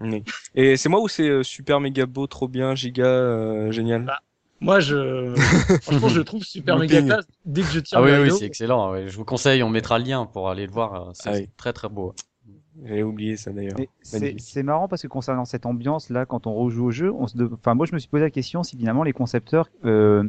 Oui. 0.00 0.22
Et 0.56 0.76
c'est 0.76 0.88
moi 0.88 1.00
ou 1.00 1.08
c'est 1.08 1.28
euh, 1.28 1.42
super 1.44 1.80
méga 1.80 2.04
beau, 2.06 2.26
trop 2.26 2.48
bien, 2.48 2.74
giga, 2.74 3.04
euh, 3.06 3.70
génial? 3.70 4.04
Bah, 4.04 4.18
Moi, 4.60 4.80
je 4.80 5.34
franchement, 5.82 6.08
je 6.08 6.18
le 6.18 6.24
trouve 6.24 6.42
super 6.42 6.78
méga 6.78 7.00
classe 7.02 7.26
dès 7.44 7.62
que 7.62 7.68
je 7.68 7.78
tire 7.80 7.98
Ah 7.98 8.02
oui, 8.02 8.10
oui, 8.22 8.30
c'est 8.32 8.46
excellent. 8.46 8.90
ouais. 8.92 9.08
Je 9.08 9.16
vous 9.16 9.24
conseille, 9.24 9.62
on 9.62 9.70
mettra 9.70 9.98
le 10.00 10.04
lien 10.04 10.26
pour 10.26 10.50
aller 10.50 10.66
le 10.66 10.72
voir. 10.72 11.12
C'est 11.14 11.28
Ah 11.30 11.32
oui. 11.34 11.48
très 11.56 11.72
très 11.72 11.88
beau. 11.88 12.14
J'avais 12.82 13.02
oublié 13.02 13.36
ça 13.36 13.52
d'ailleurs. 13.52 13.76
C'est 14.02 14.62
marrant 14.62 14.88
parce 14.88 15.02
que 15.02 15.06
concernant 15.08 15.44
cette 15.44 15.66
ambiance 15.66 16.10
là, 16.10 16.26
quand 16.26 16.46
on 16.46 16.54
rejoue 16.54 16.86
au 16.86 16.90
jeu, 16.90 17.12
on 17.12 17.26
se 17.26 17.36
de- 17.36 17.48
enfin 17.52 17.74
moi 17.74 17.86
je 17.86 17.94
me 17.94 17.98
suis 17.98 18.08
posé 18.08 18.22
la 18.24 18.30
question 18.30 18.62
si 18.62 18.76
finalement 18.76 19.04
les 19.04 19.12
concepteurs 19.12 19.68
euh, 19.84 20.24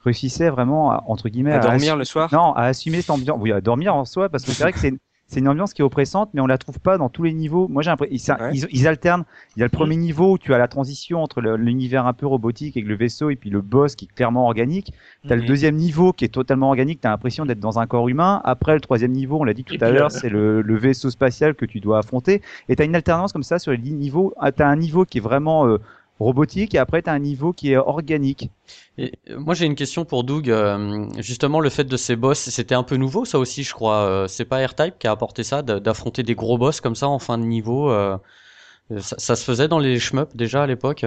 réussissaient 0.00 0.50
vraiment 0.50 0.90
à, 0.92 1.02
entre 1.06 1.28
guillemets 1.28 1.52
À 1.52 1.58
dormir 1.58 1.94
assu- 1.94 1.98
le 1.98 2.04
soir? 2.04 2.28
Non, 2.32 2.52
à 2.52 2.64
assumer 2.64 3.00
cette 3.00 3.10
ambiance. 3.10 3.38
Oui, 3.40 3.50
à 3.52 3.60
dormir 3.60 3.94
en 3.94 4.04
soi 4.04 4.28
parce 4.28 4.44
que 4.44 4.52
c'est 4.52 4.62
vrai 4.62 4.72
que 4.72 4.78
c'est 4.78 4.94
c'est 5.28 5.40
une 5.40 5.48
ambiance 5.48 5.74
qui 5.74 5.82
est 5.82 5.84
oppressante, 5.84 6.30
mais 6.34 6.40
on 6.40 6.46
la 6.46 6.56
trouve 6.58 6.78
pas 6.78 6.98
dans 6.98 7.08
tous 7.08 7.24
les 7.24 7.32
niveaux. 7.32 7.66
Moi, 7.68 7.82
j'ai 7.82 7.90
l'impression 7.90 8.14
ils, 8.14 8.18
ça- 8.20 8.38
Ouais. 8.40 8.50
ils, 8.54 8.66
ils 8.70 8.86
alternent. 8.86 9.24
Il 9.56 9.60
y 9.60 9.62
a 9.62 9.66
le 9.66 9.70
premier 9.70 9.96
niveau 9.96 10.32
où 10.34 10.38
tu 10.38 10.54
as 10.54 10.58
la 10.58 10.68
transition 10.68 11.22
entre 11.22 11.40
l'univers 11.40 12.06
un 12.06 12.12
peu 12.12 12.26
robotique 12.26 12.76
avec 12.76 12.88
le 12.88 12.94
vaisseau 12.96 13.30
et 13.30 13.36
puis 13.36 13.50
le 13.50 13.60
boss 13.60 13.96
qui 13.96 14.04
est 14.04 14.14
clairement 14.14 14.44
organique. 14.46 14.92
T'as 15.28 15.34
le 15.34 15.42
Mhm. 15.42 15.48
deuxième 15.48 15.76
niveau 15.76 16.12
qui 16.12 16.24
est 16.24 16.28
totalement 16.28 16.68
organique. 16.68 17.00
T'as 17.00 17.10
l'impression 17.10 17.44
d'être 17.44 17.58
dans 17.60 17.78
un 17.80 17.86
corps 17.86 18.08
humain. 18.08 18.40
Après, 18.44 18.74
le 18.74 18.80
troisième 18.80 19.12
niveau, 19.12 19.40
on 19.40 19.44
l'a 19.44 19.54
dit 19.54 19.64
tout 19.64 19.74
Et 19.74 19.82
à 19.82 19.90
l'heure, 19.90 20.06
euh, 20.06 20.18
c'est 20.20 20.28
le, 20.28 20.62
le 20.62 20.76
vaisseau 20.76 21.10
spatial 21.10 21.54
que 21.54 21.64
tu 21.64 21.80
dois 21.80 21.98
affronter. 21.98 22.40
Et 22.68 22.76
t'as 22.76 22.84
une 22.84 22.94
alternance 22.94 23.32
comme 23.32 23.42
ça 23.42 23.58
sur 23.58 23.72
les 23.72 23.78
niveaux. 23.78 24.32
Ah, 24.40 24.52
T'as 24.52 24.68
un 24.68 24.76
niveau 24.76 25.04
qui 25.04 25.18
est 25.18 25.20
vraiment 25.20 25.66
euh, 25.66 25.78
robotique 26.18 26.74
et 26.74 26.78
après 26.78 27.02
t'as 27.02 27.12
un 27.12 27.18
niveau 27.18 27.52
qui 27.52 27.72
est 27.72 27.76
organique. 27.76 28.50
Et 28.98 29.12
euh, 29.30 29.38
moi 29.38 29.54
j'ai 29.54 29.66
une 29.66 29.74
question 29.74 30.04
pour 30.04 30.24
Doug. 30.24 30.50
euh, 30.50 31.06
justement, 31.18 31.60
le 31.60 31.68
fait 31.70 31.84
de 31.84 31.96
ces 31.96 32.16
boss, 32.16 32.38
c'était 32.38 32.74
un 32.74 32.82
peu 32.82 32.96
nouveau, 32.96 33.24
ça 33.24 33.38
aussi, 33.38 33.62
je 33.62 33.72
crois. 33.74 33.98
Euh, 34.06 34.28
C'est 34.28 34.44
pas 34.46 34.64
R-Type 34.66 34.98
qui 34.98 35.06
a 35.06 35.10
apporté 35.10 35.42
ça, 35.44 35.62
d'affronter 35.62 36.22
des 36.22 36.34
gros 36.34 36.58
boss 36.58 36.80
comme 36.80 36.94
ça 36.96 37.08
en 37.08 37.18
fin 37.18 37.36
de 37.38 37.44
niveau. 37.44 37.90
euh, 37.90 38.16
ça, 39.00 39.16
ça 39.18 39.36
se 39.36 39.44
faisait 39.44 39.68
dans 39.68 39.78
les 39.78 39.98
shmups 39.98 40.34
déjà 40.34 40.62
à 40.62 40.66
l'époque? 40.66 41.04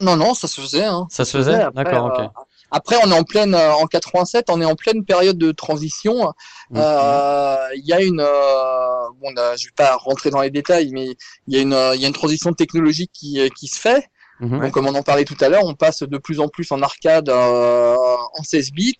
Non, 0.00 0.16
non, 0.16 0.34
ça 0.34 0.46
se 0.48 0.60
faisait. 0.60 0.84
Hein. 0.84 1.06
Ça 1.10 1.24
se 1.24 1.36
faisait? 1.36 1.54
Après, 1.54 1.84
D'accord, 1.84 2.06
euh, 2.20 2.24
ok. 2.24 2.30
Après, 2.70 2.96
on 3.04 3.10
est 3.10 3.18
en 3.18 3.22
pleine, 3.22 3.54
euh, 3.54 3.72
en 3.74 3.86
87, 3.86 4.46
on 4.50 4.60
est 4.60 4.64
en 4.64 4.74
pleine 4.74 5.04
période 5.04 5.38
de 5.38 5.52
transition. 5.52 6.32
Mhm. 6.70 6.76
Euh, 6.80 7.56
Il 7.76 7.86
y 7.86 7.92
a 7.92 8.02
une, 8.02 8.20
euh, 8.20 9.08
bon, 9.20 9.30
je 9.56 9.66
vais 9.66 9.72
pas 9.76 9.94
rentrer 9.96 10.30
dans 10.30 10.40
les 10.42 10.50
détails, 10.50 10.90
mais 10.92 11.14
il 11.46 11.54
y 11.54 11.58
a 11.58 11.62
une, 11.62 11.72
euh, 11.72 11.94
il 11.94 12.00
y 12.02 12.04
a 12.04 12.08
une 12.08 12.14
transition 12.14 12.52
technologique 12.52 13.10
qui, 13.12 13.38
qui 13.56 13.68
se 13.68 13.78
fait. 13.80 14.08
Mhm. 14.40 14.60
Donc, 14.60 14.70
comme 14.72 14.86
on 14.86 14.94
en 14.94 15.02
parlait 15.02 15.24
tout 15.24 15.36
à 15.40 15.48
l'heure, 15.48 15.64
on 15.64 15.74
passe 15.74 16.02
de 16.02 16.18
plus 16.18 16.40
en 16.40 16.48
plus 16.48 16.70
en 16.72 16.82
arcade 16.82 17.28
euh, 17.28 17.94
en 17.96 18.42
16 18.42 18.72
bits. 18.72 18.96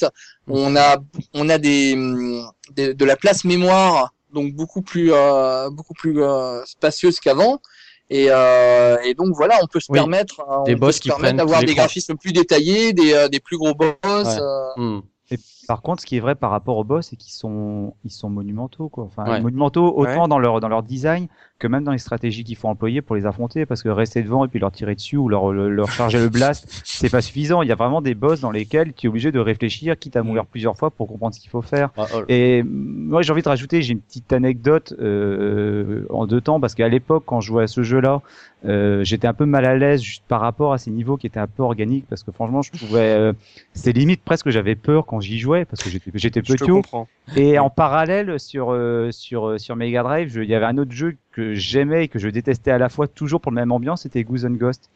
On 0.49 0.77
a, 0.77 0.97
on 1.35 1.49
a 1.49 1.59
des, 1.59 1.97
des- 2.73 2.95
de 2.95 3.05
la 3.05 3.17
place 3.17 3.45
mémoire, 3.45 4.15
donc 4.33 4.53
beaucoup 4.53 4.83
plus, 4.83 5.13
euh, 5.13 5.71
beaucoup 5.71 5.95
plus 5.95 6.23
euh, 6.23 6.65
spacieuse 6.67 7.19
qu'avant. 7.21 7.61
Et, 8.11 8.27
euh, 8.29 8.97
et 9.05 9.15
donc 9.15 9.35
voilà, 9.35 9.59
on 9.63 9.67
peut 9.67 9.81
se 9.81 9.91
Oui. 9.91 9.99
permettre, 9.99 10.41
euh, 10.41 10.65
Des 10.67 10.73
on 10.73 10.75
peut 10.77 10.81
boss 10.87 10.97
se 10.97 11.01
qui 11.01 11.09
permettre 11.09 11.25
prennent 11.25 11.37
d'avoir 11.39 11.65
des 11.65 11.75
graphismes 11.75 12.17
plus 12.17 12.33
détaillés, 12.33 12.93
des, 12.93 13.13
euh, 13.15 13.29
des 13.29 13.41
plus 13.41 13.57
gros 13.57 13.75
boss. 13.75 13.95
Ouais. 14.05 14.39
euh, 14.41 14.69
Hmm. 14.77 15.01
Par 15.67 15.83
contre, 15.83 16.03
ce 16.03 16.07
qui 16.07 16.17
est 16.17 16.21
vrai 16.21 16.35
par 16.35 16.51
rapport 16.51 16.77
aux 16.77 16.85
boss, 16.85 17.09
c'est 17.09 17.17
qu'ils 17.17 17.33
sont, 17.33 17.95
ils 18.05 18.11
sont 18.11 18.29
monumentaux, 18.29 18.89
quoi. 18.89 19.05
Enfin, 19.05 19.25
Ouais. 19.29 19.41
monumentaux 19.41 19.97
autant 19.97 20.23
Ouais. 20.23 20.29
dans 20.29 20.39
leur, 20.39 20.61
dans 20.61 20.69
leur 20.69 20.83
design 20.83 21.27
que 21.59 21.67
même 21.69 21.85
dans 21.85 21.93
les 21.93 21.99
stratégies 21.99 22.45
qu'il 22.45 22.57
faut 22.57 22.69
employer 22.69 23.01
pour 23.01 23.17
les 23.17 23.25
affronter, 23.27 23.65
parce 23.65 23.83
que 23.83 23.89
rester 23.89 24.23
devant 24.23 24.45
et 24.45 24.49
puis 24.49 24.59
leur 24.59 24.73
tirer 24.73 24.95
dessus 24.95 25.17
ou 25.17 25.29
leur, 25.29 25.53
le- 25.53 25.71
leur 25.71 25.91
charger 25.91 26.19
le 26.19 26.29
blast, 26.29 26.67
c'est 26.85 27.09
pas 27.11 27.23
suffisant. 27.23 27.63
Il 27.63 27.69
y 27.69 27.73
a 27.73 27.77
vraiment 27.77 28.03
des 28.03 28.15
boss 28.15 28.41
dans 28.41 28.51
lesquels 28.51 28.93
tu 28.93 29.07
es 29.07 29.09
obligé 29.09 29.33
de 29.33 29.39
réfléchir, 29.39 29.99
quitte 29.99 30.17
à 30.17 30.23
mourir 30.23 30.45
plusieurs 30.47 30.77
fois 30.77 30.91
pour 30.91 31.09
comprendre 31.09 31.35
ce 31.35 31.41
qu'il 31.41 31.51
faut 31.51 31.63
faire. 31.63 31.91
Ah, 31.97 32.07
oh, 32.15 32.23
Et 32.29 32.63
moi, 32.65 33.23
j'ai 33.23 33.33
envie 33.33 33.43
de 33.43 33.49
rajouter, 33.49 33.81
j'ai 33.83 33.93
une 33.93 34.01
petite 34.01 34.33
anecdote 34.33 34.95
euh, 35.01 36.07
en 36.11 36.27
deux 36.27 36.41
temps, 36.41 36.61
parce 36.61 36.75
qu'à 36.75 36.89
l'époque, 36.89 37.25
quand 37.27 37.41
je 37.41 37.47
jouais 37.49 37.65
à 37.65 37.67
ce 37.67 37.83
jeu-là, 37.83 38.21
euh, 38.67 39.05
j'étais 39.05 39.27
un 39.27 39.35
peu 39.35 39.45
mal 39.47 39.65
à 39.65 39.77
l'aise 39.77 40.03
juste 40.03 40.25
par 40.27 40.41
rapport 40.41 40.73
à 40.73 40.79
ces 40.79 40.91
niveaux 40.91 41.17
qui 41.17 41.27
étaient 41.27 41.41
un 41.41 41.47
peu 41.47 41.63
organiques, 41.63 42.07
parce 42.09 42.23
que 42.23 42.33
franchement, 42.33 42.63
je 42.63 42.73
trouvais, 42.73 43.01
euh, 43.01 43.33
c'était 43.75 43.93
limite 43.93 44.23
presque 44.25 44.47
que 44.47 44.51
j'avais 44.51 44.75
peur 44.75 45.07
quand 45.07 45.21
j'y 45.21 45.39
jouais, 45.39 45.54
parce 45.65 45.83
que 45.83 45.89
j'étais 45.89 46.11
j'étais 46.15 46.43
petit. 46.43 46.71
Et 47.37 47.59
en 47.59 47.71
parallèle, 47.71 48.39
sur 48.41 48.71
euh, 48.73 49.11
sur 49.11 49.49
euh, 49.49 49.59
sur 49.59 49.77
Mega 49.77 50.03
Drive, 50.05 50.39
il 50.43 50.49
y 50.49 50.55
avait 50.55 50.67
un 50.67 50.79
autre 50.79 50.93
jeu 50.93 51.17
que 51.33 51.55
j'aimais 51.55 52.05
et 52.05 52.09
que 52.09 52.19
je 52.21 52.29
détestais 52.29 52.71
à 52.71 52.79
la 52.79 52.89
fois, 52.89 53.09
toujours 53.09 53.41
pour 53.41 53.51
le 53.53 53.57
même 53.57 53.73
ambiance, 53.73 54.03
c'était 54.03 54.23
Goose 54.25 54.47
and 54.47 54.53
Ghost. 54.53 54.91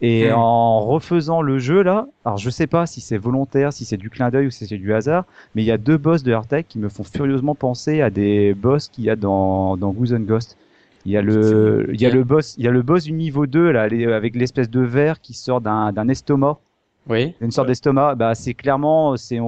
Et 0.00 0.30
Hmm. 0.30 0.32
en 0.32 0.80
refaisant 0.80 1.42
le 1.42 1.58
jeu 1.58 1.82
là, 1.82 2.06
alors 2.24 2.38
je 2.38 2.50
sais 2.50 2.66
pas 2.66 2.86
si 2.86 3.00
c'est 3.00 3.18
volontaire, 3.18 3.72
si 3.72 3.84
c'est 3.84 3.96
du 3.96 4.10
clin 4.10 4.30
d'œil 4.30 4.48
ou 4.48 4.50
si 4.50 4.66
c'est 4.66 4.78
du 4.78 4.92
hasard, 4.94 5.24
mais 5.54 5.62
il 5.62 5.66
y 5.66 5.70
a 5.72 5.78
deux 5.78 5.98
boss 5.98 6.22
de 6.24 6.32
Hardtech 6.32 6.68
qui 6.68 6.78
me 6.78 6.88
font 6.88 7.04
furieusement 7.04 7.54
penser 7.54 8.00
à 8.02 8.10
des 8.10 8.54
boss 8.54 8.88
qu'il 8.88 9.04
y 9.04 9.10
a 9.10 9.16
dans 9.16 9.76
dans 9.76 9.92
Goose 9.92 10.14
and 10.14 10.20
Ghost. 10.20 10.58
Il 11.04 11.12
y 11.12 11.16
a 11.16 11.22
le 11.22 11.86
il 11.92 12.00
y 12.00 12.06
a 12.06 12.10
le 12.10 12.24
boss 12.24 12.54
il 12.58 12.64
y 12.64 12.68
a 12.68 12.70
le 12.72 12.82
boss 12.82 13.04
du 13.04 13.12
niveau 13.12 13.46
2 13.46 13.70
là 13.72 13.82
avec 13.82 14.34
l'espèce 14.36 14.70
de 14.70 14.80
verre 14.80 15.20
qui 15.20 15.34
sort 15.34 15.60
d'un 15.60 15.92
d'un 15.92 16.08
estomac 16.08 16.60
Oui. 17.08 17.34
une 17.40 17.50
sorte 17.50 17.68
d'estomac, 17.68 18.14
bah 18.14 18.34
c'est 18.34 18.54
clairement, 18.54 19.16
c'est 19.16 19.38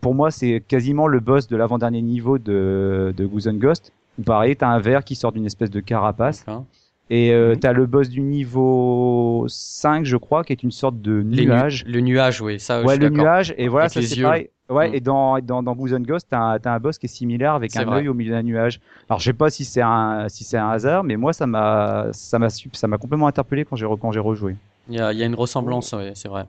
pour 0.00 0.14
moi 0.14 0.30
c'est 0.30 0.62
quasiment 0.66 1.06
le 1.08 1.18
boss 1.20 1.48
de 1.48 1.56
l'avant-dernier 1.56 2.00
niveau 2.02 2.38
de 2.38 3.12
de 3.16 3.26
Goose 3.26 3.48
and 3.48 3.54
Ghost. 3.54 3.92
Pareil, 4.24 4.56
t'as 4.56 4.68
un 4.68 4.78
verre 4.78 5.02
qui 5.04 5.14
sort 5.16 5.32
d'une 5.32 5.46
espèce 5.46 5.70
de 5.70 5.80
carapace 5.80 6.44
D'accord. 6.44 6.64
et 7.10 7.32
euh, 7.32 7.54
Mhm. 7.54 7.58
t'as 7.60 7.72
le 7.72 7.86
boss 7.86 8.08
du 8.08 8.20
niveau 8.20 9.44
5 9.48 10.04
je 10.04 10.16
crois 10.16 10.44
qui 10.44 10.52
est 10.52 10.62
une 10.62 10.70
sorte 10.70 11.00
de 11.00 11.22
nu- 11.22 11.44
nuage. 11.46 11.84
le 11.86 12.00
nuage, 12.00 12.40
oui, 12.40 12.60
ça. 12.60 12.80
je 12.82 12.86
ouais, 12.86 12.94
suis 12.94 13.02
le 13.02 13.10
d'accord. 13.10 13.24
nuage 13.24 13.54
et 13.56 13.68
voilà 13.68 13.84
Avec 13.86 13.94
ça 13.94 14.02
c'est 14.02 14.16
yeux. 14.16 14.22
pareil. 14.24 14.48
Ouais, 14.70 14.88
Mhm. 14.88 14.94
et 14.94 15.00
dans 15.00 15.38
dans 15.40 15.62
dans 15.62 15.74
Goose 15.74 15.92
and 15.94 16.00
Ghost, 16.00 16.28
t'as 16.30 16.38
un, 16.38 16.58
t'as 16.58 16.72
un 16.74 16.78
boss 16.78 16.98
qui 16.98 17.06
est 17.06 17.08
similaire 17.08 17.54
avec 17.54 17.72
C'est 17.72 17.80
un 17.80 17.84
vrai. 17.84 17.98
œil 17.98 18.08
au 18.08 18.14
milieu 18.14 18.32
d'un 18.32 18.42
nuage. 18.42 18.80
Alors 19.10 19.18
je 19.18 19.24
sais 19.24 19.32
pas 19.32 19.50
si 19.50 19.64
c'est 19.64 19.82
un 19.82 20.28
si 20.28 20.44
c'est 20.44 20.56
un 20.56 20.70
hasard, 20.70 21.04
mais 21.04 21.16
moi 21.16 21.32
ça 21.32 21.46
m'a 21.46 22.06
ça 22.12 22.38
m'a 22.38 22.48
su- 22.48 22.70
ça 22.72 22.86
m'a 22.86 22.96
complètement 22.96 23.26
interpellé 23.26 23.64
quand 23.64 23.76
j'ai 23.76 23.86
re- 23.86 23.98
quand 23.98 24.12
j'ai 24.12 24.20
rejoué. 24.20 24.56
Il 24.88 24.94
y 24.96 25.00
a, 25.00 25.12
il 25.12 25.18
y 25.18 25.22
a 25.22 25.26
une 25.26 25.34
ressemblance, 25.34 25.92
oui, 25.96 26.10
c'est 26.14 26.28
vrai. 26.28 26.44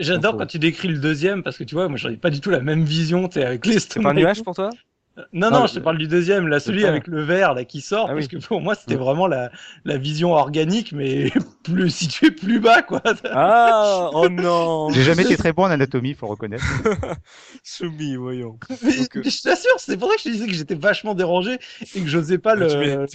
J'adore 0.00 0.36
quand 0.36 0.46
tu 0.46 0.58
décris 0.58 0.88
le 0.88 0.98
deuxième 0.98 1.42
parce 1.42 1.56
que 1.56 1.64
tu 1.64 1.74
vois, 1.74 1.88
moi 1.88 1.96
j'en 1.96 2.10
ai 2.10 2.16
pas 2.16 2.30
du 2.30 2.40
tout 2.40 2.50
la 2.50 2.60
même 2.60 2.84
vision, 2.84 3.28
tu 3.28 3.40
avec 3.40 3.64
les 3.66 3.78
C'est 3.78 4.00
pas 4.02 4.10
un 4.10 4.14
nuage 4.14 4.42
pour 4.42 4.54
toi? 4.54 4.70
Non, 5.32 5.48
Ah, 5.48 5.50
non, 5.50 5.62
le- 5.62 5.68
je 5.68 5.74
te 5.74 5.80
parle 5.80 5.98
du 5.98 6.06
deuxième, 6.06 6.46
là, 6.46 6.60
celui 6.60 6.84
avec 6.86 7.06
le 7.08 7.22
vert 7.22 7.52
là 7.54 7.64
qui 7.64 7.80
sort, 7.80 8.08
Ah 8.08 8.14
parce 8.14 8.26
oui. 8.26 8.28
que 8.28 8.36
pour 8.36 8.60
moi 8.60 8.74
c'était 8.76 8.94
vraiment 8.94 9.26
la, 9.26 9.50
la 9.84 9.98
vision 9.98 10.32
organique, 10.32 10.92
mais 10.92 11.32
plus 11.64 11.90
située 11.90 12.30
plus 12.30 12.60
bas, 12.60 12.82
quoi. 12.82 13.02
Ah, 13.30 14.10
oh 14.14 14.28
non. 14.28 14.90
J'ai 14.94 15.02
jamais 15.04 15.22
été 15.22 15.36
très 15.36 15.52
bon 15.52 15.64
en 15.64 15.70
anatomie, 15.70 16.14
faut 16.14 16.26
reconnaître. 16.28 16.64
Soumis, 17.62 18.16
voyons. 18.16 18.58
Mais, 18.82 18.92
Donc, 18.96 19.16
euh, 19.16 19.22
mais 19.24 19.30
je 19.30 19.42
t'assure, 19.42 19.70
c'est 19.78 19.96
pour 19.96 20.08
ça 20.10 20.16
que 20.16 20.20
je 20.22 20.24
te 20.24 20.30
disais 20.30 20.46
que 20.46 20.52
j'étais 20.52 20.74
vachement 20.74 21.14
dérangé 21.14 21.58
et 21.94 22.00
que 22.00 22.06
j'osais 22.06 22.38
pas 22.38 22.54
Ah, 22.56 22.64
tu 22.66 22.76
le. 22.76 23.06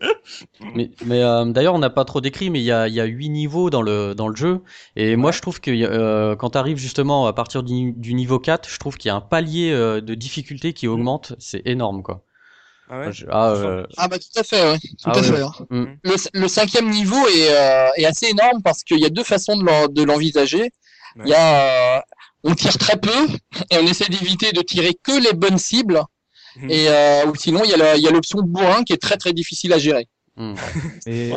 Mais, 0.74 0.90
mais 1.04 1.22
euh, 1.22 1.44
d'ailleurs, 1.46 1.74
on 1.74 1.78
n'a 1.78 1.90
pas 1.90 2.04
trop 2.04 2.20
décrit, 2.20 2.50
mais 2.50 2.60
il 2.60 2.64
y 2.64 2.72
a, 2.72 2.88
il 2.88 2.94
y 2.94 3.00
a 3.00 3.04
huit 3.04 3.28
niveaux 3.30 3.70
dans 3.70 3.82
le 3.82 4.14
dans 4.14 4.28
le 4.28 4.36
jeu. 4.36 4.62
Et 4.96 5.16
moi, 5.16 5.32
je 5.32 5.40
trouve 5.40 5.60
que 5.60 5.70
euh, 5.70 6.36
quand 6.36 6.50
tu 6.50 6.58
arrives 6.58 6.78
justement 6.78 7.26
à 7.26 7.32
partir 7.32 7.62
du, 7.62 7.92
du 7.92 8.14
niveau 8.14 8.38
4, 8.38 8.68
je 8.68 8.78
trouve 8.78 8.96
qu'il 8.96 9.08
y 9.08 9.12
a 9.12 9.16
un 9.16 9.20
palier 9.20 9.70
euh, 9.72 10.00
de 10.00 10.14
difficulté 10.14 10.72
qui 10.72 10.86
augmente. 10.88 11.34
C'est 11.38 11.62
énorme, 11.66 12.02
quoi. 12.02 12.22
Ah 12.90 13.00
ouais? 13.00 13.12
Je- 13.12 13.26
ah, 13.30 13.50
euh, 13.52 13.86
Ah 13.96 14.08
bah 14.08 14.18
tout 14.18 14.38
à 14.40 14.42
fait, 14.42 14.62
ouais. 14.62 14.78
Tout 14.78 14.88
Ah 15.04 15.12
à 15.12 15.20
ouais. 15.20 15.22
fait. 15.22 15.42
hein. 15.42 15.52
Mm. 15.70 15.84
Le, 16.04 16.14
le 16.40 16.48
cinquième 16.48 16.90
niveau 16.90 17.26
est, 17.28 17.50
euh, 17.50 17.88
est 17.96 18.04
assez 18.04 18.26
énorme 18.26 18.62
parce 18.62 18.82
qu'il 18.84 18.98
y 19.00 19.06
a 19.06 19.10
deux 19.10 19.24
façons 19.24 19.56
de 19.56 20.02
l'envisager. 20.02 20.70
Il 21.24 21.28
y 21.30 21.34
a, 21.34 21.96
euh, 21.98 22.00
on 22.44 22.54
tire 22.54 22.76
très 22.78 22.96
peu 22.98 23.26
et 23.70 23.76
on 23.78 23.86
essaie 23.86 24.08
d'éviter 24.08 24.52
de 24.52 24.62
tirer 24.62 24.94
que 25.02 25.12
les 25.22 25.32
bonnes 25.32 25.58
cibles. 25.58 26.00
Mhm. 26.56 26.70
Et 26.70 26.88
euh, 26.88 27.26
ou 27.26 27.34
sinon, 27.34 27.62
il 27.64 27.70
y 27.70 27.74
a 27.74 27.76
la- 27.76 27.96
il 27.96 28.02
y 28.02 28.08
a 28.08 28.10
l'option 28.10 28.40
bourrin 28.42 28.82
qui 28.84 28.92
est 28.92 29.02
très 29.02 29.16
très 29.16 29.32
difficile 29.32 29.72
à 29.72 29.78
gérer. 29.78 30.08
Hmm. 30.36 30.54
Et 31.06 31.30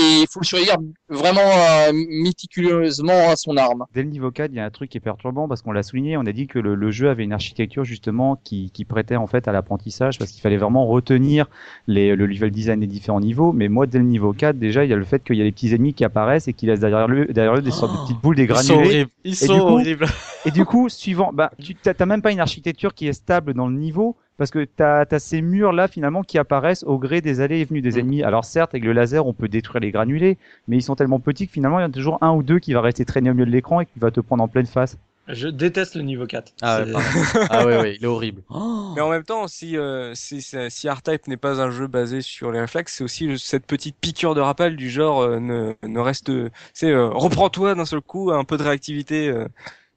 il 0.00 0.26
faut 0.30 0.40
le 0.40 0.44
choisir 0.46 0.76
vraiment 1.08 1.40
euh, 1.42 1.92
méticuleusement 1.92 3.28
à 3.30 3.36
son 3.36 3.56
arme. 3.56 3.84
dès 3.94 4.02
le 4.02 4.08
niveau 4.08 4.30
4, 4.30 4.50
il 4.52 4.56
y 4.56 4.60
a 4.60 4.64
un 4.64 4.70
truc 4.70 4.90
qui 4.90 4.98
est 4.98 5.00
perturbant 5.00 5.48
parce 5.48 5.62
qu'on 5.62 5.72
l'a 5.72 5.82
souligné, 5.82 6.16
on 6.16 6.26
a 6.26 6.32
dit 6.32 6.46
que 6.46 6.58
le, 6.58 6.74
le 6.74 6.90
jeu 6.90 7.08
avait 7.10 7.24
une 7.24 7.32
architecture 7.32 7.84
justement 7.84 8.36
qui, 8.42 8.70
qui 8.72 8.84
prêtait 8.84 9.16
en 9.16 9.26
fait 9.26 9.48
à 9.48 9.52
l'apprentissage 9.52 10.18
parce 10.18 10.30
qu'il 10.32 10.40
fallait 10.40 10.56
vraiment 10.56 10.86
retenir 10.86 11.46
les, 11.86 12.14
le 12.16 12.26
level 12.26 12.50
design 12.50 12.80
des 12.80 12.86
différents 12.86 13.20
niveaux. 13.20 13.52
Mais 13.52 13.68
moi, 13.68 13.86
dès 13.86 13.98
le 13.98 14.04
niveau 14.04 14.32
4, 14.32 14.58
déjà, 14.58 14.84
il 14.84 14.90
y 14.90 14.94
a 14.94 14.96
le 14.96 15.04
fait 15.04 15.22
qu'il 15.24 15.36
y 15.36 15.40
a 15.40 15.44
les 15.44 15.52
petits 15.52 15.72
ennemis 15.74 15.94
qui 15.94 16.04
apparaissent 16.04 16.48
et 16.48 16.52
qui 16.52 16.66
laissent 16.66 16.80
derrière 16.80 17.06
eux, 17.10 17.26
derrière 17.26 17.54
eux 17.56 17.62
des 17.62 17.70
sortes 17.70 17.92
de 17.92 18.02
petites 18.02 18.20
boules, 18.22 18.36
des 18.36 18.44
Ils 18.44 18.48
sont 18.56 18.74
granulés. 18.74 18.86
horribles. 18.88 19.10
Ils 19.24 19.32
Et 19.32 19.34
sont 19.34 19.54
du 19.54 19.60
coup- 19.60 19.66
horribles. 19.68 20.06
Et 20.44 20.50
du 20.50 20.64
coup, 20.64 20.88
suivant, 20.88 21.30
bah, 21.32 21.52
tu 21.62 21.74
t'as 21.76 21.94
t'as 21.94 22.06
même 22.06 22.22
pas 22.22 22.32
une 22.32 22.40
architecture 22.40 22.94
qui 22.94 23.06
est 23.06 23.12
stable 23.12 23.54
dans 23.54 23.68
le 23.68 23.76
niveau, 23.76 24.16
parce 24.38 24.50
que 24.50 24.64
t'as 24.64 25.04
as 25.10 25.18
ces 25.18 25.42
murs 25.42 25.72
là 25.72 25.88
finalement 25.88 26.22
qui 26.22 26.38
apparaissent 26.38 26.84
au 26.84 26.98
gré 26.98 27.20
des 27.20 27.40
allées 27.40 27.60
et 27.60 27.64
venues 27.64 27.82
des 27.82 27.92
Mm. 27.96 27.98
ennemis. 27.98 28.22
Alors 28.22 28.44
certes, 28.44 28.74
avec 28.74 28.84
le 28.84 28.92
laser, 28.92 29.26
on 29.26 29.32
peut 29.34 29.48
détruire 29.48 29.80
les 29.80 29.90
granulés, 29.90 30.38
mais 30.68 30.76
ils 30.76 30.82
sont 30.82 30.96
tellement 30.96 31.20
petits 31.20 31.46
que 31.46 31.52
finalement, 31.52 31.78
il 31.78 31.82
y 31.82 31.84
en 31.84 31.88
a 31.88 31.92
toujours 31.92 32.18
un 32.22 32.32
ou 32.32 32.42
deux 32.42 32.58
qui 32.58 32.72
va 32.72 32.80
rester 32.80 33.04
traîné 33.04 33.30
au 33.30 33.34
milieu 33.34 33.46
de 33.46 33.50
l'écran 33.50 33.80
et 33.80 33.86
qui 33.86 33.98
va 33.98 34.10
te 34.10 34.20
prendre 34.20 34.42
en 34.42 34.48
pleine 34.48 34.66
face. 34.66 34.96
Je 35.28 35.46
déteste 35.46 35.94
le 35.94 36.02
niveau 36.02 36.26
4. 36.26 36.52
Ah 36.62 36.82
ouais, 36.82 36.92
ah 37.50 37.64
ouais, 37.64 37.78
ouais, 37.80 37.94
il 37.94 38.02
est 38.02 38.08
horrible. 38.08 38.42
Oh. 38.50 38.92
Mais 38.96 39.00
en 39.00 39.08
même 39.08 39.22
temps, 39.22 39.46
si, 39.46 39.76
euh, 39.76 40.12
si, 40.16 40.42
si, 40.42 40.88
R-Type 40.88 41.28
n'est 41.28 41.36
pas 41.36 41.60
un 41.60 41.70
jeu 41.70 41.86
basé 41.86 42.22
sur 42.22 42.50
les 42.50 42.58
réflexes, 42.58 42.96
c'est 42.96 43.04
aussi 43.04 43.38
cette 43.38 43.64
petite 43.64 43.96
piqûre 44.00 44.34
de 44.34 44.40
rappel 44.40 44.74
du 44.74 44.90
genre 44.90 45.20
euh, 45.20 45.38
ne, 45.38 45.74
ne 45.86 46.00
reste, 46.00 46.32
c'est 46.74 46.90
euh, 46.90 47.06
reprends-toi 47.08 47.76
d'un 47.76 47.84
seul 47.84 48.00
coup, 48.00 48.32
un 48.32 48.42
peu 48.42 48.56
de 48.56 48.64
réactivité. 48.64 49.32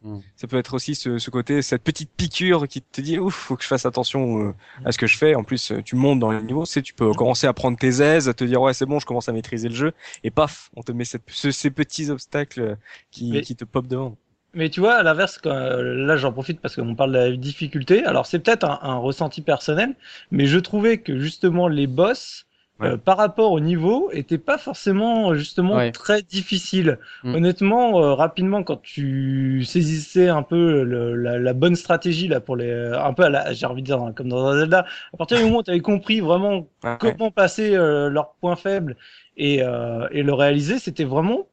Mm. 0.05 0.19
Ça 0.35 0.47
peut 0.47 0.57
être 0.57 0.75
aussi 0.75 0.93
ce, 0.93 1.17
ce 1.17 1.29
côté, 1.31 1.61
cette 1.63 1.81
petite 1.83 2.11
piqûre 2.15 2.67
qui 2.67 2.81
te 2.81 3.01
dit 3.01 3.17
ouf, 3.19 3.33
faut 3.33 3.55
que 3.55 3.63
je 3.63 3.67
fasse 3.67 3.85
attention 3.87 4.49
euh, 4.49 4.53
à 4.85 4.91
ce 4.91 4.97
que 4.99 5.07
je 5.07 5.17
fais. 5.17 5.33
En 5.33 5.43
plus, 5.43 5.71
euh, 5.71 5.81
tu 5.83 5.95
montes 5.95 6.19
dans 6.19 6.31
les 6.31 6.41
niveaux, 6.43 6.63
c'est 6.65 6.83
tu 6.83 6.93
peux 6.93 7.11
commencer 7.13 7.47
à 7.47 7.53
prendre 7.53 7.77
tes 7.77 8.01
aises, 8.01 8.29
à 8.29 8.33
te 8.35 8.43
dire 8.43 8.61
ouais 8.61 8.73
c'est 8.75 8.85
bon, 8.85 8.99
je 8.99 9.05
commence 9.07 9.27
à 9.29 9.33
maîtriser 9.33 9.67
le 9.67 9.75
jeu, 9.75 9.91
et 10.23 10.29
paf, 10.31 10.69
on 10.75 10.83
te 10.83 10.91
met 10.91 11.05
cette, 11.05 11.23
ce- 11.27 11.49
ces 11.51 11.71
petits 11.71 12.09
obstacles 12.11 12.77
qui, 13.11 13.31
Mais- 13.31 13.41
qui 13.41 13.55
te 13.55 13.65
pop 13.65 13.87
devant. 13.87 14.15
Mais 14.53 14.69
tu 14.69 14.79
vois, 14.79 14.93
à 14.93 15.03
l'inverse, 15.03 15.39
là 15.43 16.15
j'en 16.15 16.31
profite 16.31 16.61
parce 16.61 16.75
qu'on 16.77 16.95
parle 16.95 17.11
de 17.11 17.17
la 17.17 17.35
difficulté. 17.35 18.05
Alors 18.05 18.25
c'est 18.25 18.39
peut-être 18.39 18.63
un, 18.63 18.79
un 18.83 18.95
ressenti 18.95 19.41
personnel, 19.41 19.95
mais 20.31 20.45
je 20.45 20.59
trouvais 20.59 20.99
que 20.99 21.19
justement 21.19 21.67
les 21.67 21.87
boss, 21.87 22.44
Ouais. 22.79 22.89
euh, 22.89 22.97
par 22.97 23.15
rapport 23.17 23.53
au 23.53 23.61
niveau, 23.61 24.09
étaient 24.11 24.37
pas 24.37 24.57
forcément 24.57 25.33
justement 25.33 25.75
Ouais. 25.77 25.91
très 25.93 26.21
difficiles. 26.21 26.99
Mm. 27.23 27.35
Honnêtement, 27.35 28.01
euh, 28.03 28.13
rapidement, 28.13 28.63
quand 28.63 28.81
tu 28.81 29.63
saisissais 29.65 30.27
un 30.27 30.43
peu 30.43 30.83
le- 30.83 31.15
la, 31.15 31.39
la 31.39 31.53
bonne 31.53 31.75
stratégie 31.77 32.27
là 32.27 32.41
pour 32.41 32.57
les, 32.57 32.69
un 32.93 33.13
peu 33.13 33.23
à 33.23 33.29
la, 33.29 33.53
j'ai 33.53 33.65
envie 33.65 33.81
de 33.81 33.85
dire 33.87 34.01
comme 34.15 34.27
dans 34.27 34.45
un 34.45 34.59
Zelda, 34.59 34.85
à 35.13 35.17
partir 35.17 35.37
du 35.37 35.43
moment 35.45 35.59
où 35.59 35.63
tu 35.63 35.71
avais 35.71 35.79
compris 35.79 36.19
vraiment 36.19 36.67
Ouais. 36.83 36.97
comment 36.99 37.31
passer 37.31 37.75
euh, 37.75 38.09
leurs 38.09 38.33
points 38.41 38.57
faibles 38.57 38.97
et, 39.37 39.63
euh, 39.63 40.07
et 40.11 40.21
le 40.23 40.33
réaliser, 40.33 40.77
c'était 40.79 41.05
vraiment 41.05 41.47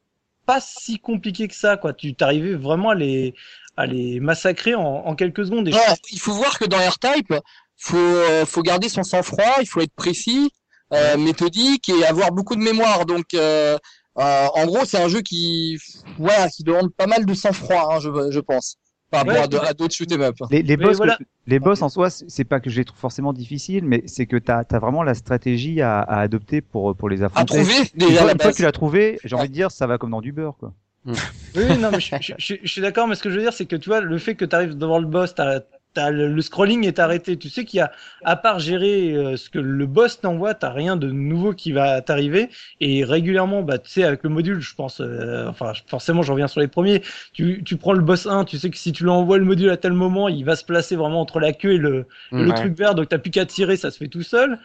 pas 0.44 0.58
si 0.60 0.98
compliqué 0.98 1.46
que 1.46 1.54
ça, 1.54 1.76
quoi. 1.76 1.92
Tu 1.92 2.14
t'arrivais 2.14 2.54
vraiment 2.54 2.90
à 2.90 2.94
les, 2.96 3.32
à 3.76 3.86
les 3.86 4.18
massacrer 4.18 4.74
en, 4.74 4.82
en 4.82 5.14
quelques 5.14 5.46
secondes. 5.46 5.68
Et 5.68 5.72
je- 5.72 5.78
il 6.12 6.18
faut 6.18 6.32
voir 6.32 6.58
que 6.58 6.64
dans 6.64 6.78
R-Type, 6.78 7.32
faut, 7.76 7.96
euh, 7.96 8.44
faut 8.44 8.62
garder 8.62 8.88
son 8.88 9.04
sang-froid, 9.04 9.58
il 9.60 9.66
faut 9.66 9.80
être 9.80 9.94
précis, 9.94 10.50
euh, 10.93 11.16
méthodique 11.16 11.88
et 11.88 12.05
avoir 12.05 12.32
beaucoup 12.32 12.57
de 12.57 12.61
mémoire. 12.62 13.07
Donc, 13.07 13.34
euh, 13.34 13.76
euh, 14.18 14.47
en 14.55 14.66
gros, 14.66 14.84
c'est 14.84 14.99
un 15.03 15.09
jeu 15.09 15.20
qui, 15.22 15.78
voilà, 16.18 16.49
qui 16.49 16.64
demande 16.64 16.93
pas 16.95 17.07
mal 17.07 17.24
de 17.24 17.34
sang-froid, 17.34 17.88
hein, 17.95 17.99
je, 18.01 18.30
je 18.30 18.40
pense, 18.40 18.76
par 19.11 19.20
rapport 19.20 19.34
Ouais, 19.34 19.43
à 19.43 19.47
de- 19.47 19.57
à 19.59 19.72
d'autres 19.72 19.95
shoot 19.95 20.11
'em 20.12 20.20
up. 20.22 20.36
Les, 20.51 20.62
les 20.62 20.76
boss, 20.76 20.97
voilà. 20.99 21.16
que- 21.16 21.24
les 21.47 21.59
boss 21.59 21.80
en 21.82 21.88
soi, 21.88 22.11
c'est 22.11 22.45
pas 22.45 22.61
que 22.61 22.68
je 22.70 22.76
les 22.76 22.84
trouve 22.84 22.99
forcément 22.99 23.32
difficiles, 23.32 23.84
mais 23.84 24.03
c'est 24.07 24.26
que 24.26 24.36
t'as 24.36 24.64
as 24.70 24.78
vraiment 24.78 25.03
la 25.03 25.14
stratégie 25.14 25.80
à, 25.80 26.01
à 26.01 26.20
adopter 26.20 26.61
pour 26.61 26.95
pour 26.95 27.09
les 27.09 27.22
À 27.22 27.26
affronter. 27.26 27.47
trouver 27.57 27.74
Une 27.95 28.07
déjà 28.07 28.22
une 28.32 28.38
fois 28.40 28.51
que 28.53 28.57
tu 28.57 28.62
l'as 28.62 28.72
trouvé, 28.72 29.18
j'ai 29.24 29.34
envie 29.36 29.49
de 29.49 29.55
dire, 29.55 29.70
ça 29.70 29.86
va 29.86 29.99
comme 29.99 30.11
dans 30.11 30.20
du 30.20 30.32
beurre, 30.32 30.57
quoi. 30.59 30.72
Oui, 31.07 31.14
oui, 31.57 31.78
non, 31.78 31.90
mais 31.90 32.01
je, 32.01 32.14
je- 32.20 32.32
je- 32.38 32.55
je 32.62 32.68
suis 32.70 32.80
d'accord, 32.80 33.09
mais 33.09 33.14
ce 33.14 33.22
que 33.22 33.30
je 33.30 33.36
veux 33.36 33.43
dire, 33.43 33.53
c'est 33.53 33.66
que 33.66 33.76
tu 33.76 33.88
vois, 33.88 34.01
le 34.01 34.18
fait 34.18 34.34
que 34.34 34.45
tu 34.45 34.55
arrives 34.55 34.76
devant 34.76 34.99
le 35.01 35.07
boss, 35.07 35.34
t'as, 35.34 35.61
t'as 35.95 36.11
le, 36.11 36.28
le 36.32 36.43
scrolling 36.43 36.86
est 36.86 36.99
arrêté. 36.99 37.36
Tu 37.38 37.49
sais 37.51 37.64
qu'il 37.64 37.78
y 37.78 37.80
a, 37.80 37.93
à 38.24 38.36
part 38.36 38.59
gérer 38.59 39.12
euh, 39.14 39.36
ce 39.36 39.51
que 39.51 39.59
le 39.59 39.86
boss 39.86 40.20
t'envoie, 40.20 40.55
t'as 40.55 40.70
rien 40.70 40.97
de 40.97 41.11
nouveau 41.11 41.53
qui 41.55 41.72
va 41.72 42.01
t'arriver. 42.03 42.49
Et 42.80 43.05
régulièrement, 43.05 43.62
bah, 43.62 43.78
tu 43.78 43.90
sais, 43.90 44.05
avec 44.05 44.22
le 44.22 44.30
module, 44.30 44.61
je 44.61 44.74
pense, 44.74 45.01
euh, 45.01 45.47
enfin, 45.49 45.72
forcément, 45.86 46.22
je 46.22 46.32
reviens 46.32 46.49
sur 46.49 46.61
les 46.61 46.68
premiers. 46.68 47.03
Tu, 47.32 47.62
tu 47.64 47.76
prends 47.76 47.93
le 47.93 48.03
boss 48.03 48.26
1, 48.26 48.45
tu 48.45 48.59
sais 48.59 48.70
que 48.70 48.76
si 48.78 48.93
tu 48.93 49.05
lui 49.05 49.11
envoies 49.11 49.38
le 49.38 49.45
module 49.45 49.70
à 49.70 49.76
tel 49.76 49.93
moment, 49.93 50.28
il 50.28 50.45
va 50.45 50.57
se 50.57 50.64
placer 50.64 50.97
vraiment 50.97 51.20
entre 51.20 51.40
la 51.40 51.53
queue 51.53 51.72
et 51.74 51.78
le, 51.78 52.07
et 52.36 52.43
le 52.43 52.53
Ouais. 52.53 52.53
truc 52.53 52.76
vert, 52.76 52.95
donc 52.95 53.09
t'as 53.09 53.18
plus 53.18 53.30
qu'à 53.30 53.47
tirer, 53.47 53.76
ça 53.76 53.90
se 53.90 53.99
fait 53.99 54.09
tout 54.09 54.22
seul. 54.22 54.59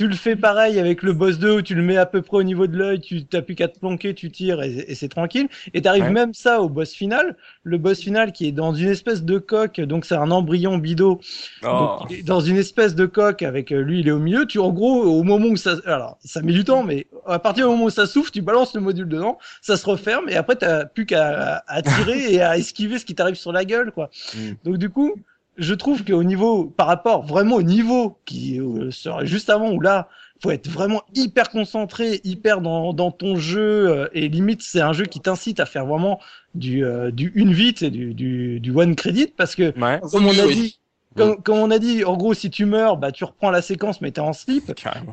Tu 0.00 0.08
le 0.08 0.14
fais 0.14 0.34
pareil 0.34 0.78
avec 0.78 1.02
le 1.02 1.12
boss 1.12 1.38
2 1.38 1.56
où 1.58 1.60
tu 1.60 1.74
le 1.74 1.82
mets 1.82 1.98
à 1.98 2.06
peu 2.06 2.22
près 2.22 2.38
au 2.38 2.42
niveau 2.42 2.66
de 2.66 2.74
l'œil, 2.74 3.00
tu 3.00 3.26
t'as 3.26 3.42
plus 3.42 3.54
qu'à 3.54 3.68
te 3.68 3.78
planquer, 3.78 4.14
tu 4.14 4.30
tires 4.30 4.62
et, 4.62 4.86
et 4.88 4.94
c'est 4.94 5.10
tranquille. 5.10 5.46
Et 5.74 5.82
t'arrives 5.82 6.04
Ouais. 6.04 6.10
même 6.10 6.32
ça 6.32 6.62
au 6.62 6.70
boss 6.70 6.94
final. 6.94 7.36
Le 7.64 7.76
boss 7.76 8.00
final 8.00 8.32
qui 8.32 8.46
est 8.48 8.52
dans 8.52 8.72
une 8.72 8.88
espèce 8.88 9.22
de 9.24 9.36
coque, 9.36 9.78
donc 9.78 10.06
c'est 10.06 10.14
un 10.14 10.30
embryon 10.30 10.78
bidot, 10.78 11.20
Oh. 11.62 11.98
donc, 12.08 12.24
dans 12.24 12.40
une 12.40 12.56
espèce 12.56 12.94
de 12.94 13.04
coque 13.04 13.42
avec 13.42 13.72
euh, 13.72 13.82
lui, 13.82 14.00
il 14.00 14.08
est 14.08 14.12
au 14.12 14.18
milieu. 14.20 14.46
Tu 14.46 14.58
en 14.58 14.70
gros 14.70 15.02
au 15.02 15.22
moment 15.22 15.48
où 15.48 15.56
ça, 15.56 15.76
alors 15.84 16.16
ça 16.24 16.40
met 16.40 16.52
du 16.54 16.64
temps, 16.64 16.82
mais 16.82 17.06
à 17.26 17.38
partir 17.38 17.66
du 17.66 17.70
moment 17.72 17.84
où 17.84 17.90
ça 17.90 18.06
souffle, 18.06 18.30
tu 18.30 18.40
balances 18.40 18.74
le 18.74 18.80
module 18.80 19.06
dedans, 19.06 19.36
ça 19.60 19.76
se 19.76 19.84
referme 19.84 20.30
et 20.30 20.36
après 20.36 20.56
t'as 20.56 20.86
plus 20.86 21.04
qu'à 21.04 21.62
à 21.68 21.82
tirer 21.82 22.32
et 22.32 22.40
à 22.40 22.56
esquiver 22.56 22.98
ce 22.98 23.04
qui 23.04 23.14
t'arrive 23.14 23.34
sur 23.34 23.52
la 23.52 23.66
gueule, 23.66 23.92
quoi. 23.92 24.08
Mm. 24.34 24.52
Donc 24.64 24.78
du 24.78 24.88
coup, 24.88 25.14
je 25.60 25.74
trouve 25.74 26.04
qu'au 26.04 26.24
niveau, 26.24 26.64
par 26.64 26.86
rapport 26.88 27.22
vraiment 27.24 27.56
au 27.56 27.62
niveau 27.62 28.18
qui 28.24 28.58
euh, 28.60 28.90
serait 28.90 29.26
juste 29.26 29.50
avant 29.50 29.70
où 29.72 29.80
là, 29.80 30.08
faut 30.42 30.50
être 30.50 30.68
vraiment 30.68 31.02
hyper 31.14 31.50
concentré, 31.50 32.20
hyper 32.24 32.60
dans, 32.62 32.92
dans 32.94 33.10
ton 33.10 33.36
jeu 33.36 33.88
euh, 33.88 34.08
et 34.12 34.28
limite 34.28 34.62
c'est 34.62 34.80
un 34.80 34.92
jeu 34.94 35.04
qui 35.04 35.20
t'incite 35.20 35.60
à 35.60 35.66
faire 35.66 35.86
vraiment 35.86 36.18
du 36.54 36.84
euh, 36.84 37.10
du 37.10 37.30
une 37.34 37.52
vie, 37.52 37.74
c'est 37.76 37.90
du, 37.90 38.14
du 38.14 38.58
du 38.60 38.70
one 38.72 38.96
credit 38.96 39.28
parce 39.36 39.54
que 39.54 39.74
Ouais, 39.78 40.00
comme 40.10 40.26
on 40.26 40.38
a 40.38 40.46
dit. 40.46 40.76
Comme, 41.16 41.42
comme 41.42 41.58
on 41.58 41.70
a 41.72 41.80
dit, 41.80 42.04
en 42.04 42.16
gros, 42.16 42.34
si 42.34 42.50
tu 42.50 42.66
meurs, 42.66 42.96
bah 42.96 43.10
tu 43.10 43.24
reprends 43.24 43.50
la 43.50 43.62
séquence, 43.62 44.00
mais 44.00 44.12
t'es 44.12 44.20
en 44.20 44.32
slip, 44.32 44.72
carrément. 44.74 45.12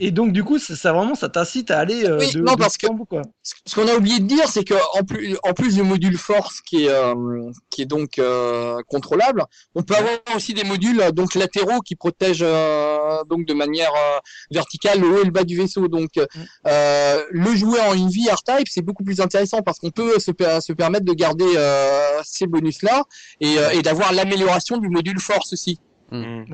Et 0.00 0.10
donc 0.10 0.32
du 0.32 0.44
coup, 0.44 0.58
ça, 0.58 0.76
ça 0.76 0.92
vraiment, 0.92 1.14
ça 1.14 1.28
t'incite 1.28 1.70
à 1.70 1.78
aller 1.78 2.04
euh, 2.04 2.18
Oui, 2.18 2.32
de, 2.32 2.40
non, 2.40 2.52
de 2.52 2.58
parce 2.58 2.76
que- 2.76 2.86
bout 2.88 3.04
quoi. 3.04 3.22
Ce 3.42 3.74
qu'on 3.74 3.86
a 3.88 3.94
oublié 3.94 4.18
de 4.18 4.24
dire, 4.26 4.48
c'est 4.48 4.64
que 4.64 4.74
en 4.98 5.04
plus, 5.04 5.36
en 5.42 5.52
plus 5.52 5.74
du 5.74 5.82
module 5.82 6.18
force 6.18 6.60
qui 6.60 6.84
est, 6.84 6.88
euh, 6.90 7.50
qui 7.70 7.82
est 7.82 7.86
donc 7.86 8.18
euh, 8.18 8.80
contrôlable, 8.88 9.44
on 9.74 9.82
peut 9.82 9.94
avoir 9.94 10.14
aussi 10.34 10.52
des 10.54 10.64
modules 10.64 11.00
euh, 11.00 11.10
donc 11.12 11.34
latéraux 11.34 11.80
qui 11.80 11.94
protègent 11.96 12.40
euh, 12.42 13.22
donc 13.30 13.46
de 13.46 13.54
manière 13.54 13.90
euh, 13.94 14.18
verticale 14.50 15.00
le 15.00 15.08
haut 15.08 15.20
et 15.22 15.24
le 15.24 15.30
bas 15.30 15.44
du 15.44 15.56
vaisseau. 15.56 15.88
Donc, 15.88 16.10
euh, 16.66 17.22
le 17.30 17.54
jouer 17.56 17.80
en 17.80 17.94
une 17.94 18.08
vie 18.10 18.28
R-Type, 18.30 18.66
c'est 18.70 18.82
beaucoup 18.82 19.04
plus 19.04 19.20
intéressant 19.20 19.62
parce 19.62 19.78
qu'on 19.78 19.90
peut 19.90 20.18
se, 20.18 20.32
se 20.60 20.72
permettre 20.72 21.04
de 21.04 21.12
garder 21.12 21.46
euh, 21.56 22.20
ces 22.24 22.46
bonus-là 22.46 23.02
et, 23.40 23.58
euh, 23.58 23.70
et 23.70 23.82
d'avoir 23.82 24.12
l'amélioration 24.12 24.78
du 24.78 24.88
module 24.88 25.20
force 25.20 25.52
aussi. 25.52 25.78
Mm. 26.10 26.44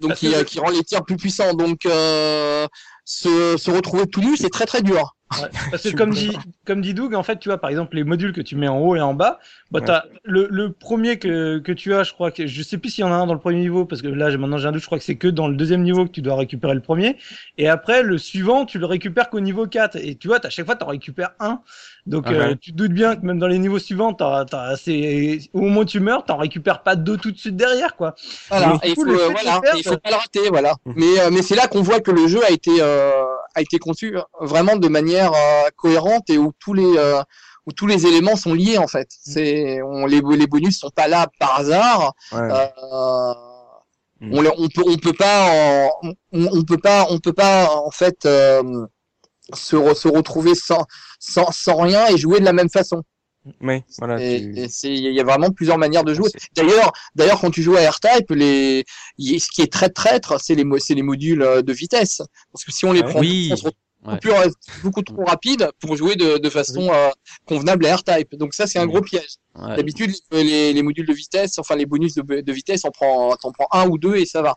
Donc, 0.00 0.08
Parce 0.08 0.20
qui, 0.20 0.30
que- 0.30 0.36
euh, 0.36 0.44
qui 0.44 0.58
rend 0.58 0.70
les 0.70 0.82
tirs 0.82 1.04
plus 1.04 1.16
puissants. 1.16 1.52
Donc, 1.54 1.84
euh, 1.86 2.66
se, 3.04 3.56
se 3.58 3.70
retrouver 3.70 4.06
tout 4.06 4.20
nu, 4.20 4.36
c'est 4.36 4.48
très 4.50 4.64
très 4.66 4.82
dur. 4.82 5.14
Ouais, 5.32 5.48
parce 5.72 5.82
que 5.82 5.94
comme 5.96 6.10
dit, 6.14 6.30
comme 6.64 6.80
dit 6.80 6.94
Doug, 6.94 7.14
en 7.14 7.22
fait, 7.24 7.38
tu 7.38 7.48
vois, 7.48 7.58
par 7.58 7.68
exemple, 7.68 7.96
les 7.96 8.04
modules 8.04 8.32
que 8.32 8.40
tu 8.40 8.54
mets 8.56 8.68
en 8.68 8.78
haut 8.78 8.94
et 8.96 9.00
en 9.00 9.12
bas, 9.12 9.38
bah, 9.72 9.80
Ouais. 9.80 9.86
t'as 9.86 10.04
le, 10.22 10.46
le 10.50 10.72
premier 10.72 11.18
que, 11.18 11.58
que 11.58 11.72
tu 11.72 11.92
as, 11.94 12.04
je 12.04 12.12
crois 12.12 12.30
que, 12.30 12.46
je 12.46 12.62
sais 12.62 12.78
plus 12.78 12.90
s'il 12.90 13.02
y 13.02 13.04
en 13.06 13.12
a 13.12 13.16
un 13.16 13.26
dans 13.26 13.34
le 13.34 13.40
premier 13.40 13.58
niveau, 13.60 13.84
parce 13.84 14.02
que 14.02 14.06
là, 14.08 14.30
j'ai- 14.30 14.36
maintenant 14.38 14.56
j'ai 14.58 14.68
un 14.68 14.72
doute, 14.72 14.80
je 14.82 14.86
crois 14.86 14.98
que 14.98 15.04
c'est 15.04 15.16
que 15.16 15.26
dans 15.28 15.48
le 15.48 15.56
deuxième 15.56 15.82
niveau 15.82 16.04
que 16.06 16.10
tu 16.12 16.22
dois 16.22 16.36
récupérer 16.36 16.74
le 16.74 16.80
premier. 16.80 17.16
Et 17.58 17.68
après, 17.68 18.02
le 18.04 18.18
suivant, 18.18 18.64
tu 18.66 18.78
le 18.78 18.86
récupères 18.86 19.28
qu'au 19.28 19.40
niveau 19.40 19.66
4. 19.66 19.96
Et 19.96 20.14
tu 20.14 20.28
vois, 20.28 20.38
à 20.44 20.48
chaque 20.50 20.64
fois, 20.66 20.76
t'en 20.76 20.86
récupères 20.86 21.32
un. 21.40 21.60
Donc, 22.06 22.24
Ah 22.28 22.32
euh, 22.32 22.54
tu 22.60 22.70
te 22.72 22.76
doutes 22.76 22.92
bien 22.92 23.16
que 23.16 23.26
même 23.26 23.38
dans 23.38 23.48
les 23.48 23.58
niveaux 23.58 23.78
suivants, 23.80 24.12
t'as, 24.14 24.44
t'as, 24.44 24.76
c'est, 24.76 25.40
au 25.52 25.60
moment 25.62 25.80
où 25.80 25.84
tu 25.84 25.98
meurs, 25.98 26.24
t'en 26.24 26.36
récupères 26.36 26.82
pas 26.82 26.94
deux 26.94 27.16
tout 27.16 27.32
de 27.32 27.36
suite 27.38 27.56
derrière, 27.56 27.96
quoi. 27.96 28.14
Voilà, 28.48 28.78
il 28.84 28.94
faut, 28.94 29.06
euh, 29.06 29.28
voilà, 29.30 29.60
faire, 29.60 29.74
et 29.74 29.78
il 29.78 29.82
faut 29.84 29.96
pas 29.98 30.10
le 30.10 30.16
rater, 30.16 30.48
voilà. 30.50 30.74
Mhm. 30.86 30.94
Mais, 30.96 31.20
euh, 31.20 31.30
mais 31.32 31.42
c'est 31.42 31.56
là 31.56 31.66
qu'on 31.66 31.82
voit 31.82 32.00
que 32.00 32.12
le 32.12 32.28
jeu 32.28 32.44
a 32.44 32.50
été, 32.50 32.70
euh, 32.80 33.10
a 33.54 33.60
été 33.60 33.78
conçu 33.78 34.16
vraiment 34.40 34.76
de 34.76 34.88
manière 34.88 35.32
euh, 35.32 35.68
cohérente 35.76 36.30
et 36.30 36.38
où 36.38 36.52
tous 36.60 36.74
les, 36.74 36.96
euh, 36.96 37.20
où 37.66 37.72
tous 37.72 37.88
les 37.88 38.06
éléments 38.06 38.36
sont 38.36 38.54
liés 38.54 38.78
en 38.78 38.86
fait. 38.86 39.08
C'est, 39.10 39.82
on, 39.82 40.06
les, 40.06 40.20
les 40.20 40.46
bonus 40.46 40.78
sont 40.78 40.90
pas 40.90 41.08
là 41.08 41.26
par 41.40 41.58
hasard. 41.58 42.12
Ouais. 42.32 42.38
Euh, 42.40 43.32
Mhm. 44.20 44.32
on, 44.38 44.44
on 44.64 44.68
peut, 44.68 44.82
on 44.86 44.96
peut 44.96 45.12
pas, 45.12 45.50
en- 45.50 46.12
on, 46.32 46.46
on 46.52 46.62
peut 46.64 46.78
pas, 46.78 47.06
on 47.10 47.18
peut 47.18 47.34
pas 47.34 47.68
en 47.70 47.90
fait 47.90 48.24
euh, 48.24 48.62
se, 49.54 49.76
re- 49.76 49.94
se 49.94 50.08
retrouver 50.08 50.54
sans, 50.54 50.84
sans, 51.18 51.50
sans 51.52 51.76
rien 51.76 52.06
et 52.08 52.16
jouer 52.18 52.40
de 52.40 52.44
la 52.44 52.52
même 52.52 52.70
façon. 52.70 53.02
Oui, 53.60 53.82
voilà. 53.98 54.18
Tu- 54.18 54.24
il 54.84 55.12
y 55.14 55.20
a 55.20 55.24
vraiment 55.24 55.50
plusieurs 55.50 55.78
manières 55.78 56.02
de 56.02 56.12
jouer. 56.14 56.28
D'ailleurs, 56.56 56.92
d'ailleurs, 57.14 57.40
quand 57.40 57.50
tu 57.52 57.62
joues 57.62 57.76
à 57.76 57.88
R-Type, 57.88 58.30
les, 58.30 58.84
ce 59.18 59.48
qui 59.50 59.62
est 59.62 59.72
très 59.72 59.88
traître, 59.88 60.40
c'est 60.40 60.56
les, 60.56 60.64
c'est 60.80 60.94
les 60.94 61.02
modules 61.02 61.42
euh, 61.42 61.62
de 61.62 61.72
vitesse. 61.72 62.22
Parce 62.52 62.64
que 62.64 62.72
si 62.72 62.84
on 62.86 62.92
les 62.92 63.02
Ouais. 63.02 63.10
prend, 63.10 63.20
Oui. 63.20 63.50
on 63.52 63.56
se 63.56 63.64
retrouve 63.66 63.72
beaucoup, 64.02 64.12
Ouais. 64.12 64.18
plus 64.18 64.30
ra- 64.32 64.44
beaucoup 64.82 65.02
trop 65.02 65.24
rapide 65.24 65.70
pour 65.80 65.96
jouer 65.96 66.16
de, 66.16 66.38
de 66.38 66.50
façon 66.50 66.88
euh, 66.92 67.08
convenable 67.44 67.86
à 67.86 67.94
R-Type. 67.96 68.34
Donc 68.34 68.52
ça, 68.52 68.66
c'est 68.66 68.80
un 68.80 68.84
Mhm. 68.86 68.90
gros 68.90 69.00
piège. 69.00 69.36
Ouais. 69.54 69.76
D'habitude, 69.76 70.12
les, 70.32 70.72
les 70.72 70.82
modules 70.82 71.06
de 71.06 71.12
vitesse, 71.14 71.58
enfin 71.60 71.76
les 71.76 71.86
bonus 71.86 72.14
de, 72.14 72.40
de 72.40 72.52
vitesse, 72.52 72.82
on 72.84 72.90
prend, 72.90 73.36
t'en 73.36 73.52
prends 73.52 73.68
un 73.72 73.88
ou 73.88 73.96
deux 73.96 74.16
et 74.16 74.26
ça 74.26 74.42
va. 74.42 74.56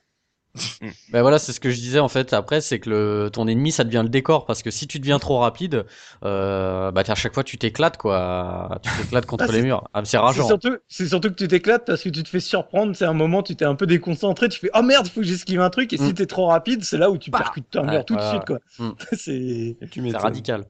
Ben 1.12 1.22
voilà, 1.22 1.39
c'est 1.39 1.54
ce 1.54 1.60
que 1.60 1.70
je 1.70 1.76
disais 1.80 2.00
en 2.00 2.08
fait. 2.08 2.34
Après, 2.34 2.60
c'est 2.62 2.80
que 2.80 2.89
le, 2.89 3.30
ton 3.32 3.47
ennemi, 3.47 3.72
ça 3.72 3.84
devient 3.84 4.02
le 4.04 4.10
décor 4.10 4.45
parce 4.45 4.64
que 4.64 4.72
si 4.72 4.88
tu 4.88 5.00
deviens 5.00 5.20
trop 5.20 5.38
rapide, 5.39 5.86
euh, 6.26 6.91
bah 6.91 7.04
à 7.08 7.16
chaque 7.16 7.34
fois 7.34 7.43
tu 7.43 7.58
t'éclates 7.58 7.97
quoi. 7.97 8.80
Tu 8.84 8.89
t'éclates 9.04 9.26
contre 9.26 9.45
Ah, 9.47 9.52
les 9.52 9.62
murs. 9.62 9.88
Ah, 9.93 10.02
c'est 10.04 10.12
C'est 10.12 10.18
rageant. 10.18 10.47
surtout, 10.47 10.76
c'est 10.88 11.08
surtout 11.08 11.30
que 11.30 11.36
tu 11.36 11.47
t'éclates 11.47 11.86
parce 11.86 12.02
que 12.04 12.10
tu 12.10 12.24
te 12.24 12.30
fais 12.30 12.39
surprendre. 12.39 12.95
C'est 12.95 13.06
un 13.06 13.14
moment, 13.14 13.43
tu 13.43 13.56
t'es 13.56 13.66
un 13.66 13.76
peu 13.76 13.86
déconcentré, 13.86 14.50
tu 14.50 14.60
fais 14.60 14.70
oh 14.74 14.82
merde, 14.82 15.08
faut 15.08 15.22
que 15.22 15.26
j'esquive 15.28 15.62
un 15.62 15.70
truc. 15.70 15.93
Et 15.93 15.97
si 15.97 16.04
Mm. 16.04 16.14
t'es 16.14 16.26
trop 16.26 16.47
rapide, 16.47 16.84
c'est 16.84 16.97
là 16.97 17.10
où 17.12 17.18
tu 17.18 17.30
Bah. 17.32 17.39
percutes 17.39 17.76
un 17.76 17.86
Ouais, 17.86 17.91
mur 17.91 18.06
tout 18.06 18.16
de 18.16 18.22
suite, 18.22 18.45
quoi. 18.45 18.58
Mm. 18.80 18.89
c'est. 19.14 19.78
C'est 19.93 20.18
radical. 20.18 20.66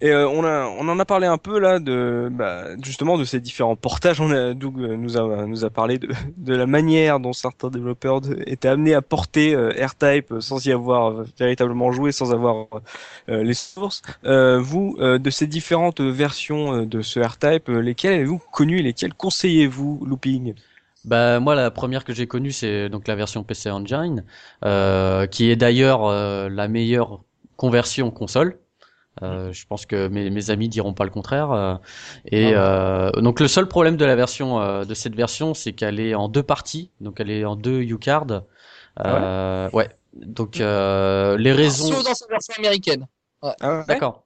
Et 0.00 0.10
euh, 0.10 0.28
on 0.28 0.44
a, 0.44 0.66
on 0.66 0.88
en 0.88 0.98
a 1.00 1.04
parlé 1.04 1.26
un 1.26 1.38
peu 1.38 1.58
là 1.58 1.80
de, 1.80 2.28
bah, 2.30 2.66
justement 2.84 3.18
de 3.18 3.24
ces 3.24 3.40
différents 3.40 3.74
portages. 3.74 4.18
Doug 4.54 4.80
euh, 4.80 4.96
nous 4.96 5.16
a, 5.16 5.44
nous 5.44 5.64
a 5.64 5.70
parlé 5.70 5.98
de, 5.98 6.08
de 6.36 6.54
la 6.54 6.66
manière 6.66 7.18
dont 7.18 7.32
certains 7.32 7.68
développeurs 7.68 8.20
étaient 8.46 8.68
amenés 8.68 8.94
à 8.94 9.02
porter 9.02 9.56
euh, 9.56 9.70
R-Type 9.70 10.30
euh, 10.30 10.40
sans 10.40 10.64
y 10.64 10.70
avoir 10.70 11.10
euh, 11.10 11.24
véritablement 11.36 11.90
joué, 11.90 12.12
sans 12.12 12.32
avoir 12.32 12.66
euh, 13.28 13.42
les 13.42 13.54
sources. 13.54 14.02
Vous, 14.22 14.96
de 15.00 15.30
ces 15.30 15.48
différentes 15.48 16.00
versions 16.00 16.84
de 16.84 17.02
ce 17.02 17.18
R-Type, 17.18 17.68
euh, 17.68 17.80
lesquelles 17.80 18.14
avez-vous 18.14 18.40
connu 18.52 18.78
et 18.78 18.82
lesquelles 18.82 19.14
conseillez-vous, 19.14 20.04
Looping? 20.06 20.54
Bah 21.04 21.40
moi 21.40 21.54
la 21.54 21.70
première 21.70 22.04
que 22.04 22.12
j'ai 22.12 22.26
connue 22.26 22.52
c'est 22.52 22.88
donc 22.88 23.08
la 23.08 23.14
version 23.14 23.42
PC 23.42 23.70
Engine 23.70 24.24
qui 24.62 25.50
est 25.50 25.56
d'ailleurs 25.56 26.10
la 26.50 26.68
meilleure 26.68 27.22
conversion 27.56 28.10
console. 28.10 28.58
Euh, 29.22 29.52
je 29.52 29.66
pense 29.66 29.86
que 29.86 30.08
mes, 30.08 30.30
mes 30.30 30.50
amis 30.50 30.68
diront 30.68 30.94
pas 30.94 31.04
le 31.04 31.10
contraire. 31.10 31.50
euh, 31.52 31.74
et 32.26 32.52
euh, 32.54 33.10
donc 33.12 33.40
le 33.40 33.48
seul 33.48 33.66
problème 33.68 33.96
de 33.96 34.04
la 34.04 34.16
version 34.16 34.60
euh, 34.60 34.84
de 34.84 34.94
cette 34.94 35.14
version 35.14 35.54
c'est 35.54 35.72
qu'elle 35.72 35.98
est 36.00 36.14
en 36.14 36.28
deux 36.28 36.42
parties, 36.42 36.90
donc 37.00 37.20
elle 37.20 37.30
est 37.30 37.44
en 37.44 37.56
deux 37.56 37.80
U-card. 37.82 38.26
Euh, 39.04 39.68
ouais. 39.72 39.88
Donc 40.14 40.60
euh, 40.60 41.36
les 41.36 41.52
raisons. 41.52 41.88
Sauf 41.92 42.04
dans 42.04 42.14
sa 42.14 42.26
version 42.26 42.54
américaine. 42.58 43.06
ah, 43.42 43.54
ouais 43.60 43.84
D'accord. 43.86 44.24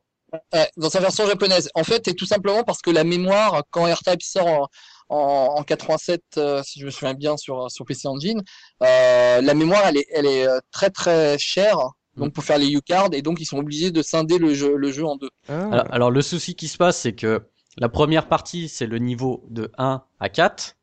Ouais, 0.54 0.70
dans 0.78 0.88
sa 0.88 1.00
version 1.00 1.26
japonaise. 1.26 1.68
En 1.74 1.84
fait, 1.84 2.02
c'est 2.06 2.14
tout 2.14 2.24
simplement 2.24 2.64
parce 2.64 2.80
que 2.80 2.90
la 2.90 3.04
mémoire, 3.04 3.64
quand 3.70 3.84
R-Type 3.84 4.22
sort 4.22 4.46
en, 4.46 4.68
en, 5.10 5.56
en 5.58 5.62
87, 5.62 6.22
euh, 6.38 6.62
si 6.64 6.80
je 6.80 6.86
me 6.86 6.90
souviens 6.90 7.12
bien, 7.12 7.36
sur, 7.36 7.70
sur 7.70 7.84
PC 7.84 8.08
Engine, 8.08 8.42
euh, 8.82 9.42
la 9.42 9.54
mémoire, 9.54 9.82
elle 9.86 9.98
est, 9.98 10.06
elle 10.14 10.24
est 10.24 10.46
très 10.70 10.88
très 10.88 11.36
chère. 11.38 11.76
Donc 12.16 12.32
pour 12.34 12.44
faire 12.44 12.58
les 12.58 12.70
U-cards 12.70 13.08
et 13.12 13.22
donc 13.22 13.40
ils 13.40 13.46
sont 13.46 13.58
obligés 13.58 13.90
de 13.90 14.02
scinder 14.02 14.38
le 14.38 14.52
jeu, 14.54 14.76
le 14.76 14.92
jeu 14.92 15.06
en 15.06 15.16
deux. 15.16 15.30
Ah. 15.48 15.68
Alors, 15.70 15.86
alors, 15.90 16.10
le 16.10 16.22
souci 16.22 16.54
qui 16.54 16.68
se 16.68 16.76
passe, 16.76 16.98
c'est 16.98 17.14
que 17.14 17.42
la 17.78 17.88
première 17.88 18.28
partie, 18.28 18.68
c'est 18.68 18.86
le 18.86 18.98
niveau 18.98 19.42
de 19.48 19.70
1 19.78 20.02
à 20.20 20.28
4. 20.28 20.76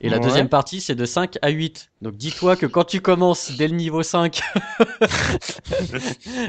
Et 0.00 0.08
la 0.08 0.16
Ouais. 0.16 0.22
deuxième 0.24 0.48
partie, 0.48 0.80
c'est 0.80 0.94
de 0.94 1.04
5 1.04 1.36
à 1.42 1.50
8. 1.50 1.90
Donc 2.00 2.16
dis-toi 2.16 2.56
que 2.56 2.64
quand 2.64 2.84
tu 2.84 3.02
commences 3.02 3.52
dès 3.58 3.68
le 3.68 3.76
niveau 3.76 4.02
5, 4.02 4.40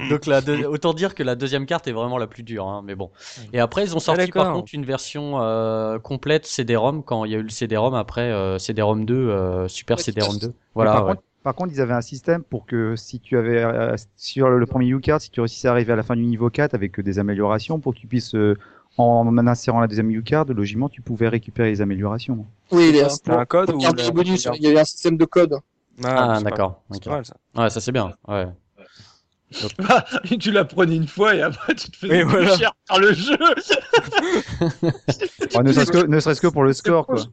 donc 0.09 0.25
la 0.25 0.41
deux- 0.41 0.65
autant 0.65 0.93
dire 0.93 1.13
que 1.13 1.23
la 1.23 1.35
deuxième 1.35 1.65
carte 1.65 1.87
est 1.87 1.91
vraiment 1.91 2.17
la 2.17 2.27
plus 2.27 2.43
dure. 2.43 2.67
Hein, 2.67 2.81
mais 2.85 2.95
bon. 2.95 3.11
Et 3.51 3.59
après, 3.59 3.83
ils 3.83 3.95
ont 3.95 3.99
sorti 3.99 4.31
par 4.31 4.53
contre 4.53 4.73
une 4.73 4.85
version 4.85 5.41
euh, 5.41 5.99
complète 5.99 6.45
CD-ROM 6.45 7.03
quand 7.03 7.25
il 7.25 7.31
y 7.31 7.35
a 7.35 7.39
eu 7.39 7.43
le 7.43 7.49
CD-ROM 7.49 7.93
après 7.95 8.31
euh, 8.31 8.57
CD-ROM 8.59 9.05
2, 9.05 9.13
euh, 9.13 9.67
Super 9.67 9.97
Ouais, 9.97 10.03
CD-ROM 10.03 10.39
fait. 10.39 10.47
2. 10.47 10.53
Voilà. 10.75 11.15
Par, 11.43 11.55
contre, 11.55 11.73
ils 11.73 11.81
avaient 11.81 11.93
un 11.93 12.01
système 12.01 12.43
pour 12.43 12.65
que 12.65 12.95
si 12.95 13.19
tu 13.19 13.37
avais 13.37 13.63
euh, 13.63 13.95
sur 14.17 14.49
le 14.49 14.65
premier 14.65 14.87
U-card, 14.87 15.21
si 15.21 15.29
tu 15.29 15.39
réussissais 15.41 15.67
à 15.67 15.71
arriver 15.71 15.93
à 15.93 15.95
la 15.95 16.03
fin 16.03 16.15
du 16.15 16.23
niveau 16.23 16.49
4 16.49 16.73
avec 16.73 16.99
euh, 16.99 17.03
des 17.03 17.19
améliorations, 17.19 17.79
pour 17.79 17.93
que 17.93 17.99
tu 17.99 18.07
puisses 18.07 18.33
euh, 18.35 18.57
en 18.97 19.37
insérant 19.47 19.79
la 19.79 19.87
deuxième 19.87 20.09
U-card, 20.11 20.45
logiquement, 20.45 20.89
tu 20.89 21.01
pouvais 21.01 21.27
récupérer 21.27 21.69
les 21.69 21.81
améliorations. 21.81 22.45
Oui, 22.71 22.91
les, 22.91 23.07
C'était 23.09 23.31
un 23.31 23.45
code 23.45 23.75
garder 23.77 24.01
la- 24.03 24.07
les 24.09 24.13
bonus, 24.13 24.47
il 24.55 24.63
y 24.63 24.67
avait 24.67 24.79
un 24.79 24.83
système 24.85 25.17
de 25.17 25.25
code. 25.25 25.57
Ah, 26.03 26.37
pas- 26.37 26.41
d'accord. 26.41 26.81
C'est 26.89 26.97
ok. 26.97 27.03
pas 27.05 27.11
mal 27.11 27.25
ça. 27.25 27.35
Ouais, 27.55 27.69
ça 27.69 27.79
c'est 27.79 27.91
bien. 27.91 28.13
Ouais. 28.27 28.47
tu 30.39 30.51
la 30.51 30.65
prenais 30.65 30.95
une 30.95 31.07
fois 31.07 31.35
et 31.35 31.41
après 31.41 31.75
tu 31.75 31.89
te 31.91 31.97
faisais 31.97 32.21
plus 32.21 32.29
voilà. 32.29 32.57
cher 32.57 32.71
par 32.87 32.99
le 32.99 33.13
jeu. 33.13 33.37
Ouais, 35.55 35.63
ne 35.63 35.71
serait-ce 35.71 36.41
que, 36.41 36.47
pour 36.47 36.63
le 36.63 36.73
score, 36.73 37.05
quoi. 37.05 37.23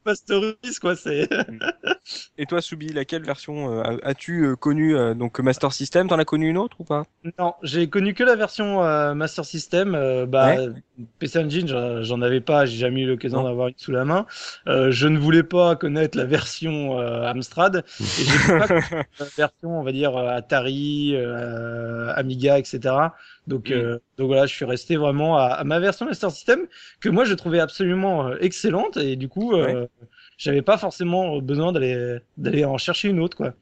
Et 2.36 2.46
toi, 2.46 2.60
Soubi, 2.60 2.88
laquelle 2.88 3.22
version 3.24 3.72
euh, 3.72 3.82
as- 3.82 4.08
as-tu 4.10 4.44
euh, 4.44 4.56
connu 4.56 4.96
euh, 4.96 5.14
Donc 5.14 5.38
Master 5.40 5.72
System, 5.72 6.08
t'en 6.08 6.18
as 6.18 6.24
connu 6.24 6.48
une 6.48 6.58
autre 6.58 6.76
ou 6.80 6.84
pas? 6.84 7.04
Non, 7.38 7.54
j'ai 7.62 7.88
connu 7.88 8.14
que 8.14 8.24
la 8.24 8.36
version 8.36 8.82
euh, 8.82 9.14
Master 9.14 9.44
System. 9.44 9.94
euh, 9.94 10.26
bah, 10.26 10.56
PC 11.18 11.38
Engine, 11.38 11.66
j'en- 11.68 12.20
avais 12.20 12.40
pas, 12.40 12.66
j'ai 12.66 12.76
jamais 12.76 13.02
eu 13.02 13.06
l'occasion 13.06 13.42
d'avoir 13.42 13.68
une 13.68 13.74
sous 13.78 13.92
la 13.92 14.04
main. 14.04 14.26
Euh, 14.66 14.90
je 14.90 15.08
ne 15.08 15.18
voulais 15.18 15.42
pas 15.42 15.76
connaître 15.76 16.18
la 16.18 16.24
version 16.24 16.98
euh, 17.00 17.26
Amstrad. 17.26 17.84
Et 18.00 18.04
j'ai 18.24 18.58
pas 18.58 18.68
connu 18.68 18.82
la 19.18 19.26
version, 19.36 19.80
on 19.80 19.82
va 19.82 19.92
dire, 19.92 20.16
Atari, 20.16 21.12
euh, 21.14 22.09
Amiga, 22.10 22.58
etc. 22.58 22.94
Donc, 23.46 23.70
Mm. 23.70 23.72
euh, 23.72 23.98
donc 24.18 24.26
voilà, 24.28 24.46
je 24.46 24.54
suis 24.54 24.64
resté 24.64 24.96
vraiment 24.96 25.36
à, 25.38 25.44
à 25.46 25.64
ma 25.64 25.80
version 25.80 26.06
Master 26.06 26.30
System 26.30 26.60
que 27.00 27.08
moi 27.08 27.24
je 27.24 27.34
trouvais 27.34 27.60
absolument 27.60 28.28
euh, 28.28 28.36
excellente 28.40 28.96
et 28.96 29.16
du 29.16 29.28
coup, 29.28 29.54
euh, 29.54 29.86
j'avais 30.38 30.62
pas 30.62 30.78
forcément 30.78 31.38
besoin 31.38 31.72
d'aller 31.72 32.18
d'aller 32.36 32.64
en 32.64 32.78
chercher 32.78 33.08
une 33.08 33.20
autre, 33.20 33.36
quoi. 33.36 33.52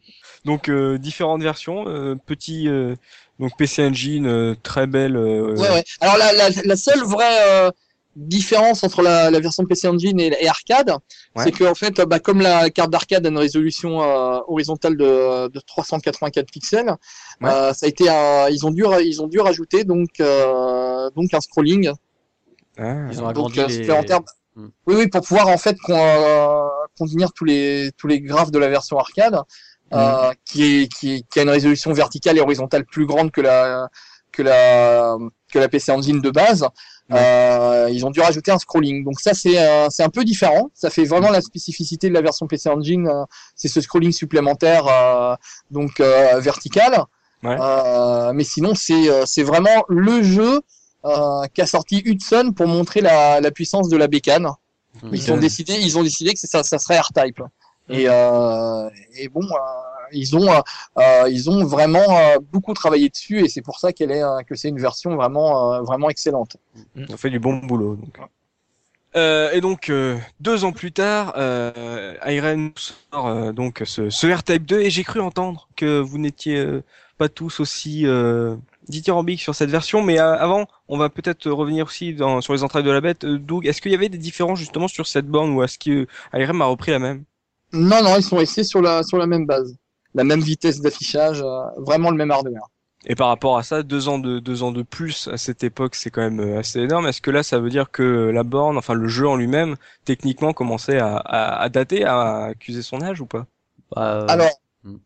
Donc 0.44 0.68
euh, 0.68 0.98
différentes 0.98 1.42
versions, 1.42 1.88
euh, 1.88 2.14
petit 2.26 2.68
euh, 2.68 2.94
donc 3.40 3.56
PC 3.56 3.84
Engine 3.86 4.26
euh, 4.26 4.54
très 4.62 4.86
belle. 4.86 5.16
euh, 5.16 5.56
Ouais, 5.56 5.70
ouais. 5.70 5.84
Alors 6.00 6.16
la, 6.18 6.32
la, 6.32 6.50
la 6.64 6.76
seule 6.76 7.02
vraie 7.02 7.66
euh, 7.66 7.70
différence 8.18 8.82
entre 8.84 9.00
la, 9.02 9.30
la 9.30 9.40
version 9.40 9.64
PC 9.64 9.86
Engine 9.88 10.18
et, 10.20 10.32
et 10.40 10.48
arcade, 10.48 10.90
Ouais. 11.36 11.44
c'est 11.44 11.52
que 11.52 11.64
en 11.64 11.74
fait, 11.74 12.00
bah, 12.02 12.18
comme 12.18 12.40
la 12.40 12.68
carte 12.70 12.90
d'arcade 12.90 13.24
a 13.24 13.28
une 13.28 13.38
résolution 13.38 14.02
euh, 14.02 14.40
horizontale 14.48 14.96
de, 14.96 15.48
de 15.48 15.60
384 15.60 16.50
pixels, 16.50 16.94
Ouais. 17.40 17.48
euh, 17.50 17.72
ça 17.72 17.86
a 17.86 17.88
été 17.88 18.08
un, 18.08 18.48
ils 18.48 18.66
ont 18.66 18.70
dû 18.72 18.84
ils 19.04 19.22
ont 19.22 19.28
dû 19.28 19.38
rajouter 19.40 19.84
donc 19.84 20.08
euh, 20.20 21.08
donc 21.16 21.32
un 21.32 21.40
scrolling 21.40 21.92
ah. 22.78 23.06
Ils 23.10 23.18
ont 23.20 23.32
donc 23.32 23.56
agrandi 23.56 23.60
euh, 23.60 23.66
les. 23.66 23.74
supplémentaire. 23.74 24.20
Hmm. 24.56 24.68
Oui, 24.86 24.94
oui, 24.96 25.06
pour 25.08 25.20
pouvoir 25.22 25.48
en 25.48 25.58
fait 25.58 25.76
con- 25.84 25.94
euh, 25.96 26.66
contenir 26.98 27.32
tous 27.32 27.44
les 27.44 27.90
tous 27.96 28.06
les 28.08 28.20
graphes 28.20 28.50
de 28.50 28.58
la 28.58 28.68
version 28.68 28.98
arcade, 28.98 29.38
euh, 29.94 30.32
qui 30.44 30.64
est 30.82 30.88
qui, 30.92 31.14
est- 31.16 31.28
qui 31.30 31.38
a 31.38 31.42
une 31.42 31.50
résolution 31.50 31.92
verticale 31.92 32.36
et 32.38 32.40
horizontale 32.40 32.84
plus 32.84 33.06
grande 33.06 33.30
que 33.30 33.40
la 33.40 33.88
que 34.32 34.42
la 34.42 35.16
que 35.52 35.58
la 35.58 35.68
PC 35.68 35.92
Engine 35.92 36.20
de 36.20 36.30
base. 36.30 36.66
Euh, 37.10 37.88
ils 37.90 38.04
ont 38.04 38.10
dû 38.10 38.20
rajouter 38.20 38.50
un 38.50 38.58
scrolling. 38.58 39.02
Donc 39.04 39.20
ça 39.20 39.32
c'est 39.34 39.58
euh, 39.58 39.88
un 39.98 40.08
peu 40.10 40.24
différent. 40.24 40.70
Ça 40.74 40.90
fait 40.90 41.04
vraiment 41.04 41.30
la 41.30 41.40
spécificité 41.40 42.08
de 42.08 42.14
la 42.14 42.20
version 42.20 42.46
PC 42.46 42.68
Engine. 42.68 43.08
euh, 43.08 43.24
c'est 43.54 43.68
ce 43.68 43.80
scrolling 43.80 44.12
supplémentaire 44.12 44.86
euh, 44.86 45.34
donc 45.70 46.00
euh, 46.00 46.38
vertical. 46.40 47.04
Ouais. 47.42 47.56
Euh, 47.58 48.32
mais 48.34 48.44
sinon 48.44 48.74
c'est 48.74 49.08
euh, 49.08 49.24
vraiment 49.44 49.84
le 49.88 50.22
jeu 50.22 50.60
euh, 51.04 51.42
qu'a 51.54 51.66
sorti 51.66 52.02
Hudson 52.04 52.52
pour 52.54 52.66
montrer 52.66 53.00
la, 53.00 53.40
la 53.40 53.50
puissance 53.50 53.88
de 53.88 53.96
la 53.96 54.06
bécane. 54.08 54.48
Ils 55.12 55.32
ont 55.32 55.36
décidé, 55.36 55.74
ils 55.80 55.96
ont 55.96 56.02
décidé 56.02 56.34
que 56.34 56.40
ça, 56.40 56.62
ça 56.64 56.78
serait 56.78 56.98
R-Type. 56.98 57.40
Et, 57.90 58.08
euh, 58.08 58.90
et 59.16 59.28
bon, 59.28 59.42
euh, 59.42 59.56
ils 60.12 60.36
ont 60.36 60.48
euh, 60.50 61.28
ils 61.28 61.50
ont 61.50 61.64
vraiment 61.64 62.18
euh, 62.18 62.38
beaucoup 62.52 62.74
travaillé 62.74 63.08
dessus 63.08 63.40
et 63.44 63.48
c'est 63.48 63.62
pour 63.62 63.78
ça 63.78 63.92
qu'elle 63.92 64.10
est 64.10 64.22
euh, 64.22 64.42
que 64.42 64.54
c'est 64.54 64.68
une 64.68 64.80
version 64.80 65.16
vraiment 65.16 65.74
euh, 65.74 65.82
vraiment 65.82 66.10
excellente. 66.10 66.56
On 67.08 67.16
fait 67.16 67.30
du 67.30 67.38
bon 67.38 67.56
boulot. 67.58 67.96
Donc. 67.96 68.18
Euh, 69.16 69.50
et 69.52 69.60
donc 69.62 69.88
euh, 69.88 70.18
deux 70.40 70.64
ans 70.64 70.72
plus 70.72 70.92
tard, 70.92 71.32
euh, 71.36 72.14
Irene 72.26 72.72
sort 72.76 73.26
euh, 73.26 73.52
donc 73.52 73.82
ce, 73.84 74.10
ce 74.10 74.26
R-Type 74.26 74.66
2 74.66 74.80
et 74.80 74.90
j'ai 74.90 75.02
cru 75.02 75.20
entendre 75.20 75.68
que 75.76 75.98
vous 75.98 76.18
n'étiez 76.18 76.58
euh, 76.58 76.84
pas 77.16 77.28
tous 77.30 77.58
aussi 77.60 78.06
euh, 78.06 78.54
dithyrambiques 78.88 79.40
sur 79.40 79.54
cette 79.54 79.70
version, 79.70 80.02
mais 80.02 80.20
euh, 80.20 80.36
avant, 80.38 80.66
on 80.88 80.98
va 80.98 81.08
peut-être 81.08 81.50
revenir 81.50 81.86
aussi 81.86 82.14
dans, 82.14 82.40
sur 82.42 82.52
les 82.52 82.62
entrailles 82.62 82.84
de 82.84 82.90
la 82.90 83.00
bête. 83.00 83.24
Euh, 83.24 83.38
Doug, 83.38 83.66
est-ce 83.66 83.80
qu'il 83.80 83.92
y 83.92 83.94
avait 83.94 84.08
des 84.10 84.18
différences 84.18 84.58
justement 84.58 84.88
sur 84.88 85.06
cette 85.06 85.26
borne 85.26 85.50
ou 85.50 85.62
est-ce 85.62 85.78
que 85.78 86.06
Irene 86.34 86.62
a 86.62 86.66
repris 86.66 86.92
la 86.92 86.98
même? 86.98 87.24
Non 87.72 88.02
non, 88.02 88.16
ils 88.16 88.22
sont 88.22 88.36
restés 88.36 88.64
sur 88.64 88.80
la 88.80 89.02
sur 89.02 89.18
la 89.18 89.26
même 89.26 89.46
base, 89.46 89.74
la 90.14 90.24
même 90.24 90.40
vitesse 90.40 90.80
d'affichage, 90.80 91.42
euh, 91.42 91.62
vraiment 91.78 92.10
le 92.10 92.16
même 92.16 92.30
hardware. 92.30 92.68
Et 93.06 93.14
par 93.14 93.28
rapport 93.28 93.56
à 93.56 93.62
ça, 93.62 93.82
deux 93.82 94.08
ans 94.08 94.18
de 94.18 94.38
deux 94.40 94.62
ans 94.62 94.72
de 94.72 94.82
plus 94.82 95.28
à 95.28 95.36
cette 95.36 95.62
époque, 95.62 95.94
c'est 95.94 96.10
quand 96.10 96.20
même 96.20 96.40
euh, 96.40 96.58
assez 96.58 96.80
énorme. 96.80 97.06
Est-ce 97.06 97.20
que 97.20 97.30
là, 97.30 97.42
ça 97.42 97.58
veut 97.60 97.70
dire 97.70 97.90
que 97.90 98.02
la 98.30 98.42
borne, 98.42 98.76
enfin 98.76 98.94
le 98.94 99.06
jeu 99.08 99.28
en 99.28 99.36
lui-même, 99.36 99.76
techniquement, 100.04 100.52
commençait 100.52 100.98
à, 100.98 101.16
à, 101.16 101.60
à 101.62 101.68
dater, 101.68 102.04
à 102.04 102.44
accuser 102.46 102.82
son 102.82 103.02
âge 103.02 103.20
ou 103.20 103.26
pas? 103.26 103.46
Bah, 103.90 104.14
euh, 104.24 104.26
Alors, 104.28 104.50
Hmm. 104.84 104.96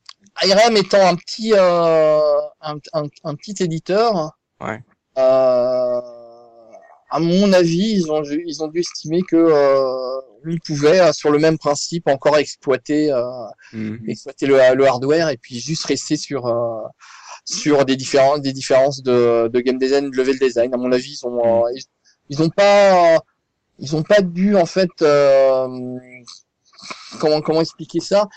IRM 0.42 0.76
étant 0.76 1.06
un 1.06 1.16
petit, 1.16 1.54
euh, 1.54 2.20
un, 2.60 2.76
un, 2.92 3.04
un 3.24 3.34
petit 3.34 3.54
éditeur, 3.62 4.32
Ouais. 4.60 4.82
euh, 5.18 6.00
à 7.10 7.18
mon 7.18 7.52
avis, 7.52 7.92
ils 7.92 8.10
ont, 8.12 8.20
dû- 8.20 8.44
ils 8.46 8.62
ont 8.62 8.68
dû 8.68 8.80
estimer 8.80 9.22
que 9.22 9.36
ils 10.50 10.60
pouvaient, 10.60 11.00
euh, 11.00 11.12
sur 11.12 11.30
le 11.30 11.38
même 11.38 11.58
principe, 11.58 12.08
encore 12.08 12.36
exploiter, 12.38 13.12
euh, 13.12 13.96
exploiter 14.06 14.46
le, 14.46 14.56
le 14.74 14.86
hardware 14.86 15.28
et 15.30 15.36
puis 15.36 15.60
juste 15.60 15.84
rester 15.84 16.16
sur 16.16 16.46
euh, 16.46 16.80
sur 17.44 17.84
des 17.84 17.96
différences, 17.96 18.40
des 18.40 18.52
différences 18.52 19.02
de, 19.02 19.48
de 19.48 19.60
game 19.60 19.78
design, 19.78 20.10
de 20.10 20.16
level 20.16 20.38
design. 20.38 20.72
À 20.74 20.76
mon 20.76 20.92
avis, 20.92 21.18
ils 21.20 21.26
ont, 21.26 21.64
euh, 21.64 21.70
ils, 21.74 21.82
ils 22.30 22.42
ont 22.42 22.50
pas, 22.50 23.18
ils 23.78 23.96
ont 23.96 24.02
pas 24.02 24.22
dû 24.22 24.56
en 24.56 24.66
fait, 24.66 24.90
euh, 25.02 25.68
comment 27.20 27.40
comment 27.40 27.60
expliquer 27.60 28.00
ça? 28.00 28.28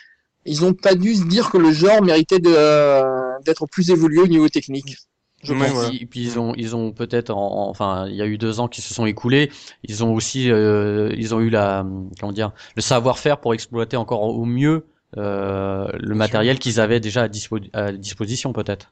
Ils 0.45 0.63
ont 0.63 0.73
pas 0.73 0.95
dû 0.95 1.15
se 1.15 1.23
dire 1.23 1.49
que 1.49 1.57
le 1.57 1.71
genre 1.71 2.01
méritait 2.03 2.39
de 2.39 2.53
euh, 2.53 3.03
d'être 3.45 3.65
plus 3.67 3.89
évolué 3.89 4.21
au 4.21 4.27
niveau 4.27 4.49
technique. 4.49 4.97
Je 5.45 5.53
Ouais, 5.53 5.59
pense. 5.59 5.71
voilà. 5.71 5.89
Et 5.93 6.05
puis 6.05 6.21
ils 6.21 6.39
ont, 6.39 6.53
ils 6.55 6.75
ont 6.75 6.91
peut-être, 6.91 7.29
en- 7.29 7.67
en- 7.67 7.69
enfin, 7.69 8.07
il 8.07 8.15
y 8.15 8.21
a 8.21 8.25
eu 8.25 8.37
deux 8.37 8.59
ans 8.59 8.67
qui 8.67 8.81
se 8.81 8.93
sont 8.93 9.05
écoulés. 9.05 9.51
Ils 9.83 10.03
ont 10.03 10.13
aussi, 10.13 10.49
euh, 10.51 11.13
ils 11.17 11.33
ont 11.35 11.39
eu 11.39 11.49
la, 11.49 11.85
comment 12.19 12.31
dire, 12.33 12.51
le 12.75 12.81
savoir-faire 12.81 13.39
pour 13.39 13.53
exploiter 13.53 13.97
encore 13.97 14.21
au 14.23 14.45
mieux 14.45 14.85
euh, 15.17 15.87
le 15.93 16.13
matériel 16.15 16.59
qu'ils 16.59 16.79
avaient 16.81 16.99
déjà 16.99 17.23
à, 17.23 17.27
dispo- 17.29 17.69
à 17.73 17.91
disposition, 17.93 18.51
peut-être. 18.53 18.91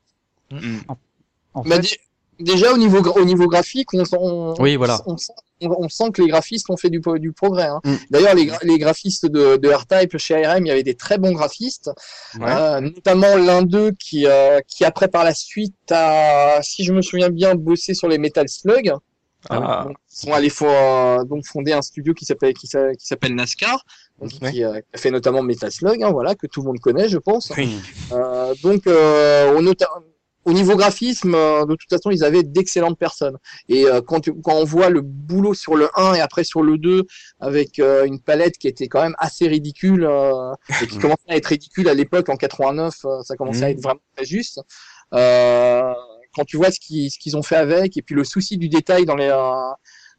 En 1.53 1.63
Bah, 1.63 1.75
fait, 1.75 1.81
dé- 1.81 1.99
déjà 2.39 2.71
au 2.73 2.77
niveau 2.77 2.99
au 3.01 3.25
niveau 3.25 3.47
graphique, 3.47 3.93
on, 3.93 4.03
sent- 4.05 4.17
on, 4.19 4.53
Oui, 4.59 4.75
voilà. 4.75 5.01
on, 5.05 5.17
sent, 5.17 5.33
on- 5.61 5.75
on 5.85 5.89
sent 5.89 6.11
que 6.13 6.21
les 6.21 6.27
graphistes 6.27 6.69
ont 6.69 6.77
fait 6.77 6.89
du, 6.89 7.01
du 7.19 7.31
progrès. 7.31 7.67
hein. 7.67 7.79
Mm. 7.85 7.95
D'ailleurs, 8.09 8.35
les, 8.35 8.45
gra- 8.47 8.59
les 8.63 8.77
graphistes 8.77 9.25
de, 9.25 9.57
de 9.57 9.69
R-Type 9.69 10.17
chez 10.17 10.43
ARM, 10.45 10.65
il 10.65 10.69
y 10.69 10.71
avait 10.71 10.83
des 10.83 10.95
très 10.95 11.17
bons 11.17 11.31
graphistes, 11.33 11.89
Ouais. 12.39 12.45
euh, 12.49 12.81
notamment 12.81 13.35
l'un 13.37 13.61
d'eux 13.61 13.91
qui, 13.99 14.25
euh, 14.27 14.59
qui 14.67 14.83
après 14.85 15.07
par 15.07 15.23
la 15.23 15.33
suite 15.33 15.75
a, 15.91 16.59
si 16.61 16.83
je 16.83 16.93
me 16.93 17.01
souviens 17.01 17.29
bien, 17.29 17.55
bossé 17.55 17.93
sur 17.93 18.07
les 18.07 18.17
Metal 18.17 18.47
Slug. 18.49 18.93
Ah. 19.49 19.83
Donc, 19.87 19.97
ils 20.09 20.15
sont 20.25 20.31
allés 20.33 20.47
fo- 20.49 20.65
euh, 20.69 21.25
donc 21.25 21.45
fonder 21.45 21.73
un 21.73 21.81
studio 21.81 22.13
qui 22.13 22.23
s'appelle 22.23 22.53
qui 22.53 22.65
s'a- 22.65 22.93
qui 22.95 23.05
s'appelle 23.05 23.35
NASCAR, 23.35 23.83
donc, 24.21 24.31
Ouais. 24.41 24.51
qui, 24.53 24.63
euh, 24.63 24.79
fait 24.95 25.11
notamment 25.11 25.43
Metal 25.43 25.69
Slug, 25.69 26.01
hein, 26.01 26.11
voilà 26.11 26.33
que 26.35 26.47
tout 26.47 26.61
le 26.61 26.67
monde 26.67 26.79
connaît, 26.79 27.09
je 27.09 27.17
pense. 27.17 27.51
Oui. 27.57 27.75
Euh, 28.13 28.53
donc, 28.63 28.87
euh, 28.87 29.59
nota- 29.59 29.89
au 30.45 30.53
niveau 30.53 30.75
graphisme, 30.75 31.35
euh, 31.35 31.65
de 31.65 31.75
toute 31.75 31.89
façon, 31.89 32.11
ils 32.11 32.23
avaient 32.23 32.43
d'excellentes 32.43 32.97
personnes. 32.99 33.37
Et 33.69 33.85
euh, 33.85 34.01
quand, 34.01 34.19
tu- 34.19 34.33
quand 34.41 34.55
on 34.55 34.65
voit 34.65 34.89
le 34.89 35.01
boulot 35.01 35.53
sur 35.53 35.75
le 35.75 35.89
1 35.95 36.15
et 36.15 36.21
après 36.21 36.43
sur 36.43 36.61
le 36.63 36.77
2, 36.77 37.03
avec 37.39 37.79
euh, 37.79 38.05
une 38.05 38.19
palette 38.19 38.57
qui 38.57 38.67
était 38.67 38.87
quand 38.87 39.01
même 39.01 39.15
assez 39.19 39.47
ridicule, 39.47 40.03
euh, 40.05 40.53
et 40.81 40.87
qui 40.87 40.97
commençait 40.99 41.29
à 41.29 41.35
être 41.37 41.47
ridicule 41.47 41.87
à 41.87 41.93
l'époque, 41.93 42.29
en 42.29 42.35
89, 42.35 42.93
euh, 43.05 43.21
ça 43.23 43.35
commençait 43.35 43.63
à 43.65 43.69
être 43.71 43.81
vraiment 43.81 44.01
très 44.15 44.25
juste. 44.25 44.59
Euh, 45.13 45.93
quand 46.35 46.45
tu 46.45 46.57
vois 46.57 46.71
ce 46.71 46.79
qu'ils 46.79 47.11
ce 47.11 47.19
qu'ils 47.19 47.37
ont 47.37 47.43
fait 47.43 47.55
avec, 47.55 47.95
et 47.97 48.01
puis 48.01 48.15
le 48.15 48.23
souci 48.23 48.57
du 48.57 48.67
détail 48.69 49.05
dans 49.05 49.15
les, 49.15 49.29
euh, 49.29 49.71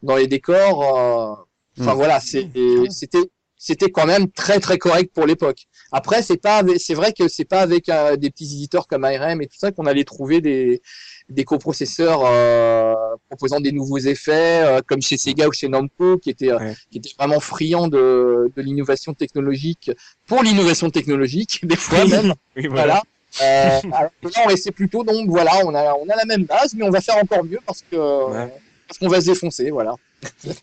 dans 0.02 0.16
les 0.16 0.26
décors, 0.28 0.82
euh, 0.82 1.34
enfin 1.80 1.92
Mm. 1.94 1.96
voilà, 1.96 2.20
c'est- 2.20 2.48
c'était 2.90 3.30
c'était 3.66 3.90
quand 3.90 4.04
même 4.06 4.30
très 4.30 4.60
très 4.60 4.76
correct 4.76 5.10
pour 5.14 5.24
l'époque. 5.26 5.60
Après, 5.90 6.20
c'est 6.22 6.36
pas, 6.36 6.62
c'est 6.76 6.92
vrai 6.94 7.12
que 7.18 7.28
c'est 7.28 7.46
pas 7.46 7.60
avec 7.60 7.88
euh, 7.88 8.16
des 8.16 8.28
petits 8.30 8.44
éditeurs 8.56 8.86
comme 8.86 9.04
ARM 9.04 9.40
et 9.40 9.46
tout 9.46 9.56
ça 9.58 9.72
qu'on 9.72 9.86
allait 9.86 10.04
trouver 10.04 10.40
des 10.42 10.82
des 11.30 11.44
coprocesseurs 11.44 12.20
euh, 12.26 12.92
proposant 13.30 13.58
des 13.60 13.72
nouveaux 13.72 13.96
effets, 13.98 14.62
euh, 14.66 14.80
comme 14.86 15.00
chez 15.00 15.16
Sega 15.16 15.48
ou 15.48 15.52
chez 15.52 15.68
Namco, 15.68 16.18
qui 16.18 16.28
étaient 16.28 16.50
euh, 16.52 16.58
Ouais. 16.58 16.74
qui 16.90 16.98
étaient 16.98 17.14
vraiment 17.18 17.40
friands 17.40 17.88
de 17.88 18.52
de 18.54 18.60
l'innovation 18.62 19.14
technologique 19.14 19.90
pour 20.26 20.42
l'innovation 20.42 20.90
technologique 20.90 21.60
des 21.70 21.76
fois 21.76 22.04
même. 22.06 22.34
Oui, 22.56 22.66
Voilà. 22.68 23.02
Euh, 23.42 23.80
alors 23.92 24.10
là, 24.22 24.40
on 24.46 24.50
essaie 24.50 24.70
plutôt, 24.70 25.02
donc 25.02 25.28
voilà, 25.28 25.52
on 25.64 25.74
a, 25.74 25.94
on 25.94 26.08
a 26.08 26.14
la 26.14 26.24
même 26.24 26.44
base, 26.44 26.72
mais 26.76 26.84
on 26.84 26.90
va 26.90 27.00
faire 27.00 27.16
encore 27.16 27.42
mieux 27.44 27.58
parce 27.66 27.82
que 27.90 27.96
Ouais. 27.96 28.52
Parce 28.86 28.98
qu'on 28.98 29.08
va 29.08 29.20
se 29.20 29.26
défoncer, 29.26 29.70
voilà. 29.70 29.94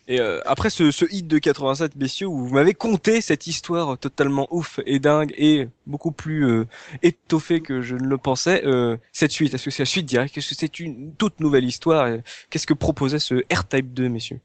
Et 0.08 0.20
euh, 0.20 0.40
après 0.44 0.70
ce, 0.70 0.90
ce 0.90 1.04
hit 1.10 1.26
de 1.26 1.38
87, 1.38 1.96
messieurs, 1.96 2.26
où 2.26 2.46
vous 2.46 2.54
m'avez 2.54 2.74
conté 2.74 3.20
cette 3.20 3.46
histoire 3.46 3.98
totalement 3.98 4.48
ouf 4.50 4.80
et 4.86 4.98
dingue 4.98 5.32
et 5.36 5.68
beaucoup 5.86 6.12
plus 6.12 6.46
euh, 6.46 6.66
étoffée 7.02 7.60
que 7.60 7.82
je 7.82 7.94
ne 7.96 8.06
le 8.06 8.18
pensais, 8.18 8.64
euh, 8.64 8.96
cette 9.12 9.32
suite, 9.32 9.54
est-ce 9.54 9.64
que 9.66 9.70
c'est 9.70 9.82
la 9.82 9.86
suite 9.86 10.06
directe? 10.06 10.36
Est-ce 10.36 10.50
que 10.50 10.54
c'est 10.54 10.80
une 10.80 11.14
toute 11.14 11.40
nouvelle 11.40 11.64
histoire? 11.64 12.08
Qu'est-ce 12.50 12.66
que 12.66 12.74
proposait 12.74 13.18
ce 13.18 13.44
R-Type 13.52 13.92
2, 13.92 14.08
messieurs? 14.08 14.40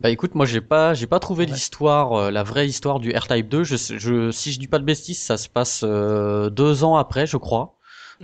Bah 0.00 0.10
écoute, 0.10 0.34
moi 0.34 0.44
j'ai 0.46 0.60
pas, 0.60 0.94
j'ai 0.94 1.06
pas 1.06 1.20
trouvé 1.20 1.46
l'histoire, 1.46 2.12
euh, 2.14 2.30
la 2.30 2.42
vraie 2.42 2.66
histoire 2.66 2.98
du 3.00 3.10
R-Type 3.16 3.48
2. 3.48 3.64
Je, 3.64 3.76
je, 3.76 4.30
si 4.30 4.52
je 4.52 4.58
dis 4.58 4.66
pas 4.66 4.78
de 4.78 4.84
bêtises, 4.84 5.20
ça 5.20 5.36
se 5.36 5.48
passe 5.48 5.82
euh, 5.84 6.50
deux 6.50 6.84
ans 6.84 6.96
après, 6.96 7.26
je 7.26 7.36
crois. 7.36 7.76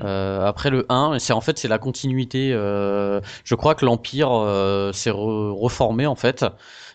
Euh, 0.02 0.46
après 0.46 0.70
le 0.70 0.86
1, 0.88 1.14
et 1.14 1.18
c'est 1.18 1.32
en 1.32 1.40
fait 1.40 1.58
c'est 1.58 1.68
la 1.68 1.78
continuité. 1.78 2.52
euh, 2.52 3.20
je 3.44 3.54
crois 3.54 3.74
que 3.74 3.84
l'empire 3.84 4.30
euh, 4.32 4.92
s'est 4.92 5.10
re- 5.10 5.50
reformé 5.52 6.06
en 6.06 6.14
fait, 6.14 6.44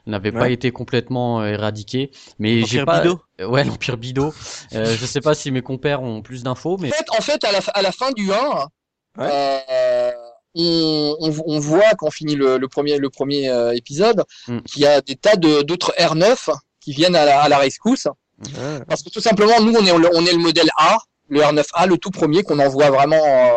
n'avait 0.07 0.31
pas 0.31 0.49
été 0.49 0.71
complètement 0.71 1.41
euh, 1.41 1.47
éradiqué. 1.47 2.11
Mais 2.39 2.61
j'ai 2.65 2.79
L'Empire 2.79 2.85
pas. 2.85 3.01
Bido 3.01 3.21
Ouais, 3.51 3.63
l'empire 3.63 3.97
Bido. 3.97 4.33
Euh, 4.73 4.95
je 4.97 5.05
sais 5.05 5.21
pas 5.21 5.33
si 5.35 5.51
mes 5.51 5.61
compères 5.61 6.01
ont 6.03 6.21
plus 6.21 6.43
d'infos, 6.43 6.77
mais 6.79 6.89
En 6.89 6.91
fait, 6.95 7.05
en 7.17 7.21
fait, 7.21 7.43
à 7.43 7.51
la, 7.51 7.59
à 7.73 7.81
la 7.81 7.91
fin 7.91 8.11
du 8.11 8.31
1, 8.31 8.35
Ouais. 9.17 9.29
euh, 9.31 10.11
on, 10.55 11.15
on, 11.21 11.33
on 11.47 11.59
voit 11.59 11.91
quand 11.97 12.07
on 12.07 12.11
finit 12.11 12.35
le, 12.35 12.57
le 12.57 12.67
premier, 12.67 12.97
le 12.97 13.09
premier 13.09 13.49
euh, 13.49 13.73
épisode 13.75 14.23
Mm. 14.47 14.59
qu'il 14.61 14.81
y 14.83 14.85
a 14.85 15.01
des 15.01 15.15
tas 15.15 15.35
de- 15.35 15.61
d'autres 15.63 15.93
R9 15.97 16.49
qui 16.81 16.91
viennent 16.93 17.15
à 17.15 17.25
la, 17.25 17.41
à 17.41 17.49
la 17.49 17.57
rescousse. 17.57 18.07
Parce 18.87 19.03
que 19.03 19.09
tout 19.09 19.21
simplement, 19.21 19.59
nous, 19.61 19.73
on 19.73 19.85
est, 19.85 19.91
on 19.91 20.25
est 20.25 20.31
le 20.33 20.37
modèle 20.37 20.69
A, 20.77 20.97
le 21.29 21.41
R9A, 21.41 21.87
le 21.87 21.97
tout 21.97 22.11
premier 22.11 22.43
qu'on 22.43 22.59
envoie 22.59 22.89
vraiment 22.91 23.15
euh, 23.25 23.55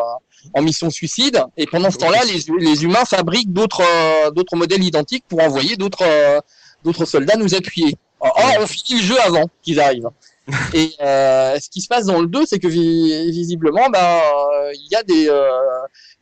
en 0.55 0.63
mission 0.63 0.91
suicide. 0.91 1.43
Et 1.57 1.67
pendant 1.67 1.91
ce 1.91 1.99
temps-là, 1.99 2.21
les, 2.25 2.43
les 2.65 2.85
humains 2.85 3.05
fabriquent 3.05 3.53
d'autres 3.53 3.83
euh, 3.83 4.31
d'autres 4.31 4.57
modèles 4.57 4.83
identiques 4.85 5.25
pour 5.29 5.41
envoyer 5.43 5.77
d'autres 5.77 6.03
euh, 6.05 6.41
d'autres 6.85 7.05
soldats 7.05 7.37
nous 7.37 7.55
appuyer. 7.55 7.97
Or, 8.21 8.33
on 8.61 8.67
finit 8.67 9.01
le 9.01 9.07
jeu 9.07 9.21
avant 9.21 9.45
qu'ils 9.63 9.81
arrivent. 9.81 10.09
Et 10.75 10.93
euh, 11.03 11.59
ce 11.61 11.69
qui 11.69 11.83
se 11.83 11.89
passe 11.89 12.07
dans 12.07 12.21
le 12.23 12.27
2, 12.27 12.47
c'est 12.47 12.59
que 12.59 12.69
vi- 12.69 13.31
visiblement, 13.31 13.91
ben, 13.91 13.99
euh, 14.01 14.73
il 14.75 14.89
y 14.91 14.95
a 14.97 15.03
des 15.03 15.29
euh, 15.29 15.51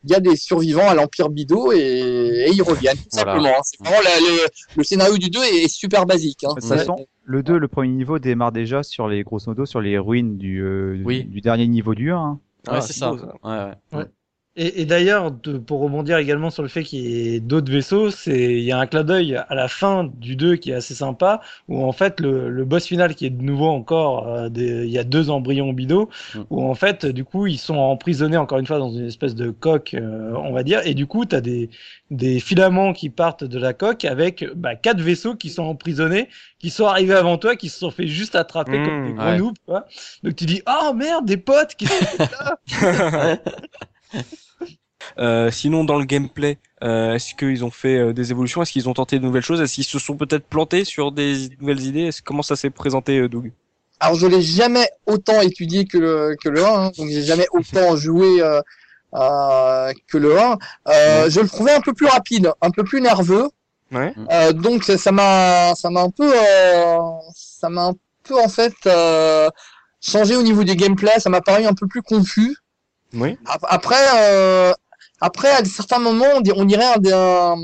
il 0.03 0.11
y 0.11 0.15
a 0.15 0.19
des 0.19 0.35
survivants 0.35 0.87
à 0.89 0.93
l'Empire 0.93 1.29
Bido 1.29 1.71
et, 1.71 1.77
et 1.77 2.51
ils 2.51 2.61
reviennent 2.61 2.97
tout 2.97 3.03
Voilà. 3.13 3.31
simplement. 3.33 3.55
hein. 3.57 3.61
C'est 3.63 3.79
vraiment 3.81 4.01
la- 4.03 4.19
le, 4.19 4.47
le 4.75 4.83
scénario 4.83 5.17
du 5.17 5.29
2 5.29 5.41
est, 5.43 5.63
est 5.63 5.67
super 5.69 6.05
basique. 6.05 6.43
Hein. 6.43 6.53
De 6.55 6.59
toute 6.59 6.69
façon, 6.69 7.05
le 7.27 7.43
2, 7.43 7.57
le 7.57 7.67
premier 7.67 7.89
niveau 7.89 8.19
démarre 8.19 8.51
déjà 8.53 8.83
sur 8.83 9.07
les 9.09 9.23
grosso 9.23 9.51
modo 9.51 9.65
sur 9.65 9.81
les 9.81 9.97
ruines 9.99 10.37
du, 10.37 10.61
euh, 10.63 11.01
Oui. 11.03 11.25
du 11.25 11.41
dernier 11.41 11.67
niveau 11.67 11.93
du 11.93 12.11
1. 12.11 12.17
hein. 12.17 12.39
ouais, 12.67 12.77
Ah, 12.77 12.81
c'est 12.81 12.93
c'est 12.93 12.99
ça. 12.99 13.11
beau, 13.11 13.17
ça. 13.17 13.33
Ouais, 13.43 13.73
ouais. 13.99 14.05
Et, 14.59 14.81
et 14.81 14.85
d'ailleurs, 14.85 15.31
pour 15.67 15.81
rebondir 15.81 16.17
également 16.17 16.49
sur 16.49 16.63
le 16.63 16.67
fait 16.69 16.81
qu'il 16.83 16.99
y 17.07 17.35
ait 17.35 17.39
d'autres 17.39 17.71
vaisseaux, 17.71 18.09
c'est 18.09 18.53
il 18.53 18.63
y 18.63 18.71
a 18.71 18.79
un 18.79 18.87
clin 18.87 19.03
d'œil 19.03 19.35
à 19.35 19.53
la 19.53 19.67
fin 19.67 20.03
du 20.15 20.35
2 20.35 20.55
qui 20.55 20.71
est 20.71 20.73
assez 20.73 20.95
sympa, 20.95 21.41
où 21.67 21.83
en 21.83 21.91
fait 21.91 22.19
le, 22.19 22.49
le 22.49 22.65
boss 22.65 22.87
final 22.87 23.13
qui 23.13 23.27
est 23.27 23.29
de 23.29 23.43
nouveau 23.43 23.67
encore, 23.67 24.27
euh, 24.27 24.49
des- 24.49 24.85
il 24.85 24.89
y 24.89 24.97
a 24.97 25.03
deux 25.03 25.29
embryons 25.29 25.73
bido, 25.73 26.09
Mm. 26.33 26.39
où 26.49 26.63
en 26.67 26.73
fait 26.73 27.05
du 27.05 27.23
coup 27.23 27.45
ils 27.45 27.59
sont 27.59 27.75
emprisonnés 27.77 28.37
encore 28.37 28.57
une 28.57 28.65
fois 28.65 28.79
dans 28.79 28.89
une 28.89 29.05
espèce 29.05 29.35
de 29.35 29.51
coque, 29.51 29.93
euh, 29.93 30.33
on 30.43 30.51
va 30.53 30.63
dire, 30.63 30.81
et 30.85 30.95
du 30.95 31.05
coup 31.05 31.25
t'as 31.25 31.39
des 31.41 31.69
des 32.09 32.39
filaments 32.39 32.93
qui 32.93 33.09
partent 33.09 33.43
de 33.43 33.59
la 33.59 33.73
coque 33.73 34.05
avec 34.05 34.43
bah, 34.55 34.75
quatre 34.75 35.01
vaisseaux 35.01 35.35
qui 35.35 35.49
sont 35.49 35.63
emprisonnés, 35.65 36.29
qui 36.57 36.69
sont 36.71 36.85
arrivés 36.87 37.13
avant 37.15 37.37
toi, 37.37 37.55
qui 37.55 37.69
se 37.69 37.77
sont 37.77 37.91
fait 37.91 38.07
juste 38.07 38.35
attraper 38.35 38.79
Mm, 38.79 38.85
comme 38.85 39.05
des 39.05 39.13
gros 39.13 39.51
ouais. 39.67 39.79
Donc 40.23 40.35
tu 40.35 40.45
dis 40.45 40.63
oh 40.67 40.93
merde 40.95 41.25
des 41.25 41.37
potes 41.37 41.75
qui 41.75 41.85
Euh, 42.83 43.35
sinon, 45.51 45.83
dans 45.83 45.97
le 45.97 46.05
gameplay, 46.05 46.57
euh, 46.83 47.13
est-ce 47.15 47.33
qu'ils 47.35 47.63
ont 47.65 47.71
fait 47.71 47.97
euh, 47.97 48.13
des 48.13 48.31
évolutions? 48.31 48.61
Est-ce 48.61 48.71
qu'ils 48.71 48.87
ont 48.89 48.93
tenté 48.93 49.17
de 49.19 49.23
nouvelles 49.25 49.43
choses? 49.43 49.61
Est-ce 49.61 49.73
qu'ils 49.75 49.83
se 49.83 49.99
sont 49.99 50.15
peut-être 50.15 50.45
plantés 50.47 50.85
sur 50.85 51.11
des 51.11 51.49
nouvelles 51.59 51.81
idées? 51.81 52.03
Est-ce- 52.07 52.21
Comment 52.21 52.43
ça 52.43 52.55
s'est 52.55 52.69
présenté, 52.69 53.17
euh, 53.19 53.27
Doug? 53.29 53.51
Alors 53.99 54.15
je 54.15 54.27
l'ai 54.27 54.43
jamais 54.43 54.87
autant 55.07 55.41
étudié 55.41 55.85
que 55.85 55.97
le 55.97 56.35
que 56.43 56.49
le 56.49 56.63
1, 56.63 56.67
hein, 56.69 56.91
donc 56.95 57.09
j'ai 57.09 57.23
jamais 57.23 57.47
autant 57.51 57.95
joué 57.95 58.41
euh, 58.43 58.61
euh, 59.15 59.91
que 60.07 60.17
le 60.19 60.37
1. 60.39 60.57
Euh, 60.89 61.29
Je 61.29 61.39
le 61.39 61.47
trouvais 61.47 61.71
un 61.73 61.81
peu 61.81 61.93
plus 61.93 62.05
rapide, 62.05 62.51
un 62.61 62.69
peu 62.71 62.83
plus 62.83 63.01
nerveux. 63.01 63.49
Ouais. 63.91 64.13
Euh, 64.31 64.51
donc 64.53 64.83
ça 64.83 64.97
ça 64.97 65.11
m'a 65.11 65.73
ça 65.75 65.89
m'a 65.89 66.01
un 66.01 66.09
peu 66.11 66.31
euh, 66.31 66.97
ça 67.33 67.69
m'a 67.69 67.85
un 67.85 67.93
peu 68.23 68.35
en 68.39 68.49
fait 68.49 68.73
euh, 68.85 69.49
changé 70.01 70.35
au 70.35 70.43
niveau 70.43 70.63
des 70.63 70.75
gameplay. 70.75 71.19
Ça 71.19 71.29
m'a 71.31 71.41
paru 71.41 71.65
un 71.65 71.73
peu 71.73 71.87
plus 71.87 72.01
confus. 72.03 72.55
Oui. 73.13 73.37
Ap- 73.47 73.65
Après, 73.67 73.95
euh, 74.19 74.73
après, 75.21 75.49
à 75.51 75.63
certains 75.65 75.99
moments, 75.99 76.25
on, 76.35 76.41
di- 76.41 76.51
on 76.55 76.65
dirait 76.65 76.85
un, 76.85 77.01
un, 77.13 77.57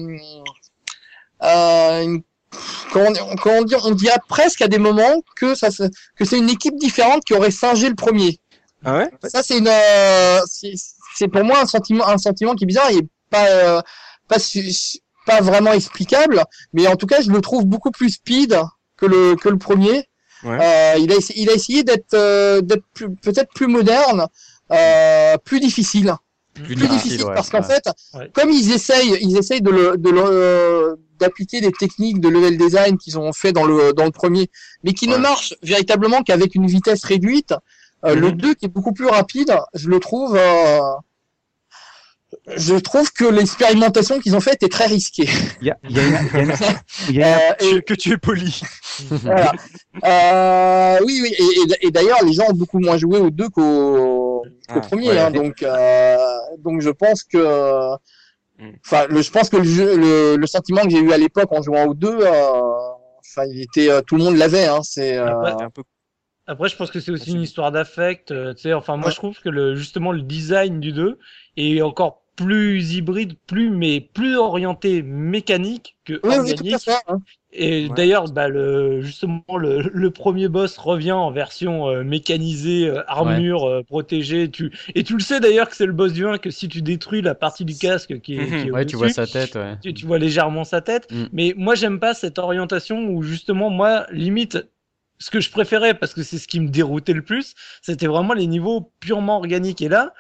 euh, 1.44 2.02
une- 2.04 2.22
comment, 2.92 3.10
on- 3.46 3.62
on 3.86 3.92
dirait 3.92 4.20
presque 4.28 4.62
à 4.62 4.68
des 4.68 4.78
moments 4.78 5.22
que 5.36 5.56
ça, 5.56 5.70
que 6.16 6.26
c'est 6.26 6.38
une 6.38 6.50
équipe 6.50 6.76
différente 6.78 7.24
qui 7.26 7.34
aurait 7.34 7.52
singé 7.52 7.90
le 7.90 7.96
premier. 7.96 8.40
Ah 8.86 8.98
ouais? 8.98 9.10
Ça, 9.30 9.44
c'est 9.44 9.58
une, 9.58 9.68
euh, 9.68 10.40
c'est 10.48 10.74
c'est 11.16 11.28
pour 11.28 11.44
moi 11.44 11.60
un 11.62 11.66
sentiment, 11.68 12.08
un 12.08 12.18
sentiment 12.18 12.56
qui 12.56 12.64
est 12.64 12.68
bizarre 12.68 12.90
et 12.90 13.02
pas, 13.30 13.46
euh, 13.48 13.82
pas, 14.28 14.38
pas 15.28 15.42
vraiment 15.42 15.72
explicable, 15.74 16.44
mais 16.74 16.88
en 16.88 16.96
tout 16.96 17.06
cas, 17.06 17.22
je 17.22 17.30
le 17.30 17.40
trouve 17.40 17.66
beaucoup 17.66 17.92
plus 17.92 18.10
speed 18.10 18.60
que 18.98 19.06
le, 19.06 19.36
que 19.36 19.48
le 19.50 19.58
premier. 19.58 20.10
Ouais. 20.44 20.58
Euh, 20.60 20.96
il 20.98 21.12
a, 21.14 21.16
il 21.36 21.50
a 21.50 21.54
essayé 21.54 21.84
d'être, 21.84 22.14
euh, 22.16 22.62
d'être 22.62 22.84
plus- 22.94 23.16
peut-être 23.16 23.54
plus 23.54 23.68
moderne, 23.68 24.26
euh, 24.72 25.38
plus 25.38 25.60
difficile 25.62 26.16
Plus, 26.54 26.76
plus 26.76 26.88
difficile 26.88 27.24
ouais, 27.24 27.34
parce 27.34 27.50
qu'en 27.50 27.62
ouais. 27.62 27.64
fait, 27.64 27.84
Ouais. 28.14 28.30
comme 28.34 28.52
ils 28.52 28.72
essayent, 28.72 29.18
ils 29.22 29.38
essayent 29.38 29.62
de 29.62 29.72
le, 29.72 29.98
de 29.98 30.10
le, 30.12 30.96
d'appliquer 31.20 31.62
des 31.62 31.72
techniques 31.72 32.20
de 32.20 32.30
level 32.30 32.58
design 32.58 32.98
qu'ils 32.98 33.18
ont 33.18 33.34
fait 33.34 33.52
dans 33.52 33.64
le, 33.66 33.92
dans 33.94 34.06
le 34.06 34.12
premier, 34.12 34.50
mais 34.84 34.94
qui 34.94 35.08
ne 35.08 35.18
marchent 35.18 35.56
véritablement 35.64 36.22
qu'avec 36.22 36.54
une 36.56 36.68
vitesse 36.68 37.04
réduite. 37.06 37.54
Euh, 38.06 38.16
Le 38.16 38.32
Mhm. 38.32 38.38
2 38.38 38.54
qui 38.56 38.66
est 38.66 38.70
beaucoup 38.70 38.92
plus 38.94 39.08
rapide, 39.08 39.56
je 39.74 39.90
le 39.90 40.00
trouve, 40.00 40.36
euh, 40.36 40.80
je 42.56 42.76
trouve 42.76 43.12
que 43.12 43.26
l'expérimentation 43.26 44.20
qu'ils 44.20 44.36
ont 44.36 44.40
faite 44.42 44.64
est 44.64 44.72
très 44.72 44.86
risquée. 44.86 45.28
Il 45.62 45.68
y 45.68 45.72
a, 45.72 45.78
il 45.90 45.96
y 45.96 46.00
a 46.00 46.04
une- 46.04 46.18
il 46.34 46.36
y 46.36 46.40
a 46.40 46.44
une- 46.44 46.54
il 47.10 47.16
y 47.16 47.24
a 47.24 47.28
une- 47.62 47.72
Euh, 47.72 47.78
et- 47.78 47.82
Que 47.82 47.94
tu 47.94 48.12
es 48.12 48.18
poli. 48.18 48.62
voilà. 49.10 49.52
Euh, 50.04 51.00
oui, 51.06 51.20
oui, 51.24 51.36
et, 51.38 51.44
et- 51.44 51.88
et 51.88 51.92
d'ailleurs, 51.92 52.24
les 52.26 52.34
gens 52.34 52.46
ont 52.50 52.54
beaucoup 52.54 52.80
moins 52.80 52.98
joué 52.98 53.20
au 53.20 53.30
2 53.30 53.50
qu'au 53.50 54.44
qu'au 54.44 54.80
Ah, 54.80 54.80
premier, 54.82 55.10
ouais. 55.10 55.20
hein, 55.20 55.32
donc, 55.32 55.62
euh, 55.64 56.18
donc 56.60 56.82
je 56.82 56.90
pense 56.90 57.24
que, 57.24 57.96
enfin, 58.86 59.08
le, 59.10 59.22
je 59.22 59.32
pense 59.32 59.50
que 59.50 59.58
le, 59.58 59.64
jeu, 59.64 59.98
le, 59.98 60.36
le 60.38 60.48
sentiment 60.48 60.82
que 60.84 60.90
j'ai 60.90 61.00
eu 61.00 61.12
à 61.12 61.18
l'époque 61.18 61.52
en 61.52 61.62
jouant 61.62 61.86
au 61.86 61.94
2, 61.94 62.08
euh, 62.10 62.32
enfin, 63.20 63.46
il 63.52 63.62
était, 63.62 63.90
euh, 63.92 64.02
tout 64.02 64.16
le 64.16 64.24
monde 64.24 64.38
l'avait, 64.38 64.66
hein, 64.66 64.80
c'est, 64.84 65.18
euh, 65.18 65.28
Après, 65.28 65.54
C'est 65.58 65.64
un 65.64 65.70
peu 65.70 65.84
Après, 66.48 66.68
je 66.70 66.76
pense 66.76 66.92
que 66.92 67.00
c'est 67.00 67.12
aussi 67.12 67.32
une 67.32 67.42
histoire 67.42 67.72
d'affect. 67.72 68.32
euh, 68.32 68.54
tu 68.54 68.64
sais, 68.64 68.74
enfin, 68.74 68.98
moi, 68.98 69.06
Ouais. 69.08 69.12
je 69.12 69.18
trouve 69.18 69.40
que 69.40 69.50
le, 69.50 69.76
justement, 69.76 70.12
le 70.12 70.22
design 70.22 70.80
du 70.80 70.92
2 70.92 71.18
est 71.58 71.82
encore 71.82 72.23
plus 72.36 72.96
hybride, 72.96 73.34
plus, 73.48 73.70
mais 73.70 74.02
plus 74.02 74.36
orienté 74.38 75.02
mécanique 75.04 75.98
que 76.06 76.20
oui, 76.24 76.34
organique. 76.38 76.76
hein. 77.08 77.20
Et 77.56 77.88
Ouais. 77.88 77.96
d'ailleurs, 77.96 78.28
bah, 78.32 78.48
le, 78.48 79.02
justement, 79.02 79.44
le, 79.58 79.82
le 79.94 80.12
premier 80.12 80.48
boss 80.48 80.78
revient 80.80 81.12
en 81.12 81.30
version 81.32 81.88
euh, 81.88 82.04
mécanisée, 82.04 82.88
euh, 82.90 83.04
armure 83.08 83.66
euh, 83.70 83.84
protégée. 83.84 84.50
Tu, 84.50 84.72
et 84.96 85.04
tu 85.04 85.14
le 85.14 85.20
sais 85.20 85.40
d'ailleurs 85.40 85.70
que 85.70 85.76
c'est 85.76 85.86
le 85.86 85.94
boss 85.94 86.14
du 86.14 86.26
1, 86.26 86.40
que 86.40 86.50
si 86.50 86.68
tu 86.68 86.82
détruis 86.82 87.22
la 87.22 87.36
partie 87.36 87.64
du 87.66 87.78
casque 87.78 88.20
qui 88.22 88.40
est, 88.40 88.56
qui 88.56 88.68
est 88.68 88.72
Ouais, 88.72 88.86
tu 88.86 88.96
vois 88.96 89.06
au-dessus, 89.06 89.14
sa 89.14 89.28
tête, 89.28 89.56
ouais. 89.56 89.78
tu, 89.82 89.94
tu 89.94 90.06
vois 90.08 90.18
légèrement 90.18 90.64
sa 90.64 90.82
tête. 90.82 91.08
Mm. 91.12 91.26
Mais 91.32 91.54
moi, 91.56 91.76
j'aime 91.76 92.00
pas 92.00 92.14
cette 92.16 92.40
orientation 92.40 93.06
où 93.10 93.22
justement, 93.22 93.70
moi, 93.70 94.08
limite, 94.12 94.66
ce 95.24 95.32
que 95.32 95.40
je 95.40 95.50
préférais, 95.50 95.94
parce 95.94 96.14
que 96.14 96.22
c'est 96.22 96.38
ce 96.38 96.50
qui 96.50 96.60
me 96.60 96.68
déroutait 96.68 97.14
le 97.14 97.22
plus, 97.22 97.56
c'était 97.82 98.08
vraiment 98.08 98.34
les 98.34 98.46
niveaux 98.46 98.92
purement 99.00 99.38
organiques. 99.38 99.82
Et 99.82 99.88
là, 99.88 100.14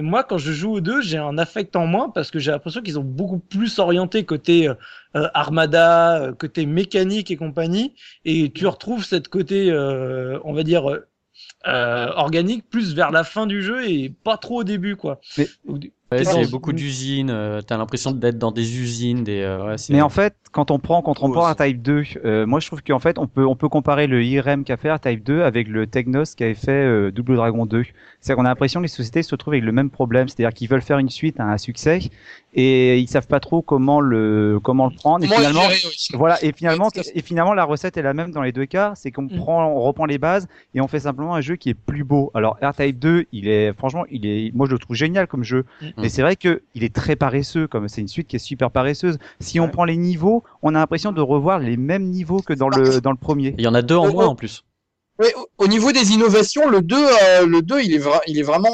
moi, 0.00 0.24
quand 0.24 0.38
je 0.38 0.50
joue 0.50 0.72
aux 0.72 0.80
deux, 0.80 1.02
j'ai 1.02 1.18
un 1.18 1.38
affect 1.38 1.76
en 1.76 1.86
moins 1.86 2.08
parce 2.10 2.32
que 2.32 2.40
j'ai 2.40 2.50
l'impression 2.50 2.82
qu'ils 2.82 2.98
ont 2.98 3.04
beaucoup 3.04 3.38
plus 3.38 3.78
orienté 3.78 4.24
côté 4.24 4.68
euh, 4.68 4.74
euh, 5.16 5.28
armada, 5.34 6.20
euh, 6.20 6.32
côté 6.32 6.66
mécanique 6.66 7.30
et 7.30 7.36
compagnie. 7.36 7.94
Et 8.24 8.50
tu 8.50 8.66
retrouves 8.66 9.04
cette 9.04 9.28
côté, 9.28 9.70
euh, 9.70 10.40
on 10.42 10.52
va 10.52 10.64
dire, 10.64 10.90
euh, 10.90 11.06
euh, 11.68 12.08
organique 12.16 12.68
plus 12.68 12.92
vers 12.94 13.12
la 13.12 13.22
fin 13.22 13.46
du 13.46 13.62
jeu 13.62 13.88
et 13.88 14.08
pas 14.10 14.36
trop 14.36 14.60
au 14.60 14.64
début, 14.64 14.96
quoi. 14.96 15.20
Mais- 15.38 15.48
Ouais, 16.12 16.24
c'est 16.24 16.42
dans- 16.44 16.50
beaucoup 16.50 16.72
d'usines. 16.72 17.30
euh, 17.30 17.60
T'as 17.62 17.76
l'impression 17.76 18.10
d'être 18.10 18.36
dans 18.38 18.50
des 18.50 18.78
usines, 18.80 19.22
des. 19.22 19.40
euh, 19.42 19.64
ouais, 19.64 19.76
Mais 19.90 20.00
en 20.02 20.08
fait, 20.08 20.34
quand 20.50 20.70
on 20.72 20.78
prend, 20.80 21.02
quand 21.02 21.22
on 21.22 21.30
prend 21.30 21.46
un 21.46 21.54
Type 21.54 21.80
2, 21.82 22.02
euh, 22.24 22.46
moi 22.46 22.58
je 22.58 22.66
trouve 22.66 22.82
qu'en 22.82 22.98
fait 22.98 23.16
on 23.18 23.28
peut 23.28 23.46
on 23.46 23.54
peut 23.54 23.68
comparer 23.68 24.08
le 24.08 24.24
IRM 24.24 24.64
qu'a 24.64 24.76
fait 24.76 24.88
un 24.88 24.98
Type 24.98 25.22
2 25.22 25.42
avec 25.42 25.68
le 25.68 25.86
Technos 25.86 26.24
qui 26.36 26.42
avait 26.42 26.54
fait 26.54 26.70
euh, 26.72 27.10
Double 27.12 27.36
Dragon 27.36 27.64
2. 27.66 27.84
C'est 28.20 28.34
qu'on 28.34 28.44
a 28.44 28.48
l'impression 28.48 28.80
que 28.80 28.84
les 28.84 28.88
sociétés 28.88 29.22
se 29.22 29.30
retrouvent 29.30 29.54
avec 29.54 29.64
le 29.64 29.72
même 29.72 29.88
problème, 29.88 30.28
c'est-à-dire 30.28 30.52
qu'ils 30.52 30.68
veulent 30.68 30.82
faire 30.82 30.98
une 30.98 31.08
suite 31.08 31.38
à 31.40 31.44
un 31.44 31.56
succès 31.58 32.00
et 32.52 32.98
ils 32.98 33.06
savent 33.08 33.28
pas 33.28 33.38
trop 33.40 33.62
comment 33.62 34.00
le 34.00 34.58
comment 34.62 34.88
le 34.88 34.94
prendre. 34.94 35.24
Et 35.24 35.28
finalement, 35.28 35.62
voilà. 36.14 36.42
Et 36.44 36.52
finalement, 36.52 36.88
et 37.14 37.22
finalement 37.22 37.54
la 37.54 37.64
recette 37.64 37.96
est 37.96 38.02
la 38.02 38.12
même 38.14 38.32
dans 38.32 38.42
les 38.42 38.52
deux 38.52 38.66
cas, 38.66 38.92
c'est 38.96 39.12
qu'on 39.12 39.22
Mm. 39.22 39.36
prend, 39.36 39.64
on 39.66 39.80
reprend 39.80 40.06
les 40.06 40.18
bases 40.18 40.48
et 40.74 40.80
on 40.80 40.88
fait 40.88 41.00
simplement 41.00 41.34
un 41.36 41.40
jeu 41.40 41.54
qui 41.56 41.70
est 41.70 41.74
plus 41.74 42.02
beau. 42.04 42.30
Alors 42.34 42.58
R-Type 42.60 42.98
2, 42.98 43.26
il 43.32 43.48
est 43.48 43.72
franchement, 43.74 44.04
il 44.10 44.26
est, 44.26 44.50
moi 44.54 44.66
je 44.66 44.72
le 44.72 44.78
trouve 44.78 44.96
génial 44.96 45.26
comme 45.28 45.44
jeu, 45.44 45.64
Mm. 45.80 45.99
Mais 46.00 46.08
c'est 46.08 46.22
vrai 46.22 46.36
que 46.36 46.62
il 46.74 46.84
est 46.84 46.94
très 46.94 47.16
paresseux, 47.16 47.66
comme 47.66 47.88
c'est 47.88 48.00
une 48.00 48.08
suite 48.08 48.28
qui 48.28 48.36
est 48.36 48.40
super 48.40 48.70
paresseuse. 48.70 49.18
Si 49.40 49.60
on 49.60 49.64
Ouais. 49.64 49.70
prend 49.70 49.84
les 49.84 49.96
niveaux, 49.96 50.44
on 50.62 50.74
a 50.74 50.78
l'impression 50.78 51.12
de 51.12 51.20
revoir 51.20 51.58
les 51.58 51.76
mêmes 51.76 52.04
niveaux 52.04 52.40
que 52.40 52.52
dans 52.52 52.68
le 52.68 53.00
dans 53.00 53.10
le 53.10 53.16
premier. 53.16 53.54
Il 53.58 53.64
y 53.64 53.68
en 53.68 53.74
a 53.74 53.82
deux 53.82 53.96
en 53.96 54.06
Euh, 54.08 54.12
moins 54.12 54.24
euh, 54.24 54.28
en 54.28 54.34
plus. 54.34 54.64
Oui, 55.18 55.26
au- 55.36 55.64
au 55.64 55.66
niveau 55.68 55.92
des 55.92 56.12
innovations, 56.12 56.68
le 56.70 56.80
2, 56.80 56.96
euh, 56.96 57.46
le 57.46 57.60
2 57.62 57.82
il, 57.82 57.92
est 57.94 57.98
vra- 57.98 58.20
il 58.26 58.38
est 58.38 58.42
vraiment 58.42 58.70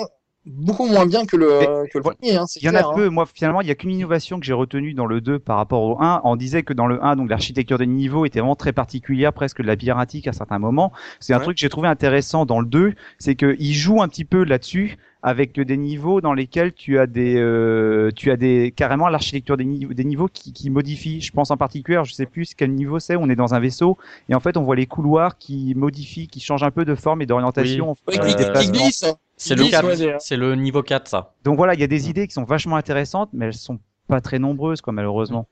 beaucoup 0.47 0.87
moins 0.87 1.07
bien 1.07 1.27
que 1.27 1.37
le, 1.37 1.59
Mais, 1.61 1.89
que 1.91 1.99
le 1.99 2.03
premier. 2.03 2.37
Hein, 2.37 2.45
Il 2.57 2.63
y 2.65 2.69
en 2.69 2.75
a 2.75 2.81
hein. 2.83 2.93
peu. 2.95 3.09
Moi, 3.09 3.27
finalement, 3.33 3.61
il 3.61 3.69
y 3.69 3.71
a 3.71 3.75
qu'une 3.75 3.91
innovation 3.91 4.39
que 4.39 4.47
j'ai 4.47 4.53
retenue 4.53 4.95
dans 4.95 5.07
le 5.07 5.21
2 5.21 5.39
par 5.39 5.57
rapport 5.57 5.83
au 5.83 6.01
1. 6.01 6.21
On 6.25 6.37
disait 6.37 6.63
que 6.63 6.73
dans 6.73 6.87
le 6.87 7.03
1, 7.05 7.17
donc 7.17 7.29
l'architecture 7.31 7.79
des 7.79 7.87
niveaux 7.87 8.25
était 8.27 8.41
vraiment 8.41 8.57
très 8.57 8.73
particulière, 8.73 9.33
presque 9.33 9.61
de 9.61 9.67
la 9.67 9.77
piratique 9.77 10.27
à 10.29 10.33
certains 10.33 10.59
moments. 10.59 10.93
C'est 11.21 11.33
un 11.35 11.39
Ouais. 11.39 11.43
truc 11.45 11.57
que 11.57 11.61
j'ai 11.61 11.69
trouvé 11.69 11.89
intéressant 11.89 12.47
dans 12.47 12.61
le 12.61 12.67
2, 12.67 12.95
c'est 13.19 13.35
qu'il 13.35 13.75
joue 13.75 14.03
un 14.03 14.09
petit 14.09 14.25
peu 14.25 14.45
là-dessus 14.45 14.97
avec 15.23 15.59
des 15.59 15.77
niveaux 15.77 16.21
dans 16.21 16.35
lesquels 16.35 16.73
tu 16.73 17.01
as 17.01 17.09
des, 17.09 17.35
euh, 17.37 18.11
tu 18.15 18.31
as 18.31 18.37
des 18.37 18.73
carrément 18.77 19.09
l'architecture 19.09 19.57
des, 19.57 19.65
niveaux 19.65 19.93
des 19.93 20.05
niveaux 20.05 20.29
qui, 20.33 20.53
qui 20.53 20.71
modifient. 20.71 21.21
Je 21.21 21.33
pense 21.33 21.51
en 21.51 21.57
particulier, 21.57 22.01
je 22.05 22.13
sais 22.13 22.27
plus 22.27 22.55
quel 22.55 22.73
niveau 22.73 23.01
c'est. 23.01 23.17
On 23.17 23.29
est 23.29 23.35
dans 23.35 23.53
un 23.53 23.59
vaisseau 23.59 23.99
et 24.29 24.37
en 24.37 24.41
fait 24.41 24.57
on 24.57 24.63
voit 24.63 24.77
les 24.77 24.87
couloirs 24.87 25.37
qui 25.37 25.75
modifient, 25.75 26.29
qui 26.29 26.39
changent 26.39 26.63
un 26.63 26.71
peu 26.71 26.85
de 26.85 26.95
forme 26.95 27.23
et 27.23 27.27
d'orientation. 27.27 27.97
Oui, 28.07 28.19
Euh, 28.21 28.61
qui. 28.61 29.07
C'est 29.37 29.55
le 29.55 29.63
disent, 29.65 29.71
4. 29.73 29.87
ouais, 29.87 29.97
des- 29.97 30.15
C'est 30.19 30.37
le 30.37 30.55
niveau 30.55 30.83
4, 30.83 31.09
ça. 31.09 31.35
Donc 31.45 31.57
voilà, 31.57 31.75
il 31.75 31.81
y 31.81 31.85
a 31.85 31.89
des 31.89 32.09
idées 32.09 32.27
qui 32.27 32.33
sont 32.35 32.45
vachement 32.45 32.77
intéressantes, 32.77 33.31
mais 33.33 33.47
elles 33.47 33.55
sont 33.55 33.79
pas 34.09 34.21
très 34.21 34.39
nombreuses, 34.39 34.81
quoi, 34.81 34.93
malheureusement. 34.93 35.47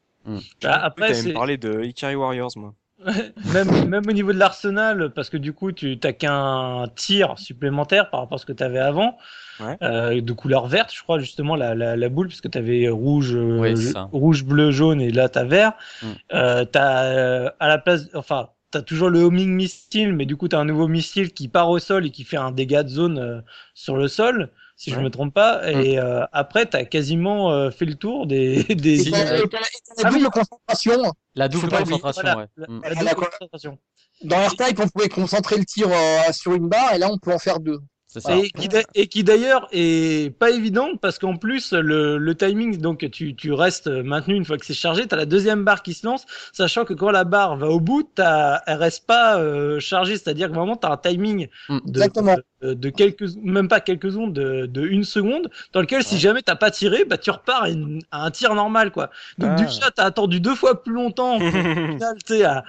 Bah, 0.62 0.72
Après, 0.82 1.12
parler 1.32 1.58
de 1.58 1.82
Ikari 1.82 2.14
Warriors, 2.14 2.50
moi. 2.56 2.72
même, 3.52 3.88
même 3.88 4.04
au 4.08 4.12
niveau 4.12 4.32
de 4.32 4.38
l'arsenal, 4.38 5.10
parce 5.14 5.28
que 5.28 5.36
du 5.36 5.52
coup, 5.52 5.72
tu 5.72 5.98
t'as 5.98 6.12
qu'un 6.12 6.86
tir 6.94 7.34
supplémentaire 7.38 8.08
par 8.08 8.20
rapport 8.20 8.36
à 8.36 8.38
ce 8.38 8.46
que 8.46 8.52
tu 8.52 8.62
avais 8.62 8.78
avant, 8.78 9.18
Ouais. 9.60 9.76
euh, 9.82 10.20
de 10.20 10.32
couleur 10.32 10.66
verte, 10.66 10.90
je 10.94 11.02
crois 11.02 11.18
justement 11.18 11.54
la, 11.56 11.74
la, 11.74 11.96
la 11.96 12.08
boule, 12.08 12.28
puisque 12.28 12.50
tu 12.50 12.56
avais 12.56 12.88
rouge, 12.88 13.34
euh, 13.34 13.74
rouge, 14.12 14.44
bleu, 14.44 14.70
jaune, 14.70 15.00
et 15.02 15.10
là 15.10 15.28
t'as 15.28 15.44
vert. 15.44 15.72
Mm. 16.02 16.06
Euh, 16.32 16.64
t'as 16.64 17.02
euh, 17.04 17.50
à 17.60 17.68
la 17.68 17.78
place, 17.78 18.08
enfin, 18.14 18.48
t'as 18.74 18.82
toujours 18.82 19.08
le 19.10 19.20
homing 19.20 19.50
missile, 19.50 20.12
mais 20.14 20.26
du 20.26 20.36
coup 20.36 20.48
t'as 20.48 20.58
un 20.58 20.64
nouveau 20.64 20.86
missile 20.88 21.32
qui 21.32 21.48
part 21.48 21.70
au 21.70 21.78
sol 21.78 22.06
et 22.06 22.10
qui 22.10 22.24
fait 22.24 22.36
un 22.36 22.50
dégât 22.52 22.82
de 22.82 22.88
zone 22.88 23.18
euh, 23.18 23.40
sur 23.74 23.96
le 23.96 24.06
sol, 24.08 24.50
si 24.76 24.90
je 24.90 24.96
Ouais. 24.96 25.02
me 25.02 25.10
trompe 25.10 25.32
pas. 25.32 25.70
Et 25.72 25.98
euh, 25.98 26.24
après, 26.32 26.66
t'as 26.66 26.84
quasiment 26.84 27.52
euh, 27.52 27.70
fait 27.70 27.84
le 27.84 27.94
tour 27.94 28.26
des 28.26 28.62
des. 28.74 29.06
Et 29.06 29.08
et 29.08 29.12
t'as 29.12 29.60
la 29.60 29.66
Ah 30.04 30.10
double 30.10 30.28
concentration. 30.30 31.12
La 31.34 31.48
double 31.48 31.68
concentration, 31.70 32.22
voilà, 32.22 32.36
ouais. 32.38 32.46
la- 32.56 32.66
Mm. 32.68 32.80
la 32.82 32.94
double 32.94 33.14
concentration. 33.26 33.78
Dans 34.22 34.36
R-Type, 34.46 34.78
on 34.80 34.88
pouvait 34.88 35.08
concentrer 35.08 35.56
le 35.58 35.64
tir 35.64 35.88
euh, 35.90 36.32
sur 36.32 36.54
une 36.54 36.68
barre 36.68 36.94
et 36.94 36.98
là, 36.98 37.08
on 37.10 37.18
peut 37.18 37.32
en 37.32 37.38
faire 37.38 37.58
deux. 37.60 37.78
C'est 38.14 38.20
ça. 38.20 38.36
Et 38.36 38.50
qui, 38.50 38.68
d'a- 38.68 38.84
et 38.94 39.08
qui 39.08 39.24
d'ailleurs 39.24 39.66
est 39.72 40.32
pas 40.38 40.50
évidente 40.50 41.00
parce 41.00 41.18
qu'en 41.18 41.36
plus 41.36 41.72
le, 41.72 42.16
le 42.16 42.34
timing 42.36 42.78
donc 42.78 43.10
tu, 43.10 43.34
tu 43.34 43.52
restes 43.52 43.88
maintenu 43.88 44.36
une 44.36 44.44
fois 44.44 44.56
que 44.56 44.64
c'est 44.64 44.72
chargé 44.72 45.06
t'as 45.08 45.16
la 45.16 45.26
deuxième 45.26 45.64
barre 45.64 45.82
qui 45.82 45.94
se 45.94 46.06
lance 46.06 46.24
sachant 46.52 46.84
que 46.84 46.94
quand 46.94 47.10
la 47.10 47.24
barre 47.24 47.56
va 47.56 47.68
au 47.68 47.80
bout 47.80 48.04
t'as 48.14 48.60
elle 48.68 48.78
reste 48.78 49.06
pas 49.06 49.38
euh, 49.40 49.80
chargée 49.80 50.16
c'est-à-dire 50.16 50.48
que 50.48 50.54
vraiment 50.54 50.76
t'as 50.76 50.92
un 50.92 50.96
timing 50.96 51.48
de, 51.84 51.88
Exactement. 51.88 52.36
de, 52.36 52.44
de 52.72 52.88
quelques 52.88 53.24
même 53.42 53.68
pas 53.68 53.80
quelques 53.80 54.10
secondes 54.12 54.32
de, 54.32 54.64
de 54.64 54.80
une 54.86 55.04
seconde 55.04 55.50
dans 55.74 55.80
lequel 55.82 56.02
si 56.02 56.18
jamais 56.18 56.40
t'as 56.40 56.56
pas 56.56 56.70
tiré 56.70 57.04
bah 57.04 57.18
tu 57.18 57.30
repars 57.30 57.64
à, 57.64 57.68
une- 57.68 58.00
à 58.10 58.24
un 58.24 58.30
tir 58.30 58.54
normal 58.54 58.90
quoi. 58.90 59.10
Donc 59.36 59.50
Ah. 59.52 59.62
déjà 59.62 59.90
t'as 59.94 60.04
attendu 60.04 60.40
deux 60.40 60.54
fois 60.54 60.82
plus 60.82 60.94
longtemps 60.94 61.38
final, 61.40 62.16
tu 62.24 62.34
sais, 62.36 62.44
à- 62.44 62.64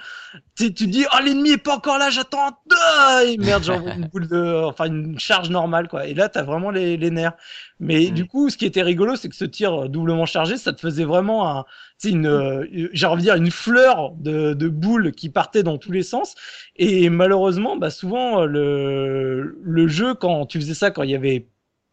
tu 0.54 0.64
sais, 0.66 0.72
tu 0.74 0.84
te 0.86 0.90
dis 0.90 1.06
oh 1.14 1.22
l'ennemi 1.24 1.52
est 1.52 1.56
pas 1.56 1.76
encore 1.76 1.96
là 1.98 2.10
j'attends 2.10 2.50
ah, 2.78 3.22
et 3.24 3.38
merde 3.38 3.62
j'envoie 3.64 3.92
une 3.94 4.06
boule 4.08 4.26
de 4.28 4.64
enfin 4.64 4.84
une 4.86 5.18
charge 5.18 5.48
normale 5.48 5.88
quoi. 5.88 6.06
Et 6.06 6.12
là 6.12 6.28
t'as 6.28 6.42
vraiment 6.42 6.70
les, 6.70 6.96
les 6.98 7.10
nerfs 7.10 7.32
mais 7.80 8.10
Mm. 8.10 8.14
du 8.14 8.26
coup 8.26 8.48
ce 8.50 8.56
qui 8.56 8.64
était 8.66 8.82
rigolo 8.82 9.16
c'est 9.16 9.28
que 9.28 9.36
ce 9.36 9.44
tir 9.44 9.88
doublement 9.88 10.24
chargé 10.26 10.56
ça 10.56 10.72
te 10.72 10.80
faisait 10.80 11.04
vraiment 11.04 11.48
un 11.58 11.64
une, 12.04 12.26
euh, 12.26 12.66
j'ai 12.92 13.06
envie 13.06 13.22
de 13.22 13.26
dire 13.26 13.36
une 13.36 13.50
fleur 13.50 14.12
de, 14.16 14.52
de 14.54 14.68
boules 14.68 15.12
qui 15.12 15.30
partait 15.30 15.62
dans 15.62 15.78
tous 15.78 15.92
les 15.92 16.02
sens. 16.02 16.34
Et 16.76 17.08
malheureusement, 17.08 17.76
bah 17.78 17.88
souvent 17.90 18.44
le 18.44 19.58
le 19.62 19.88
jeu 19.88 20.14
quand 20.14 20.44
tu 20.46 20.58
faisais 20.60 20.74
ça 20.74 20.90
quand 20.90 21.02
il 21.04 21.10
y 21.10 21.14
avait 21.14 21.46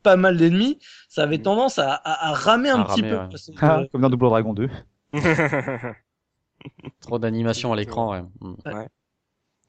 pas 0.03 0.18
mal 0.18 0.35
d'ennemis, 0.38 0.80
ça 1.07 1.23
avait 1.23 1.38
tendance 1.38 1.80
à, 1.80 1.93
à, 1.93 2.30
à 2.30 2.34
ramer 2.34 2.69
un 2.69 2.81
À 2.81 2.85
petit 2.85 3.01
ramer, 3.01 3.10
peu. 3.11 3.18
ouais. 3.18 3.30
Ah, 3.61 3.84
comme 3.91 4.01
dans 4.01 4.10
Double 4.10 4.26
Dragon 4.27 4.53
2. 4.53 4.69
Trop 7.01 7.19
d'animation 7.19 7.73
à 7.73 7.76
l'écran, 7.76 8.11
ouais. 8.11 8.23
Mm. 8.41 8.55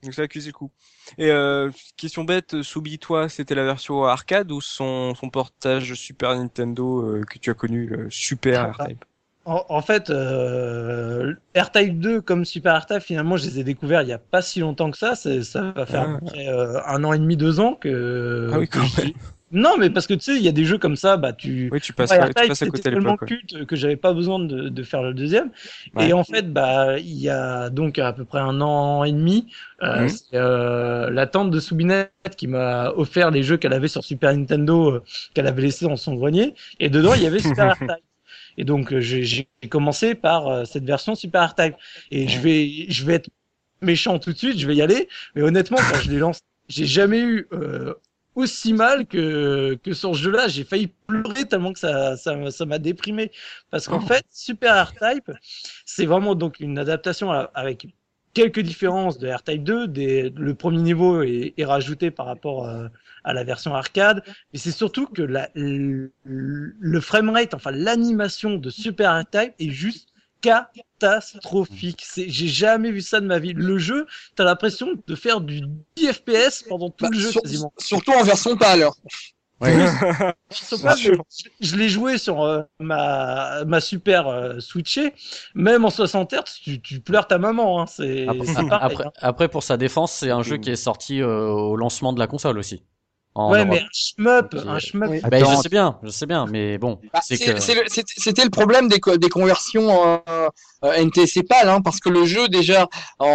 Donc 0.05 0.15
ça 0.15 0.23
accuse 0.23 0.47
le 0.47 0.53
coup. 0.53 0.71
Et 1.19 1.31
euh, 1.31 1.71
question 1.97 2.25
bête, 2.25 2.63
Soubi, 2.63 2.99
toi, 2.99 3.29
c'était 3.29 3.55
la 3.55 3.65
version 3.65 4.05
arcade 4.05 4.53
ou 4.53 4.61
son, 4.61 5.15
son 5.15 5.31
portage 5.31 5.95
Super 5.95 6.37
Nintendo 6.37 7.01
euh, 7.03 7.23
que 7.25 7.39
tu 7.39 7.51
as 7.51 7.55
connu, 7.55 7.87
le 7.87 8.11
Super 8.11 8.75
Ah, 8.79 8.85
R-Type 8.85 9.05
En, 9.47 9.65
en 9.69 9.83
fait, 9.83 10.11
euh, 10.11 11.35
R-Type 11.57 11.99
2 11.99 12.21
comme 12.21 12.45
Super 12.45 12.81
R-Type, 12.83 13.01
finalement, 13.01 13.37
je 13.37 13.45
les 13.47 13.61
ai 13.61 13.65
découverts 13.65 14.03
il 14.03 14.09
y 14.09 14.13
a 14.13 14.19
pas 14.19 14.43
si 14.43 14.61
longtemps 14.61 14.91
que 14.91 14.99
ça. 14.99 15.15
Ça 15.17 15.31
va 15.73 15.87
faire 15.87 16.03
à 16.03 16.05
Ah. 16.15 16.19
peu 16.19 16.27
près 16.27 16.49
euh, 16.49 16.81
un 16.87 17.03
an 17.05 17.13
et 17.13 17.19
demi, 17.19 17.37
deux 17.37 17.61
ans 17.61 17.75
que. 17.75 18.51
Ah 18.53 18.59
oui, 18.59 18.69
que 18.69 18.79
même. 18.79 19.13
Non, 19.55 19.77
mais 19.79 19.89
parce 19.89 20.07
que 20.09 20.15
tu 20.15 20.21
sais, 20.21 20.37
il 20.37 20.43
y 20.43 20.49
a 20.49 20.53
des 20.53 20.65
jeux 20.65 20.79
comme 20.79 20.97
ça, 20.97 21.17
bah 21.17 21.33
tu. 21.33 21.71
Oui, 21.73 21.81
tu 21.81 21.93
passes, 21.95 22.11
Ouais, 22.11 22.35
tu 22.35 22.45
passes 22.49 22.63
à 22.63 22.67
côté 22.67 22.83
tellement 22.91 23.13
l'époque. 23.13 23.31
ouais. 23.31 23.39
culte 23.39 23.65
que 23.67 23.77
j'avais 23.77 23.97
pas 23.97 24.13
besoin 24.13 24.39
de, 24.41 24.69
de 24.69 24.83
faire 24.83 25.03
le 25.03 25.15
deuxième. 25.15 25.51
Ouais. 25.95 26.09
Et 26.09 26.13
en 26.13 26.25
fait, 26.25 26.53
bah, 26.53 26.99
il 26.99 27.15
y 27.19 27.29
a 27.29 27.71
donc 27.71 27.99
à 27.99 28.13
peu 28.13 28.25
près 28.25 28.41
un 28.41 28.61
an 28.61 29.05
et 29.05 29.13
demi, 29.13 29.47
euh, 29.83 30.03
Mhm. 30.03 30.09
c'est, 30.09 30.25
euh, 30.35 31.09
la 31.11 31.27
tante 31.27 31.51
de 31.53 31.61
Soubinette 31.61 32.11
qui 32.37 32.49
m'a 32.49 32.91
offert 32.97 33.31
les 33.31 33.43
jeux 33.45 33.57
qu'elle 33.57 33.73
avait 33.73 33.89
sur 33.89 34.05
Super 34.05 34.37
Nintendo, 34.37 34.91
euh, 34.97 35.03
qu'elle 35.35 35.47
avait 35.47 35.63
laissé 35.63 35.87
dans 35.87 35.97
son 35.97 36.15
grenier. 36.17 36.55
Et 36.81 36.91
dedans, 36.91 37.15
il 37.15 37.23
y 37.23 37.27
avait 37.27 37.39
Super 37.57 37.73
R-Type. 37.75 38.05
Et 38.59 38.65
donc, 38.65 38.93
euh, 38.93 39.01
j'ai 39.01 39.25
j'ai 39.25 39.49
commencé 39.71 40.15
par 40.15 40.49
euh, 40.49 40.65
cette 40.65 40.85
version 40.85 41.15
Super 41.15 41.51
R-Type. 41.51 41.75
Et 42.11 42.29
je 42.29 42.41
vais, 42.41 42.87
je 42.89 43.05
vais 43.05 43.15
être 43.15 43.31
méchant 43.83 44.19
tout 44.19 44.33
de 44.33 44.39
suite, 44.39 44.59
je 44.59 44.67
vais 44.67 44.75
y 44.77 44.83
aller. 44.83 45.09
Mais 45.35 45.43
honnêtement, 45.43 45.79
quand 45.79 46.01
je 46.01 46.11
l'ai 46.11 46.19
lancé, 46.19 46.41
j'ai 46.69 46.87
jamais 46.87 47.21
eu 47.21 47.47
euh, 47.53 47.95
aussi 48.35 48.73
mal 48.73 49.07
que 49.07 49.75
que 49.83 49.93
sur 49.95 50.15
ce 50.17 50.23
jeu-là. 50.23 50.49
J'ai 50.49 50.65
failli 50.65 50.89
pleurer 51.07 51.47
tellement 51.47 51.73
que 51.73 51.79
ça 51.79 52.17
ça 52.17 52.37
m'a- 52.37 52.51
ça 52.51 52.67
m'a 52.67 52.79
déprimé. 52.79 53.31
Parce 53.71 53.89
qu'en 53.89 54.01
fait, 54.01 54.25
Super 54.31 54.89
R-Type, 54.93 55.31
c'est 55.85 56.07
vraiment 56.07 56.35
donc 56.35 56.61
une 56.61 56.79
adaptation 56.79 57.31
à- 57.33 57.51
avec 57.55 57.87
quelques 58.35 58.61
différences 58.61 59.19
de 59.19 59.29
R-Type 59.29 59.63
2. 59.65 59.87
Des, 59.89 60.31
le 60.31 60.55
premier 60.55 60.83
niveau 60.83 61.23
est, 61.23 61.55
est 61.57 61.65
rajouté 61.65 62.11
par 62.11 62.27
rapport 62.27 62.67
euh, 62.69 62.89
à 63.25 63.33
la 63.33 63.45
version 63.45 63.75
arcade, 63.75 64.23
mais 64.53 64.59
c'est 64.59 64.73
surtout 64.73 65.07
que 65.07 65.23
la, 65.23 65.49
le, 65.55 66.13
le 66.25 67.01
framerate, 67.01 67.55
enfin 67.55 67.71
l'animation 67.71 68.57
de 68.57 68.71
Super 68.71 69.21
R-Type 69.23 69.55
est 69.59 69.71
juste 69.71 70.09
catastrophique. 70.45 72.03
C'est, 72.07 72.29
j'ai 72.29 72.49
jamais 72.49 72.91
vu 72.91 73.01
ça 73.01 73.21
de 73.21 73.27
ma 73.27 73.39
vie. 73.39 73.53
Le 73.55 73.79
jeu, 73.79 74.07
t'as 74.37 74.45
l'impression 74.45 74.89
de 75.07 75.15
faire 75.15 75.41
du 75.41 75.63
10 75.97 76.13
FPS 76.13 76.65
pendant 76.69 76.91
tout 76.91 77.05
Bah, 77.05 77.11
le 77.13 77.19
jeu 77.19 77.31
sur- 77.33 77.43
quasiment. 77.43 77.73
Surtout 77.79 78.13
en 78.13 78.23
version 78.23 78.57
pâle. 78.57 78.87
Je, 79.65 80.31
sais 80.51 80.83
pas, 80.83 80.95
je, 80.97 81.13
je 81.61 81.77
l'ai 81.77 81.89
joué 81.89 82.19
sur 82.19 82.43
euh, 82.43 82.63
ma, 82.81 83.65
ma 83.65 83.81
super 83.81 84.27
euh, 84.29 84.61
switchée. 84.61 85.15
Même 85.55 85.85
en 85.87 85.91
60 85.91 86.35
Hz, 86.35 86.43
tu, 86.63 86.81
tu 86.83 87.01
pleures 87.01 87.27
ta 87.27 87.39
maman. 87.39 87.81
Hein. 87.81 87.87
C'est 87.87 88.27
Après, 88.29 88.47
c'est 88.47 88.55
pareil, 88.55 88.69
après, 88.73 89.05
hein. 89.07 89.13
après, 89.21 89.49
pour 89.49 89.63
sa 89.63 89.77
défense, 89.79 90.13
c'est 90.13 90.31
un 90.31 90.43
jeu 90.43 90.59
qui 90.59 90.71
est 90.71 90.77
sorti 90.77 91.23
euh, 91.23 91.47
au 91.49 91.77
lancement 91.77 92.13
de 92.13 92.19
la 92.19 92.27
console 92.27 92.59
aussi. 92.59 92.83
En 93.37 93.51
Ouais, 93.51 93.59
Europe. 93.65 93.71
mais 93.73 93.81
un 93.81 93.89
shmup, 93.93 94.55
un 94.65 94.77
euh, 94.77 94.79
shmup. 94.79 95.11
oui. 95.11 95.21
Ben, 95.29 95.45
je 95.45 95.57
sais 95.63 95.69
bien, 95.69 95.99
je 96.05 96.11
sais 96.11 96.27
bien, 96.27 96.47
mais 96.47 96.79
bon, 96.79 97.01
Bah, 97.13 97.21
que. 97.29 97.35
le- 97.35 98.05
C'était 98.17 98.45
le 98.45 98.51
problème 98.51 98.89
des, 98.89 99.01
co- 99.01 99.17
des 99.17 99.29
conversions 99.29 100.19
euh, 100.29 100.49
euh, 100.85 100.93
NTSC 100.93 101.43
PAL, 101.43 101.69
hein, 101.69 101.81
parce 101.83 101.99
que 101.99 102.11
le 102.11 102.25
jeu 102.27 102.47
déjà 102.49 102.87
en, 103.19 103.27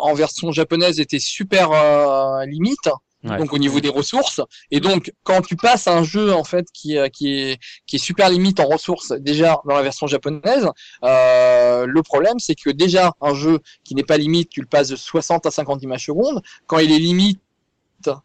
en 0.00 0.12
version 0.14 0.52
japonaise 0.52 1.00
était 1.00 1.18
super 1.18 1.70
euh, 1.72 2.44
limite, 2.44 2.90
Ouais. 3.24 3.36
donc 3.36 3.52
au 3.52 3.58
niveau 3.58 3.80
des 3.80 3.88
ressources. 3.88 4.40
Et 4.70 4.78
donc 4.78 5.12
quand 5.24 5.42
tu 5.42 5.56
passes 5.56 5.88
à 5.88 5.96
un 5.96 6.04
jeu 6.04 6.32
en 6.32 6.44
fait 6.44 6.66
qui, 6.72 6.96
euh, 6.96 7.08
qui 7.08 7.32
est 7.34 7.58
qui 7.84 7.96
est 7.96 7.98
super 7.98 8.28
limite 8.28 8.60
en 8.60 8.66
ressources 8.66 9.10
déjà 9.10 9.60
dans 9.66 9.74
la 9.74 9.82
version 9.82 10.06
japonaise, 10.06 10.68
euh, 11.02 11.84
le 11.86 12.02
problème 12.04 12.38
c'est 12.38 12.54
que 12.54 12.70
déjà 12.70 13.12
un 13.20 13.34
jeu 13.34 13.58
qui 13.84 13.96
n'est 13.96 14.04
pas 14.04 14.18
limite, 14.18 14.50
tu 14.50 14.60
le 14.60 14.68
passes 14.68 14.88
de 14.90 14.94
60 14.96 15.46
à 15.46 15.50
50 15.50 15.82
images 15.82 16.04
secondes. 16.06 16.42
Quand 16.68 16.78
il 16.78 16.92
est 16.92 16.98
limite 17.00 17.40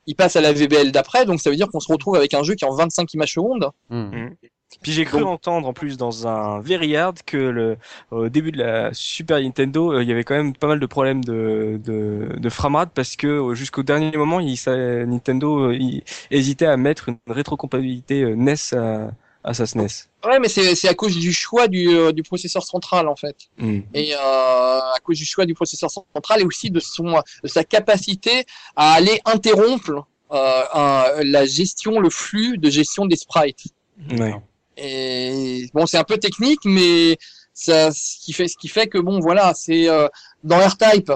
il 0.05 0.15
passe 0.15 0.35
à 0.35 0.41
la 0.41 0.53
VBL 0.53 0.91
d'après, 0.91 1.25
donc 1.25 1.41
ça 1.41 1.49
veut 1.49 1.55
dire 1.55 1.67
qu'on 1.69 1.79
se 1.79 1.91
retrouve 1.91 2.15
avec 2.15 2.33
un 2.33 2.43
jeu 2.43 2.55
qui 2.55 2.65
est 2.65 2.67
en 2.67 2.75
25 2.75 3.13
images 3.13 3.33
secondes. 3.33 3.69
Hmm. 3.89 4.29
Puis 4.81 4.91
j'ai 4.91 5.05
cru 5.05 5.19
Donc- 5.19 5.29
entendre 5.29 5.67
en 5.67 5.73
plus 5.73 5.97
dans 5.97 6.27
un 6.27 6.59
Very 6.59 6.95
Hard 6.97 7.19
que 7.25 7.37
le, 7.37 7.77
au 8.11 8.29
début 8.29 8.51
de 8.51 8.57
la 8.57 8.89
Super 8.93 9.39
Nintendo, 9.39 9.93
euh, 9.93 10.03
il 10.03 10.09
y 10.09 10.11
avait 10.11 10.23
quand 10.23 10.33
même 10.35 10.55
pas 10.55 10.67
mal 10.67 10.79
de 10.79 10.85
problèmes 10.87 11.23
de, 11.23 11.79
de, 11.83 12.29
de 12.37 12.49
framerate 12.49 12.89
parce 12.93 13.15
que 13.15 13.27
euh, 13.27 13.53
jusqu'au 13.53 13.83
dernier 13.83 14.17
moment, 14.17 14.39
il, 14.39 14.57
ça, 14.57 14.75
Nintendo 14.75 15.69
euh, 15.69 15.75
il 15.75 16.03
hésitait 16.31 16.65
à 16.65 16.75
mettre 16.75 17.09
une 17.09 17.17
rétrocompatibilité 17.27 18.35
NES 18.35 18.55
à, 18.73 19.11
à 19.43 19.53
sa 19.53 19.65
SNES. 19.65 19.87
Ouais, 20.25 20.39
mais 20.39 20.47
c'est 20.47 20.73
c'est 20.75 20.87
à 20.87 20.93
cause 20.93 21.17
du 21.17 21.33
choix 21.33 21.67
du, 21.67 21.89
euh, 21.89 22.11
du 22.13 22.23
processeur 22.23 22.63
central 22.63 23.07
en 23.07 23.15
fait. 23.15 23.35
Hmm. 23.57 23.81
et 23.93 24.13
euh, 24.15 24.17
à 24.17 24.95
cause 25.03 25.17
du 25.17 25.25
choix 25.25 25.45
du 25.45 25.53
processeur 25.53 25.91
central 25.91 26.41
et 26.41 26.43
aussi 26.45 26.69
de 26.71 26.79
son 26.79 27.21
de 27.43 27.47
sa 27.47 27.63
capacité 27.63 28.45
à 28.75 28.93
aller 28.93 29.19
interrompre 29.25 30.05
euh, 30.31 30.63
un- 30.73 31.23
la 31.23 31.45
gestion, 31.45 31.99
le 31.99 32.09
flux 32.09 32.57
de 32.57 32.69
gestion 32.69 33.05
des 33.05 33.17
sprites. 33.17 33.65
Ouais. 34.17 34.33
Et 34.77 35.69
bon, 35.73 35.85
c'est 35.85 35.97
un 35.97 36.03
peu 36.03 36.17
technique, 36.17 36.61
mais 36.65 37.17
ça, 37.53 37.91
ce 37.91 38.17
qui 38.19 38.33
fait, 38.33 38.47
ce 38.47 38.57
qui 38.57 38.67
fait 38.67 38.87
que 38.87 38.97
bon, 38.97 39.19
voilà, 39.19 39.53
c'est 39.55 39.87
euh, 39.89 40.07
dans 40.43 40.57
R-Type. 40.57 41.11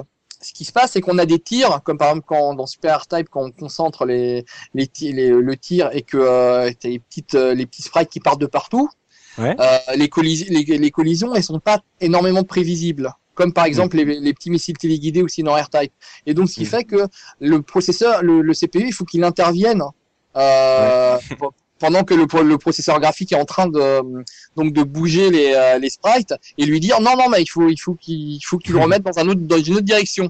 Ce 0.48 0.54
qui 0.54 0.64
se 0.64 0.72
passe, 0.72 0.92
c'est 0.94 1.02
qu'on 1.02 1.18
a 1.18 1.26
des 1.26 1.40
tirs, 1.40 1.82
comme 1.84 1.98
par 1.98 2.08
exemple 2.10 2.26
quand 2.26 2.54
dans 2.56 2.68
Super 2.68 3.02
R-Type, 3.02 3.28
quand 3.30 3.44
on 3.44 3.52
concentre 3.52 4.06
les, 4.06 4.46
les, 4.74 4.88
ti- 4.88 5.12
les- 5.12 5.30
le 5.30 5.58
tir 5.58 5.90
et 5.92 6.04
que 6.04 6.16
euh, 6.18 6.72
t'as 6.80 6.88
les 6.88 7.00
petites, 7.00 7.36
euh, 7.36 7.54
les 7.54 7.66
petits 7.66 7.82
sprites 7.82 8.08
qui 8.10 8.22
partent 8.22 8.40
de 8.40 8.46
partout. 8.46 8.88
Ouais. 9.38 9.56
Euh, 9.60 9.78
les, 9.98 10.08
collis- 10.08 10.48
les, 10.50 10.64
les 10.78 10.92
collisions, 10.92 11.36
elles 11.36 11.44
sont 11.44 11.60
pas 11.60 11.82
énormément 12.00 12.44
prévisibles. 12.46 13.12
Comme 13.36 13.52
par 13.52 13.66
exemple 13.66 13.98
les, 13.98 14.06
les 14.06 14.34
petits 14.34 14.50
missiles 14.50 14.78
téléguidés 14.78 15.22
aussi 15.22 15.44
dans 15.44 15.54
R-Type. 15.54 15.92
Et 16.26 16.34
donc, 16.34 16.50
ce 16.50 16.56
qui 16.56 16.64
Mm. 16.64 16.66
fait 16.68 16.84
que 16.86 17.08
le 17.42 17.62
processeur, 17.62 18.24
le, 18.24 18.42
le 18.42 18.54
CPU, 18.54 18.86
il 18.88 18.94
faut 18.94 19.04
qu'il 19.06 19.24
intervienne 19.26 19.84
euh, 20.38 21.18
pendant 21.80 22.04
que 22.04 22.14
le, 22.14 22.26
le 22.44 22.58
processeur 22.58 23.00
graphique 23.00 23.32
est 23.32 23.40
en 23.40 23.46
train 23.46 23.68
de 23.68 24.02
donc 24.56 24.74
de 24.74 24.84
bouger 24.84 25.30
les, 25.30 25.54
euh, 25.54 25.78
les 25.80 25.90
sprites 25.90 26.34
et 26.58 26.66
lui 26.66 26.80
dire 26.80 27.00
non 27.02 27.16
non 27.18 27.30
mais 27.30 27.42
il 27.42 27.48
faut 27.48 27.70
il 27.70 27.78
faut 27.78 27.96
qu'il 27.96 28.36
il 28.36 28.42
faut 28.42 28.58
que 28.58 28.64
tu 28.64 28.74
le 28.74 28.80
remettes 28.84 29.04
dans 29.04 29.18
un 29.20 29.28
autre 29.28 29.42
dans 29.42 29.62
une 29.62 29.76
autre 29.76 29.86
direction. 29.86 30.30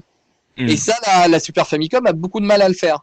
Mm. 0.56 0.68
Et 0.68 0.76
ça 0.76 0.94
la, 1.06 1.28
la 1.28 1.40
Super 1.40 1.66
Famicom 1.66 2.04
a 2.06 2.12
beaucoup 2.12 2.40
de 2.40 2.46
mal 2.46 2.62
à 2.62 2.68
le 2.68 2.74
faire. 2.74 3.00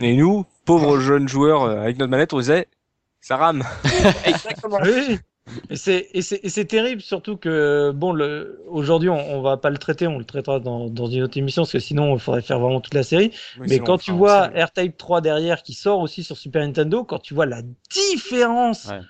Et 0.00 0.14
nous, 0.14 0.44
pauvres 0.64 1.00
jeunes 1.00 1.28
joueurs 1.28 1.62
euh, 1.62 1.80
avec 1.80 1.98
notre 1.98 2.10
manette, 2.10 2.32
on 2.32 2.38
disait, 2.38 2.66
ça 3.20 3.36
rame. 3.36 3.64
Exactement. 4.24 4.78
Et 5.70 5.76
c'est 5.76 6.08
et 6.14 6.22
c'est 6.22 6.40
et 6.44 6.48
c'est 6.48 6.64
terrible 6.66 7.02
surtout 7.02 7.36
que 7.36 7.90
bon 7.92 8.12
le 8.12 8.60
aujourd'hui 8.68 9.08
on, 9.08 9.18
on 9.18 9.42
va 9.42 9.56
pas 9.56 9.70
le 9.70 9.78
traiter 9.78 10.06
on 10.06 10.18
le 10.18 10.24
traitera 10.24 10.60
dans 10.60 10.88
dans 10.88 11.06
une 11.08 11.22
autre 11.24 11.36
émission 11.36 11.62
parce 11.62 11.72
que 11.72 11.80
sinon 11.80 12.14
il 12.14 12.20
faudrait 12.20 12.42
faire 12.42 12.60
vraiment 12.60 12.80
toute 12.80 12.94
la 12.94 13.02
série 13.02 13.32
mais 13.58 13.80
quand 13.80 13.98
tu 13.98 14.12
vois 14.12 14.46
R-Type 14.54 14.96
3 14.96 15.20
derrière 15.20 15.64
qui 15.64 15.74
sort 15.74 15.98
aussi 15.98 16.22
sur 16.22 16.36
Super 16.36 16.62
Nintendo 16.62 17.02
quand 17.04 17.18
tu 17.18 17.34
vois 17.34 17.46
la 17.46 17.62
différence 17.90 18.88
Ouais. 18.88 19.00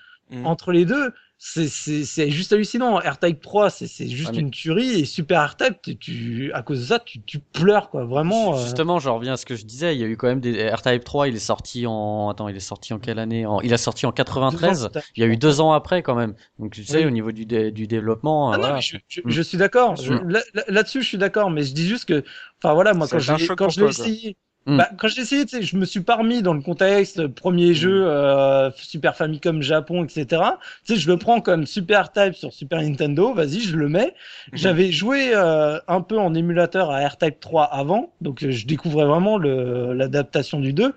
Entre 0.45 0.71
les 0.71 0.85
deux 0.85 1.13
c'est 1.45 1.67
c'est 1.67 2.05
c'est 2.05 2.29
juste 2.31 2.53
hallucinant 2.53 2.95
R-Type 2.99 3.41
3 3.41 3.69
c'est 3.69 3.85
c'est 3.87 4.07
juste 4.07 4.29
Ouais, 4.29 4.35
mais- 4.37 4.41
une 4.43 4.51
tuerie 4.51 5.01
et 5.01 5.03
Super 5.05 5.51
R-Type 5.51 5.81
tu, 5.83 5.97
tu 5.97 6.51
à 6.53 6.61
cause 6.61 6.79
de 6.79 6.85
ça 6.85 6.99
tu 6.99 7.21
tu 7.21 7.39
pleures 7.39 7.89
quoi 7.89 8.05
vraiment 8.05 8.55
euh, 8.55 8.63
Justement, 8.63 8.97
je 8.99 9.09
reviens 9.09 9.33
à 9.33 9.37
ce 9.37 9.45
que 9.45 9.55
je 9.57 9.65
disais. 9.65 9.93
Il 9.93 9.99
y 9.99 10.05
a 10.05 10.07
eu 10.07 10.15
quand 10.15 10.27
même 10.27 10.39
des 10.39 10.69
R-Type 10.69 11.03
3. 11.03 11.27
Il 11.27 11.35
est 11.35 11.39
sorti 11.39 11.85
en. 11.85 12.29
Attends, 12.29 12.47
il 12.47 12.55
est 12.55 12.61
sorti 12.61 12.93
en 12.93 12.99
quelle 12.99 13.19
année? 13.19 13.45
En... 13.45 13.59
Il 13.59 13.73
a 13.73 13.77
sorti 13.77 14.05
en 14.05 14.13
93. 14.13 14.89
Il 15.17 15.21
y 15.21 15.25
a 15.25 15.27
eu 15.27 15.35
deux 15.35 15.59
ans 15.59 15.73
après 15.73 16.01
quand 16.01 16.15
même. 16.15 16.33
Donc 16.59 16.71
tu 16.71 16.85
sais, 16.85 16.99
Oui. 16.99 17.05
au 17.05 17.09
niveau 17.09 17.33
du, 17.33 17.45
dé- 17.45 17.71
du 17.71 17.87
développement, 17.87 18.51
Ah 18.53 18.55
euh, 18.57 18.73
non, 18.75 18.79
je, 18.79 18.97
je- 19.09 19.19
Mm. 19.21 19.29
je 19.29 19.41
suis 19.41 19.57
d'accord. 19.57 19.95
Mm. 20.01 20.29
là- 20.29 20.43
là- 20.53 20.63
Là-dessus, 20.69 21.01
je 21.01 21.07
suis 21.07 21.17
d'accord. 21.17 21.49
Mais 21.51 21.63
je 21.63 21.73
dis 21.73 21.85
juste 21.87 22.05
que, 22.05 22.23
enfin 22.63 22.73
voilà, 22.73 22.93
moi 22.93 23.07
quand 23.09 23.19
je 23.19 23.33
l'ai 23.33 23.47
quoi. 23.47 23.67
Mm. 24.65 24.77
bah, 24.77 24.89
quand 24.97 25.09
je 25.09 25.17
l'ai 25.17 25.21
essayé, 25.23 25.45
je 25.61 25.75
me 25.75 25.85
suis 25.85 25.99
pas 25.99 26.15
remis 26.15 26.41
dans 26.41 26.53
le 26.53 26.61
contexte 26.61 27.19
euh, 27.19 27.27
premier 27.27 27.73
jeu 27.73 28.07
euh, 28.07 28.71
Super 28.77 29.15
Famicom 29.15 29.61
Japon, 29.61 30.05
etc. 30.05 30.41
Tu 30.85 30.93
sais, 30.93 30.99
je 30.99 31.09
le 31.09 31.17
prends 31.17 31.41
comme 31.41 31.65
Super 31.65 32.11
Type 32.11 32.35
sur 32.35 32.53
Super 32.53 32.81
Nintendo. 32.81 33.33
Vas-y, 33.33 33.59
je 33.59 33.75
le 33.75 33.89
mets. 33.89 34.13
J'avais 34.53 34.91
joué 34.91 35.31
euh, 35.35 35.79
un 35.87 36.01
peu 36.01 36.17
en 36.17 36.33
émulateur 36.33 36.91
à 36.91 37.05
R-Type 37.05 37.39
3 37.41 37.65
avant, 37.65 38.13
donc 38.21 38.43
euh, 38.43 38.51
je 38.51 38.65
découvrais 38.65 39.05
vraiment 39.05 39.37
l'adaptation 39.37 40.59
du 40.59 40.71
2. 40.71 40.93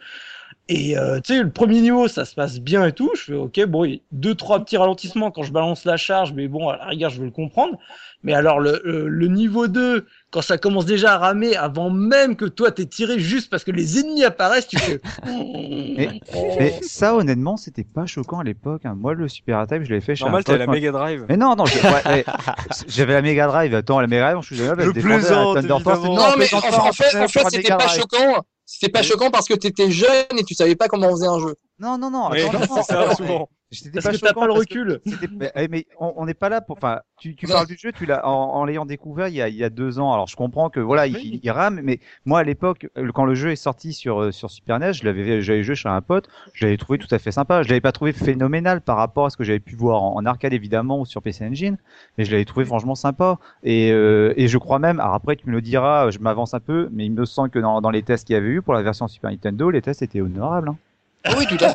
Et 0.69 0.99
euh, 0.99 1.21
tu 1.21 1.35
sais, 1.35 1.43
le 1.43 1.51
premier 1.51 1.81
niveau, 1.81 2.09
ça 2.09 2.25
se 2.25 2.35
passe 2.35 2.59
bien 2.61 2.85
et 2.87 2.93
tout. 2.93 3.11
Je 3.15 3.23
fais 3.23 3.35
ok, 3.35 3.65
bon, 3.67 3.85
il 3.85 3.93
y 3.93 3.97
a 3.97 3.99
deux 4.11 4.35
trois 4.35 4.65
petits 4.65 4.77
ralentissements 4.77 5.31
quand 5.31 5.45
je 5.45 5.53
balance 5.53 5.85
la 5.85 5.97
charge, 5.97 6.33
mais 6.33 6.49
bon, 6.49 6.69
à 6.69 6.77
la 6.77 6.87
rigueur, 6.87 7.11
je 7.11 7.21
veux 7.21 7.27
le 7.27 7.31
comprendre. 7.31 7.79
Mais 8.25 8.33
alors 8.33 8.59
le, 8.59 8.81
le, 8.85 9.09
le 9.09 9.27
niveau 9.29 9.69
2, 9.69 10.07
quand 10.37 10.43
ça 10.43 10.59
commence 10.59 10.85
déjà 10.85 11.15
à 11.15 11.19
ramer, 11.19 11.57
avant 11.57 11.89
même 11.89 12.37
que 12.37 12.45
toi 12.45 12.71
t'aies 12.71 12.85
tiré, 12.85 13.19
juste 13.19 13.49
parce 13.49 13.65
que 13.65 13.71
les 13.71 13.99
ennemis 14.01 14.23
apparaissent, 14.23 14.67
tu 14.69 14.77
fais. 14.79 15.01
Mais, 15.27 16.21
mais 16.59 16.75
ça, 16.83 17.15
honnêtement, 17.15 17.57
c'était 17.57 17.85
pas 17.85 18.05
choquant 18.05 18.41
à 18.41 18.45
l'époque. 18.45 18.83
hein. 18.85 18.95
Moi, 18.95 19.15
le 19.15 19.29
Super 19.29 19.59
Attack, 19.61 19.85
je 19.85 19.89
l'avais 19.89 20.03
fait 20.03 20.15
chez 20.15 20.25
Normal, 20.25 20.45
t'as 20.45 20.59
la. 20.59 20.67
Mega 20.67 20.93
Drive. 20.93 21.25
Mais 21.31 21.39
non, 21.39 21.57
non, 21.57 21.65
ouais, 21.65 22.25
j'avais 22.87 23.15
la 23.15 23.23
Mega 23.23 23.47
Drive. 23.47 23.75
Attends, 23.75 23.99
la 24.01 24.07
Mega 24.09 24.33
Drive, 24.33 24.43
je 24.43 24.47
suis 24.55 24.57
jamais 24.57 24.93
plaisante, 24.93 25.57
évidemment. 25.57 25.81
Non, 25.87 26.23
on 26.35 26.37
mais 26.37 26.53
en, 26.53 26.61
fait, 26.93 27.17
en 27.17 27.49
c'était 27.49 27.69
pas 27.75 27.89
choquant. 27.89 28.43
C'était 28.67 28.93
pas 28.93 29.01
Oui. 29.01 29.07
choquant 29.07 29.31
parce 29.31 29.47
que 29.49 29.55
t'étais 29.55 29.91
jeune 29.91 30.11
et 30.39 30.45
tu 30.45 30.55
savais 30.55 30.77
pas 30.77 30.89
comment 30.89 31.07
on 31.07 31.13
faisait 31.13 31.29
un 31.29 31.39
jeu. 31.39 31.55
Non, 31.79 31.97
non, 31.97 32.11
non. 32.11 32.29
Oui, 32.33 32.43
attends, 32.43 32.59
non, 32.59 32.83
c'est 32.83 32.93
ça, 32.93 33.07
non, 33.07 33.15
souvent. 33.15 33.49
C'était 33.73 33.91
Parce 34.01 34.05
pas 34.05 34.13
que 34.13 34.19
t'as 34.19 34.33
pas 34.33 34.47
le 34.47 34.53
recul. 34.53 35.01
Mais, 35.33 35.51
eh, 35.57 35.67
mais 35.67 35.87
on 35.99 36.25
n'est 36.25 36.35
pas 36.35 36.49
là 36.49 36.61
pour. 36.61 36.77
Enfin, 36.77 37.01
tu, 37.19 37.35
tu 37.35 37.49
parles 37.49 37.67
du 37.67 37.77
jeu, 37.77 37.91
tu 37.91 38.07
l'as 38.07 38.25
en, 38.25 38.31
en 38.31 38.65
l'ayant 38.65 38.87
découvert 38.87 39.27
il 39.27 39.35
y, 39.35 39.43
a, 39.43 39.49
il 39.49 39.57
y 39.57 39.65
a 39.65 39.71
deux 39.71 39.99
ans. 39.99 40.13
Alors 40.13 40.29
je 40.29 40.37
comprends 40.37 40.71
que 40.71 40.79
voilà, 40.79 41.09
il, 41.09 41.17
Oui. 41.17 41.41
il 41.43 41.51
rame, 41.51 41.81
mais 41.83 41.99
moi 42.27 42.39
à 42.39 42.43
l'époque, 42.45 42.87
quand 43.13 43.25
le 43.25 43.35
jeu 43.35 43.51
est 43.51 43.57
sorti 43.57 43.93
sur 43.93 44.23
euh, 44.23 44.31
sur 44.31 44.51
Super 44.53 44.79
NES, 44.79 44.93
je 44.93 45.05
l'avais, 45.05 45.43
j'avais 45.43 45.65
joué 45.65 45.75
chez 45.75 45.89
un 45.89 46.01
pote, 46.01 46.29
je 46.53 46.65
l'avais 46.65 46.77
trouvé 46.77 46.99
tout 46.99 47.09
à 47.11 47.19
fait 47.19 47.33
sympa. 47.33 47.65
Je 47.65 47.69
l'avais 47.69 47.81
pas 47.81 47.91
trouvé 47.91 48.13
phénoménal 48.13 48.81
par 48.83 48.99
rapport 48.99 49.27
à 49.27 49.31
ce 49.31 49.37
que 49.37 49.43
j'avais 49.43 49.59
pu 49.59 49.75
voir 49.75 50.01
en, 50.01 50.15
en 50.17 50.27
arcade 50.27 50.53
évidemment 50.53 51.01
ou 51.01 51.05
sur 51.05 51.21
PC 51.21 51.45
Engine, 51.45 51.77
mais 52.19 52.25
je 52.25 52.31
l'avais 52.31 52.45
trouvé 52.45 52.65
franchement 52.67 52.95
sympa. 52.95 53.39
Et 53.65 53.91
euh, 53.91 54.33
et 54.37 54.47
je 54.47 54.59
crois 54.59 54.79
même. 54.79 55.01
Alors 55.01 55.15
après, 55.15 55.35
tu 55.35 55.49
me 55.49 55.53
le 55.53 55.61
diras, 55.61 56.11
je 56.13 56.21
m'avance 56.21 56.55
un 56.55 56.61
peu, 56.61 56.89
mais 56.93 57.05
il 57.05 57.11
me 57.13 57.25
semble 57.25 57.51
que 57.51 57.59
dans, 57.59 57.81
dans 57.81 57.91
les 57.91 58.05
tests 58.05 58.29
qu'il 58.29 58.35
y 58.35 58.37
avait 58.37 58.47
eu 58.49 58.63
pour 58.63 58.75
la 58.75 58.83
version 58.83 59.09
Super 59.09 59.31
Nintendo, 59.33 59.71
les 59.71 59.83
tests 59.83 60.03
étaient 60.03 60.21
honorables. 60.21 60.69
hein. 60.69 60.77
Ah 61.25 61.35
oui, 61.37 61.47
tout 61.49 61.57
à 61.65 61.71
fait. 61.71 61.75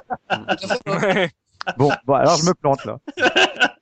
Tout 0.56 0.70
à 0.70 0.98
fait, 1.02 1.06
ouais. 1.20 1.30
Bon, 1.78 1.92
bon, 2.06 2.14
alors 2.14 2.38
je 2.38 2.46
me 2.46 2.54
plante 2.54 2.84
là. 2.86 2.98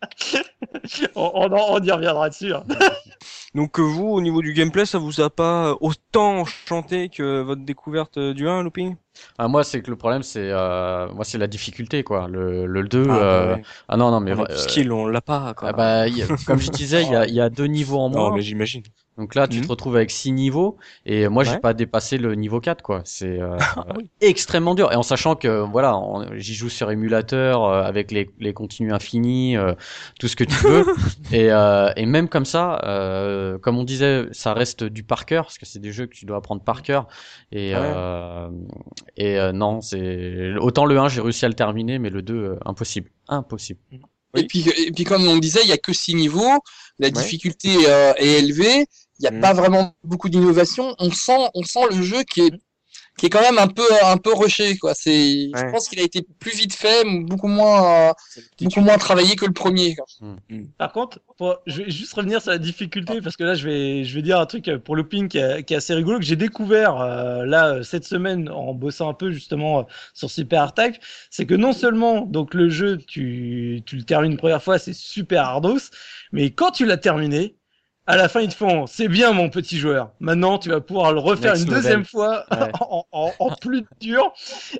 on, 1.16 1.32
on, 1.34 1.54
on 1.54 1.82
y 1.84 1.92
reviendra 1.92 2.30
dessus. 2.30 2.54
hein. 2.54 2.64
Donc 3.56 3.80
euh, 3.80 3.84
vous, 3.84 4.08
au 4.08 4.22
niveau 4.22 4.42
du 4.42 4.54
gameplay, 4.54 4.86
ça 4.86 5.00
vous 5.00 5.22
a 5.22 5.30
pas 5.30 5.76
autant 5.82 6.42
enchanté 6.42 7.10
que 7.10 7.42
votre 7.42 7.64
découverte 7.64 8.18
euh, 8.18 8.34
du 8.34 8.48
1, 8.48 8.62
Looping? 8.64 8.96
Ah, 9.38 9.48
moi, 9.48 9.64
c'est 9.64 9.82
que 9.82 9.90
le 9.90 9.98
problème, 9.98 10.24
c'est 10.24 10.50
euh, 10.52 11.08
moi, 11.14 11.24
c'est 11.26 11.38
la 11.38 11.48
difficulté, 11.48 12.04
quoi. 12.04 12.28
Le, 12.28 12.66
le 12.66 12.84
2, 12.84 13.06
Ah, 13.08 13.20
euh, 13.22 13.56
ouais. 13.56 13.64
ah 13.88 13.98
non, 13.98 14.12
non, 14.12 14.20
mais 14.20 14.34
On 14.34 14.40
a 14.40 14.46
euh, 14.46 14.46
du 14.46 14.58
skill, 14.58 14.92
on 14.92 15.08
l'a 15.08 15.22
pas. 15.22 15.54
Quoi. 15.54 15.70
ah 15.70 15.74
bah, 15.74 16.08
y 16.08 16.22
a- 16.22 16.30
comme 16.46 16.60
je 16.60 16.70
disais, 16.70 17.04
il 17.04 17.10
y 17.12 17.16
a, 17.16 17.28
y 17.28 17.42
a 17.42 17.50
deux 17.50 17.66
niveaux 17.66 18.00
en 18.00 18.10
non, 18.10 18.30
moins. 18.30 18.32
mais 18.32 18.42
j'imagine. 18.42 18.84
Donc 19.18 19.36
là, 19.36 19.48
tu 19.50 19.60
te 19.62 19.68
retrouves 19.68 19.96
avec 19.98 20.12
six 20.12 20.32
niveaux 20.32 20.78
et 21.06 21.28
moi, 21.28 21.44
j'ai 21.44 21.52
Ouais. 21.52 21.60
pas 21.60 21.74
dépassé 21.74 22.18
le 22.18 22.36
niveau 22.36 22.62
4 22.62 22.82
quoi. 22.82 23.02
C'est 23.04 23.40
euh, 23.42 23.58
Ah 23.76 23.86
oui. 23.98 24.10
extrêmement 24.22 24.76
dur 24.76 24.92
et 24.94 24.96
en 24.96 25.04
sachant 25.04 25.36
que 25.36 25.48
voilà, 25.62 25.98
on- 25.98 26.26
j'y 26.38 26.54
joue 26.56 26.70
sur 26.70 26.90
émulateur 26.92 27.64
euh, 27.66 27.84
avec 27.84 28.12
les 28.12 28.30
les 28.40 28.54
continus 28.54 28.94
infinis, 28.94 29.58
euh, 29.58 29.74
tout 30.20 30.28
ce 30.30 30.36
que 30.38 30.44
tu 30.46 30.64
veux 30.66 30.90
et 31.32 31.52
euh, 31.52 31.92
et 31.98 32.06
même 32.06 32.30
comme 32.30 32.46
ça, 32.46 32.80
euh, 32.86 33.58
comme 33.58 33.78
on 33.78 33.84
disait, 33.84 34.28
ça 34.32 34.54
reste 34.54 34.84
du 34.86 35.04
par 35.04 35.26
cœur 35.26 35.46
parce 35.46 35.58
que 35.58 35.66
c'est 35.66 35.80
des 35.80 35.92
jeux 35.92 36.06
que 36.08 36.16
tu 36.16 36.26
dois 36.26 36.38
apprendre 36.38 36.62
par 36.64 36.82
cœur 36.82 37.08
et 37.52 37.74
Ouais. 37.74 38.00
Et 39.18 39.38
euh, 39.40 39.52
non, 39.52 39.82
c'est 39.82 40.56
autant 40.58 40.86
le 40.86 40.98
1, 41.00 41.10
j'ai 41.10 41.22
réussi 41.22 41.46
à 41.46 41.48
le 41.50 41.54
terminer 41.56 42.00
mais 42.00 42.10
le 42.10 42.22
2 42.22 42.36
euh, 42.36 42.56
impossible, 42.66 43.12
impossible. 43.28 43.80
Oui. 43.92 44.02
Et 44.36 44.44
puis, 44.48 44.68
et 44.70 44.92
puis 44.92 45.04
comme 45.06 45.28
on 45.28 45.38
disait, 45.38 45.62
il 45.64 45.70
y 45.70 45.72
a 45.72 45.78
que 45.78 45.94
six 45.94 46.14
niveaux. 46.16 46.60
La 47.00 47.08
Ouais. 47.08 47.14
difficulté 47.14 47.70
euh, 47.88 48.14
est 48.18 48.40
élevée. 48.40 48.86
Il 49.20 49.24
n'y 49.24 49.28
a 49.28 49.32
Mm. 49.32 49.42
pas 49.42 49.54
vraiment 49.54 49.94
beaucoup 50.04 50.30
d'innovation. 50.30 50.96
On 51.00 51.12
sent, 51.12 51.50
on 51.56 51.64
sent 51.64 51.86
le 51.92 52.02
jeu 52.04 52.24
qui 52.24 52.42
est, 52.42 52.54
qui 53.20 53.26
est 53.26 53.30
quand 53.30 53.42
même 53.42 53.58
un 53.58 53.68
peu, 53.68 53.84
un 54.04 54.16
peu 54.18 54.34
rushé, 54.34 54.78
quoi. 54.78 54.94
C'est, 54.94 55.50
je 55.54 55.72
pense 55.72 55.90
qu'il 55.90 56.00
a 56.00 56.04
été 56.04 56.26
plus 56.40 56.56
vite 56.56 56.74
fait, 56.74 57.04
beaucoup 57.26 57.48
moins, 57.48 58.10
euh, 58.10 58.14
beaucoup 58.62 58.80
moins 58.86 58.98
travaillé 58.98 59.36
que 59.36 59.46
le 59.46 59.52
premier. 59.52 59.96
quoi. 59.96 60.06
Par 60.78 60.94
contre, 60.94 61.20
pour- 61.38 61.58
je 61.66 61.82
vais 61.84 61.92
juste 61.92 62.14
revenir 62.14 62.42
sur 62.42 62.52
la 62.52 62.58
difficulté 62.58 63.20
parce 63.22 63.36
que 63.36 63.44
là, 63.44 63.56
je 63.56 63.68
vais, 63.68 64.04
je 64.06 64.16
vais 64.16 64.22
dire 64.22 64.40
un 64.40 64.46
truc 64.46 64.72
pour 64.86 64.96
Looping 64.96 65.28
qui, 65.28 65.38
est- 65.38 65.64
qui 65.64 65.74
est 65.74 65.78
assez 65.78 65.94
rigolo 65.94 66.18
que 66.20 66.26
j'ai 66.26 66.38
découvert 66.38 67.00
euh, 67.02 67.46
là 67.46 67.74
euh, 67.76 67.84
cette 67.84 68.06
semaine 68.06 68.48
en 68.50 68.74
bossant 68.74 69.10
un 69.10 69.14
peu 69.14 69.32
justement 69.32 69.80
euh, 69.80 69.84
sur 70.14 70.30
Super 70.32 70.62
Hard 70.64 70.76
Type. 70.76 70.96
C'est 71.30 71.46
que 71.46 71.56
non 71.56 71.74
seulement 71.74 72.22
donc 72.22 72.54
le 72.54 72.70
jeu, 72.70 72.98
tu, 73.06 73.82
tu 73.86 73.98
le 73.98 74.04
termines 74.04 74.32
une 74.32 74.38
première 74.38 74.64
fois, 74.64 74.80
c'est 74.80 74.94
super 74.96 75.44
hardos, 75.44 75.90
mais 76.32 76.52
quand 76.52 76.72
tu 76.72 76.86
l'as 76.86 76.98
terminé, 76.98 77.56
à 78.10 78.18
la 78.18 78.28
fin 78.28 78.42
ils 78.42 78.50
te 78.50 78.56
font, 78.56 78.88
c'est 78.88 79.08
bien 79.08 79.32
mon 79.34 79.50
petit 79.50 79.78
joueur. 79.78 80.12
Maintenant, 80.20 80.58
tu 80.58 80.70
vas 80.70 80.82
pouvoir 80.82 81.14
le 81.14 81.20
refaire 81.20 81.54
Next 81.54 81.68
une 81.68 81.74
deuxième 81.74 82.06
fois 82.06 82.46
Ouais. 82.52 82.72
en, 82.82 83.06
en, 83.12 83.32
en 83.40 83.56
plus 83.56 83.86
dur. 84.02 84.34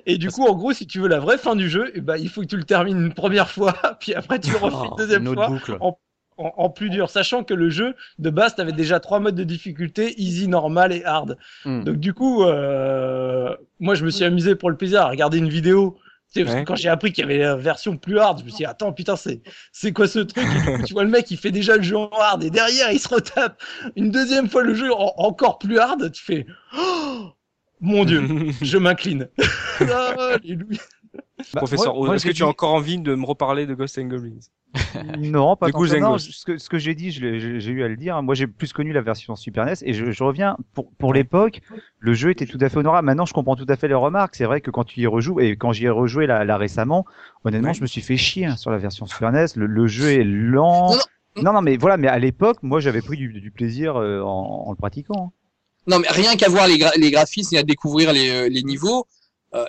Et 0.06 0.18
du 0.18 0.30
coup, 0.30 0.44
en 0.46 0.54
gros, 0.54 0.72
si 0.72 0.86
tu 0.86 1.00
veux 1.00 1.08
la 1.08 1.20
vraie 1.20 1.38
fin 1.38 1.56
du 1.56 1.70
jeu, 1.70 1.92
eh 1.94 2.00
ben, 2.00 2.16
il 2.16 2.28
faut 2.28 2.40
que 2.42 2.46
tu 2.46 2.56
le 2.56 2.64
termines 2.64 3.00
une 3.00 3.14
première 3.14 3.48
fois, 3.50 3.74
puis 4.00 4.14
après 4.14 4.38
tu 4.40 4.50
le 4.50 4.58
refais 4.58 4.86
une 4.86 4.92
Oh, 4.92 4.96
deuxième 4.98 5.22
une 5.22 5.28
autre 5.28 5.46
fois 5.46 5.48
boucle. 5.48 5.76
en, 5.80 5.96
en 6.38 6.70
plus 6.70 6.90
dur, 6.90 7.10
sachant 7.10 7.44
que 7.44 7.54
le 7.54 7.68
jeu 7.70 7.94
de 8.18 8.30
base, 8.30 8.54
tu 8.54 8.62
avais 8.62 8.72
déjà 8.72 8.98
trois 8.98 9.20
modes 9.20 9.34
de 9.34 9.44
difficulté, 9.44 10.14
easy, 10.20 10.48
normal 10.48 10.92
et 10.92 11.04
hard. 11.04 11.36
Hmm. 11.64 11.84
Donc 11.84 11.96
du 11.98 12.14
coup, 12.14 12.44
euh, 12.44 13.54
moi 13.78 13.94
je 13.94 14.04
me 14.04 14.10
suis 14.10 14.24
amusé 14.24 14.54
pour 14.56 14.70
le 14.70 14.76
plaisir 14.76 15.02
à 15.02 15.08
regarder 15.08 15.38
une 15.38 15.50
vidéo. 15.50 15.98
Tu 16.32 16.38
sais, 16.40 16.44
parce 16.44 16.54
que 16.54 16.60
Ouais. 16.60 16.64
quand 16.64 16.76
j'ai 16.76 16.88
appris 16.88 17.12
qu'il 17.12 17.22
y 17.22 17.24
avait 17.24 17.38
la 17.38 17.56
version 17.56 17.96
plus 17.96 18.18
hard, 18.20 18.38
je 18.38 18.44
me 18.44 18.50
suis 18.50 18.58
dit 18.58 18.64
attends 18.64 18.92
putain 18.92 19.16
c'est 19.16 19.42
c'est 19.72 19.92
quoi 19.92 20.06
ce 20.06 20.20
truc? 20.20 20.46
Tu 20.86 20.92
vois 20.92 21.02
le 21.04 21.10
mec 21.10 21.28
il 21.30 21.36
fait 21.36 21.50
déjà 21.50 21.76
le 21.76 21.82
jeu 21.82 21.96
en 21.96 22.08
hard 22.10 22.44
et 22.44 22.50
derrière 22.50 22.92
il 22.92 23.00
se 23.00 23.08
retape 23.08 23.60
une 23.96 24.10
deuxième 24.12 24.48
fois 24.48 24.62
le 24.62 24.74
jeu 24.74 24.92
en- 24.92 25.12
encore 25.16 25.58
plus 25.58 25.78
hard. 25.78 26.12
Tu 26.12 26.22
fais 26.22 26.46
oh, 26.78 27.30
mon 27.80 28.04
dieu, 28.04 28.22
je 28.62 28.78
m'incline. 28.78 29.28
Alléluia. 29.80 30.78
Bah, 31.54 31.58
Professeur, 31.60 32.14
est-ce 32.14 32.26
que 32.26 32.32
tu 32.32 32.42
as 32.42 32.46
encore 32.48 32.74
envie 32.74 32.98
de 32.98 33.14
me 33.14 33.24
reparler 33.24 33.66
de 33.66 33.74
Ghost 33.74 33.98
and 33.98 34.04
Goblins? 34.06 34.38
Non, 35.18 35.56
pas 35.56 35.66
Du 35.66 35.72
tant 35.72 35.78
coup. 35.78 35.86
Non, 35.98 36.18
ce 36.18 36.44
que, 36.44 36.58
ce 36.58 36.68
que 36.68 36.78
j'ai 36.78 36.94
dit, 36.94 37.10
j'ai 37.10 37.60
j'ai 37.60 37.70
eu 37.72 37.82
à 37.82 37.88
le 37.88 37.96
dire. 37.96 38.22
Moi, 38.22 38.34
j'ai 38.34 38.46
plus 38.46 38.72
connu 38.72 38.92
la 38.92 39.00
version 39.00 39.34
Super 39.36 39.64
NES 39.66 39.74
et 39.82 39.92
je, 39.92 40.10
je 40.12 40.22
reviens 40.24 40.56
pour 40.74 40.92
pour 40.92 41.12
l'époque, 41.12 41.60
le 41.98 42.12
jeu 42.14 42.30
était 42.30 42.46
tout 42.46 42.58
à 42.60 42.68
fait 42.68 42.76
honorable. 42.76 43.06
Maintenant, 43.06 43.26
je 43.26 43.32
comprends 43.32 43.56
tout 43.56 43.66
à 43.68 43.76
fait 43.76 43.88
les 43.88 43.94
remarques. 43.94 44.36
C'est 44.36 44.44
vrai 44.44 44.60
que 44.60 44.70
quand 44.70 44.84
tu 44.84 45.00
y 45.00 45.06
rejoues 45.06 45.40
et 45.40 45.56
quand 45.56 45.72
j'y 45.72 45.86
ai 45.86 45.90
rejoué 45.90 46.26
là, 46.26 46.44
là 46.44 46.56
récemment, 46.56 47.04
honnêtement, 47.44 47.68
Ouais. 47.68 47.74
je 47.74 47.82
me 47.82 47.86
suis 47.86 48.00
fait 48.00 48.16
chier 48.16 48.46
hein, 48.46 48.56
sur 48.56 48.70
la 48.70 48.78
version 48.78 49.06
Super 49.06 49.32
NES. 49.32 49.46
Le, 49.56 49.66
le 49.66 49.86
jeu 49.88 50.10
est 50.12 50.24
lent. 50.24 50.92
Non, 51.36 51.42
Non, 51.42 51.52
non, 51.54 51.62
mais 51.62 51.76
voilà. 51.76 51.96
Mais 51.96 52.08
à 52.08 52.18
l'époque, 52.18 52.58
moi, 52.62 52.78
j'avais 52.80 53.02
pris 53.02 53.16
du, 53.16 53.28
du 53.40 53.50
plaisir 53.50 53.96
euh, 53.96 54.20
en, 54.22 54.64
en 54.66 54.70
le 54.70 54.76
pratiquant. 54.76 55.32
Non, 55.88 55.98
mais 55.98 56.08
rien 56.10 56.36
qu'à 56.36 56.48
voir 56.48 56.68
les, 56.68 56.76
gra- 56.76 56.96
les 56.96 57.10
graphismes 57.10 57.56
et 57.56 57.58
à 57.58 57.62
découvrir 57.64 58.12
les, 58.12 58.30
euh, 58.30 58.48
les 58.48 58.62
niveaux, 58.62 59.00
euh, 59.00 59.19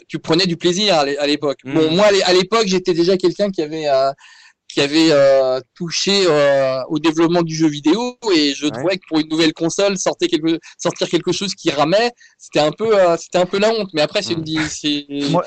tu 0.08 0.20
prenais 0.20 0.45
du 0.45 0.58
plaisir 0.58 0.95
à 0.95 1.06
l'é- 1.06 1.18
à 1.18 1.28
l'époque. 1.28 1.60
Mm. 1.64 1.74
Bon, 1.74 1.91
moi, 1.91 2.06
à 2.08 2.12
l'é- 2.12 2.24
à 2.24 2.34
l'époque, 2.34 2.68
j'étais 2.68 2.94
déjà 2.94 3.18
quelqu'un 3.18 3.49
qui 3.49 3.62
avait 3.62 3.88
euh, 3.88 4.12
qui 4.73 4.81
avait 4.81 5.10
euh, 5.11 5.60
touché 5.76 6.26
euh, 6.27 6.80
au 6.89 6.99
développement 6.99 7.41
du 7.43 7.56
jeu 7.56 7.68
vidéo 7.68 8.18
et 8.35 8.53
je 8.53 8.65
Ouais. 8.65 8.72
trouvais 8.72 8.98
que 8.98 9.03
pour 9.10 9.19
une 9.19 9.27
nouvelle 9.30 9.53
console 9.53 9.98
sortir 9.98 10.27
quelque 10.30 10.60
sortir 10.77 11.10
quelque 11.10 11.31
chose 11.31 11.53
qui 11.56 11.69
ramait, 11.72 12.11
c'était 12.38 12.60
un 12.60 12.72
peu 12.72 12.98
euh, 12.98 13.18
c'était 13.18 13.38
un 13.39 13.45
peu 13.45 13.60
la 13.60 13.69
honte. 13.72 13.89
Mais 13.93 14.02
après, 14.02 14.22
c'est 14.22 14.34
une 14.34 14.45
c'est 14.69 15.06
Moi- 15.30 15.43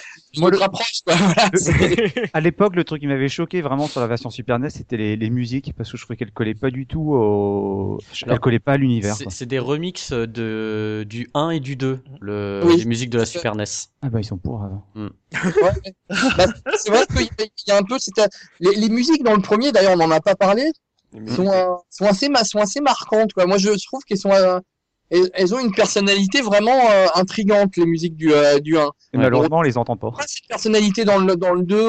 le- 0.50 0.62
approche. 0.62 1.00
Quoi. 1.06 1.14
Voilà, 1.34 1.50
À 2.32 2.40
l'époque, 2.40 2.76
le 2.76 2.84
truc 2.84 3.00
qui 3.00 3.06
m'avait 3.06 3.28
choqué 3.28 3.62
vraiment 3.62 3.86
sur 3.88 4.00
la 4.00 4.06
version 4.06 4.30
Super 4.30 4.58
NES, 4.58 4.70
c'était 4.70 4.96
les, 4.96 5.16
les 5.16 5.30
musiques 5.30 5.72
parce 5.76 5.90
que 5.90 5.96
je 5.96 6.02
trouvais 6.04 6.16
qu'elles 6.16 6.32
collaient 6.32 6.54
pas 6.54 6.70
du 6.70 6.86
tout 6.86 7.12
au, 7.14 7.98
elles 8.26 8.38
collaient 8.40 8.58
pas 8.58 8.72
à 8.72 8.76
l'univers. 8.76 9.16
C'est 9.28 9.46
des 9.46 9.58
remixes 9.58 10.12
de 10.12 11.04
du 11.08 11.28
1 11.34 11.50
et 11.50 11.60
du 11.60 11.76
2, 11.76 12.00
le, 12.20 12.60
Oui, 12.64 12.76
les 12.78 12.84
musiques 12.84 13.10
de 13.10 13.18
la. 13.18 13.26
Super 13.26 13.54
NES. 13.56 13.64
Ah 14.02 14.08
bah 14.10 14.20
ils 14.20 14.24
sont 14.24 14.36
pour. 14.38 14.62
avant. 14.62 14.84
Ouais. 14.94 15.08
Bah, 16.36 16.46
c'est 16.78 16.90
vrai 16.90 17.06
qu'il 17.06 17.22
y 17.22 17.24
a- 17.24 17.44
il 17.44 17.68
y 17.68 17.70
a 17.72 17.78
un 17.78 17.82
peu 17.82 17.98
c'était 17.98 18.26
les, 18.60 18.74
les 18.74 18.88
musiques 18.88 19.13
dans 19.22 19.34
le 19.34 19.40
premier 19.42 19.70
d'ailleurs 19.72 19.92
on 19.92 19.98
n'en 19.98 20.10
a 20.10 20.20
pas 20.20 20.34
parlé 20.34 20.70
sont, 21.28 21.46
euh, 21.48 21.66
sont 21.90 22.06
assez 22.06 22.28
sont 22.44 22.58
assez 22.58 22.80
marquantes 22.80 23.32
quoi. 23.32 23.46
Moi 23.46 23.56
je 23.58 23.70
trouve 23.86 24.02
qu'elles 24.04 24.18
sont 24.18 24.32
euh, 24.32 24.58
elles, 25.10 25.30
elles 25.34 25.54
ont 25.54 25.60
une 25.60 25.72
personnalité 25.72 26.40
vraiment 26.40 26.90
euh, 26.90 27.06
intrigante 27.14 27.76
les 27.76 27.86
musiques 27.86 28.16
du 28.16 28.32
euh, 28.32 28.58
du 28.58 28.76
1. 28.76 28.80
Et 28.80 28.84
Ouais. 28.84 28.90
malheureusement, 29.22 29.58
on 29.58 29.62
les 29.62 29.78
entend 29.78 29.96
pas. 29.96 30.10
Pas 30.10 30.24
cette 30.26 30.48
personnalité 30.48 31.04
dans 31.04 31.18
le 31.18 31.36
dans 31.36 31.52
le 31.54 31.62
2 31.62 31.88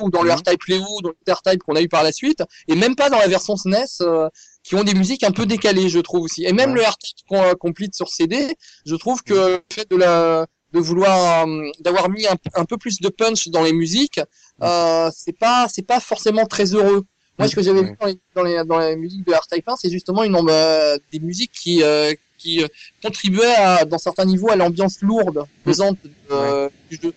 ou 0.00 0.10
dans 0.10 0.22
le. 0.22 0.30
R-Type 0.32 0.62
Léo, 0.64 0.84
dans 1.02 1.10
le 1.26 1.32
R-Type 1.32 1.62
qu'on 1.64 1.74
a 1.76 1.82
eu 1.82 1.88
par 1.88 2.02
la 2.02 2.12
suite 2.12 2.42
et 2.68 2.76
même 2.76 2.94
pas 2.96 3.10
dans 3.10 3.18
la 3.18 3.28
version 3.28 3.56
SNES 3.56 3.84
euh, 4.00 4.28
qui 4.62 4.74
ont 4.74 4.84
des 4.84 4.94
musiques 4.94 5.22
un 5.24 5.32
peu 5.32 5.44
décalées 5.44 5.88
je 5.90 5.98
trouve 5.98 6.22
aussi. 6.22 6.44
Et 6.44 6.52
même 6.54 6.70
Ouais. 6.70 6.76
le 6.76 6.82
R-Type 6.82 7.26
qu'on 7.28 7.54
complete 7.56 7.94
sur 7.94 8.08
CD, 8.08 8.56
je 8.86 8.94
trouve 8.96 9.22
que 9.22 9.34
le 9.34 9.62
fait 9.72 9.90
de 9.90 9.96
la 9.96 10.46
de 10.72 10.78
vouloir 10.80 11.46
euh, 11.46 11.70
d'avoir 11.80 12.08
mis 12.10 12.26
un, 12.26 12.36
un 12.54 12.64
peu 12.64 12.76
plus 12.76 13.00
de 13.00 13.08
punch 13.08 13.48
dans 13.48 13.62
les 13.62 13.72
musiques, 13.72 14.20
euh, 14.62 15.10
c'est 15.14 15.36
pas 15.38 15.68
c'est 15.68 15.86
pas 15.86 16.00
forcément 16.00 16.46
très 16.46 16.74
heureux. 16.74 17.04
Moi, 17.38 17.48
ce 17.48 17.54
que 17.54 17.62
j'avais 17.62 17.80
Ouais. 17.80 17.90
vu 17.90 17.96
dans 18.00 18.06
les, 18.06 18.18
dans 18.34 18.42
les, 18.42 18.64
dans 18.64 18.78
les 18.78 18.96
musiques 18.96 19.26
de 19.26 19.32
R-Type 19.34 19.68
1, 19.68 19.76
c'est 19.76 19.90
justement 19.90 20.24
une, 20.24 20.34
euh, 20.48 20.96
des 21.12 21.20
musiques 21.20 21.52
qui, 21.52 21.82
euh, 21.82 22.14
qui 22.38 22.62
euh, 22.62 22.66
contribuaient 23.02 23.54
à, 23.56 23.84
dans 23.84 23.98
certains 23.98 24.24
niveaux 24.24 24.50
à 24.50 24.56
l'ambiance 24.56 25.02
lourde, 25.02 25.44
pesante 25.62 25.98
euh, 26.30 26.70
du 26.90 26.98
jeu. 27.02 27.12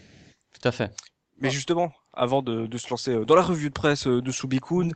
Tout 0.62 0.68
à 0.68 0.74
fait. 0.74 0.92
Mais 1.40 1.50
justement, 1.50 1.94
avant 2.12 2.42
de, 2.42 2.68
de 2.68 2.78
se 2.78 2.90
lancer 2.90 3.12
euh, 3.12 3.24
dans 3.24 3.36
la 3.36 3.42
revue 3.44 3.70
de 3.70 3.74
presse 3.74 4.08
de 4.08 4.32
Subikun, 4.32 4.90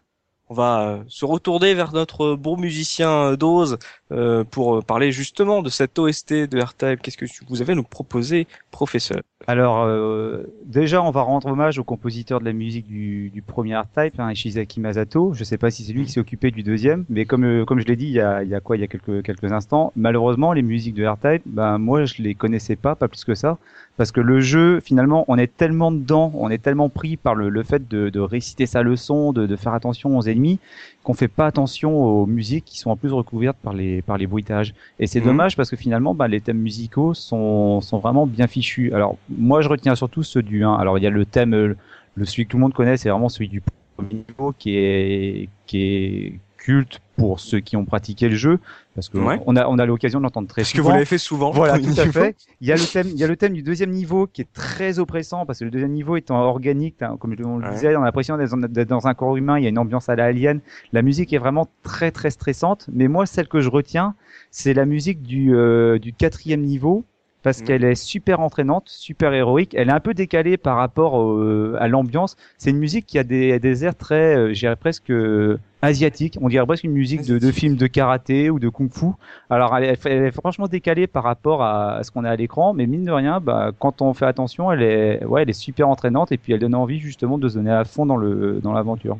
on 0.49 0.53
va 0.53 0.87
euh, 0.87 1.03
se 1.07 1.25
retourner 1.25 1.73
vers 1.73 1.93
notre 1.93 2.35
bon 2.35 2.57
musicien 2.57 3.09
euh, 3.09 3.35
Dose 3.35 3.77
euh, 4.11 4.43
pour 4.43 4.83
parler 4.83 5.11
justement 5.11 5.61
de 5.61 5.69
cette 5.69 5.97
OST 5.97 6.33
de 6.33 6.61
R-Type. 6.61 7.01
Qu'est-ce 7.01 7.17
que 7.17 7.25
vous 7.47 7.61
avez 7.61 7.73
à 7.73 7.75
nous 7.75 7.83
proposer, 7.83 8.47
professeur? 8.71 9.21
Alors, 9.45 9.83
euh, 9.83 10.43
déjà, 10.65 11.01
on 11.01 11.11
va 11.11 11.21
rendre 11.21 11.47
hommage 11.47 11.77
au 11.77 11.83
compositeur 11.83 12.39
de 12.39 12.45
la 12.45 12.53
musique 12.53 12.87
du, 12.87 13.43
premier 13.45 13.75
R-Type, 13.75 14.19
hein, 14.19 14.31
Ishizaki 14.31 14.79
Masato. 14.79 15.33
Je 15.33 15.43
sais 15.43 15.57
pas 15.57 15.69
si 15.69 15.83
c'est 15.83 15.91
lui 15.91 16.05
qui 16.05 16.11
s'est 16.11 16.19
occupé 16.19 16.49
du 16.49 16.63
deuxième, 16.63 17.05
mais 17.09 17.25
comme 17.25 17.43
euh, 17.43 17.65
comme 17.65 17.79
je 17.79 17.85
l'ai 17.85 17.97
dit 17.97 18.05
il 18.05 18.13
y 18.13 18.21
a, 18.21 18.43
il 18.43 18.49
y 18.49 18.55
a 18.55 18.61
quoi, 18.61 18.77
il 18.77 18.79
y 18.79 18.83
a 18.83 18.87
quelques 18.87 19.21
quelques 19.23 19.51
instants, 19.51 19.91
malheureusement, 19.95 20.53
les 20.53 20.61
musiques 20.61 20.95
de 20.95 21.05
R-Type, 21.05 21.43
ben 21.45 21.77
moi 21.77 22.05
je 22.05 22.21
les 22.21 22.35
connaissais 22.35 22.77
pas, 22.77 22.95
pas 22.95 23.07
plus 23.09 23.25
que 23.25 23.35
ça, 23.35 23.57
parce 23.97 24.11
que 24.11 24.21
le 24.21 24.39
jeu, 24.41 24.79
finalement, 24.79 25.25
on 25.27 25.37
est 25.37 25.55
tellement 25.55 25.91
dedans, 25.91 26.31
on 26.35 26.49
est 26.49 26.57
tellement 26.57 26.89
pris 26.89 27.15
par 27.17 27.35
le, 27.35 27.49
le 27.49 27.63
fait 27.63 27.87
de, 27.87 28.09
de 28.09 28.19
réciter 28.19 28.65
sa 28.65 28.81
leçon, 28.83 29.33
de, 29.33 29.45
de 29.45 29.55
faire 29.55 29.73
attention 29.73 30.17
aux 30.17 30.23
ennemis, 30.23 30.59
qu'on 31.03 31.13
fait 31.13 31.27
pas 31.27 31.45
attention 31.47 31.95
aux 32.03 32.25
musiques 32.25 32.65
qui 32.65 32.79
sont 32.79 32.89
en 32.91 32.97
plus 32.97 33.11
recouvertes 33.11 33.57
par 33.61 33.73
les 33.73 34.01
par 34.01 34.17
les 34.17 34.27
bruitages. 34.27 34.73
Et 34.99 35.07
c'est 35.07 35.21
Mhm. 35.21 35.25
dommage 35.27 35.55
parce 35.55 35.69
que 35.69 35.75
finalement, 35.75 36.15
bah, 36.15 36.27
les 36.27 36.41
thèmes 36.41 36.59
musicaux 36.59 37.13
sont 37.13 37.81
sont 37.81 37.99
vraiment 37.99 38.25
bien 38.27 38.47
fichus. 38.47 38.91
Alors 38.93 39.19
moi, 39.29 39.61
je 39.61 39.69
retiens 39.69 39.95
surtout 39.95 40.23
ceux 40.23 40.41
du 40.43 40.63
1. 40.63 40.73
Alors 40.73 40.97
il 40.97 41.03
y 41.03 41.07
a 41.07 41.09
le 41.11 41.25
thème, 41.25 41.53
euh, 41.53 41.75
le 42.15 42.25
celui 42.25 42.45
que 42.45 42.49
tout 42.51 42.57
le 42.57 42.61
monde 42.61 42.73
connaît, 42.73 42.97
c'est 42.97 43.09
vraiment 43.09 43.29
celui 43.29 43.49
du 43.49 43.61
premier 43.95 44.25
niveau 44.27 44.53
qui 44.53 44.75
est 44.77 45.49
qui 45.65 45.81
est 45.83 46.41
culte 46.63 47.01
pour 47.17 47.39
ceux 47.39 47.59
qui 47.59 47.75
ont 47.75 47.83
pratiqué 47.85 48.29
le 48.29 48.35
jeu 48.35 48.59
parce 48.95 49.09
que 49.09 49.17
Ouais. 49.17 49.39
on 49.45 49.55
a 49.55 49.67
on 49.67 49.77
a 49.79 49.85
l'occasion 49.85 50.19
de 50.19 50.23
l'entendre 50.23 50.47
très 50.47 50.61
que 50.61 50.67
souvent. 50.69 50.83
vous 50.83 50.89
l'avez 50.93 51.05
fait 51.05 51.17
souvent 51.17 51.51
Voilà, 51.51 51.77
tout 51.77 51.89
à 51.97 52.05
fait. 52.11 52.35
Il 52.61 52.67
y 52.67 52.71
a 52.71 52.75
le 52.75 52.81
thème, 52.91 53.07
il 53.09 53.17
y 53.19 53.23
a 53.23 53.27
le 53.27 53.35
thème 53.35 53.53
du 53.53 53.61
deuxième 53.63 53.89
niveau 53.91 54.25
qui 54.27 54.41
est 54.41 54.51
très 54.53 54.97
oppressant 54.97 55.45
parce 55.45 55.59
que 55.59 55.65
le 55.65 55.71
deuxième 55.71 55.91
niveau 55.91 56.15
étant 56.15 56.39
organique, 56.39 56.95
t'as- 56.97 57.15
comme 57.17 57.35
on 57.43 57.57
le 57.57 57.65
Ouais. 57.65 57.73
disait, 57.73 57.93
on 57.97 58.01
a 58.01 58.05
l'impression 58.05 58.37
d'être 58.37 58.51
dans- 58.55 58.67
d'être 58.67 58.87
dans 58.87 59.05
un 59.07 59.13
corps 59.13 59.35
humain. 59.35 59.57
Il 59.59 59.63
y 59.63 59.65
a 59.65 59.69
une 59.69 59.77
ambiance 59.77 60.07
à 60.09 60.15
la 60.15 60.25
Alien. 60.25 60.61
La 60.93 61.01
musique 61.01 61.33
est 61.33 61.37
vraiment 61.37 61.67
très 61.83 62.11
très 62.11 62.29
stressante. 62.29 62.87
Mais 62.93 63.07
moi, 63.09 63.25
celle 63.25 63.47
que 63.49 63.59
je 63.59 63.69
retiens, 63.69 64.15
c'est 64.49 64.73
la 64.73 64.85
musique 64.85 65.21
du 65.21 65.53
euh, 65.55 65.99
du 65.99 66.13
quatrième 66.13 66.61
niveau 66.61 67.03
parce 67.43 67.59
Mhm. 67.59 67.65
qu'elle 67.67 67.83
est 67.83 67.95
super 67.95 68.39
entraînante, 68.39 68.85
super 68.87 69.33
héroïque. 69.33 69.75
Elle 69.75 69.89
est 69.89 69.93
un 69.93 69.99
peu 69.99 70.13
décalée 70.13 70.57
par 70.57 70.77
rapport 70.77 71.13
au- 71.13 71.75
à 71.77 71.87
l'ambiance. 71.87 72.35
C'est 72.57 72.69
une 72.71 72.77
musique 72.79 73.05
qui 73.05 73.19
a 73.19 73.23
des, 73.23 73.59
des 73.59 73.85
airs 73.85 73.95
très, 73.95 74.35
euh, 74.35 74.53
je 74.53 74.59
dirais 74.59 74.75
presque 74.75 75.11
euh, 75.11 75.59
asiatiques. 75.81 76.37
On 76.41 76.47
dirait 76.49 76.65
presque 76.65 76.85
une 76.85 76.93
musique 76.93 77.23
de, 77.27 77.37
de 77.37 77.51
film 77.51 77.75
de 77.75 77.85
karaté 77.87 78.49
ou 78.49 78.57
de 78.59 78.69
kung-fu. 78.69 79.07
Alors 79.49 79.75
elle 79.77 79.83
est, 79.83 80.05
elle 80.05 80.23
est 80.23 80.31
franchement 80.31 80.67
décalée 80.67 81.05
par 81.07 81.23
rapport 81.23 81.61
à, 81.61 81.95
à 81.97 82.03
ce 82.03 82.11
qu'on 82.11 82.23
a 82.23 82.29
à 82.29 82.35
l'écran, 82.37 82.73
mais 82.73 82.87
mine 82.87 83.03
de 83.03 83.11
rien, 83.11 83.39
bah, 83.41 83.71
quand 83.77 84.01
on 84.01 84.13
fait 84.13 84.25
attention, 84.25 84.71
elle 84.71 84.81
est, 84.81 85.25
ouais, 85.25 85.41
elle 85.43 85.49
est 85.49 85.53
super 85.53 85.89
entraînante 85.89 86.31
et 86.31 86.37
puis 86.37 86.53
elle 86.53 86.59
donne 86.59 86.75
envie 86.75 86.99
justement 86.99 87.37
de 87.37 87.49
se 87.49 87.55
donner 87.55 87.71
à 87.71 87.83
fond 87.83 88.05
dans 88.05 88.15
le 88.17 88.61
dans 88.63 88.71
l'aventure. 88.73 89.17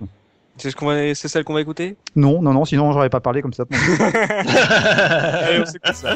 C'est 0.56 0.70
ce 0.70 0.76
qu'on 0.76 0.86
va, 0.86 1.14
c'est 1.16 1.28
celle 1.28 1.44
qu'on 1.44 1.56
va 1.56 1.62
écouter? 1.62 1.96
Non, 2.16 2.42
non, 2.42 2.54
non, 2.54 2.64
sinon 2.64 2.92
j'aurais 2.92 3.10
pas 3.10 3.20
parlé 3.20 3.42
comme 3.42 3.54
ça. 3.54 3.64
Allez, 3.72 5.60
on 5.62 5.66
s'écoute 5.66 5.96
ça. 5.96 6.16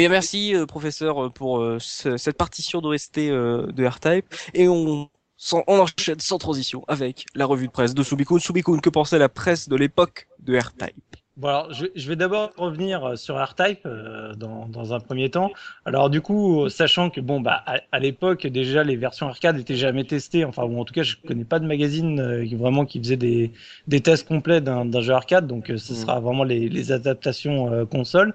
Et 0.00 0.08
merci, 0.08 0.54
euh, 0.54 0.64
professeur, 0.64 1.26
euh, 1.26 1.28
pour 1.28 1.58
euh, 1.60 1.76
ce- 1.78 2.16
cette 2.16 2.38
partition 2.38 2.80
d'OST 2.80 3.18
de 3.18 3.86
R-Type. 3.86 4.24
Et 4.54 4.66
on, 4.66 5.10
on 5.52 5.78
enchaîne 5.78 6.20
sans 6.20 6.38
transition 6.38 6.82
avec 6.88 7.26
la 7.34 7.44
revue 7.44 7.66
de 7.66 7.70
presse 7.72 7.92
de 7.92 8.02
Subikun. 8.02 8.38
Subikun, 8.38 8.78
que 8.78 8.88
pensait 8.88 9.18
la 9.18 9.28
presse 9.28 9.68
de 9.68 9.76
l'époque 9.76 10.26
de 10.38 10.56
R-Type 10.58 11.16
Bon 11.40 11.48
alors, 11.48 11.72
je, 11.72 11.86
je 11.94 12.06
vais 12.06 12.16
d'abord 12.16 12.52
revenir 12.58 13.16
sur 13.16 13.36
R-Type 13.42 13.80
euh, 13.86 14.34
dans, 14.34 14.68
dans 14.68 14.92
un 14.92 15.00
premier 15.00 15.30
temps. 15.30 15.50
Alors 15.86 16.10
du 16.10 16.20
coup, 16.20 16.68
sachant 16.68 17.08
que 17.08 17.22
bon 17.22 17.40
bah 17.40 17.62
à, 17.66 17.80
à 17.92 17.98
l'époque 17.98 18.46
déjà 18.46 18.84
les 18.84 18.96
versions 18.96 19.26
arcade 19.26 19.58
étaient 19.58 19.76
jamais 19.76 20.04
testées. 20.04 20.44
Enfin 20.44 20.64
ou 20.64 20.78
en 20.78 20.84
tout 20.84 20.92
cas 20.92 21.02
je 21.02 21.16
connais 21.26 21.46
pas 21.46 21.58
de 21.58 21.66
magazine 21.66 22.20
euh, 22.20 22.44
qui 22.46 22.56
vraiment 22.56 22.84
qui 22.84 22.98
faisait 22.98 23.16
des, 23.16 23.52
des 23.86 24.02
tests 24.02 24.28
complets 24.28 24.60
d'un 24.60 25.00
jeu 25.00 25.14
arcade. 25.14 25.46
Donc 25.46 25.70
euh, 25.70 25.78
ce 25.78 25.94
Mhm. 25.94 25.94
sera 25.94 26.20
vraiment 26.20 26.44
les, 26.44 26.68
les 26.68 26.92
adaptations 26.92 27.72
euh, 27.72 27.86
console. 27.86 28.34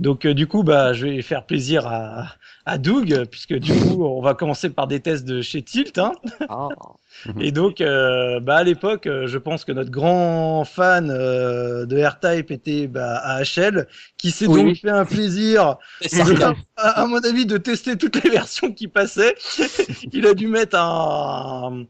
Donc 0.00 0.24
euh, 0.26 0.34
du 0.34 0.46
coup 0.46 0.62
bah 0.62 0.92
je 0.94 1.06
vais 1.06 1.22
faire 1.22 1.44
plaisir 1.46 1.86
à, 1.86 2.28
à 2.68 2.78
Doug 2.78 3.24
puisque 3.30 3.54
du 3.54 3.72
coup 3.72 4.04
on 4.04 4.20
va 4.20 4.34
commencer 4.34 4.70
par 4.70 4.86
des 4.86 5.00
tests 5.00 5.24
de 5.24 5.40
chez 5.42 5.62
Tilt. 5.62 5.98
Hein. 5.98 6.12
Et 7.40 7.52
donc, 7.52 7.80
euh, 7.80 8.38
bah, 8.38 8.56
à 8.56 8.62
l'époque, 8.62 9.06
euh, 9.06 9.26
je 9.26 9.38
pense 9.38 9.64
que 9.64 9.72
notre 9.72 9.90
grand 9.90 10.64
fan 10.64 11.10
euh, 11.10 11.84
de 11.86 12.00
R-Type 12.02 12.50
était 12.50 12.86
bah, 12.86 13.16
AHL, 13.16 13.88
qui 14.18 14.30
s'est 14.30 14.46
Oui, 14.46 14.62
donc 14.62 14.76
fait 14.76 14.90
un 14.90 15.04
plaisir, 15.04 15.76
à, 16.76 16.88
à 17.02 17.06
mon 17.06 17.18
avis, 17.18 17.46
de 17.46 17.56
tester 17.56 17.96
toutes 17.96 18.22
les 18.22 18.30
versions 18.30 18.72
qui 18.72 18.88
passaient. 18.88 19.34
Il 20.12 20.26
a 20.26 20.34
dû 20.34 20.46
mettre 20.48 20.76
un, 20.78 21.84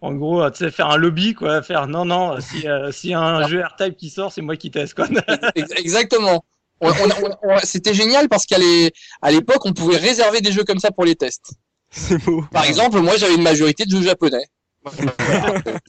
en 0.00 0.14
gros, 0.14 0.50
tu 0.50 0.58
sais, 0.58 0.70
faire 0.70 0.88
un 0.88 0.96
lobby, 0.96 1.34
quoi, 1.34 1.62
faire 1.62 1.86
non, 1.86 2.04
non, 2.04 2.40
si 2.40 2.68
euh, 2.68 2.90
s'il 2.90 3.10
y 3.10 3.14
a 3.14 3.20
un 3.20 3.46
jeu 3.46 3.62
R-Type 3.62 3.96
qui 3.96 4.10
sort, 4.10 4.32
c'est 4.32 4.42
moi 4.42 4.56
qui 4.56 4.70
teste, 4.70 4.94
quoi. 4.94 5.06
Ex- 5.54 5.72
Exactement. 5.76 6.44
On- 6.80 6.88
on- 6.88 7.26
on- 7.26 7.36
on- 7.54 7.58
C'était 7.62 7.94
génial 7.94 8.28
parce 8.28 8.46
qu'à 8.46 8.58
l'époque, 8.58 9.64
on 9.64 9.72
pouvait 9.72 9.96
réserver 9.96 10.40
des 10.40 10.52
jeux 10.52 10.64
comme 10.64 10.80
ça 10.80 10.90
pour 10.90 11.04
les 11.04 11.14
tests. 11.14 11.52
C'est 11.90 12.22
beau. 12.24 12.44
Par 12.52 12.64
exemple, 12.64 12.98
moi, 13.00 13.16
j'avais 13.16 13.36
une 13.36 13.42
majorité 13.42 13.84
de 13.84 13.90
jeux 13.90 14.02
japonais. 14.02 14.44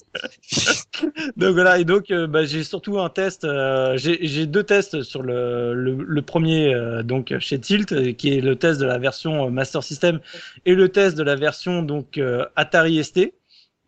Donc 1.35 1.53
voilà, 1.53 1.79
et 1.79 1.83
donc 1.83 2.11
euh, 2.11 2.27
bah, 2.27 2.45
j'ai 2.45 2.63
surtout 2.63 2.99
un 2.99 3.09
test, 3.09 3.43
euh, 3.43 3.97
j'ai 3.97 4.19
j'ai 4.25 4.45
deux 4.45 4.63
tests 4.63 5.03
sur 5.03 5.21
le, 5.21 5.73
le, 5.73 5.97
le 6.01 6.21
premier 6.21 6.73
euh, 6.73 7.03
donc 7.03 7.33
chez 7.39 7.59
Tilt, 7.59 7.91
euh, 7.91 8.13
qui 8.13 8.37
est 8.37 8.41
le 8.41 8.55
test 8.55 8.79
de 8.79 8.85
la 8.85 8.97
version 8.97 9.47
euh, 9.47 9.49
Master 9.49 9.83
System 9.83 10.19
et 10.65 10.75
le 10.75 10.89
test 10.89 11.17
de 11.17 11.23
la 11.23 11.35
version 11.35 11.81
donc 11.81 12.17
euh, 12.17 12.45
Atari 12.55 13.03
ST. 13.03 13.33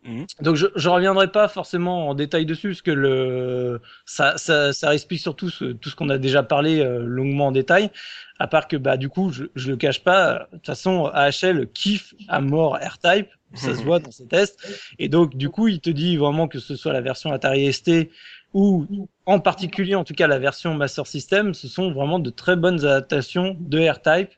Mhm. 0.04 0.26
Donc 0.40 0.56
je 0.56 0.66
je 0.76 0.88
reviendrai 0.88 1.30
pas 1.30 1.48
forcément 1.48 2.08
en 2.08 2.14
détail 2.14 2.46
dessus 2.46 2.68
parce 2.68 2.82
que 2.82 2.90
le 2.92 3.80
ça 4.06 4.38
ça, 4.38 4.72
ça 4.72 4.94
explique 4.94 5.20
surtout 5.20 5.50
ce, 5.50 5.66
tout 5.66 5.90
ce 5.90 5.96
qu'on 5.96 6.08
a 6.08 6.18
déjà 6.18 6.42
parlé 6.42 6.80
euh, 6.80 7.02
longuement 7.04 7.48
en 7.48 7.52
détail. 7.52 7.90
À 8.38 8.46
part 8.46 8.68
que 8.68 8.76
bah 8.76 8.96
du 8.96 9.08
coup 9.08 9.30
je 9.32 9.44
je 9.56 9.70
le 9.70 9.76
cache 9.76 10.04
pas, 10.04 10.34
euh, 10.34 10.38
de 10.52 10.56
toute 10.58 10.66
façon 10.66 11.06
AHL 11.06 11.66
kiffe 11.72 12.14
à 12.28 12.40
mort 12.40 12.76
R-Type, 12.76 13.28
ça 13.54 13.74
se 13.74 13.82
voit 13.84 13.98
dans 13.98 14.10
ses 14.10 14.26
tests. 14.26 14.58
Et 14.98 15.08
donc, 15.08 15.36
du 15.36 15.50
coup, 15.50 15.68
il 15.68 15.80
te 15.80 15.90
dit 15.90 16.16
vraiment 16.16 16.48
que 16.48 16.58
ce 16.58 16.76
soit 16.76 16.92
la 16.92 17.00
version 17.00 17.32
Atari 17.32 17.72
ST 17.72 18.10
ou 18.54 18.86
en 19.26 19.40
particulier, 19.40 19.94
en 19.94 20.04
tout 20.04 20.14
cas, 20.14 20.26
la 20.26 20.38
version 20.38 20.74
Master 20.74 21.06
System, 21.06 21.54
ce 21.54 21.68
sont 21.68 21.92
vraiment 21.92 22.18
de 22.18 22.30
très 22.30 22.56
bonnes 22.56 22.84
adaptations 22.84 23.56
de 23.60 23.88
R-Type, 23.88 24.30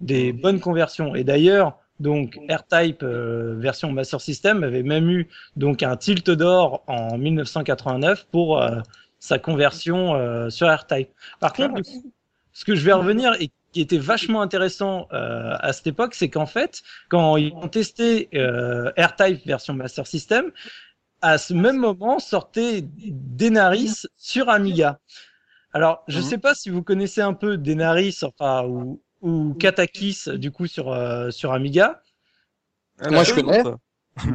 des 0.00 0.32
bonnes 0.32 0.60
conversions. 0.60 1.14
Et 1.14 1.24
d'ailleurs, 1.24 1.78
donc 2.00 2.38
R-Type 2.48 3.02
euh, 3.02 3.56
version 3.58 3.92
Master 3.92 4.20
System 4.20 4.62
avait 4.64 4.82
même 4.82 5.10
eu 5.10 5.28
donc 5.56 5.82
un 5.82 5.96
tilt 5.96 6.30
d'or 6.30 6.84
en 6.86 7.18
1989 7.18 8.26
pour 8.30 8.62
euh, 8.62 8.80
sa 9.18 9.38
conversion 9.38 10.14
euh, 10.14 10.50
sur 10.50 10.68
R-Type. 10.68 11.10
Par 11.40 11.52
contre, 11.52 11.82
coup, 11.82 12.12
ce 12.52 12.64
que 12.64 12.74
je 12.74 12.84
vais 12.84 12.92
revenir 12.92 13.34
et 13.40 13.50
qui 13.72 13.80
était 13.80 13.98
vachement 13.98 14.40
intéressant 14.42 15.08
euh, 15.12 15.54
à 15.60 15.72
cette 15.72 15.88
époque, 15.88 16.14
c'est 16.14 16.30
qu'en 16.30 16.46
fait, 16.46 16.82
quand 17.08 17.36
ils 17.36 17.52
ont 17.52 17.68
testé 17.68 18.28
euh, 18.34 18.90
R-Type 18.98 19.44
version 19.46 19.74
Master 19.74 20.06
System, 20.06 20.52
à 21.20 21.38
ce 21.38 21.54
même 21.54 21.78
moment 21.78 22.18
sortait 22.18 22.82
Denaris 22.84 24.06
sur 24.16 24.48
Amiga. 24.48 24.98
Alors, 25.72 26.04
je 26.08 26.20
Mhm. 26.20 26.22
sais 26.22 26.38
pas 26.38 26.54
si 26.54 26.70
vous 26.70 26.82
connaissez 26.82 27.20
un 27.20 27.34
peu 27.34 27.56
Denaris, 27.58 28.20
enfin 28.22 28.64
ou, 28.66 29.02
ou 29.20 29.54
Katakis 29.54 30.24
du 30.34 30.50
coup 30.50 30.66
sur 30.66 30.92
euh, 30.92 31.30
sur 31.30 31.52
Amiga. 31.52 32.02
Moi, 33.10 33.24
je 33.24 33.34
connais. 33.34 33.62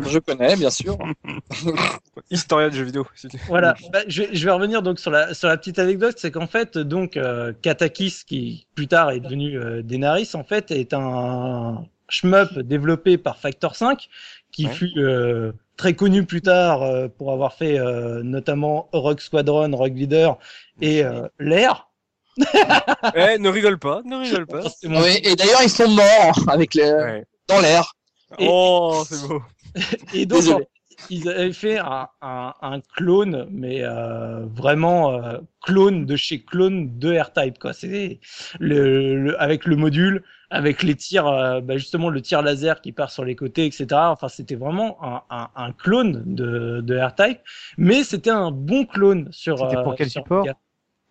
Je 0.07 0.19
connais, 0.19 0.55
bien 0.55 0.69
sûr. 0.69 0.97
Historien 2.31 2.69
de 2.69 2.73
jeux 2.73 2.84
vidéo. 2.85 3.05
Voilà, 3.47 3.76
Bah, 3.91 3.99
je, 4.07 4.23
vais, 4.23 4.30
je 4.35 4.45
vais 4.45 4.51
revenir 4.51 4.81
donc 4.81 4.99
sur 4.99 5.11
la 5.11 5.34
sur 5.34 5.47
la 5.49 5.57
petite 5.57 5.77
anecdote, 5.80 6.15
c'est 6.18 6.31
qu'en 6.31 6.47
fait 6.47 6.77
donc 6.77 7.18
euh, 7.18 7.51
Katakis 7.61 8.22
qui 8.26 8.68
plus 8.76 8.88
tard 8.88 9.11
est 9.11 9.19
devenu 9.19 9.57
euh, 9.60 9.81
Denaris 9.84 10.31
en 10.35 10.43
fait 10.43 10.72
est 10.72 10.93
un 10.93 11.84
shmup 12.10 12.60
développé 12.60 13.18
par 13.18 13.38
Factor 13.38 13.76
5, 13.76 14.07
qui 14.51 14.68
Ouais. 14.68 14.72
fut 14.72 14.91
euh, 14.97 15.51
très 15.76 15.93
connu 15.95 16.26
plus 16.26 16.41
tard 16.41 16.84
euh, 16.84 17.07
pour 17.10 17.31
avoir 17.34 17.53
fait 17.53 17.77
euh, 17.80 18.23
notamment 18.23 18.88
Rogue 18.93 19.19
Squadron, 19.19 19.76
Rogue 19.76 19.97
Leader 19.97 20.38
et 20.80 21.03
euh, 21.03 21.27
l'air. 21.39 21.89
Eh, 23.15 23.38
ne 23.39 23.49
rigole 23.49 23.80
pas, 23.80 24.01
ne 24.05 24.15
rigole 24.18 24.47
pas. 24.47 24.61
Oui, 24.84 25.19
et 25.23 25.35
d'ailleurs, 25.35 25.61
ils 25.64 25.69
sont 25.69 25.89
morts 25.89 26.39
avec 26.47 26.73
les... 26.73 26.91
Ouais. 26.91 27.26
dans 27.47 27.60
l'air. 27.60 27.93
Et- 28.39 28.47
Oh, 28.49 29.03
c'est 29.07 29.27
beau. 29.27 29.41
Et 30.14 30.26
donc, 30.26 30.39
Désolé. 30.41 30.65
ils 31.10 31.27
avaient 31.30 31.53
fait 31.53 31.77
un, 31.80 32.07
un, 32.22 32.53
un 32.61 32.80
clone, 32.95 33.47
mais 33.51 33.81
euh, 33.84 34.45
vraiment 34.55 35.11
euh, 35.14 35.38
clone 35.64 36.05
de 36.05 36.15
chez 36.15 36.43
clone 36.43 36.97
de 36.99 37.18
R-Type, 37.19 37.57
quoi. 37.60 37.73
C'est 37.73 38.19
le, 38.60 39.15
le- 39.18 39.41
avec 39.41 39.65
le 39.65 39.76
module, 39.76 40.23
avec 40.51 40.84
les 40.84 40.95
tirs, 40.95 41.27
euh, 41.27 41.61
bah, 41.61 41.77
justement 41.77 42.10
le 42.10 42.22
tir 42.22 42.41
laser 42.43 42.81
qui 42.81 42.91
part 42.91 43.10
sur 43.11 43.26
les 43.26 43.35
côtés, 43.35 43.65
etc. 43.65 43.88
Enfin, 43.91 44.27
c'était 44.27 44.55
vraiment 44.55 44.97
un, 45.03 45.22
un, 45.31 45.49
un 45.55 45.72
clone 45.72 46.23
de, 46.26 46.81
de 46.81 46.97
R-Type, 46.99 47.39
mais 47.77 48.03
c'était 48.03 48.30
un 48.30 48.51
bon 48.51 48.85
clone 48.85 49.27
sur. 49.31 49.57
C'était 49.57 49.81
pour 49.81 49.93
euh, 49.93 49.95
quel 49.97 50.10
sur 50.11 50.22
support? 50.22 50.45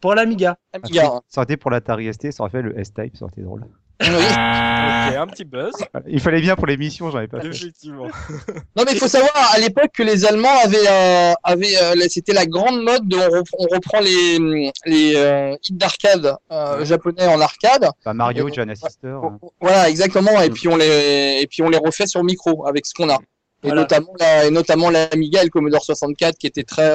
Pour 0.03 0.15
l'Amiga. 0.15 0.59
Amiga. 0.75 1.03
Ça 1.29 1.41
aurait 1.41 1.45
été 1.45 1.57
pour 1.57 1.71
l'Atari 1.71 2.13
ST, 2.13 2.31
ça 2.33 2.43
aurait 2.43 2.51
fait 2.51 2.61
le 2.63 2.79
S-Type, 2.79 3.17
ça 3.17 3.25
aurait 3.25 3.33
été 3.33 3.41
drôle. 3.43 3.63
Oui. 4.01 4.09
Ok, 4.09 5.15
un 5.17 5.27
petit 5.29 5.45
buzz. 5.45 5.73
Il 6.09 6.19
fallait 6.21 6.41
bien 6.41 6.57
pour 6.57 6.67
l'émission, 6.67 7.09
j'en 7.13 7.19
avais 7.19 7.29
pas 7.29 7.41
fait. 7.41 7.49
effectivement. 7.49 8.09
Non, 8.77 8.83
mais 8.85 8.93
il 8.93 8.99
faut 8.99 9.07
savoir 9.07 9.31
à 9.55 9.59
l'époque 9.61 9.91
que 9.95 10.03
les 10.03 10.25
Allemands 10.25 10.59
avaient, 10.65 10.89
euh, 10.89 11.33
avaient 11.45 11.77
euh, 11.81 11.95
c'était 12.09 12.33
la 12.33 12.47
grande 12.47 12.83
mode 12.83 13.07
de 13.07 13.17
on, 13.17 13.29
rep- 13.31 13.55
on 13.59 13.67
reprend 13.73 14.01
les, 14.01 14.73
les 14.87 15.13
euh, 15.15 15.55
hits 15.63 15.75
d'arcade 15.75 16.35
euh, 16.51 16.85
japonais 16.85 17.27
en 17.29 17.41
arcade. 17.41 17.87
Bah, 18.05 18.13
Mario, 18.13 18.49
Et- 18.49 18.53
Gianna 18.53 18.75
Sister. 18.75 19.15
Oh, 19.23 19.27
hein. 19.27 19.39
Voilà, 19.61 19.89
exactement. 19.89 20.41
Et 20.41 20.51
puis 20.51 20.67
on 20.67 20.77
les, 20.77 21.39
et 21.41 21.47
puis 21.47 21.63
on 21.63 21.69
les 21.69 21.79
refait 21.79 22.07
sur 22.09 22.25
micro 22.25 22.67
avec 22.67 22.87
ce 22.87 22.95
qu'on 22.95 23.09
a. 23.09 23.19
Et 23.63 23.69
Voilà. 23.69 23.83
notamment 23.83 24.15
la, 24.19 24.47
et 24.47 24.51
notamment 24.51 24.91
l'Amiga 24.91 25.43
et 25.43 25.45
le 25.45 25.51
Commodore 25.51 25.85
64 25.85 26.37
qui 26.39 26.49
étaient 26.49 26.65
très, 26.65 26.91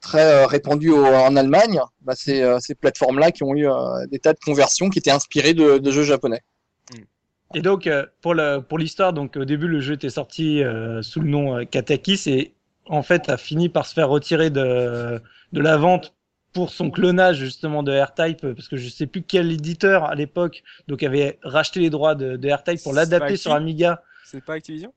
très 0.00 0.42
euh, 0.42 0.46
répandus 0.46 0.90
au- 0.90 1.04
en 1.04 1.36
Allemagne. 1.36 1.80
Bah, 2.02 2.14
c'est 2.16 2.42
euh, 2.42 2.58
ces 2.60 2.74
plateformes-là 2.74 3.30
qui 3.30 3.42
ont 3.42 3.54
eu 3.54 3.68
euh, 3.68 4.06
des 4.10 4.18
tas 4.18 4.32
de 4.32 4.38
conversions 4.44 4.90
qui 4.90 4.98
étaient 4.98 5.10
inspirées 5.10 5.54
de, 5.54 5.78
de 5.78 5.90
jeux 5.90 6.04
japonais. 6.04 6.42
Et 7.54 7.62
donc, 7.62 7.86
euh, 7.86 8.04
pour 8.20 8.34
l'histoire, 8.78 9.12
donc 9.12 9.36
au 9.36 9.44
début, 9.44 9.68
le 9.68 9.80
jeu 9.80 9.94
était 9.94 10.10
sorti 10.10 10.62
euh, 10.62 11.02
sous 11.02 11.20
le 11.20 11.28
nom 11.28 11.56
euh, 11.56 11.64
Katakis 11.64 12.22
et 12.26 12.54
en 12.86 13.02
fait 13.02 13.28
a 13.28 13.36
fini 13.36 13.68
par 13.68 13.86
se 13.86 13.94
faire 13.94 14.08
retirer 14.08 14.50
de 14.50 15.20
de 15.52 15.60
la 15.60 15.76
vente 15.76 16.14
pour 16.52 16.70
son 16.70 16.90
clonage 16.90 17.36
justement 17.38 17.82
de 17.82 17.92
R-Type 17.92 18.40
parce 18.54 18.66
que 18.68 18.76
je 18.76 18.88
sais 18.88 19.06
plus 19.06 19.22
quel 19.22 19.52
éditeur 19.52 20.04
à 20.04 20.14
l'époque 20.16 20.62
donc 20.88 21.02
avait 21.04 21.38
racheté 21.42 21.80
les 21.80 21.90
droits 21.90 22.14
de, 22.16 22.36
de 22.36 22.50
R-Type 22.50 22.82
pour 22.82 22.92
l'adapter 22.92 23.36
sur 23.36 23.52
Amiga. 23.52 24.02
C'est 24.24 24.44
pas 24.44 24.54
Activision? 24.54 24.92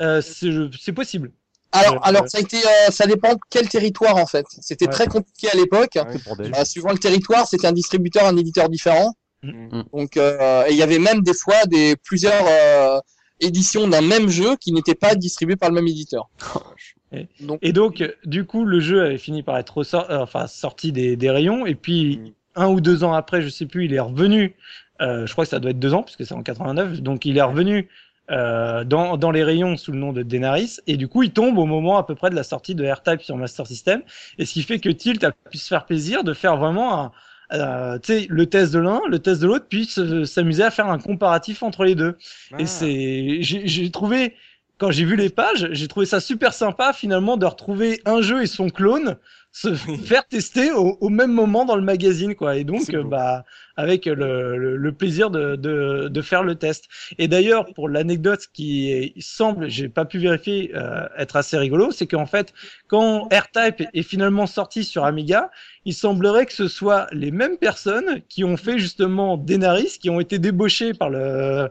Euh, 0.00 0.20
c'est 0.22 0.92
possible. 0.92 1.32
Alors, 1.72 2.06
alors 2.06 2.28
ça 2.28 2.38
a 2.38 2.40
été, 2.40 2.58
euh, 2.58 2.90
ça 2.90 3.06
dépend 3.06 3.32
de 3.34 3.38
quel 3.50 3.68
territoire 3.68 4.16
en 4.16 4.26
fait. 4.26 4.46
C'était 4.60 4.86
Ouais. 4.86 4.92
très 4.92 5.06
compliqué 5.06 5.48
à 5.50 5.56
l'époque. 5.56 5.96
Ouais. 5.96 6.50
Euh, 6.58 6.64
suivant 6.64 6.92
le 6.92 6.98
territoire, 6.98 7.46
c'était 7.46 7.66
un 7.66 7.72
distributeur, 7.72 8.26
un 8.26 8.36
éditeur 8.36 8.68
différent. 8.68 9.14
Mm. 9.42 9.82
Donc, 9.92 10.16
euh, 10.16 10.64
et 10.68 10.72
il 10.72 10.76
y 10.76 10.82
avait 10.82 10.98
même 10.98 11.22
des 11.22 11.34
fois 11.34 11.64
des 11.66 11.96
plusieurs 11.96 12.44
euh, 12.46 12.98
éditions 13.40 13.88
d'un 13.88 14.02
même 14.02 14.28
jeu 14.28 14.56
qui 14.60 14.72
n'étaient 14.72 14.94
pas 14.94 15.14
distribuées 15.14 15.56
par 15.56 15.68
le 15.70 15.74
même 15.74 15.88
éditeur. 15.88 16.28
Et 17.60 17.72
donc, 17.72 18.02
du 18.24 18.46
coup, 18.46 18.64
le 18.64 18.80
jeu 18.80 19.04
avait 19.04 19.18
fini 19.18 19.42
par 19.42 19.58
être 19.58 19.82
euh, 19.94 20.18
enfin, 20.22 20.46
sorti 20.46 20.92
des, 20.92 21.16
des 21.16 21.30
rayons. 21.30 21.66
Et 21.66 21.74
puis, 21.74 22.16
Mm. 22.18 22.32
un 22.56 22.68
ou 22.68 22.80
deux 22.80 23.02
ans 23.04 23.12
après, 23.12 23.42
je 23.42 23.48
sais 23.48 23.66
plus, 23.66 23.84
il 23.86 23.94
est 23.94 24.00
revenu. 24.00 24.54
Euh, 25.00 25.26
je 25.26 25.32
crois 25.32 25.44
que 25.44 25.50
ça 25.50 25.58
doit 25.58 25.72
être 25.72 25.78
deux 25.78 25.92
ans, 25.94 26.02
puisque 26.02 26.24
c'est 26.24 26.34
en 26.34 26.42
89. 26.42 27.00
Donc, 27.00 27.24
il 27.26 27.36
est 27.36 27.42
revenu 27.42 27.88
euh, 28.30 28.84
dans, 28.84 29.16
dans 29.16 29.30
les 29.30 29.44
rayons 29.44 29.76
sous 29.76 29.92
le 29.92 29.98
nom 29.98 30.12
de 30.12 30.22
Denaris. 30.22 30.78
Et 30.86 30.96
du 30.96 31.08
coup, 31.08 31.22
il 31.22 31.32
tombe 31.32 31.58
au 31.58 31.66
moment 31.66 31.98
à 31.98 32.06
peu 32.06 32.14
près 32.14 32.30
de 32.30 32.34
la 32.34 32.44
sortie 32.44 32.74
de 32.74 32.86
R-Type 32.88 33.22
sur 33.22 33.36
Master 33.36 33.66
System. 33.66 34.02
Et 34.38 34.46
ce 34.46 34.52
qui 34.52 34.62
fait 34.62 34.78
que 34.78 34.88
Tilt 34.88 35.22
a 35.24 35.32
pu 35.32 35.58
se 35.58 35.68
faire 35.68 35.84
plaisir 35.84 36.24
de 36.24 36.32
faire 36.32 36.56
vraiment 36.56 37.00
un, 37.00 37.12
euh, 37.52 37.98
tu 37.98 38.12
sais, 38.12 38.26
le 38.30 38.46
test 38.46 38.72
de 38.72 38.78
l'un, 38.78 39.00
le 39.08 39.18
test 39.18 39.42
de 39.42 39.46
l'autre, 39.46 39.66
puis 39.68 39.84
se- 39.84 40.24
s'amuser 40.24 40.62
à 40.62 40.70
faire 40.70 40.86
un 40.86 40.98
comparatif 40.98 41.62
entre 41.62 41.84
les 41.84 41.94
deux. 41.94 42.16
Ah. 42.52 42.56
Et 42.60 42.66
c'est, 42.66 43.38
j'ai 43.42 43.90
trouvé, 43.90 44.34
quand 44.78 44.90
j'ai 44.90 45.04
vu 45.04 45.16
les 45.16 45.28
pages, 45.28 45.68
j'ai 45.72 45.88
trouvé 45.88 46.06
ça 46.06 46.20
super 46.20 46.54
sympa 46.54 46.92
finalement 46.92 47.36
de 47.36 47.44
retrouver 47.44 48.00
un 48.06 48.22
jeu 48.22 48.42
et 48.42 48.46
son 48.46 48.70
clone 48.70 49.16
se 49.52 49.74
faire 49.74 50.26
tester 50.26 50.72
au, 50.72 50.96
au 51.00 51.08
même 51.10 51.32
moment 51.32 51.64
dans 51.64 51.76
le 51.76 51.82
magazine, 51.82 52.34
quoi. 52.34 52.56
Et 52.56 52.64
donc, 52.64 52.90
bah, 53.06 53.44
avec 53.76 54.06
le, 54.06 54.56
le, 54.56 54.76
le 54.76 54.92
plaisir 54.92 55.30
de, 55.30 55.56
de, 55.56 56.08
de 56.08 56.22
faire 56.22 56.42
le 56.42 56.54
test. 56.54 56.86
Et 57.18 57.28
d'ailleurs, 57.28 57.72
pour 57.74 57.88
l'anecdote 57.88 58.46
qui 58.52 59.14
semble, 59.20 59.68
j'ai 59.68 59.88
pas 59.88 60.04
pu 60.04 60.18
vérifier, 60.18 60.72
euh, 60.74 61.06
être 61.18 61.36
assez 61.36 61.56
rigolo, 61.58 61.90
c'est 61.90 62.06
qu'en 62.06 62.26
fait, 62.26 62.52
quand 62.86 63.28
R-Type 63.32 63.86
est 63.92 64.02
finalement 64.02 64.46
sorti 64.46 64.84
sur 64.84 65.04
Amiga, 65.04 65.50
il 65.84 65.94
semblerait 65.94 66.46
que 66.46 66.52
ce 66.52 66.68
soit 66.68 67.06
les 67.12 67.30
mêmes 67.30 67.56
personnes 67.58 68.22
qui 68.28 68.44
ont 68.44 68.56
fait 68.56 68.78
justement 68.78 69.36
Denaris, 69.36 69.98
qui 70.00 70.10
ont 70.10 70.20
été 70.20 70.38
débauchés 70.38 70.94
par 70.94 71.10
le 71.10 71.68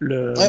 le, 0.00 0.34
Ouais, 0.36 0.48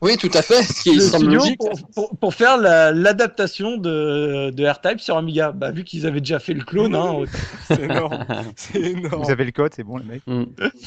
Oui, 0.00 0.16
tout 0.16 0.30
à 0.32 0.40
fait. 0.42 0.62
Ce 0.62 0.82
qui 0.82 0.94
le 0.94 1.00
semble 1.00 1.24
studio 1.24 1.40
logique. 1.40 1.58
pour, 1.58 1.72
pour, 1.94 2.16
pour 2.18 2.34
faire 2.34 2.56
la- 2.56 2.92
l'adaptation 2.92 3.76
de, 3.76 4.50
de 4.50 4.64
R-Type 4.66 5.00
sur 5.00 5.16
Amiga. 5.16 5.52
Bah, 5.52 5.70
vu 5.72 5.84
qu'ils 5.84 6.06
avaient 6.06 6.20
déjà 6.20 6.38
fait 6.38 6.54
le 6.54 6.64
clone, 6.64 6.94
hein, 6.94 7.24
C'est 7.68 7.82
énorme. 7.82 8.24
C'est 8.56 8.80
énorme. 8.80 9.22
Vous 9.24 9.30
avez 9.30 9.44
le 9.44 9.52
code, 9.52 9.72
c'est 9.74 9.84
bon, 9.84 9.98
les 9.98 10.04
mecs. 10.04 10.26
Mm. 10.26 10.44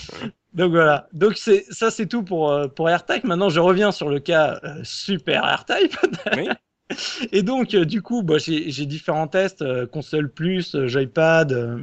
donc 0.54 0.72
voilà. 0.72 1.08
Donc 1.14 1.34
c'est 1.38 1.66
ça, 1.70 1.92
c'est 1.92 2.08
tout 2.08 2.24
pour 2.24 2.52
euh, 2.52 2.68
pour 2.68 2.88
R-Type. 2.90 3.24
Maintenant, 3.26 3.50
je 3.50 3.60
reviens 3.60 3.92
sur 3.92 4.10
le 4.10 4.20
cas 4.20 4.60
euh, 4.64 4.76
super 4.84 5.44
R-Type. 5.44 5.96
Oui. 6.36 6.48
Et 7.32 7.42
donc, 7.42 7.74
euh, 7.74 7.84
du 7.84 8.02
coup, 8.02 8.22
bah, 8.24 8.38
j'ai 8.38 8.70
j'ai 8.72 8.86
différents 8.86 9.28
tests, 9.28 9.62
euh, 9.64 9.88
console 9.88 10.32
plus, 10.32 10.76
euh, 10.76 10.88
joypad. 10.88 11.52
euh, 11.52 11.80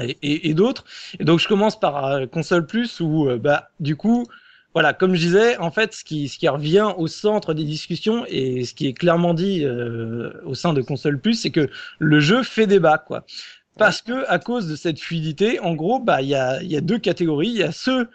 et, 0.00 0.16
et, 0.22 0.48
et 0.50 0.54
d'autres. 0.54 0.84
Et 1.18 1.24
donc 1.24 1.40
je 1.40 1.48
commence 1.48 1.78
par 1.78 2.04
euh, 2.06 2.26
console 2.26 2.64
plus 2.64 3.00
où 3.00 3.28
euh, 3.28 3.38
bah 3.38 3.70
du 3.80 3.96
coup 3.96 4.24
voilà 4.74 4.92
comme 4.92 5.14
je 5.14 5.20
disais 5.20 5.56
en 5.58 5.70
fait 5.70 5.94
ce 5.94 6.04
qui 6.04 6.28
ce 6.28 6.38
qui 6.38 6.48
revient 6.48 6.92
au 6.98 7.06
centre 7.06 7.54
des 7.54 7.64
discussions 7.64 8.26
et 8.28 8.64
ce 8.64 8.74
qui 8.74 8.88
est 8.88 8.92
clairement 8.92 9.32
dit 9.32 9.64
euh, 9.64 10.32
au 10.44 10.54
sein 10.54 10.72
de 10.72 10.82
console 10.82 11.20
plus 11.20 11.34
c'est 11.34 11.50
que 11.50 11.70
le 11.98 12.20
jeu 12.20 12.42
fait 12.42 12.66
débat 12.66 12.98
quoi. 12.98 13.24
Parce 13.76 14.02
que 14.02 14.24
à 14.28 14.38
cause 14.38 14.68
de 14.68 14.76
cette 14.76 15.00
fluidité, 15.00 15.58
en 15.58 15.74
gros, 15.74 15.98
bah 15.98 16.22
il 16.22 16.28
y 16.28 16.34
a 16.36 16.62
y 16.62 16.76
a 16.76 16.80
deux 16.80 16.98
catégories, 16.98 17.48
il 17.48 17.56
y 17.56 17.62
a 17.64 17.72
ceux 17.72 18.08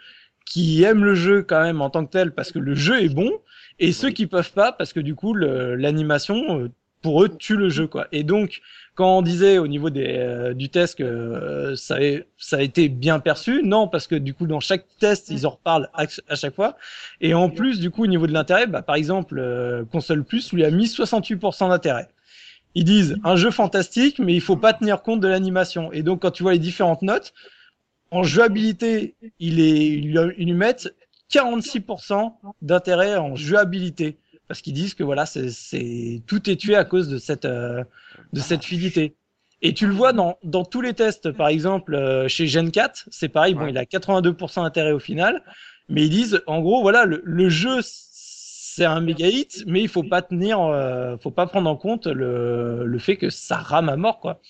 qui 0.46 0.82
aiment 0.82 1.04
le 1.04 1.14
jeu 1.14 1.42
quand 1.42 1.62
même 1.62 1.80
en 1.82 1.90
tant 1.90 2.04
que 2.06 2.10
tel 2.10 2.32
parce 2.32 2.50
que 2.50 2.58
le 2.58 2.74
jeu 2.74 3.02
est 3.02 3.08
bon 3.08 3.30
et 3.78 3.92
ceux 3.92 4.10
qui 4.10 4.26
peuvent 4.26 4.52
pas 4.52 4.72
parce 4.72 4.92
que 4.92 5.00
du 5.00 5.14
coup 5.14 5.34
l'animation 5.34 6.60
euh, 6.60 6.70
pour 7.02 7.22
eux 7.22 7.28
tue 7.28 7.56
le 7.56 7.68
jeu 7.68 7.86
quoi. 7.86 8.08
Et 8.12 8.24
donc 8.24 8.60
quand 8.94 9.18
on 9.18 9.22
disait 9.22 9.58
au 9.58 9.66
niveau 9.66 9.88
des, 9.88 10.16
euh, 10.18 10.52
du 10.52 10.68
test 10.68 10.98
que 10.98 11.04
euh, 11.04 11.76
ça, 11.76 11.96
a, 11.96 12.18
ça 12.36 12.56
a 12.56 12.60
été 12.60 12.88
bien 12.88 13.18
perçu, 13.20 13.62
non, 13.64 13.88
parce 13.88 14.06
que 14.06 14.14
du 14.14 14.34
coup, 14.34 14.46
dans 14.46 14.60
chaque 14.60 14.84
test, 14.98 15.30
ils 15.30 15.46
en 15.46 15.50
reparlent 15.50 15.88
à, 15.94 16.06
chaque 16.34 16.54
fois. 16.54 16.76
Et 17.20 17.32
en 17.32 17.48
plus, 17.48 17.80
du 17.80 17.90
coup, 17.90 18.04
au 18.04 18.08
niveau 18.08 18.26
de 18.26 18.32
l'intérêt, 18.32 18.66
bah, 18.66 18.82
par 18.82 18.96
exemple, 18.96 19.38
euh, 19.38 19.84
Console 19.90 20.24
Plus 20.24 20.52
lui 20.52 20.64
a 20.64 20.70
mis 20.70 20.86
68% 20.86 21.68
d'intérêt. 21.68 22.08
Ils 22.74 22.84
disent 22.84 23.16
un 23.24 23.36
jeu 23.36 23.50
fantastique, 23.50 24.18
mais 24.18 24.34
il 24.34 24.40
faut 24.40 24.56
pas 24.56 24.72
tenir 24.72 25.02
compte 25.02 25.20
de 25.20 25.28
l'animation. 25.28 25.92
Et 25.92 26.02
donc, 26.02 26.22
quand 26.22 26.30
tu 26.30 26.42
vois 26.42 26.52
les 26.52 26.58
différentes 26.58 27.02
notes, 27.02 27.32
en 28.10 28.22
jouabilité, 28.22 29.14
il 29.38 29.60
est, 29.60 29.86
ils 29.86 30.12
lui- 30.12 30.52
mettent 30.52 30.94
46% 31.32 32.32
d'intérêt 32.62 33.16
en 33.16 33.36
jouabilité. 33.36 34.18
Parce 34.48 34.62
qu'ils 34.62 34.74
disent 34.74 34.94
que 34.94 35.04
voilà, 35.04 35.26
c'est, 35.26 36.22
tout 36.26 36.50
est 36.50 36.56
tué 36.56 36.74
à 36.74 36.84
cause 36.84 37.08
de 37.08 37.18
cette, 37.18 37.44
euh, 37.44 37.84
de 38.32 38.40
cette 38.40 38.64
fluidité. 38.64 39.14
Et 39.62 39.74
tu 39.74 39.86
le 39.86 39.92
vois 39.92 40.12
dans, 40.12 40.38
dans 40.42 40.64
tous 40.64 40.80
les 40.80 40.94
tests, 40.94 41.32
par 41.32 41.48
exemple, 41.48 41.94
euh, 41.94 42.28
chez 42.28 42.46
Gen 42.46 42.70
4, 42.70 43.08
c'est 43.10 43.28
pareil, 43.28 43.54
bon, 43.54 43.64
Ouais. 43.64 43.70
il 43.70 43.78
a 43.78 43.84
82% 43.84 44.62
d'intérêt 44.62 44.92
au 44.92 44.98
final, 44.98 45.42
mais 45.88 46.04
ils 46.06 46.10
disent, 46.10 46.42
en 46.46 46.60
gros, 46.60 46.80
voilà, 46.80 47.04
le, 47.04 47.20
le 47.24 47.48
jeu, 47.50 47.80
c'est 47.82 48.84
un 48.86 49.00
méga 49.00 49.28
hit, 49.28 49.64
mais 49.66 49.82
il 49.82 49.88
faut 49.88 50.02
pas 50.04 50.22
tenir, 50.22 50.60
euh, 50.60 51.16
faut 51.18 51.30
pas 51.30 51.46
prendre 51.46 51.68
en 51.68 51.76
compte 51.76 52.06
le, 52.06 52.84
le 52.86 52.98
fait 52.98 53.16
que 53.16 53.28
ça 53.28 53.56
rame 53.56 53.88
à 53.90 53.96
mort, 53.96 54.20
quoi. 54.20 54.40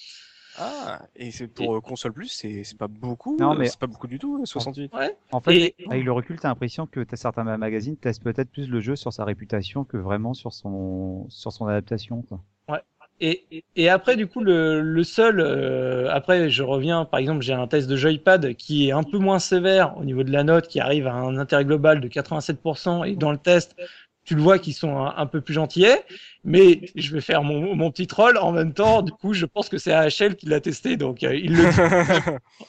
Ah, 0.59 1.01
et 1.17 1.31
c'est 1.31 1.49
pour 1.49 1.75
euh, 1.77 1.81
console 1.81 2.13
plus, 2.13 2.29
c'est 2.29 2.65
c'est 2.65 2.77
pas 2.77 2.89
beaucoup. 2.89 3.37
Non, 3.39 3.53
euh, 3.53 3.57
mais- 3.59 3.67
c'est 3.69 3.79
pas 3.79 3.87
beaucoup 3.87 4.09
du 4.09 4.19
tout, 4.19 4.41
euh, 4.43 4.45
68. 4.45 4.93
En 5.33 5.41
fait, 5.41 5.57
Et- 5.57 5.75
avec 5.89 6.05
le 6.05 6.13
recul, 6.13 6.39
t'as 6.39 6.49
l'impression 6.49 6.87
que 6.87 7.01
t'as 7.01 7.17
certains 7.17 7.45
ma- 7.45 7.57
magazines 7.57 7.97
testent 7.97 8.23
peut-être 8.23 8.51
plus 8.51 8.69
le 8.69 8.81
jeu 8.81 8.95
sur 8.95 9.13
sa 9.13 9.25
réputation 9.25 9.85
que 9.85 9.97
vraiment 9.97 10.35
sur 10.35 10.53
son 10.53 11.27
sur 11.31 11.51
son 11.53 11.67
adaptation. 11.67 12.23
Quoi. 12.23 12.41
Et, 12.69 12.73
et- 13.21 13.65
et 13.77 13.89
après, 13.89 14.17
du 14.17 14.27
coup, 14.27 14.41
le, 14.41 14.81
le 14.81 15.05
seul, 15.05 15.41
euh, 15.41 16.09
après, 16.11 16.49
je 16.51 16.63
reviens, 16.63 17.05
par 17.05 17.21
exemple, 17.21 17.43
j'ai 17.43 17.53
un 17.53 17.67
test 17.67 17.89
de 17.89 17.97
Joypad 17.97 18.55
qui 18.55 18.89
est 18.89 18.93
un 18.93 19.03
peu 19.03 19.19
moins 19.19 19.39
sévère 19.39 19.97
au 19.99 20.05
niveau 20.05 20.23
de 20.23 20.33
la 20.33 20.43
note, 20.45 20.69
qui 20.69 20.81
arrive 20.81 21.07
à 21.07 21.13
un 21.15 21.37
intérêt 21.37 21.65
global 21.65 22.01
de 22.01 22.09
87%, 22.09 23.05
et 23.05 23.17
dans 23.17 23.31
le 23.33 23.39
test, 23.39 23.77
tu 24.25 24.35
le 24.35 24.43
vois 24.43 24.59
qu'ils 24.59 24.75
sont 24.75 24.97
un, 24.99 25.15
un 25.17 25.27
peu 25.27 25.41
plus 25.41 25.55
gentillets, 25.55 26.05
mais 26.45 26.81
je 26.95 27.13
vais 27.15 27.21
faire 27.21 27.43
mon, 27.43 27.75
mon 27.77 27.91
petit 27.91 28.07
troll 28.07 28.39
en 28.39 28.53
même 28.53 28.73
temps, 28.75 29.03
du 29.03 29.13
coup, 29.13 29.33
je 29.35 29.47
pense 29.47 29.69
que 29.69 29.79
c'est 29.79 29.93
AHL 29.93 30.37
qui 30.37 30.47
l'a 30.47 30.61
testé, 30.61 30.97
donc 30.97 31.23
euh, 31.25 31.35
il 31.37 31.57
le 31.57 31.67
dit 31.67 31.83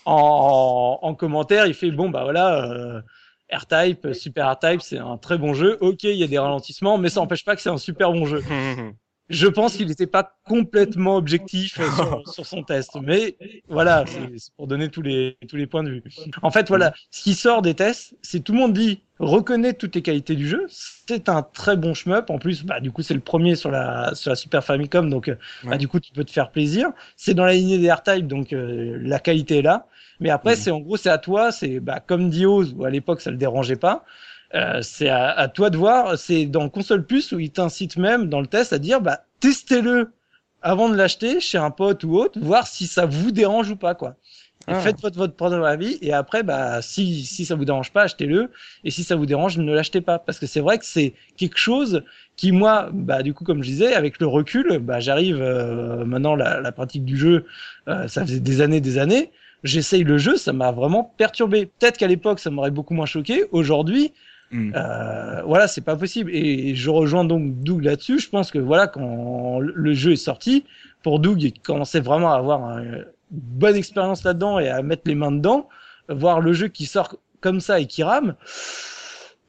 en, 0.06 1.00
en 1.02 1.16
commentaire, 1.16 1.66
il 1.68 1.74
fait, 1.74 1.92
bon, 1.92 2.10
bah 2.10 2.24
voilà, 2.24 2.64
euh, 2.72 3.02
R-Type, 3.54 4.14
Super 4.14 4.52
R-Type, 4.54 4.82
c'est 4.82 4.98
un 4.98 5.18
très 5.18 5.38
bon 5.38 5.54
jeu. 5.54 5.78
Ok, 5.82 6.04
il 6.04 6.16
y 6.16 6.24
a 6.24 6.28
des 6.28 6.40
ralentissements, 6.40 6.98
mais 6.98 7.10
ça 7.10 7.20
n'empêche 7.20 7.44
pas 7.46 7.56
que 7.56 7.62
c'est 7.62 7.70
un 7.70 7.78
super 7.78 8.12
bon 8.14 8.26
jeu. 8.26 8.44
Je 9.32 9.48
pense 9.48 9.78
qu'il 9.78 9.88
n'était 9.88 10.08
pas 10.08 10.36
complètement 10.46 11.16
objectif 11.16 11.80
euh, 11.80 11.90
sur, 11.96 12.22
sur, 12.34 12.46
son 12.46 12.64
test, 12.64 12.92
mais 13.02 13.38
voilà, 13.70 14.04
c'est 14.38 14.54
pour 14.56 14.68
donner 14.68 14.90
tous 14.90 15.02
les 15.02 15.38
tous 15.48 15.56
les 15.56 15.68
points 15.68 15.84
de 15.84 15.90
vue. 15.90 16.04
En 16.42 16.52
fait, 16.52 16.68
voilà, 16.68 16.94
ce 17.10 17.24
qui 17.24 17.34
sort 17.34 17.62
des 17.62 17.74
tests, 17.74 18.16
c'est 18.22 18.42
tout 18.42 18.52
le 18.52 18.60
monde 18.60 18.74
dit 18.74 19.02
reconnaît 19.20 19.74
toutes 19.74 19.96
les 19.96 20.02
qualités 20.02 20.36
du 20.36 20.48
jeu. 20.48 20.66
C'est 20.70 21.30
un 21.30 21.44
très 21.44 21.78
bon 21.78 21.94
shmup. 21.94 22.30
En 22.30 22.40
plus, 22.40 22.64
bah 22.64 22.80
du 22.80 22.92
coup, 22.92 23.04
c'est 23.04 23.14
le 23.14 23.20
premier 23.20 23.56
sur 23.56 23.72
la 23.72 24.14
sur 24.16 24.32
la 24.32 24.36
Super 24.36 24.64
Famicom, 24.64 25.10
donc 25.10 25.30
euh, 25.30 25.36
bah, 25.64 25.78
du 25.78 25.88
coup, 25.88 26.00
tu 26.00 26.12
peux 26.12 26.24
te 26.24 26.32
faire 26.32 26.52
plaisir. 26.52 26.90
C'est 27.16 27.34
dans 27.34 27.46
la 27.46 27.54
lignée 27.54 27.78
des 27.78 27.92
R-Type, 27.92 28.28
donc 28.28 28.54
euh, 28.54 28.98
la 29.02 29.20
qualité 29.20 29.60
est 29.60 29.64
là. 29.64 29.88
Mais 30.20 30.30
après, 30.30 30.56
c'est 30.56 30.72
en 30.72 30.80
gros, 30.80 30.98
c'est 30.98 31.10
à 31.10 31.18
toi. 31.18 31.52
C'est 31.52 31.80
bah, 31.80 32.00
comme 32.00 32.30
Dios, 32.30 32.74
où 32.74 32.84
à 32.86 32.90
l'époque, 32.90 33.22
ça 33.22 33.32
le 33.32 33.38
dérangeait 33.38 33.76
pas. 33.76 34.04
Euh, 34.54 34.82
c'est 34.82 35.10
à, 35.10 35.30
à, 35.30 35.48
toi 35.48 35.70
de 35.70 35.78
voir. 35.78 36.18
C'est 36.18 36.46
dans 36.46 36.70
Console 36.70 37.06
Plus 37.06 37.32
où 37.32 37.40
il 37.40 37.52
t'incite 37.52 37.98
même 37.98 38.28
dans 38.30 38.42
le 38.42 38.48
test 38.48 38.74
à 38.74 38.80
dire 38.80 39.02
bah 39.02 39.22
testez-le 39.40 40.12
avant 40.62 40.90
de 40.90 40.96
l'acheter 40.96 41.40
chez 41.40 41.58
un 41.58 41.72
pote 41.72 42.04
ou 42.04 42.16
autre, 42.16 42.40
voir 42.40 42.68
si 42.68 42.86
ça 42.88 43.06
vous 43.06 43.32
dérange 43.32 43.72
ou 43.72 43.76
pas 43.76 43.96
quoi. 43.96 44.16
Et 44.68 44.76
Faites 44.76 45.02
votre, 45.02 45.18
votre 45.18 45.36
propre 45.36 45.56
avis 45.56 45.98
et 46.02 46.14
après 46.14 46.44
bah 46.44 46.84
si 46.84 47.26
si 47.26 47.46
ça 47.46 47.56
vous 47.56 47.66
dérange 47.66 47.92
pas 47.92 48.04
achetez-le. 48.04 48.52
Et 48.84 48.92
si 48.92 49.04
ça 49.04 49.16
vous 49.16 49.26
dérange 49.26 49.58
ne 49.58 49.74
l'achetez 49.74 50.02
pas. 50.02 50.20
Parce 50.20 50.38
que 50.38 50.46
c'est 50.46 50.60
vrai 50.60 50.78
que 50.78 50.86
c'est 50.86 51.14
quelque 51.36 51.58
chose 51.58 52.04
qui 52.36 52.52
moi 52.52 52.90
bah 52.94 53.24
du 53.24 53.34
coup 53.34 53.44
comme 53.44 53.64
je 53.64 53.70
disais 53.70 53.94
avec 53.96 54.20
le 54.20 54.28
recul 54.28 54.78
bah 54.78 55.00
j'arrive 55.00 55.42
euh, 55.42 56.06
maintenant 56.06 56.36
la, 56.36 56.62
la, 56.62 56.72
pratique 56.72 57.06
du 57.06 57.18
jeu 57.18 57.46
euh, 57.88 58.08
ça 58.08 58.24
faisait 58.24 58.40
des 58.40 58.62
années 58.62 58.82
des 58.82 59.00
années. 59.00 59.32
J'essaye 59.64 60.04
le 60.04 60.20
jeu 60.20 60.38
ça 60.38 60.54
m'a 60.54 60.72
vraiment 60.72 61.12
perturbé. 61.18 61.66
Peut-être 61.66 61.98
qu'à 61.98 62.08
l'époque 62.08 62.40
ça 62.40 62.52
m'aurait 62.52 62.72
beaucoup 62.72 62.94
moins 62.94 63.08
choqué. 63.08 63.46
Aujourd'hui 63.52 64.14
Mm. 64.52 64.74
Euh, 64.76 65.42
voilà, 65.44 65.68
c'est 65.68 65.82
pas 65.82 65.96
possible. 65.96 66.32
Et 66.34 66.76
je 66.76 66.90
rejoins 66.90 67.24
donc 67.24 67.64
Doug 67.64 67.84
là-dessus. 67.84 68.20
Je 68.20 68.30
pense 68.30 68.52
que 68.52 68.60
voilà, 68.60 68.88
quand 68.88 69.60
le 69.60 69.94
jeu 69.94 70.12
est 70.12 70.18
sorti, 70.18 70.66
pour 71.04 71.20
Doug, 71.20 71.42
il 71.42 71.54
commençait 71.54 72.00
vraiment 72.00 72.32
à 72.32 72.38
avoir 72.38 72.78
une 72.78 73.06
bonne 73.32 73.76
expérience 73.76 74.24
là-dedans 74.24 74.60
et 74.60 74.70
à 74.70 74.82
mettre 74.82 75.04
les 75.06 75.16
mains 75.16 75.32
dedans, 75.32 75.70
voir 76.10 76.42
le 76.42 76.54
jeu 76.54 76.68
qui 76.68 76.86
sort 76.86 77.16
comme 77.40 77.60
ça 77.60 77.80
et 77.80 77.88
qui 77.88 78.04
rame, 78.04 78.36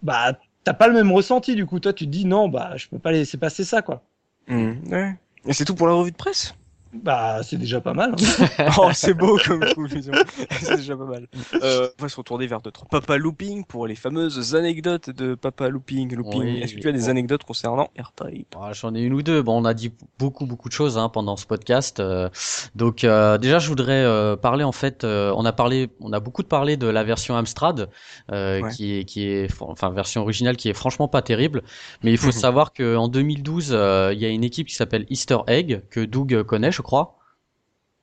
bah 0.03 0.39
t'as 0.65 0.73
pas 0.73 0.89
le 0.89 0.95
même 0.95 1.13
ressenti. 1.13 1.55
Du 1.55 1.67
coup, 1.67 1.81
toi, 1.81 1.93
tu 1.93 2.07
te 2.07 2.11
dis 2.11 2.25
non, 2.25 2.49
bah 2.49 2.73
je 2.77 2.89
peux 2.89 2.99
pas 2.99 3.13
laisser 3.13 3.37
passer 3.37 3.65
ça, 3.65 3.83
quoi. 3.83 4.03
Mm. 4.47 4.73
Ouais. 4.91 5.15
Et 5.47 5.53
c'est 5.53 5.65
tout 5.65 5.75
pour 5.75 5.89
la 5.89 5.95
revue 5.95 6.13
de 6.13 6.17
presse? 6.17 6.55
Bah, 6.93 7.43
c'est 7.43 7.57
déjà 7.57 7.81
pas 7.81 7.95
mal. 7.95 8.15
Hein. 8.59 8.69
oh, 8.79 8.91
c'est 8.93 9.15
beau 9.15 9.39
comme 9.45 9.65
conclusion. 9.75 10.13
c'est 10.61 10.77
déjà 10.77 10.97
pas 10.97 11.05
mal. 11.05 11.27
Euh, 11.63 11.89
on 11.99 12.03
va 12.03 12.09
se 12.09 12.17
retourner 12.17 12.47
vers 12.47 12.61
d'autres. 12.61 12.87
Papa 12.87 13.17
Looping 13.17 13.65
pour 13.65 13.87
les 13.87 13.95
fameuses 13.95 14.55
anecdotes 14.55 15.11
de 15.11 15.35
Papa 15.35 15.69
Looping. 15.69 16.15
Looping. 16.15 16.43
Oui, 16.43 16.61
Est-ce 16.61 16.75
que 16.75 16.81
tu 16.81 16.89
as 16.89 16.93
des 16.93 17.09
anecdotes 17.09 17.45
concernant 17.45 17.89
AirType 17.97 18.55
ah, 18.61 18.73
J'en 18.73 18.95
ai 18.95 19.01
une 19.01 19.15
ou 19.15 19.23
deux. 19.23 19.43
Bon, 19.43 19.61
on 19.61 19.65
a 19.65 19.75
dit 19.75 19.93
beaucoup 20.19 20.47
beaucoup 20.47 20.69
de 20.69 20.75
choses 20.75 20.99
hein, 20.99 21.09
pendant 21.09 21.37
ce 21.37 21.47
podcast. 21.47 22.01
Euh, 22.01 22.29
donc 22.75 23.05
euh, 23.05 23.39
déjà, 23.39 23.59
je 23.59 23.69
voudrais 23.69 24.03
euh, 24.05 24.37
parler 24.37 24.65
en 24.65 24.73
fait. 24.73 25.05
Euh, 25.05 25.33
on 25.37 25.45
a 25.45 25.53
parlé, 25.53 25.91
on 26.01 26.13
a 26.13 26.21
beaucoup 26.21 26.43
de 26.43 26.49
parlé 26.49 26.77
de 26.77 26.87
la 26.87 27.05
version 27.05 27.37
Amstrad, 27.37 27.89
ouais. 28.31 28.63
qui 28.75 28.99
est 28.99 29.05
qui 29.05 29.27
est 29.27 29.49
enfin 29.61 29.91
version 29.91 30.23
originale 30.23 30.57
qui 30.57 30.69
est 30.69 30.75
franchement 30.75 31.09
pas 31.09 31.23
terrible. 31.23 31.63
Mais 32.03 32.11
il 32.11 32.19
faut 32.19 32.33
savoir 32.33 32.73
que 32.73 32.97
en 32.97 33.09
2012, 33.09 33.69
il 34.13 34.19
y 34.19 34.25
a 34.25 34.29
une 34.29 34.45
équipe 34.45 34.69
qui 34.69 34.75
s'appelle 34.75 35.07
Easter 35.11 35.39
Egg 35.47 35.83
que 35.91 36.01
Doug 36.01 36.43
connaît. 36.43 36.73
Je 36.73 36.82
crois. 36.83 37.17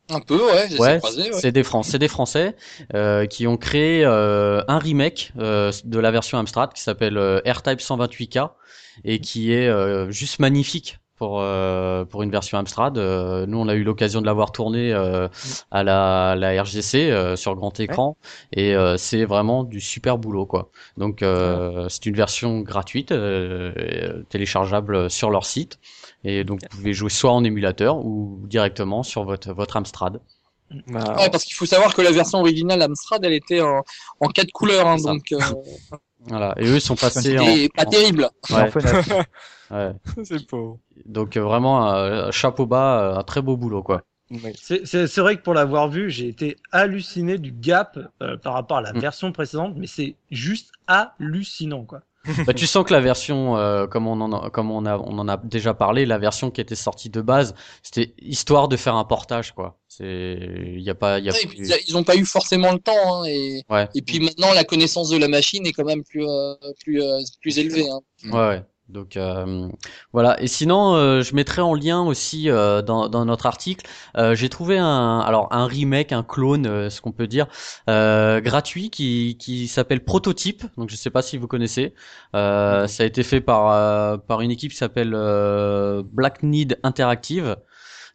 Un 0.09 0.19
peu, 0.21 0.43
ouais. 0.43 0.79
Ouais, 0.79 0.99
ouais. 1.03 1.29
c'est 1.33 1.51
des 1.51 1.63
Français, 1.63 1.99
des 1.99 2.07
Français 2.07 2.55
euh, 2.95 3.25
qui 3.27 3.45
ont 3.45 3.57
créé 3.57 4.03
euh, 4.03 4.63
un 4.67 4.79
remake 4.79 5.31
euh, 5.37 5.71
de 5.83 5.99
la 5.99 6.09
version 6.11 6.37
Amstrad 6.37 6.73
qui 6.73 6.81
s'appelle 6.81 7.17
euh, 7.17 7.41
AirType 7.45 7.79
128K 7.79 8.49
et 9.05 9.19
qui 9.19 9.53
est 9.53 9.67
euh, 9.67 10.09
juste 10.09 10.39
magnifique 10.39 10.97
pour 11.15 11.41
euh, 11.41 12.05
pour 12.05 12.23
une 12.23 12.31
version 12.31 12.57
Amstrad. 12.57 12.97
nous, 12.97 13.57
on 13.57 13.67
a 13.67 13.75
eu 13.75 13.83
l'occasion 13.83 14.21
de 14.21 14.25
l'avoir 14.25 14.51
tourné 14.51 14.93
à 14.93 15.83
la, 15.83 16.35
la 16.35 16.61
RGC 16.63 17.35
sur 17.35 17.55
grand 17.55 17.79
écran 17.79 18.17
ouais. 18.55 18.63
et 18.63 18.95
c'est 18.97 19.25
vraiment 19.25 19.65
du 19.65 19.81
super 19.81 20.17
boulot, 20.17 20.45
quoi. 20.45 20.71
Donc, 20.97 21.19
c'est 21.89 22.05
une 22.05 22.15
version 22.15 22.61
gratuite, 22.61 23.13
téléchargeable 24.29 25.09
sur 25.11 25.29
leur 25.29 25.45
site. 25.45 25.77
Et 26.23 26.43
donc, 26.43 26.59
vous 26.61 26.77
pouvez 26.77 26.93
jouer 26.93 27.09
soit 27.09 27.31
en 27.31 27.43
émulateur 27.43 27.97
ou 28.05 28.41
directement 28.45 29.03
sur 29.03 29.23
votre, 29.23 29.53
votre 29.53 29.77
Amstrad. 29.77 30.19
Bah, 30.87 31.15
ouais, 31.17 31.29
parce 31.29 31.45
qu'il 31.45 31.55
faut 31.55 31.65
savoir 31.65 31.95
que 31.95 32.01
la 32.01 32.11
version 32.11 32.39
originale 32.39 32.81
Amstrad, 32.81 33.23
elle 33.25 33.33
était 33.33 33.61
en, 33.61 33.83
en 34.19 34.27
quatre 34.27 34.51
couleurs, 34.51 34.87
hein, 34.87 34.97
donc. 34.97 35.31
Euh... 35.31 35.39
voilà. 36.25 36.53
Et 36.57 36.65
eux 36.67 36.75
ils 36.75 36.81
sont 36.81 36.95
passés 36.95 37.39
en. 37.39 37.45
pas 37.75 37.87
en... 37.87 37.89
terrible. 37.89 38.29
Ouais. 38.51 38.71
ouais. 39.71 39.91
C'est 40.23 40.47
beau. 40.47 40.79
Donc 41.05 41.37
vraiment, 41.37 41.91
euh, 41.91 42.29
chapeau 42.31 42.67
bas, 42.67 43.17
un 43.17 43.23
très 43.23 43.41
beau 43.41 43.57
boulot, 43.57 43.81
quoi. 43.81 44.03
C'est 44.61 45.17
vrai 45.17 45.37
que 45.37 45.41
pour 45.41 45.55
l'avoir 45.55 45.89
vu, 45.89 46.11
j'ai 46.11 46.27
été 46.27 46.57
halluciné 46.71 47.39
du 47.39 47.51
gap 47.51 47.97
euh, 48.21 48.37
par 48.37 48.53
rapport 48.53 48.77
à 48.77 48.81
la 48.81 48.93
mm. 48.93 48.99
version 48.99 49.31
précédente, 49.31 49.73
mais 49.75 49.87
c'est 49.87 50.15
juste 50.29 50.71
hallucinant, 50.87 51.83
quoi. 51.83 52.01
bah, 52.45 52.53
tu 52.53 52.67
sens 52.67 52.85
que 52.85 52.93
la 52.93 52.99
version, 52.99 53.57
euh, 53.57 53.87
comme 53.87 54.07
on 54.07 54.19
en 54.19 54.33
a, 54.33 54.49
comme 54.49 54.71
on 54.71 54.85
a, 54.85 54.97
on 54.97 55.17
en 55.19 55.27
a 55.27 55.37
déjà 55.37 55.73
parlé, 55.73 56.05
la 56.05 56.17
version 56.17 56.51
qui 56.51 56.59
était 56.59 56.75
sortie 56.75 57.09
de 57.09 57.21
base, 57.21 57.55
c'était 57.81 58.13
histoire 58.19 58.67
de 58.67 58.75
faire 58.77 58.95
un 58.95 59.05
portage, 59.05 59.53
quoi. 59.53 59.79
C'est, 59.87 60.37
il 60.75 60.81
y 60.81 60.89
a 60.89 60.95
pas, 60.95 61.19
y 61.19 61.29
a 61.29 61.33
ouais, 61.33 61.45
plus... 61.47 61.71
Ils 61.87 61.97
ont 61.97 62.03
pas 62.03 62.15
eu 62.15 62.25
forcément 62.25 62.73
le 62.73 62.79
temps, 62.79 63.23
hein, 63.23 63.25
et, 63.25 63.63
ouais. 63.69 63.87
et 63.95 64.01
puis 64.01 64.19
maintenant 64.19 64.53
la 64.53 64.63
connaissance 64.63 65.09
de 65.09 65.17
la 65.17 65.27
machine 65.27 65.65
est 65.65 65.71
quand 65.71 65.85
même 65.85 66.03
plus, 66.03 66.27
euh, 66.27 66.53
plus, 66.83 67.01
euh, 67.01 67.19
plus 67.41 67.57
élevée. 67.57 67.89
Hein. 67.89 67.99
Ouais. 68.25 68.31
ouais. 68.31 68.63
Donc 68.89 69.17
euh, 69.17 69.69
voilà. 70.13 70.41
Et 70.41 70.47
sinon, 70.47 70.95
euh, 70.95 71.21
je 71.21 71.35
mettrai 71.35 71.61
en 71.61 71.75
lien 71.75 72.01
aussi 72.01 72.49
euh, 72.49 72.81
dans, 72.81 73.07
dans, 73.07 73.23
notre 73.23 73.45
article. 73.45 73.87
Euh, 74.17 74.33
j'ai 74.33 74.49
trouvé 74.49 74.79
un, 74.79 75.19
alors 75.19 75.47
un 75.51 75.67
remake, 75.67 76.11
un 76.11 76.23
clone, 76.23 76.65
euh, 76.65 76.89
ce 76.89 76.99
qu'on 76.99 77.11
peut 77.11 77.27
dire, 77.27 77.47
gratuit 77.87 78.89
qui, 78.89 79.37
qui 79.39 79.67
s'appelle 79.67 80.03
Prototype. 80.03 80.63
Donc 80.77 80.89
je 80.89 80.95
sais 80.95 81.11
pas 81.11 81.21
si 81.21 81.37
vous 81.37 81.47
connaissez. 81.47 81.93
ça 82.33 82.87
a 82.99 83.03
été 83.05 83.23
fait 83.23 83.41
par 83.41 84.21
par 84.23 84.41
une 84.41 84.51
équipe 84.51 84.71
qui 84.71 84.77
s'appelle 84.77 85.11
Black 86.11 86.43
Need 86.43 86.79
Interactive. 86.83 87.57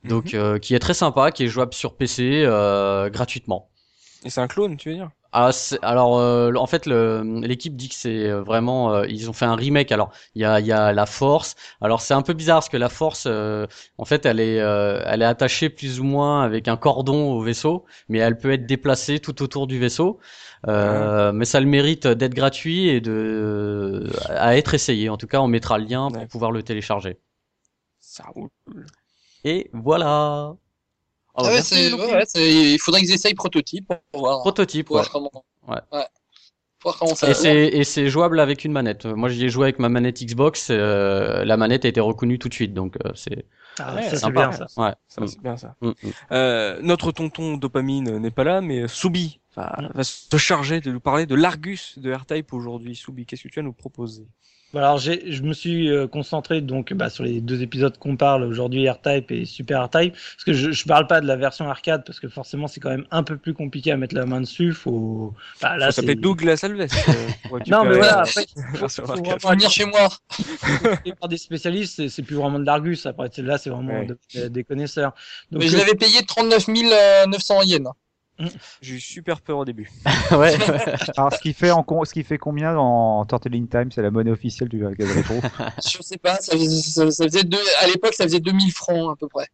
Donc 0.05 0.35
mm 0.35 0.37
-hmm. 0.37 0.61
qui 0.61 0.75
est 0.75 0.81
très 0.81 0.95
sympa, 0.95 1.31
qui 1.31 1.45
est 1.45 1.49
jouable 1.49 1.75
sur 1.75 1.97
PC 1.97 2.45
gratuitement. 3.13 3.71
Et 4.25 4.31
c'est 4.31 4.41
un 4.41 4.49
clone, 4.49 4.77
tu 4.77 4.89
veux 4.91 4.95
dire? 4.97 5.11
Ah, 5.37 5.51
alors 5.83 6.21
euh, 6.21 6.53
en 6.55 6.67
fait 6.69 6.87
l'équipe 6.87 7.75
dit 7.75 7.89
que 7.89 7.97
c'est 7.97 8.31
vraiment 8.31 8.95
euh, 8.95 9.05
ils 9.09 9.29
ont 9.29 9.33
fait 9.33 9.47
un 9.47 9.57
remake. 9.57 9.91
Alors 9.91 10.13
il 10.37 10.43
y 10.43 10.45
a 10.45 10.61
y 10.61 10.71
a 10.71 10.93
la 10.93 11.07
force. 11.07 11.57
Alors 11.81 12.03
c'est 12.03 12.15
un 12.15 12.23
peu 12.23 12.35
bizarre 12.35 12.59
parce 12.59 12.69
que 12.69 12.77
la 12.77 12.89
force 12.89 13.25
euh, 13.27 13.67
en 13.99 14.05
fait 14.05 14.27
elle 14.27 14.39
est 14.39 14.61
euh, 14.61 15.03
elle 15.07 15.23
est 15.23 15.25
attachée 15.27 15.71
plus 15.71 15.99
ou 15.99 16.05
moins 16.05 16.45
avec 16.45 16.69
un 16.69 16.77
cordon 16.77 17.33
au 17.33 17.41
vaisseau 17.41 17.85
mais 18.09 18.19
elle 18.19 18.39
peut 18.39 18.53
être 18.53 18.65
déplacée 18.65 19.19
tout 19.19 19.43
autour 19.43 19.67
du 19.67 19.81
vaisseau. 19.81 20.21
Ouais. 20.69 21.33
mais 21.33 21.45
ça 21.45 21.61
le 21.61 21.67
mérite 21.67 22.07
d'être 22.07 22.33
gratuit 22.35 22.89
et 22.89 23.01
de 23.01 24.09
à 24.29 24.57
être 24.57 24.73
essayé. 24.73 25.09
En 25.09 25.17
tout 25.17 25.27
cas 25.27 25.41
on 25.41 25.49
mettra 25.49 25.79
le 25.79 25.87
lien 25.87 26.11
pour 26.13 26.23
ouais. 26.23 26.29
pouvoir 26.29 26.53
le 26.53 26.63
télécharger. 26.63 27.19
Ça 27.99 28.25
roule. 28.33 28.51
Et 29.43 29.69
voilà 29.73 30.55
ah 31.37 31.43
ouais, 31.45 31.61
ouais, 31.61 32.25
il 32.37 32.79
faudrait 32.79 33.01
qu'ils 33.01 33.13
essayent 33.13 33.35
prototype 33.35 33.93
pour 34.13 34.21
voir. 34.21 34.41
Prototype, 34.41 34.87
pour 34.87 34.97
ouais. 34.97 35.03
Voir 35.03 35.13
comment, 35.13 35.45
ouais. 35.69 35.81
ouais. 35.93 36.07
Pour 36.79 36.93
voir 36.93 36.99
comment 36.99 37.15
ça 37.15 37.29
et 37.29 37.35
c'est, 37.35 37.67
et 37.67 37.83
c'est 37.83 38.09
jouable 38.09 38.39
avec 38.39 38.65
une 38.65 38.73
manette. 38.73 39.07
Moi, 39.07 39.29
j'y 39.29 39.47
ai 39.47 39.49
joué 39.49 39.65
avec 39.65 39.81
ma 39.81 39.89
manette 39.89 40.23
Xbox. 40.23 40.69
Euh, 40.71 41.45
la 41.45 41.57
manette 41.57 41.85
a 41.85 41.89
été 41.89 42.01
reconnue 42.01 42.39
tout 42.39 42.49
de 42.49 42.55
suite, 42.55 42.73
donc 42.73 42.97
euh, 43.05 43.11
c'est. 43.15 43.47
Ah 43.81 43.95
ouais, 43.97 44.09
ça, 44.11 44.17
c'est 44.17 44.31
bien 44.31 44.53
ça. 44.53 44.67
Ouais, 44.77 44.95
ça, 45.09 45.27
c'est 45.27 45.41
bien 45.41 45.57
ça. 45.57 45.75
Mm, 45.81 45.89
mm. 45.89 45.95
Euh, 46.31 46.79
notre 46.83 47.11
tonton 47.11 47.57
dopamine 47.57 48.19
n'est 48.19 48.31
pas 48.31 48.45
là, 48.45 48.61
mais 48.61 48.87
Soubi 48.87 49.41
va, 49.57 49.77
va 49.93 50.05
se 50.05 50.37
charger 50.37 50.81
de 50.81 50.93
nous 50.93 51.01
parler 51.01 51.27
de 51.27 51.35
l'Argus 51.35 51.99
de 51.99 52.13
R-Type 52.13 52.53
aujourd'hui. 52.53 52.95
Soubi, 52.95 53.27
qu'est-ce 53.27 53.43
que 53.43 53.49
tu 53.49 53.59
as 53.59 53.63
à 53.63 53.65
nous 53.65 53.73
proposer? 53.73 54.29
Alors 54.77 54.99
j'ai, 54.99 55.33
je 55.33 55.43
me 55.43 55.53
suis 55.53 55.91
euh, 55.91 56.07
concentré 56.07 56.61
donc 56.61 56.93
bah, 56.93 57.11
sur 57.11 57.25
les 57.25 57.41
deux 57.41 57.63
épisodes 57.63 57.97
qu'on 57.99 58.17
parle 58.17 58.45
aujourd'hui, 58.45 58.89
R-Type 58.89 59.31
et 59.31 59.45
Super 59.45 59.85
R-Type, 59.85 60.13
parce 60.13 60.45
que 60.45 60.53
je, 60.53 60.73
je 60.73 60.85
parle 60.85 61.07
pas 61.07 61.21
de 61.21 61.27
la 61.27 61.37
version 61.37 61.69
arcade 61.69 62.05
parce 62.05 62.21
que 62.21 62.29
forcément 62.29 62.67
c'est 62.67 62.81
quand 62.81 62.91
même 62.91 63.07
un 63.11 63.23
peu 63.23 63.37
plus 63.37 63.55
compliqué 63.55 63.93
à 63.93 63.97
mettre 63.97 64.15
la 64.15 64.27
main 64.27 64.41
dessus. 64.41 64.73
Faut, 64.73 65.35
bah, 65.61 65.77
là, 65.77 65.87
faut 65.87 65.93
s'appeler 65.93 66.15
Douglas 66.17 66.61
Alves. 66.63 66.81
Euh, 66.81 67.59
non 67.69 67.85
mais 67.85 67.97
voilà, 67.97 68.21
après, 68.21 68.47
faut, 68.75 68.89
faut, 68.89 69.25
faut 69.41 69.49
venir 69.51 69.71
chez 69.71 69.85
moi. 69.85 70.09
par 71.21 71.29
des 71.29 71.39
spécialistes, 71.39 71.95
c'est, 71.97 72.09
c'est 72.09 72.23
plus 72.23 72.37
vraiment 72.37 72.59
de 72.59 72.67
l'Argus. 72.67 73.07
Après 73.07 73.31
là, 73.39 73.59
c'est 73.59 73.71
vraiment 73.71 74.01
ouais. 74.01 74.09
de, 74.35 74.49
des 74.49 74.65
connaisseurs. 74.65 75.15
Donc, 75.51 75.63
mais 75.63 75.69
je 75.69 75.77
l'avais 75.77 75.95
payé 75.95 76.23
39 76.27 76.69
900 77.29 77.63
yens. 77.63 77.89
J'ai 78.83 78.95
eu 78.97 79.01
super 79.01 79.41
peur 79.41 79.59
au 79.59 79.65
début. 79.65 79.91
ouais. 80.33 80.57
Alors, 81.17 81.33
ce 81.33 81.39
qui 81.41 81.53
fait 81.53 81.71
en 81.71 81.85
ce 82.05 82.13
qui 82.13 82.25
fait 82.25 82.39
combien 82.39 82.77
en 82.77 83.25
Turtling 83.27 83.69
Time 83.69 83.93
C'est 83.93 84.03
la 84.03 84.11
monnaie 84.11 84.31
officielle 84.33 84.69
du 84.69 84.79
Gaz 84.81 85.17
Retro 85.17 85.41
Je 85.79 86.03
sais 86.03 86.17
pas. 86.19 86.37
Ça, 86.37 86.57
ça, 86.59 87.11
ça 87.11 87.25
faisait 87.25 87.45
deux, 87.45 87.59
à 87.81 87.87
l'époque, 87.87 88.15
ça 88.15 88.25
faisait 88.25 88.41
2000 88.41 88.73
francs 88.73 89.13
à 89.13 89.17
peu 89.19 89.29
près. 89.29 89.47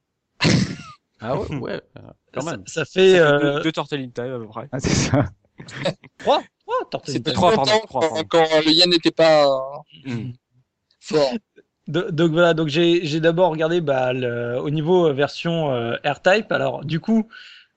ah 1.21 1.37
ouais, 1.39 1.57
ouais. 1.59 1.81
Quand 2.33 2.45
même. 2.45 2.63
Ça, 2.67 2.85
ça 2.85 2.85
fait, 2.87 3.19
ça 3.19 3.39
fait 3.39 3.39
deux, 3.41 3.47
euh... 3.47 3.63
deux 3.63 3.73
Turtling 3.73 4.13
Time 4.13 4.33
à 4.35 4.39
peu 4.39 4.47
près. 4.47 4.69
Ah, 4.73 4.81
c'est 4.81 4.89
ça. 4.95 5.25
Trois 6.19 6.43
Tortue 6.91 7.13
C'était 7.13 7.31
Ninja. 7.33 7.35
trois, 7.35 7.53
pardon, 7.55 7.73
trois, 7.87 8.01
quand, 8.01 8.09
pardon. 8.15 8.29
quand 8.31 8.61
le 8.65 8.71
yen 8.73 8.89
n'était 8.91 9.11
pas 9.11 9.45
euh, 9.47 9.59
Hmm. 10.07 10.31
fort. 11.01 11.33
Do- 11.89 12.11
Donc 12.11 12.31
voilà, 12.33 12.55
donc 12.55 12.69
j'ai 12.69 13.21
d'abord 13.21 13.51
regardé 13.51 13.81
bah, 13.81 14.13
le, 14.15 14.59
au 14.61 14.71
niveau 14.71 15.09
euh, 15.09 15.13
version 15.13 15.73
euh, 15.73 15.97
AirType. 16.05 16.51
Alors 16.53 16.85
du 16.85 17.01
coup, 17.01 17.29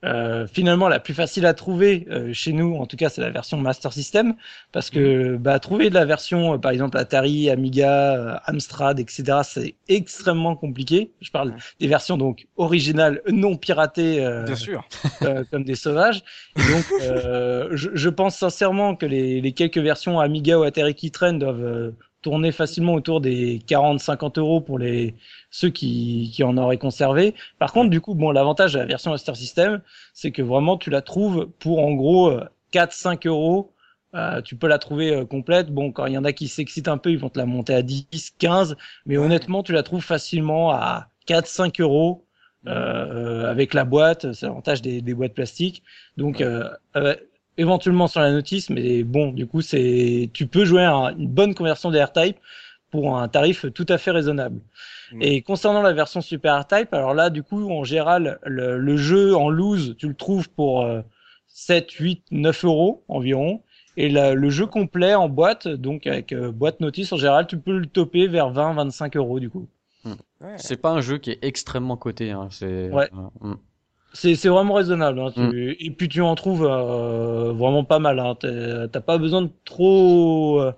euh, 0.03 0.47
finalement 0.47 0.89
la 0.89 0.99
plus 0.99 1.13
facile 1.13 1.45
à 1.45 1.53
trouver 1.53 2.05
euh, 2.11 2.33
chez 2.33 2.51
nous, 2.53 2.75
en 2.75 2.85
tout 2.85 2.97
cas, 2.97 3.09
c'est 3.09 3.21
la 3.21 3.29
version 3.29 3.57
Master 3.57 3.93
System, 3.93 4.35
parce 4.71 4.89
que 4.89 5.37
bah, 5.37 5.59
trouver 5.59 5.89
de 5.89 5.95
la 5.95 6.05
version, 6.05 6.53
euh, 6.53 6.57
par 6.57 6.71
exemple 6.71 6.97
Atari, 6.97 7.49
Amiga, 7.49 8.15
euh, 8.17 8.35
Amstrad, 8.45 8.99
etc., 8.99 9.39
c'est 9.43 9.75
extrêmement 9.87 10.55
compliqué. 10.55 11.11
Je 11.21 11.31
parle 11.31 11.53
des 11.79 11.87
versions 11.87 12.17
donc 12.17 12.47
originales, 12.57 13.21
non 13.29 13.55
piratées. 13.57 14.23
euh, 14.25 14.43
Bien 14.43 14.55
sûr. 14.55 14.83
euh, 15.23 15.43
comme 15.51 15.63
des 15.63 15.75
sauvages. 15.75 16.23
Et 16.57 16.61
donc, 16.71 16.85
euh, 17.01 17.69
je, 17.71 17.89
je 17.93 18.09
pense 18.09 18.37
sincèrement 18.37 18.95
que 18.95 19.05
les, 19.05 19.41
les 19.41 19.51
quelques 19.53 19.77
versions 19.77 20.19
Amiga 20.19 20.59
ou 20.59 20.63
Atari 20.63 20.95
qui 20.95 21.11
traînent 21.11 21.39
doivent 21.39 21.63
euh, 21.63 21.91
tourner 22.23 22.51
facilement 22.51 22.93
autour 22.93 23.21
des 23.21 23.59
40-50 23.67 24.39
euros 24.39 24.61
pour 24.61 24.79
les 24.79 25.13
ceux 25.51 25.69
qui, 25.69 26.31
qui 26.33 26.43
en 26.43 26.57
auraient 26.57 26.79
conservé. 26.79 27.35
Par 27.59 27.71
contre, 27.73 27.91
du 27.91 28.01
coup, 28.01 28.15
bon, 28.15 28.31
l'avantage 28.31 28.73
de 28.73 28.79
la 28.79 28.85
version 28.85 29.11
Master 29.11 29.35
System, 29.35 29.81
c'est 30.13 30.31
que 30.31 30.41
vraiment 30.41 30.77
tu 30.77 30.89
la 30.89 31.03
trouves 31.03 31.49
pour 31.59 31.79
en 31.79 31.93
gros 31.93 32.31
euh, 32.31 32.45
4-5 32.73 33.27
euros. 33.27 33.71
Euh, 34.15 34.41
tu 34.41 34.55
peux 34.55 34.67
la 34.67 34.79
trouver 34.79 35.13
euh, 35.13 35.25
complète. 35.25 35.69
Bon, 35.71 35.91
quand 35.91 36.05
il 36.07 36.13
y 36.13 36.17
en 36.17 36.23
a 36.23 36.33
qui 36.33 36.47
s'excitent 36.47 36.87
un 36.87 36.97
peu, 36.97 37.11
ils 37.11 37.19
vont 37.19 37.29
te 37.29 37.37
la 37.39 37.45
monter 37.45 37.75
à 37.75 37.81
10, 37.83 38.07
15. 38.39 38.75
Mais 39.05 39.17
honnêtement, 39.17 39.63
tu 39.63 39.71
la 39.73 39.83
trouves 39.83 40.03
facilement 40.03 40.71
à 40.71 41.09
4-5 41.27 41.81
euros 41.81 42.25
euh, 42.67 43.49
avec 43.49 43.73
la 43.73 43.83
boîte. 43.85 44.31
C'est 44.33 44.45
l'avantage 44.45 44.81
des, 44.81 45.01
des 45.01 45.13
boîtes 45.13 45.33
plastiques. 45.33 45.83
Donc, 46.17 46.41
euh, 46.41 46.69
euh, 46.95 47.15
éventuellement 47.57 48.07
sur 48.07 48.21
la 48.21 48.31
notice, 48.31 48.69
mais 48.69 49.03
bon, 49.03 49.31
du 49.31 49.47
coup, 49.47 49.61
c'est, 49.61 50.29
tu 50.33 50.47
peux 50.47 50.65
jouer 50.65 50.83
à 50.83 51.13
une 51.17 51.27
bonne 51.27 51.53
conversion 51.53 51.91
des 51.91 51.99
AirType 51.99 52.37
pour 52.91 53.17
un 53.17 53.27
tarif 53.27 53.65
tout 53.73 53.85
à 53.89 53.97
fait 53.97 54.11
raisonnable. 54.11 54.59
Mm. 55.11 55.21
Et 55.21 55.41
concernant 55.41 55.81
la 55.81 55.93
version 55.93 56.21
Super 56.21 56.55
AirType, 56.55 56.93
alors 56.93 57.13
là, 57.13 57.29
du 57.29 57.43
coup, 57.43 57.69
en 57.71 57.83
général, 57.83 58.39
le, 58.43 58.77
le 58.77 58.97
jeu 58.97 59.35
en 59.35 59.49
loose, 59.49 59.95
tu 59.97 60.07
le 60.07 60.15
trouves 60.15 60.49
pour 60.49 60.81
euh, 60.83 61.01
7, 61.47 61.91
8, 61.91 62.23
9 62.31 62.65
euros 62.65 63.03
environ. 63.07 63.61
Et 63.95 64.09
la- 64.09 64.33
le 64.33 64.49
jeu 64.49 64.65
complet 64.65 65.13
en 65.13 65.29
boîte, 65.29 65.67
donc 65.67 66.07
avec 66.07 66.31
euh, 66.33 66.51
boîte 66.51 66.79
notice 66.79 67.13
en 67.13 67.17
général, 67.17 67.45
tu 67.45 67.59
peux 67.59 67.77
le 67.77 67.85
toper 67.85 68.27
vers 68.27 68.49
20, 68.49 68.73
25 68.73 69.15
euros 69.17 69.39
du 69.39 69.51
coup. 69.51 69.67
Ouais. 70.05 70.55
C'est 70.57 70.77
pas 70.81 70.89
un 70.89 70.99
jeu 70.99 71.17
qui 71.19 71.29
est 71.31 71.39
extrêmement 71.43 71.95
coté. 71.95 72.31
Hein. 72.31 72.47
C'est. 72.51 72.89
Ouais. 72.89 73.09
euh, 73.13 73.49
mm. 73.49 73.55
C'est 74.13 74.35
c'est 74.35 74.49
vraiment 74.49 74.75
raisonnable. 74.75 75.19
Hein. 75.19 75.31
Tu- 75.35 75.75
Et 75.79 75.89
puis 75.91 76.07
tu 76.07 76.21
en 76.21 76.35
trouves 76.35 76.65
euh, 76.69 77.51
vraiment 77.53 77.83
pas 77.83 77.99
mal. 77.99 78.19
Hein. 78.19 78.35
T'es- 78.39 78.87
T'as 78.89 79.01
pas 79.01 79.17
besoin 79.17 79.41
de 79.41 79.49
trop, 79.65 80.59
euh, 80.61 80.71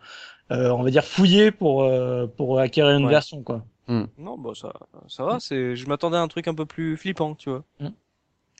euh, 0.51 0.69
on 0.71 0.83
va 0.83 0.89
dire, 0.89 1.03
fouiller 1.03 1.51
pour, 1.51 1.83
euh, 1.83 2.27
pour 2.27 2.59
acquérir 2.59 2.97
une 2.97 3.05
Ouais. 3.05 3.11
version. 3.11 3.43
quoi. 3.43 3.63
Non, 3.87 4.37
bah 4.37 4.51
ça, 4.55 4.73
ça 5.07 5.23
va. 5.25 5.39
C'est, 5.39 5.75
je 5.75 5.87
m'attendais 5.87 6.17
à 6.17 6.21
un 6.21 6.27
truc 6.27 6.47
un 6.47 6.55
peu 6.55 6.65
plus 6.65 6.97
flippant, 6.97 7.35
tu 7.35 7.49
vois. 7.49 7.63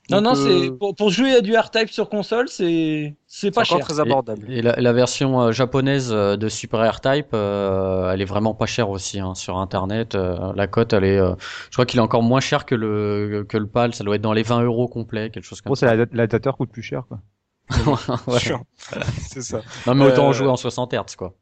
Non, 0.09 0.21
Donc, 0.21 0.35
non, 0.35 0.35
euh, 0.35 0.63
c'est 0.65 0.71
pour, 0.71 0.95
pour 0.95 1.09
jouer 1.09 1.33
à 1.35 1.41
du 1.41 1.55
R-Type 1.57 1.89
sur 1.89 2.09
console, 2.09 2.47
c'est 2.47 3.15
c'est 3.25 3.47
c'est 3.47 3.51
pas 3.51 3.61
encore 3.61 3.77
cher. 3.77 3.85
très 3.87 3.99
abordable. 3.99 4.45
Et 4.51 4.61
la, 4.61 4.75
la 4.79 4.93
version 4.93 5.41
euh, 5.41 5.51
japonaise 5.51 6.09
euh, 6.13 6.37
de 6.37 6.47
Super 6.47 6.83
AirType, 6.83 7.29
euh, 7.33 8.11
elle 8.11 8.21
est 8.21 8.25
vraiment 8.25 8.53
pas 8.53 8.67
chère 8.67 8.89
aussi 8.91 9.19
hein, 9.19 9.33
sur 9.33 9.57
internet. 9.57 10.13
euh, 10.15 10.53
la 10.55 10.67
cote, 10.67 10.93
elle 10.93 11.05
est, 11.05 11.17
euh, 11.17 11.33
je 11.71 11.75
crois 11.75 11.85
qu'il 11.87 11.99
est 11.99 12.03
encore 12.03 12.21
moins 12.23 12.39
cher 12.39 12.65
que 12.65 12.75
le 12.75 13.45
que 13.49 13.57
le 13.57 13.67
PAL. 13.67 13.95
Ça 13.95 14.03
doit 14.03 14.15
être 14.15 14.21
dans 14.21 14.33
les 14.33 14.43
20 14.43 14.61
euros 14.63 14.87
complets, 14.87 15.31
quelque 15.31 15.43
chose 15.45 15.61
Bon, 15.65 15.69
comme 15.71 15.75
c'est 15.75 15.87
ça. 15.87 15.95
la- 15.95 16.05
l'adaptateur 16.11 16.55
coûte 16.57 16.69
plus 16.71 16.83
cher, 16.83 17.03
quoi. 17.07 17.19
Ouais. 18.27 18.39
Sûr. 18.39 18.61
c'est 19.17 19.41
ça. 19.41 19.61
Non 19.87 19.95
mais 19.95 20.05
autant 20.05 20.29
Euh, 20.29 20.33
jouer 20.33 20.47
en 20.47 20.55
60 20.55 20.93
Hz 20.93 21.15
quoi. 21.17 21.33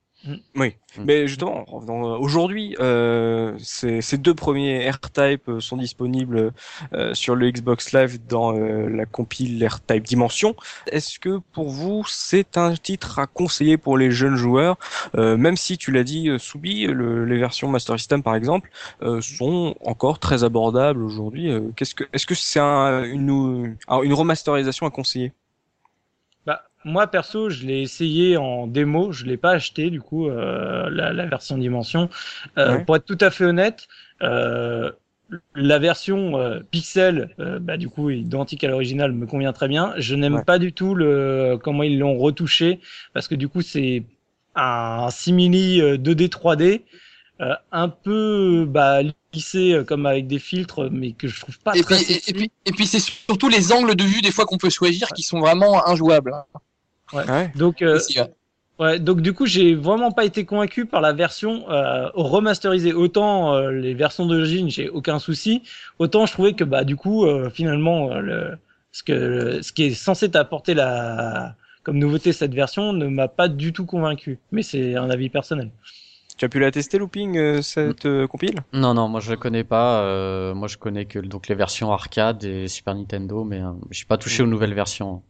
Oui, 0.55 0.75
Mm. 0.95 1.03
mais 1.05 1.27
justement, 1.27 1.65
euh, 1.71 2.17
aujourd'hui, 2.19 2.75
euh, 2.79 3.55
ces, 3.57 4.01
ces 4.01 4.17
deux 4.19 4.35
premiers 4.35 4.87
R-Type 4.89 5.49
euh, 5.49 5.59
sont 5.59 5.75
disponibles 5.77 6.53
euh, 6.93 7.13
sur 7.15 7.35
le 7.35 7.49
Xbox 7.49 7.91
Live 7.93 8.19
dans 8.27 8.55
euh, 8.55 8.87
la 8.89 9.05
compile 9.07 9.65
R-Type 9.67 10.03
Dimension. 10.03 10.55
Est-ce 10.87 11.17
que 11.19 11.39
pour 11.51 11.69
vous, 11.69 12.03
c'est 12.07 12.57
un 12.57 12.75
titre 12.75 13.17
à 13.17 13.25
conseiller 13.25 13.77
pour 13.77 13.97
les 13.97 14.11
jeunes 14.11 14.35
joueurs, 14.35 14.77
euh, 15.15 15.35
même 15.35 15.57
si 15.57 15.77
tu 15.79 15.91
l'as 15.91 16.03
dit, 16.03 16.29
Soubi, 16.37 16.85
le- 16.85 17.25
les 17.25 17.37
versions 17.39 17.67
Master 17.69 17.97
System 17.97 18.21
par 18.21 18.35
exemple, 18.35 18.69
euh, 19.01 19.19
sont 19.19 19.75
encore 19.83 20.19
très 20.19 20.43
abordables 20.43 21.01
aujourd'hui. 21.03 21.51
Qu'est-ce 21.75 21.95
que, 21.95 22.03
est-ce 22.13 22.27
que 22.27 22.35
c'est 22.35 22.59
un, 22.59 23.03
une, 23.03 23.75
une 24.03 24.13
remasterisation 24.13 24.85
à 24.85 24.91
conseiller? 24.91 25.33
Moi 26.85 27.07
perso, 27.07 27.49
je 27.49 27.65
l'ai 27.65 27.81
essayé 27.81 28.37
en 28.37 28.67
démo, 28.67 29.11
je 29.11 29.25
l'ai 29.25 29.37
pas 29.37 29.51
acheté 29.51 29.89
du 29.89 30.01
coup 30.01 30.27
euh, 30.29 30.89
la, 30.89 31.13
la 31.13 31.25
version 31.25 31.57
Dimension. 31.57 32.09
Euh, 32.57 32.77
Ouais. 32.77 32.85
Pour 32.85 32.95
être 32.95 33.05
tout 33.05 33.17
à 33.21 33.31
fait 33.31 33.45
honnête, 33.45 33.87
euh, 34.21 34.91
la 35.55 35.79
version 35.79 36.37
euh, 36.39 36.59
Pixel, 36.71 37.29
euh, 37.39 37.59
bah, 37.59 37.77
du 37.77 37.89
coup 37.89 38.09
identique 38.09 38.63
à 38.63 38.67
l'original, 38.67 39.11
me 39.13 39.25
convient 39.27 39.53
très 39.53 39.67
bien. 39.67 39.93
Je 39.97 40.15
n'aime 40.15 40.37
Ouais. 40.37 40.43
pas 40.43 40.59
du 40.59 40.73
tout 40.73 40.95
le 40.95 41.57
comment 41.61 41.83
ils 41.83 41.97
l'ont 41.99 42.17
retouché 42.17 42.79
parce 43.13 43.27
que 43.27 43.35
du 43.35 43.47
coup 43.49 43.61
c'est 43.61 44.03
un 44.55 45.09
simili 45.11 45.81
euh, 45.81 45.97
2D 45.97 46.29
3D. 46.29 46.85
euh, 47.41 47.55
un 47.71 47.89
peu 47.89 48.65
bah, 48.67 48.99
lissé 49.33 49.73
euh, 49.73 49.83
comme 49.83 50.05
avec 50.05 50.27
des 50.27 50.37
filtres 50.39 50.89
mais 50.91 51.13
que 51.13 51.27
je 51.27 51.39
trouve 51.39 51.59
pas 51.59 51.73
Et 51.73 51.81
très 51.81 51.95
puis, 51.97 52.13
et, 52.13 52.29
et 52.29 52.33
puis, 52.33 52.51
et 52.65 52.71
puis 52.71 52.85
c'est 52.85 52.99
surtout 52.99 53.49
les 53.49 53.71
angles 53.73 53.95
de 53.95 54.03
vue 54.03 54.21
des 54.21 54.31
fois 54.31 54.45
qu'on 54.45 54.57
peut 54.59 54.69
choisir 54.69 55.13
qui 55.13 55.23
sont 55.23 55.39
vraiment 55.39 55.87
injouables. 55.87 56.31
hein. 56.33 56.45
Ouais. 57.13 57.51
donc 57.55 57.81
euh, 57.81 57.99
ouais. 58.79 58.99
Donc 58.99 59.21
du 59.21 59.33
coup, 59.33 59.45
j'ai 59.45 59.75
vraiment 59.75 60.11
pas 60.11 60.25
été 60.25 60.45
convaincu 60.45 60.85
par 60.85 61.01
la 61.01 61.13
version 61.13 61.69
euh, 61.69 62.09
remasterisée. 62.13 62.93
Autant 62.93 63.53
euh, 63.53 63.71
les 63.71 63.93
versions 63.93 64.25
d'origine, 64.25 64.69
j'ai 64.69 64.89
aucun 64.89 65.19
souci. 65.19 65.63
Autant 65.99 66.25
je 66.25 66.33
trouvais 66.33 66.53
que 66.53 66.63
bah 66.63 66.83
du 66.83 66.95
coup, 66.95 67.25
euh, 67.25 67.49
finalement, 67.49 68.11
euh, 68.11 68.19
le, 68.19 68.57
ce 68.91 69.03
que 69.03 69.61
ce 69.61 69.71
qui 69.73 69.83
est 69.83 69.93
censé 69.93 70.29
t'apporter 70.31 70.73
la 70.73 71.55
comme 71.83 71.97
nouveauté 71.97 72.31
cette 72.33 72.53
version 72.53 72.93
ne 72.93 73.07
m'a 73.07 73.27
pas 73.27 73.47
du 73.47 73.73
tout 73.73 73.85
convaincu. 73.85 74.39
Mais 74.51 74.63
c'est 74.63 74.95
un 74.95 75.09
avis 75.09 75.29
personnel. 75.29 75.71
Tu 76.37 76.45
as 76.45 76.49
pu 76.49 76.59
la 76.59 76.71
tester, 76.71 76.97
Looping, 76.97 77.37
euh, 77.37 77.61
cette 77.61 78.05
euh, 78.07 78.25
compile? 78.27 78.63
Non 78.73 78.93
non, 78.95 79.07
moi 79.07 79.19
je 79.19 79.35
connais 79.35 79.63
pas. 79.63 80.01
euh, 80.01 80.55
moi 80.55 80.67
je 80.67 80.77
connais 80.77 81.05
que 81.05 81.19
donc 81.19 81.47
les 81.47 81.55
versions 81.55 81.91
arcade 81.91 82.43
et 82.43 82.67
Super 82.67 82.95
Nintendo, 82.95 83.43
mais 83.43 83.61
euh, 83.61 83.71
suis 83.91 84.05
pas 84.07 84.17
touché 84.17 84.41
aux 84.41 84.47
nouvelles 84.47 84.73
versions. 84.73 85.21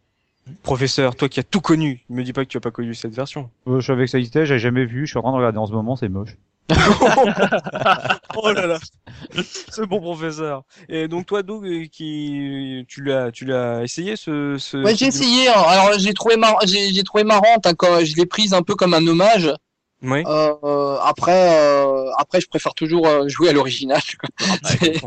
Professeur, 0.62 1.16
toi 1.16 1.30
qui 1.30 1.40
as 1.40 1.44
tout 1.44 1.62
connu, 1.62 2.04
me 2.10 2.24
dis 2.24 2.34
pas 2.34 2.44
que 2.44 2.50
tu 2.50 2.58
as 2.58 2.62
pas 2.62 2.72
connu 2.72 2.94
cette 2.94 3.14
version. 3.14 3.50
Euh, 3.68 3.80
je 3.80 3.88
savais 3.88 4.06
que 4.06 4.12
ça 4.12 4.18
existait, 4.18 4.46
j'avais 4.46 4.60
jamais 4.60 4.86
vu, 4.86 5.06
je 5.06 5.12
suis 5.12 5.18
en 5.18 5.22
train 5.22 5.32
de 5.32 5.38
regarder 5.38 5.58
en 5.58 5.68
ce 5.68 5.72
moment, 5.72 5.96
c'est 5.96 6.10
moche. 6.10 6.36
oh 8.36 8.52
là 8.52 8.68
là, 8.68 8.80
ce 9.44 9.82
bon 9.82 10.00
professeur. 10.00 10.64
Et 10.88 11.08
donc 11.10 11.26
toi, 11.26 11.44
Doug, 11.44 11.66
euh, 11.66 11.86
qui 11.92 12.86
tu 12.88 13.04
l'as, 13.04 13.32
tu 13.32 13.46
l'as 13.46 13.84
essayé 13.84 14.16
ce, 14.16 14.58
ce 14.58 14.78
Ouais, 14.78 14.96
j'ai 14.96 15.08
essayé. 15.08 15.48
Alors, 15.50 15.92
j'ai 15.98 16.14
trouvé 16.14 16.38
mar... 16.38 16.58
j'ai 16.66 16.94
j'ai 16.94 17.04
trouvé 17.04 17.26
marrante 17.26 17.66
hein, 17.66 17.74
quand 17.78 18.04
je 18.06 18.16
l'ai 18.16 18.26
prise 18.26 18.54
un 18.54 18.62
peu 18.62 18.76
comme 18.76 18.94
un 18.94 19.06
hommage. 19.06 19.52
Euh, 20.28 20.98
après, 21.04 21.58
euh, 21.60 22.12
après, 22.18 22.42
je 22.42 22.48
préfère 22.48 22.74
toujours 22.74 23.08
euh, 23.08 23.28
jouer 23.28 23.50
à 23.50 23.54
l'original. 23.54 24.02
C'est- 24.64 25.02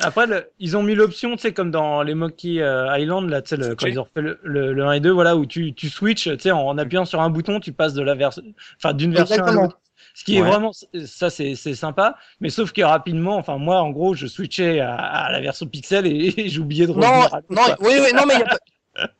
Après, 0.00 0.26
le- 0.26 0.50
ils 0.58 0.76
ont 0.76 0.82
mis 0.82 0.94
l'option, 0.94 1.36
tu 1.36 1.42
sais, 1.42 1.52
comme 1.52 1.70
dans 1.70 2.02
les 2.02 2.14
Monkey 2.14 2.54
Island, 2.98 3.28
là, 3.30 3.42
tu 3.42 3.50
sais, 3.50 3.56
le- 3.56 3.74
quand 3.74 3.86
ils 3.86 3.98
ont 4.00 4.04
refait 4.04 4.22
le, 4.22 4.38
le, 4.42 4.72
le 4.72 4.84
1 4.84 4.92
et 4.92 5.00
2, 5.00 5.10
voilà, 5.12 5.36
où 5.36 5.46
tu, 5.46 5.72
tu 5.72 5.88
switches, 5.88 6.24
tu 6.24 6.38
sais, 6.40 6.50
en 6.50 6.76
appuyant 6.78 7.04
sur 7.04 7.20
un 7.20 7.30
bouton, 7.30 7.60
tu 7.60 7.72
passes 7.72 7.94
de 7.94 8.02
la 8.02 8.14
version, 8.14 8.42
enfin, 8.76 8.92
d'une 8.92 9.12
version 9.12 9.34
à 9.36 9.38
Exactement. 9.38 9.62
l'autre. 9.62 9.80
Ce 10.16 10.22
qui 10.24 10.36
est 10.36 10.42
vraiment, 10.42 10.70
ça, 11.06 11.30
c'est, 11.30 11.54
c'est 11.56 11.74
sympa, 11.74 12.16
mais 12.40 12.48
sauf 12.50 12.72
que 12.72 12.82
rapidement, 12.82 13.36
enfin, 13.36 13.58
moi, 13.58 13.80
en 13.80 13.90
gros, 13.90 14.14
je 14.14 14.26
switchais 14.26 14.78
à, 14.80 14.94
à 14.94 15.32
la 15.32 15.40
version 15.40 15.66
Pixel 15.66 16.06
et, 16.06 16.34
et 16.40 16.48
j'oubliais 16.48 16.86
de 16.86 16.92
Non, 16.92 17.00
revenir 17.08 17.34
à 17.34 17.40
non, 17.50 17.62
quoi. 17.64 17.76
oui, 17.80 17.94
oui, 18.00 18.12
non, 18.14 18.22
mais 18.26 18.44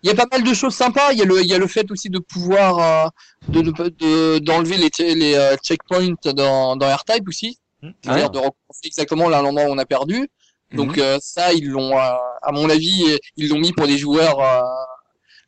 il 0.03 0.09
y 0.09 0.11
a 0.11 0.15
pas- 0.15 0.27
mal 0.31 0.43
de 0.45 0.55
choses 0.55 0.75
sympas. 0.75 1.13
Il 1.13 1.19
y 1.19 1.23
a 1.23 1.25
le, 1.25 1.41
il 1.41 1.47
y 1.47 1.55
a 1.55 1.59
le 1.59 1.67
fait 1.67 1.91
aussi 1.91 2.09
de 2.11 2.19
pouvoir 2.19 2.79
euh, 2.79 3.09
de 3.49 3.61
de- 3.63 3.89
de- 3.89 4.39
d'enlever 4.39 4.77
les, 4.77 5.15
les 5.15 5.35
euh, 5.35 5.57
checkpoints 5.57 6.15
dans 6.35 6.77
dans 6.77 6.89
AirType 6.89 7.27
aussi, 7.29 7.59
Hmm. 7.83 7.91
c'est-à-dire 8.03 8.31
de 8.31 8.39
recommencer 8.39 8.87
exactement 8.87 9.29
là 9.29 9.43
l'endroit 9.43 9.67
où 9.69 9.73
on 9.73 9.79
a 9.79 9.85
perdu. 9.87 10.29
Donc 10.73 10.97
euh, 10.99 11.19
ça, 11.21 11.53
ils 11.53 11.69
l'ont, 11.69 11.97
euh, 11.97 12.15
à 12.43 12.51
mon 12.53 12.69
avis, 12.71 13.19
ils 13.37 13.49
l'ont 13.49 13.59
mis 13.59 13.73
pour 13.73 13.87
des 13.87 13.99
joueurs, 13.99 14.41
euh, 14.41 14.63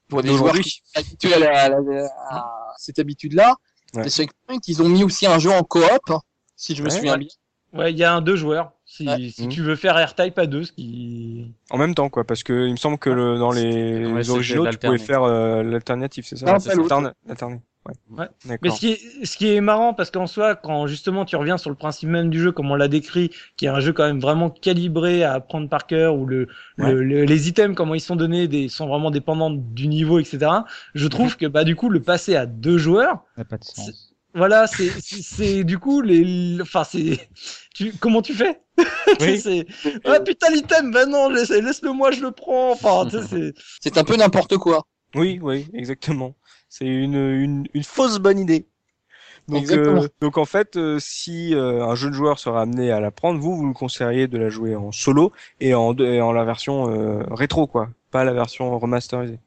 pour 0.08 0.22
des 0.22 0.32
joueurs 0.36 0.54
qui 0.60 0.70
sont 0.70 1.00
habitués 1.00 1.34
à, 1.34 1.38
la- 1.38 1.62
à 1.64 1.68
la- 1.70 2.06
à 2.30 2.44
cette 2.78 2.98
habitude-là. 2.98 3.54
Ouais. 3.94 4.04
Les 4.04 4.10
checkpoints, 4.10 4.58
ils 4.66 4.82
ont 4.82 4.88
mis 4.88 5.02
aussi 5.02 5.26
un 5.26 5.38
jeu 5.38 5.50
en 5.50 5.62
coop, 5.62 5.84
si 6.54 6.74
je 6.76 6.82
me 6.82 6.88
Ouais. 6.88 6.94
souviens 6.96 7.16
bien. 7.16 7.28
Ouais, 7.72 7.90
il 7.92 7.98
y 7.98 8.04
a 8.04 8.12
un 8.14 8.20
deux 8.20 8.36
joueurs. 8.36 8.70
Si, 8.96 9.06
Ouais. 9.06 9.28
si 9.30 9.42
Mhm. 9.44 9.48
tu 9.50 9.62
veux 9.62 9.76
faire 9.76 9.98
AirType 9.98 10.38
à 10.38 10.46
deux, 10.46 10.64
ce 10.64 10.72
qui, 10.72 11.52
En 11.70 11.76
même 11.76 11.94
temps, 11.94 12.08
quoi, 12.08 12.24
parce 12.24 12.42
que 12.42 12.66
il 12.66 12.72
me 12.72 12.76
semble 12.76 12.96
que 12.98 13.10
le, 13.10 13.36
dans 13.38 13.50
les, 13.52 14.06
Ouais, 14.06 14.18
les 14.18 14.30
originaux, 14.30 14.66
tu 14.70 14.78
pouvais 14.78 14.96
faire 14.98 15.22
euh, 15.22 15.62
l'alternative, 15.62 16.24
c'est 16.26 16.36
ça? 16.36 16.46
L'alterné. 17.26 17.60
Ouais. 17.84 18.26
Ouais. 18.48 18.58
Mais 18.62 18.70
ce 18.70 18.80
qui, 18.80 18.88
est, 18.92 19.24
ce 19.26 19.36
qui 19.36 19.52
est 19.54 19.60
marrant, 19.60 19.94
parce 19.94 20.10
qu'en 20.10 20.26
soi, 20.26 20.56
quand 20.56 20.86
justement 20.88 21.24
tu 21.24 21.36
reviens 21.36 21.56
sur 21.58 21.70
le 21.70 21.76
principe 21.76 22.08
même 22.08 22.30
du 22.30 22.40
jeu, 22.40 22.50
comme 22.50 22.68
on 22.70 22.74
l'a 22.74 22.88
décrit, 22.88 23.30
qui 23.56 23.66
est 23.66 23.68
un 23.68 23.78
jeu 23.80 23.92
quand 23.92 24.04
même 24.06 24.18
vraiment 24.18 24.50
calibré 24.50 25.22
à 25.22 25.34
apprendre 25.34 25.68
par 25.68 25.86
cœur, 25.86 26.16
où 26.16 26.26
le, 26.26 26.48
Ouais. 26.78 26.92
le- 26.92 27.04
le- 27.04 27.24
les 27.24 27.48
items, 27.48 27.76
comment 27.76 27.94
ils 27.94 28.00
sont 28.00 28.16
donnés, 28.16 28.48
des, 28.48 28.68
sont 28.68 28.88
vraiment 28.88 29.10
dépendants 29.12 29.50
du 29.52 29.86
niveau, 29.88 30.18
etc. 30.18 30.50
Je 30.94 31.06
trouve 31.06 31.32
Mhm. 31.32 31.36
que 31.36 31.46
bah 31.46 31.62
du 31.64 31.76
coup, 31.76 31.88
le 31.90 32.00
passer 32.02 32.34
à 32.34 32.46
deux 32.46 32.78
joueurs, 32.78 33.24
Ça 33.36 33.42
n'a 33.42 33.44
pas 33.44 33.58
de 33.58 33.64
sens. 33.64 34.14
voilà, 34.34 34.66
c'est 34.66 34.88
c'est- 35.00 35.22
c'est 35.22 35.62
du 35.64 35.78
coup 35.78 36.00
les, 36.00 36.58
enfin 36.60 36.82
c'est, 36.82 37.28
tu, 37.74 37.92
comment 38.00 38.20
tu 38.22 38.32
fais? 38.34 38.58
Oui. 39.20 39.64
Ah 40.04 40.20
putain 40.20 40.50
l'item, 40.50 40.90
bah 40.92 41.06
non, 41.06 41.28
laisse- 41.30 41.50
laisse-le 41.50 41.92
moi, 41.92 42.10
je 42.10 42.20
le 42.20 42.30
prends. 42.32 42.72
Enfin, 42.72 43.06
tu 43.08 43.16
sais, 43.22 43.26
c'est. 43.28 43.54
C'est 43.82 43.98
un 43.98 44.04
peu 44.04 44.16
n'importe 44.16 44.56
quoi. 44.58 44.86
Oui, 45.14 45.38
oui, 45.42 45.66
exactement. 45.72 46.34
C'est 46.68 46.86
une, 46.86 47.14
une, 47.14 47.66
une 47.72 47.84
fausse 47.84 48.18
bonne 48.18 48.38
idée. 48.38 48.66
Donc, 49.48 49.70
euh, 49.78 50.08
donc 50.20 50.38
en 50.38 50.44
fait, 50.44 50.76
euh, 50.76 50.98
si 50.98 51.54
euh, 51.54 51.84
un 51.84 51.94
jeune 51.94 52.12
joueur 52.12 52.38
sera 52.40 52.62
amené 52.62 52.90
à 52.90 52.98
la 53.00 53.12
prendre, 53.12 53.38
vous, 53.40 53.56
vous 53.56 53.64
nous 53.66 53.72
conseilleriez 53.72 54.26
de 54.26 54.38
la 54.38 54.48
jouer 54.48 54.74
en 54.74 54.90
solo 54.90 55.32
et 55.60 55.74
en, 55.74 55.96
et 55.98 56.20
en 56.20 56.32
la 56.32 56.44
version 56.44 56.90
euh, 56.90 57.22
rétro, 57.30 57.68
quoi, 57.68 57.88
pas 58.10 58.24
la 58.24 58.32
version 58.32 58.76
remasterisée. 58.78 59.38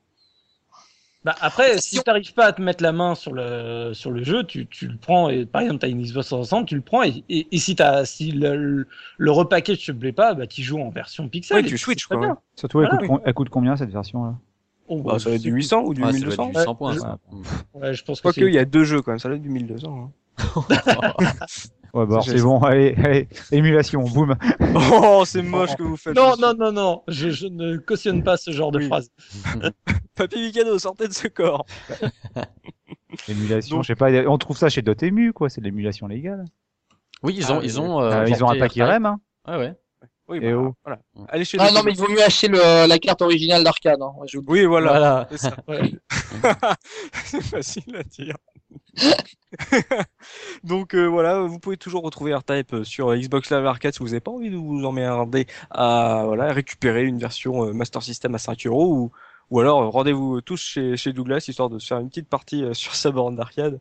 Bah 1.26 1.36
après, 1.42 1.80
Si 1.82 2.00
on- 2.00 2.02
t'arrives 2.02 2.34
pas 2.34 2.46
à 2.46 2.54
te 2.54 2.62
mettre 2.62 2.82
la 2.82 2.94
main 2.94 3.14
sur 3.14 3.34
le 3.34 3.92
sur 3.94 4.10
le 4.10 4.24
jeu, 4.24 4.46
tu, 4.46 4.68
tu 4.68 4.88
le 4.88 4.96
prends 4.96 5.30
et 5.30 5.46
par 5.46 5.62
exemple 5.64 5.80
t'as 5.82 5.90
une 5.90 6.02
Xbox 6.02 6.28
360, 6.28 6.68
tu 6.68 6.76
le 6.76 6.82
prends 6.82 7.04
et, 7.04 7.26
et, 7.28 7.48
et 7.52 7.58
si 7.60 7.76
t'as 7.76 8.06
si 8.06 8.32
le, 8.32 8.56
le, 8.56 8.88
le 9.18 9.32
repackage 9.32 9.86
te 9.86 9.92
plaît 9.92 10.14
pas, 10.14 10.34
bah 10.34 10.48
tu 10.48 10.62
joues 10.62 10.80
en 10.80 10.90
version 10.92 11.28
pixel. 11.28 11.58
Ouais, 11.58 11.64
et 11.64 11.66
tu 11.66 11.78
switches, 11.78 12.06
quoi, 12.08 12.18
bien. 12.18 12.38
Surtout, 12.56 12.82
elle, 12.82 12.88
Voilà. 12.90 13.06
coûte, 13.08 13.22
elle 13.26 13.34
coûte 13.34 13.50
combien 13.50 13.76
cette 13.76 13.92
version-là 13.92 14.36
Oh, 14.88 15.04
Bah, 15.04 15.20
ça 15.20 15.30
va 15.30 15.36
être 15.36 15.42
du 15.42 15.52
800 15.52 15.82
ou 15.84 15.94
du 15.94 16.02
Ouais, 16.02 16.14
ça 16.14 16.20
doit 16.20 16.34
être 16.34 16.40
1200. 16.40 16.48
du 16.48 16.64
100 16.64 16.76
points, 16.76 16.94
Ouais. 16.94 17.00
ça. 17.00 17.18
Ouais, 17.76 17.94
je 17.94 18.04
pense 18.04 18.20
que 18.22 18.24
Quoique, 18.30 18.42
il 18.42 18.54
y 18.54 18.58
a 18.58 18.66
deux 18.66 18.86
jeux 18.86 19.02
quand 19.02 19.12
même, 19.12 19.20
ça 19.20 19.28
va 19.30 19.36
être 19.36 19.42
du 19.42 19.50
1200. 19.50 20.12
Hein. 20.38 20.38
Ouais, 21.94 22.06
bah 22.06 22.20
C'est 22.24 22.42
bon, 22.42 22.60
allez, 22.60 22.94
allez, 23.04 23.28
émulation, 23.52 24.02
boum. 24.04 24.36
Oh, 24.92 25.24
c'est 25.26 25.42
moche 25.42 25.76
que 25.76 25.84
vous 25.84 25.98
faites. 25.98 26.16
Non, 26.16 26.36
non, 26.40 26.54
non, 26.54 26.72
non, 26.72 27.04
je, 27.08 27.30
je 27.30 27.48
ne 27.48 27.78
cautionne 27.78 28.24
pas 28.24 28.38
ce 28.38 28.52
genre 28.52 28.72
de 28.72 28.80
phrase. 28.80 29.10
Papy 30.16 30.40
Mikado, 30.40 30.78
sortez 30.78 31.08
de 31.08 31.14
ce 31.14 31.28
corps. 31.28 31.66
Émulation, 33.28 33.78
Donc- 33.78 33.84
je 33.84 33.88
sais 33.88 33.96
pas, 33.96 34.12
on 34.28 34.38
trouve 34.38 34.58
ça 34.58 34.70
chez 34.70 34.82
Dotemu, 34.82 35.34
quoi, 35.34 35.50
c'est 35.50 35.62
de 35.62 35.66
l'émulation 35.66 36.08
légale. 36.08 36.46
Oui, 37.24 37.34
ils 37.38 37.52
ont, 37.52 37.60
Ah, 37.60 37.64
ils 37.64 37.80
ont, 37.82 38.02
euh, 38.02 38.12
Euh, 38.22 38.26
ils 38.28 38.44
ont 38.44 38.50
un 38.50 38.54
R-Type. 38.54 38.78
IRM, 38.78 39.06
hein. 39.06 39.20
Ouais, 39.48 39.58
ouais. 39.58 39.74
Oui, 40.30 40.40
bah, 40.40 40.48
oh. 40.54 40.74
voilà. 40.86 41.00
Allez 41.30 41.44
chez 41.44 41.58
Ah 41.60 41.72
non, 41.72 41.82
mais 41.84 41.92
il 41.92 41.98
vaut 41.98 42.08
mieux 42.08 42.24
acheter 42.24 42.48
le, 42.50 42.88
la 42.88 43.00
carte 43.00 43.22
originale 43.24 43.64
d'arcade. 43.64 44.00
Hein. 44.02 44.12
Oui, 44.48 44.64
voilà. 44.66 44.90
Voilà. 44.92 45.28
C'est 45.32 45.38
ça. 45.38 45.56
Ouais. 45.68 45.92
c'est 47.26 47.42
facile 47.42 47.96
à 47.96 48.04
dire. 48.04 48.36
Donc 50.64 50.94
euh, 50.94 51.06
voilà, 51.06 51.42
vous 51.42 51.60
pouvez 51.60 51.78
toujours 51.78 52.04
retrouver 52.04 52.34
R-Type 52.36 52.74
euh, 52.74 52.84
sur 52.84 53.16
Xbox 53.16 53.50
Live 53.52 53.66
Arcade 53.66 53.94
si 53.94 54.00
vous 54.00 54.08
n'avez 54.08 54.20
pas 54.20 54.32
envie 54.32 54.50
de 54.50 54.56
vous 54.56 54.86
emmerder 54.86 55.48
à 55.72 56.24
voilà, 56.26 56.52
récupérer 56.54 57.04
une 57.04 57.18
version 57.18 57.66
euh, 57.66 57.74
Master 57.74 58.04
System 58.04 58.36
à 58.36 58.38
5 58.38 58.68
euros 58.68 58.94
ou, 58.94 59.12
ou 59.50 59.60
alors 59.60 59.82
euh, 59.82 59.88
rendez-vous 59.88 60.42
tous 60.42 60.62
chez, 60.62 60.98
chez 60.98 61.14
Douglas 61.14 61.46
histoire 61.48 61.70
de 61.70 61.80
se 61.80 61.88
faire 61.88 62.00
une 62.00 62.10
petite 62.10 62.30
partie 62.30 62.64
sur 62.74 62.94
sa 62.94 63.12
borne 63.12 63.36
d'arcade. 63.36 63.80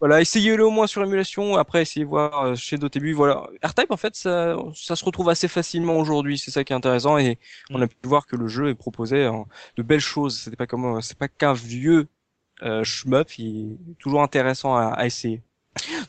Voilà, 0.00 0.20
essayez-le 0.20 0.64
au 0.66 0.70
moins 0.70 0.88
sur 0.88 1.04
émulation, 1.04 1.56
après 1.56 1.82
essayez 1.82 2.04
voir 2.04 2.56
chez 2.56 2.76
Dotemu. 2.76 3.12
Voilà, 3.12 3.46
R-Type 3.62 3.90
en 3.90 3.96
fait 3.96 4.16
ça, 4.16 4.56
ça 4.74 4.96
se 4.96 5.04
retrouve 5.04 5.28
assez 5.28 5.48
facilement 5.48 5.98
aujourd'hui, 5.98 6.38
c'est 6.38 6.50
ça 6.50 6.64
qui 6.64 6.72
est 6.72 6.76
intéressant 6.76 7.16
et 7.18 7.38
on 7.70 7.80
a 7.80 7.86
pu 7.86 7.96
voir 8.04 8.26
que 8.26 8.36
le 8.36 8.48
jeu 8.48 8.68
est 8.70 8.74
proposé 8.74 9.28
en 9.28 9.46
de 9.76 9.82
belles 9.82 10.00
choses. 10.00 10.40
C'était 10.40 10.56
pas 10.56 10.66
comme 10.66 11.00
c'est 11.00 11.18
pas 11.18 11.28
qu'un 11.28 11.52
vieux 11.52 12.08
euh, 12.62 12.84
shmup, 12.84 13.38
il 13.38 13.78
est 13.90 13.98
toujours 13.98 14.22
intéressant 14.22 14.76
à, 14.76 14.86
à 14.86 15.06
essayer. 15.06 15.42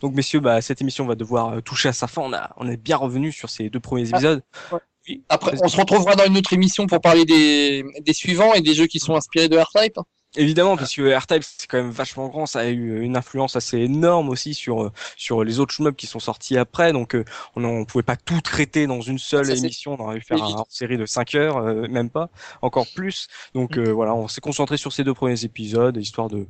Donc 0.01 0.13
messieurs, 0.15 0.39
bah, 0.39 0.61
cette 0.61 0.81
émission 0.81 1.05
va 1.05 1.15
devoir 1.15 1.53
euh, 1.53 1.61
toucher 1.61 1.89
à 1.89 1.93
sa 1.93 2.07
fin. 2.07 2.21
On 2.23 2.33
a, 2.33 2.51
on 2.57 2.67
est 2.67 2.77
bien 2.77 2.97
revenu 2.97 3.31
sur 3.31 3.49
ces 3.49 3.69
deux 3.69 3.79
premiers 3.79 4.09
épisodes. 4.09 4.43
ouais. 4.71 4.79
Oui, 5.07 5.23
Après, 5.29 5.53
on 5.63 5.67
se 5.67 5.77
retrouvera 5.77 6.15
dans 6.15 6.25
une 6.25 6.37
autre 6.37 6.53
émission 6.53 6.85
pour 6.85 7.01
parler 7.01 7.25
des, 7.25 7.83
des 8.01 8.13
suivants 8.13 8.53
et 8.53 8.61
des 8.61 8.75
jeux 8.75 8.85
qui 8.85 8.99
sont 8.99 9.15
inspirés 9.15 9.49
de 9.49 9.57
R-Type. 9.57 9.97
Évidemment, 10.37 10.77
parce 10.77 10.95
que 10.95 11.13
R-Type 11.13 11.43
c'est 11.43 11.67
quand 11.67 11.77
même 11.77 11.91
vachement 11.91 12.29
grand, 12.29 12.45
ça 12.45 12.61
a 12.61 12.67
eu 12.67 13.01
une 13.01 13.17
influence 13.17 13.57
assez 13.57 13.79
énorme 13.79 14.29
aussi 14.29 14.53
sur 14.53 14.83
euh, 14.83 14.91
sur 15.17 15.43
les 15.43 15.59
autres 15.59 15.73
shmups 15.73 15.97
qui 15.97 16.07
sont 16.07 16.19
sortis 16.19 16.57
après. 16.57 16.93
Donc 16.93 17.15
euh, 17.15 17.25
on 17.57 17.59
ne 17.59 17.83
pouvait 17.83 18.03
pas 18.03 18.15
tout 18.15 18.39
traiter 18.39 18.87
dans 18.87 19.01
une 19.01 19.19
seule 19.19 19.47
Ça, 19.47 19.55
émission, 19.55 19.97
on 19.99 20.03
aurait 20.03 20.19
pu 20.19 20.25
faire 20.25 20.37
une 20.37 20.63
série 20.69 20.97
de 20.97 21.05
5 21.05 21.35
heures, 21.35 21.57
euh, 21.57 21.87
même 21.89 22.09
pas, 22.09 22.29
encore 22.61 22.87
plus. 22.95 23.27
Donc 23.53 23.77
euh, 23.77 23.91
voilà, 23.91 24.15
on 24.15 24.29
s'est 24.29 24.41
concentré 24.41 24.77
sur 24.77 24.93
ces 24.93 25.03
deux 25.03 25.13
premiers 25.13 25.43
épisodes 25.43 25.97
histoire 25.97 26.29
de 26.29 26.47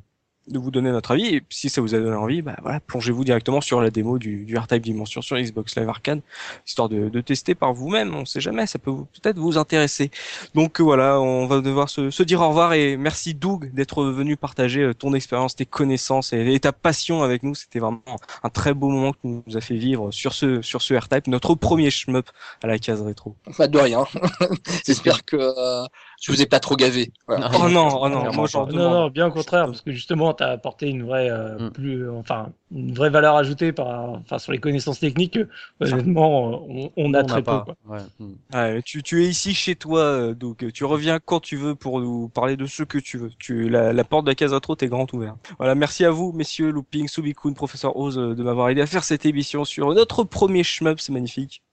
de 0.47 0.57
vous 0.57 0.71
donner 0.71 0.91
notre 0.91 1.11
avis 1.11 1.35
et 1.35 1.43
si 1.49 1.69
ça 1.69 1.81
vous 1.81 1.93
a 1.93 1.99
donné 1.99 2.15
envie, 2.15 2.41
bah 2.41 2.55
voilà, 2.61 2.79
plongez-vous 2.79 3.23
directement 3.23 3.61
sur 3.61 3.79
la 3.81 3.89
démo 3.89 4.17
du, 4.17 4.43
du 4.43 4.57
R-Type 4.57 4.81
Dimension 4.81 5.21
sur 5.21 5.37
Xbox 5.37 5.75
Live 5.77 5.87
Arcade, 5.87 6.21
histoire 6.65 6.89
de, 6.89 7.09
de 7.09 7.21
tester 7.21 7.53
par 7.55 7.73
vous-même. 7.73 8.15
On 8.15 8.25
sait 8.25 8.41
jamais, 8.41 8.65
ça 8.65 8.79
peut 8.79 8.91
peut-être 9.21 9.37
vous 9.37 9.57
intéresser. 9.57 10.09
Donc 10.55 10.79
euh, 10.79 10.83
voilà, 10.83 11.19
on 11.19 11.45
va 11.45 11.61
devoir 11.61 11.89
se, 11.89 12.09
se 12.09 12.23
dire 12.23 12.41
au 12.41 12.49
revoir 12.49 12.73
et 12.73 12.97
merci 12.97 13.33
Doug 13.33 13.71
d'être 13.73 14.03
venu 14.03 14.35
partager 14.35 14.81
euh, 14.81 14.93
ton 14.93 15.13
expérience, 15.13 15.55
tes 15.55 15.65
connaissances 15.65 16.33
et, 16.33 16.59
ta 16.59 16.71
passion 16.71 17.23
avec 17.23 17.43
nous. 17.43 17.55
C'était 17.55 17.79
vraiment 17.79 18.01
un 18.43 18.49
très 18.49 18.73
beau 18.73 18.89
moment 18.89 19.13
que 19.13 19.19
tu 19.21 19.27
nous 19.27 19.57
a 19.57 19.61
fait 19.61 19.75
vivre 19.75 20.11
sur 20.11 20.33
ce 20.33 20.61
sur 20.61 20.81
ce 20.81 20.93
R-Type, 20.93 21.27
notre 21.27 21.55
premier 21.55 21.91
shmup 21.91 22.29
à 22.63 22.67
la 22.67 22.79
case 22.79 23.01
rétro. 23.01 23.35
Enfin, 23.47 23.67
de 23.67 23.77
rien. 23.77 24.05
J'espère 24.85 25.23
que 25.23 25.37
euh, 25.37 25.85
je 26.21 26.31
vous 26.31 26.41
ai 26.41 26.45
pas 26.45 26.59
trop 26.59 26.75
gavé. 26.75 27.11
Voilà. 27.27 27.49
Oh 27.59 27.67
non, 27.67 27.89
oh 28.01 28.07
non, 28.07 28.31
moi 28.31 28.45
j'en 28.47 28.65
pas. 28.67 28.71
Non, 28.73 28.89
non, 28.91 29.09
bien 29.09 29.27
au 29.27 29.31
contraire, 29.31 29.65
parce 29.65 29.81
que 29.81 29.91
justement, 29.91 30.33
tu 30.35 30.43
as 30.43 30.49
apporté 30.49 30.87
une 30.87 31.03
vraie, 31.03 31.29
euh, 31.29 31.57
Mm. 31.57 31.71
plus, 31.71 32.09
enfin, 32.11 32.49
une 32.71 32.93
vraie 32.93 33.09
valeur 33.09 33.35
ajoutée 33.35 33.71
par, 33.73 34.11
enfin, 34.11 34.37
sur 34.37 34.51
les 34.51 34.59
connaissances 34.59 34.99
techniques. 34.99 35.33
que, 35.33 35.47
honnêtement, 35.79 36.63
on, 36.69 36.91
on 36.95 37.13
a 37.15 37.21
On 37.23 37.25
très 37.25 37.39
peu. 37.41 37.43
pas. 37.43 37.65
Quoi. 37.65 37.75
Ouais. 37.97 38.03
mm. 38.19 38.33
Ouais, 38.53 38.81
tu, 38.83 39.01
tu 39.03 39.23
es 39.25 39.27
ici 39.27 39.53
chez 39.55 39.75
toi, 39.75 40.01
euh, 40.01 40.33
donc 40.35 40.63
euh, 40.63 40.71
tu 40.71 40.85
reviens 40.85 41.19
quand 41.19 41.39
tu 41.39 41.57
veux 41.57 41.73
pour 41.75 41.99
nous 42.01 42.29
parler 42.29 42.55
de 42.55 42.67
ce 42.67 42.83
que 42.83 42.99
tu 42.99 43.17
veux. 43.17 43.31
Tu, 43.39 43.67
la, 43.67 43.91
la 43.91 44.03
porte 44.03 44.25
de 44.25 44.29
la 44.31 44.35
case 44.35 44.53
rétro 44.53 44.75
t'est 44.75 44.87
grande 44.87 45.11
ouverte. 45.13 45.37
Voilà, 45.57 45.73
merci 45.75 46.05
à 46.05 46.11
vous, 46.11 46.31
messieurs 46.33 46.69
Looping, 46.71 47.07
Subikun, 47.07 47.53
Professeur 47.53 47.97
Oz, 47.97 48.17
euh, 48.19 48.35
de 48.35 48.43
m'avoir 48.43 48.69
aidé 48.69 48.81
à 48.81 48.85
faire 48.85 49.03
cette 49.03 49.25
émission 49.25 49.65
sur 49.65 49.91
notre 49.93 50.23
premier 50.23 50.63
shmup, 50.63 50.99
c'est 50.99 51.11
magnifique. 51.13 51.63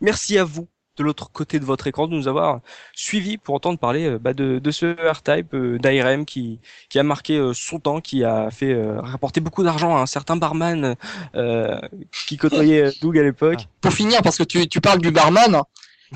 Merci 0.00 0.36
à 0.38 0.44
vous 0.44 0.68
de 0.96 1.02
l'autre 1.02 1.30
côté 1.32 1.58
de 1.58 1.64
votre 1.64 1.86
écran 1.86 2.06
de 2.06 2.14
nous 2.14 2.28
avoir 2.28 2.60
suivis 2.94 3.36
pour 3.38 3.54
entendre 3.54 3.78
parler 3.78 4.06
euh, 4.06 4.18
bah, 4.18 4.32
de, 4.34 4.58
de 4.58 4.70
ce 4.70 4.86
R-Type 5.10 5.54
euh, 5.54 5.78
d'ARM 5.78 6.24
qui, 6.24 6.60
qui 6.88 6.98
a 6.98 7.02
marqué 7.02 7.36
euh, 7.36 7.52
son 7.52 7.78
temps, 7.80 8.00
qui 8.00 8.24
a 8.24 8.50
fait 8.50 8.72
euh, 8.72 9.00
rapporter 9.00 9.40
beaucoup 9.40 9.62
d'argent 9.64 9.96
à 9.96 10.00
un 10.00 10.06
certain 10.06 10.36
barman 10.36 10.94
euh, 11.34 11.78
qui 12.26 12.36
côtoyait 12.36 12.92
Doug 13.00 13.18
à 13.18 13.22
l'époque. 13.22 13.66
Pour 13.80 13.92
finir, 13.92 14.22
parce 14.22 14.38
que 14.38 14.44
tu, 14.44 14.68
tu 14.68 14.80
parles 14.80 15.00
du 15.00 15.10
barman, 15.10 15.62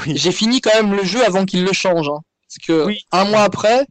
Oui. 0.07 0.17
j'ai 0.17 0.33
fini 0.33 0.61
quand 0.61 0.75
même 0.75 0.95
le 0.95 1.05
jeu 1.05 1.25
avant 1.25 1.45
qu'il 1.45 1.65
le 1.65 1.73
change. 1.73 2.09
hein. 2.09 2.21
Parce 2.49 2.59
que 2.67 2.87
Oui. 2.87 3.01
un 3.13 3.25
mois 3.25 3.43
après, 3.43 3.87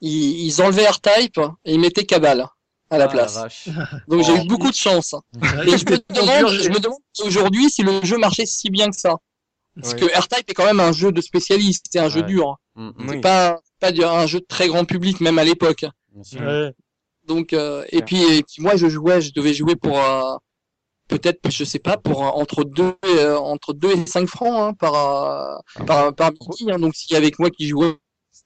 ils, 0.00 0.46
ils 0.46 0.62
enlevaient 0.62 0.88
R-Type 0.88 1.40
et 1.64 1.74
ils 1.74 1.80
mettaient 1.80 2.04
Cabal 2.06 2.46
à 2.90 2.98
la 2.98 3.04
Ah, 3.04 3.08
place. 3.08 3.38
Donc 4.08 4.22
j'ai 4.22 4.32
Oh. 4.32 4.36
eu 4.36 4.46
beaucoup 4.48 4.70
de 4.70 4.74
chance. 4.76 5.14
Ouais, 5.34 5.68
Et 5.68 5.78
je 5.78 5.84
me 5.90 5.96
c'est 5.96 6.04
demande, 6.14 6.38
dur, 6.38 6.48
je 6.48 6.68
me 6.68 6.78
demande 6.80 6.98
aujourd'hui 7.24 7.70
si 7.70 7.82
le 7.82 8.00
jeu 8.04 8.18
marchait 8.18 8.46
si 8.46 8.70
bien 8.70 8.90
que 8.90 8.96
ça. 8.96 9.16
Parce 9.80 9.94
que 9.94 10.04
R-Type 10.04 10.48
est 10.50 10.54
quand 10.54 10.64
même 10.66 10.80
un 10.80 10.92
jeu 10.92 11.10
de 11.12 11.20
spécialiste, 11.20 11.86
c'est 11.90 11.98
un 11.98 12.08
jeu 12.08 12.20
Ouais. 12.20 12.26
dur. 12.26 12.50
hein. 12.50 12.56
Mm, 12.76 12.86
mm. 12.88 12.92
Oui. 12.98 13.06
C'est 13.10 13.20
pas, 13.20 13.60
pas 13.80 13.92
du- 13.92 14.04
un 14.04 14.26
jeu 14.26 14.40
de 14.40 14.46
très 14.46 14.68
grand 14.68 14.84
public, 14.84 15.20
même 15.20 15.38
à 15.38 15.44
l'époque. 15.44 15.84
Bien 16.12 16.22
sûr. 16.22 16.40
Ouais. 16.42 16.72
Donc, 17.26 17.52
euh, 17.52 17.84
et 17.90 18.02
puis, 18.02 18.22
et 18.22 18.42
puis 18.42 18.62
moi, 18.62 18.76
je 18.76 18.86
jouais, 18.88 19.20
je 19.20 19.32
devais 19.32 19.54
jouer 19.54 19.74
pour 19.76 19.98
euh, 19.98 20.36
peut-être, 21.08 21.50
je 21.50 21.64
sais 21.64 21.78
pas, 21.78 21.96
pour 21.96 22.20
entre 22.22 22.64
deux, 22.64 22.94
euh, 23.06 23.36
entre 23.36 23.72
deux 23.72 23.90
et 23.92 24.06
5 24.06 24.28
francs 24.28 24.54
hein, 24.56 24.74
par, 24.74 24.94
euh, 24.94 25.54
par, 25.86 26.14
par 26.14 26.30
midi. 26.32 26.70
Hein, 26.70 26.78
donc, 26.78 26.94
s'il 26.94 27.14
y 27.14 27.16
avait 27.16 27.30
que 27.30 27.36
moi 27.40 27.50
qui 27.50 27.66
jouais, 27.68 27.94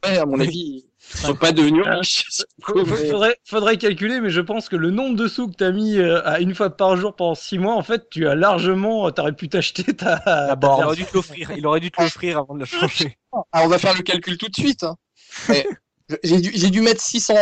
ouais, 0.04 0.18
à 0.18 0.26
mon 0.26 0.40
avis, 0.40 0.86
ils 1.14 1.20
sont 1.20 1.34
pas 1.34 1.52
devenus 1.52 1.84
Ah. 1.86 1.96
riches. 1.96 2.24
Faudrait, 2.62 3.36
faudrait 3.44 3.76
calculer, 3.78 4.20
mais 4.20 4.30
je 4.30 4.40
pense 4.40 4.68
que 4.68 4.76
le 4.76 4.90
nombre 4.90 5.16
de 5.16 5.26
sous 5.28 5.48
que 5.48 5.54
t'as 5.56 5.70
mis 5.72 5.98
euh, 5.98 6.20
à 6.26 6.40
une 6.40 6.54
fois 6.54 6.70
par 6.70 6.96
jour 6.96 7.14
pendant 7.16 7.34
six 7.34 7.58
mois, 7.58 7.74
en 7.74 7.82
fait, 7.82 8.08
tu 8.10 8.28
as 8.28 8.34
largement, 8.34 9.10
t'aurais 9.10 9.32
pu 9.32 9.48
t'acheter 9.48 9.84
ta, 9.94 10.18
ta 10.18 10.56
Il 10.60 10.64
aurait 10.66 10.76
version. 10.86 10.92
dû 10.94 11.04
te 11.06 11.14
l'offrir. 11.14 11.50
Il 11.56 11.66
aurait 11.66 11.80
dû 11.80 11.90
te 11.90 12.00
l'offrir 12.02 12.38
avant 12.38 12.54
de 12.54 12.60
la 12.60 12.66
changer. 12.66 13.16
Ah, 13.32 13.62
on 13.64 13.68
va 13.68 13.78
faire 13.78 13.94
le 13.94 14.02
calcul 14.02 14.36
tout 14.38 14.48
de 14.48 14.54
suite. 14.56 14.82
hein. 14.84 14.96
J'ai 16.24 16.70
dû, 16.70 16.80
mettre 16.80 17.02
600 17.02 17.34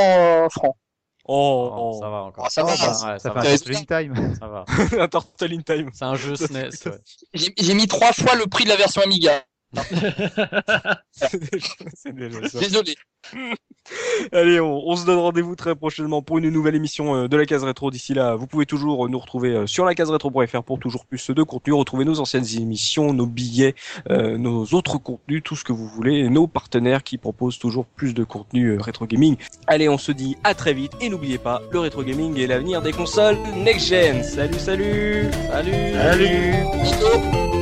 francs. 0.51 0.75
Oh, 1.29 1.73
Oh, 1.77 1.99
ça 2.01 2.09
va 2.09 2.17
encore. 2.19 2.45
Oh, 2.47 2.51
ça 2.51 2.63
va, 2.63 2.71
Ouais, 2.71 2.77
ça- 2.77 2.95
ça, 2.95 3.19
Ça 3.19 3.33
va. 3.33 3.43
fait 3.43 3.49
va. 3.49 3.55
un 3.55 3.57
Turtle 3.59 3.87
time. 3.87 4.35
Ça 4.39 4.47
va. 4.49 4.65
un 5.03 5.09
Turtle 5.09 5.53
in 5.55 5.61
Time. 5.63 5.91
C'est 5.93 6.05
un 6.05 6.15
jeu 6.15 6.37
SNES. 6.37 6.71
ouais. 6.87 6.93
J'ai 7.35 7.53
j'ai 7.59 7.75
mis 7.75 7.89
trois 7.89 8.13
fois 8.13 8.37
le 8.37 8.47
prix 8.47 8.63
de 8.65 8.69
la 8.69 8.77
version 8.77 9.03
Amiga. 9.03 9.43
C'est 11.13 12.15
déjà 12.15 12.49
ça. 12.49 12.59
Désolé. 12.61 12.95
Allez, 14.33 14.61
on, 14.61 14.87
on 14.87 14.97
se 14.97 15.07
donne 15.07 15.19
rendez-vous 15.19 15.57
très 15.57 15.75
prochainement 15.75 16.23
pour 16.23 16.39
une 16.39 16.51
nouvelle 16.51 16.75
émission 16.75 17.15
euh, 17.15 17.29
de 17.29 17.37
la 17.37 17.47
case 17.47 17.65
rétro. 17.65 17.91
D'ici 17.91 18.15
là, 18.15 18.35
vous 18.35 18.47
pouvez 18.47 18.67
toujours 18.67 19.09
nous 19.09 19.19
retrouver 19.19 19.51
euh, 19.51 19.67
sur 19.67 19.85
la 19.85 19.95
case 19.95 20.11
rétro.fr 20.11 20.63
pour 20.63 20.79
toujours 20.79 21.07
plus 21.07 21.31
de 21.31 21.43
contenu. 21.43 21.73
Retrouver 21.73 22.05
nos 22.05 22.21
anciennes 22.21 22.47
émissions, 22.57 23.13
nos 23.13 23.27
billets, 23.27 23.75
euh, 24.11 24.39
nos 24.39 24.65
autres 24.67 24.99
contenus, 24.99 25.43
tout 25.45 25.57
ce 25.57 25.65
que 25.65 25.73
vous 25.73 25.87
voulez, 25.89 26.19
et 26.19 26.29
nos 26.29 26.47
partenaires 26.47 27.03
qui 27.03 27.19
proposent 27.19 27.59
toujours 27.59 27.87
plus 27.87 28.15
de 28.15 28.25
contenu 28.25 28.69
euh, 28.69 28.81
rétro 28.81 29.07
gaming. 29.07 29.37
Allez, 29.67 29.89
on 29.89 29.99
se 29.99 30.13
dit 30.13 30.37
à 30.45 30.55
très 30.55 30.75
vite 30.75 30.93
et 31.01 31.09
n'oubliez 31.09 31.39
pas, 31.39 31.63
le 31.71 31.81
rétro 31.81 32.03
gaming 32.03 32.39
est 32.39 32.47
l'avenir 32.47 32.83
des 32.83 32.93
consoles 32.93 33.39
next 33.57 33.89
gen. 33.89 34.23
Salut, 34.23 34.59
salut, 34.59 35.31
salut, 35.51 35.93
Salut. 35.93 37.56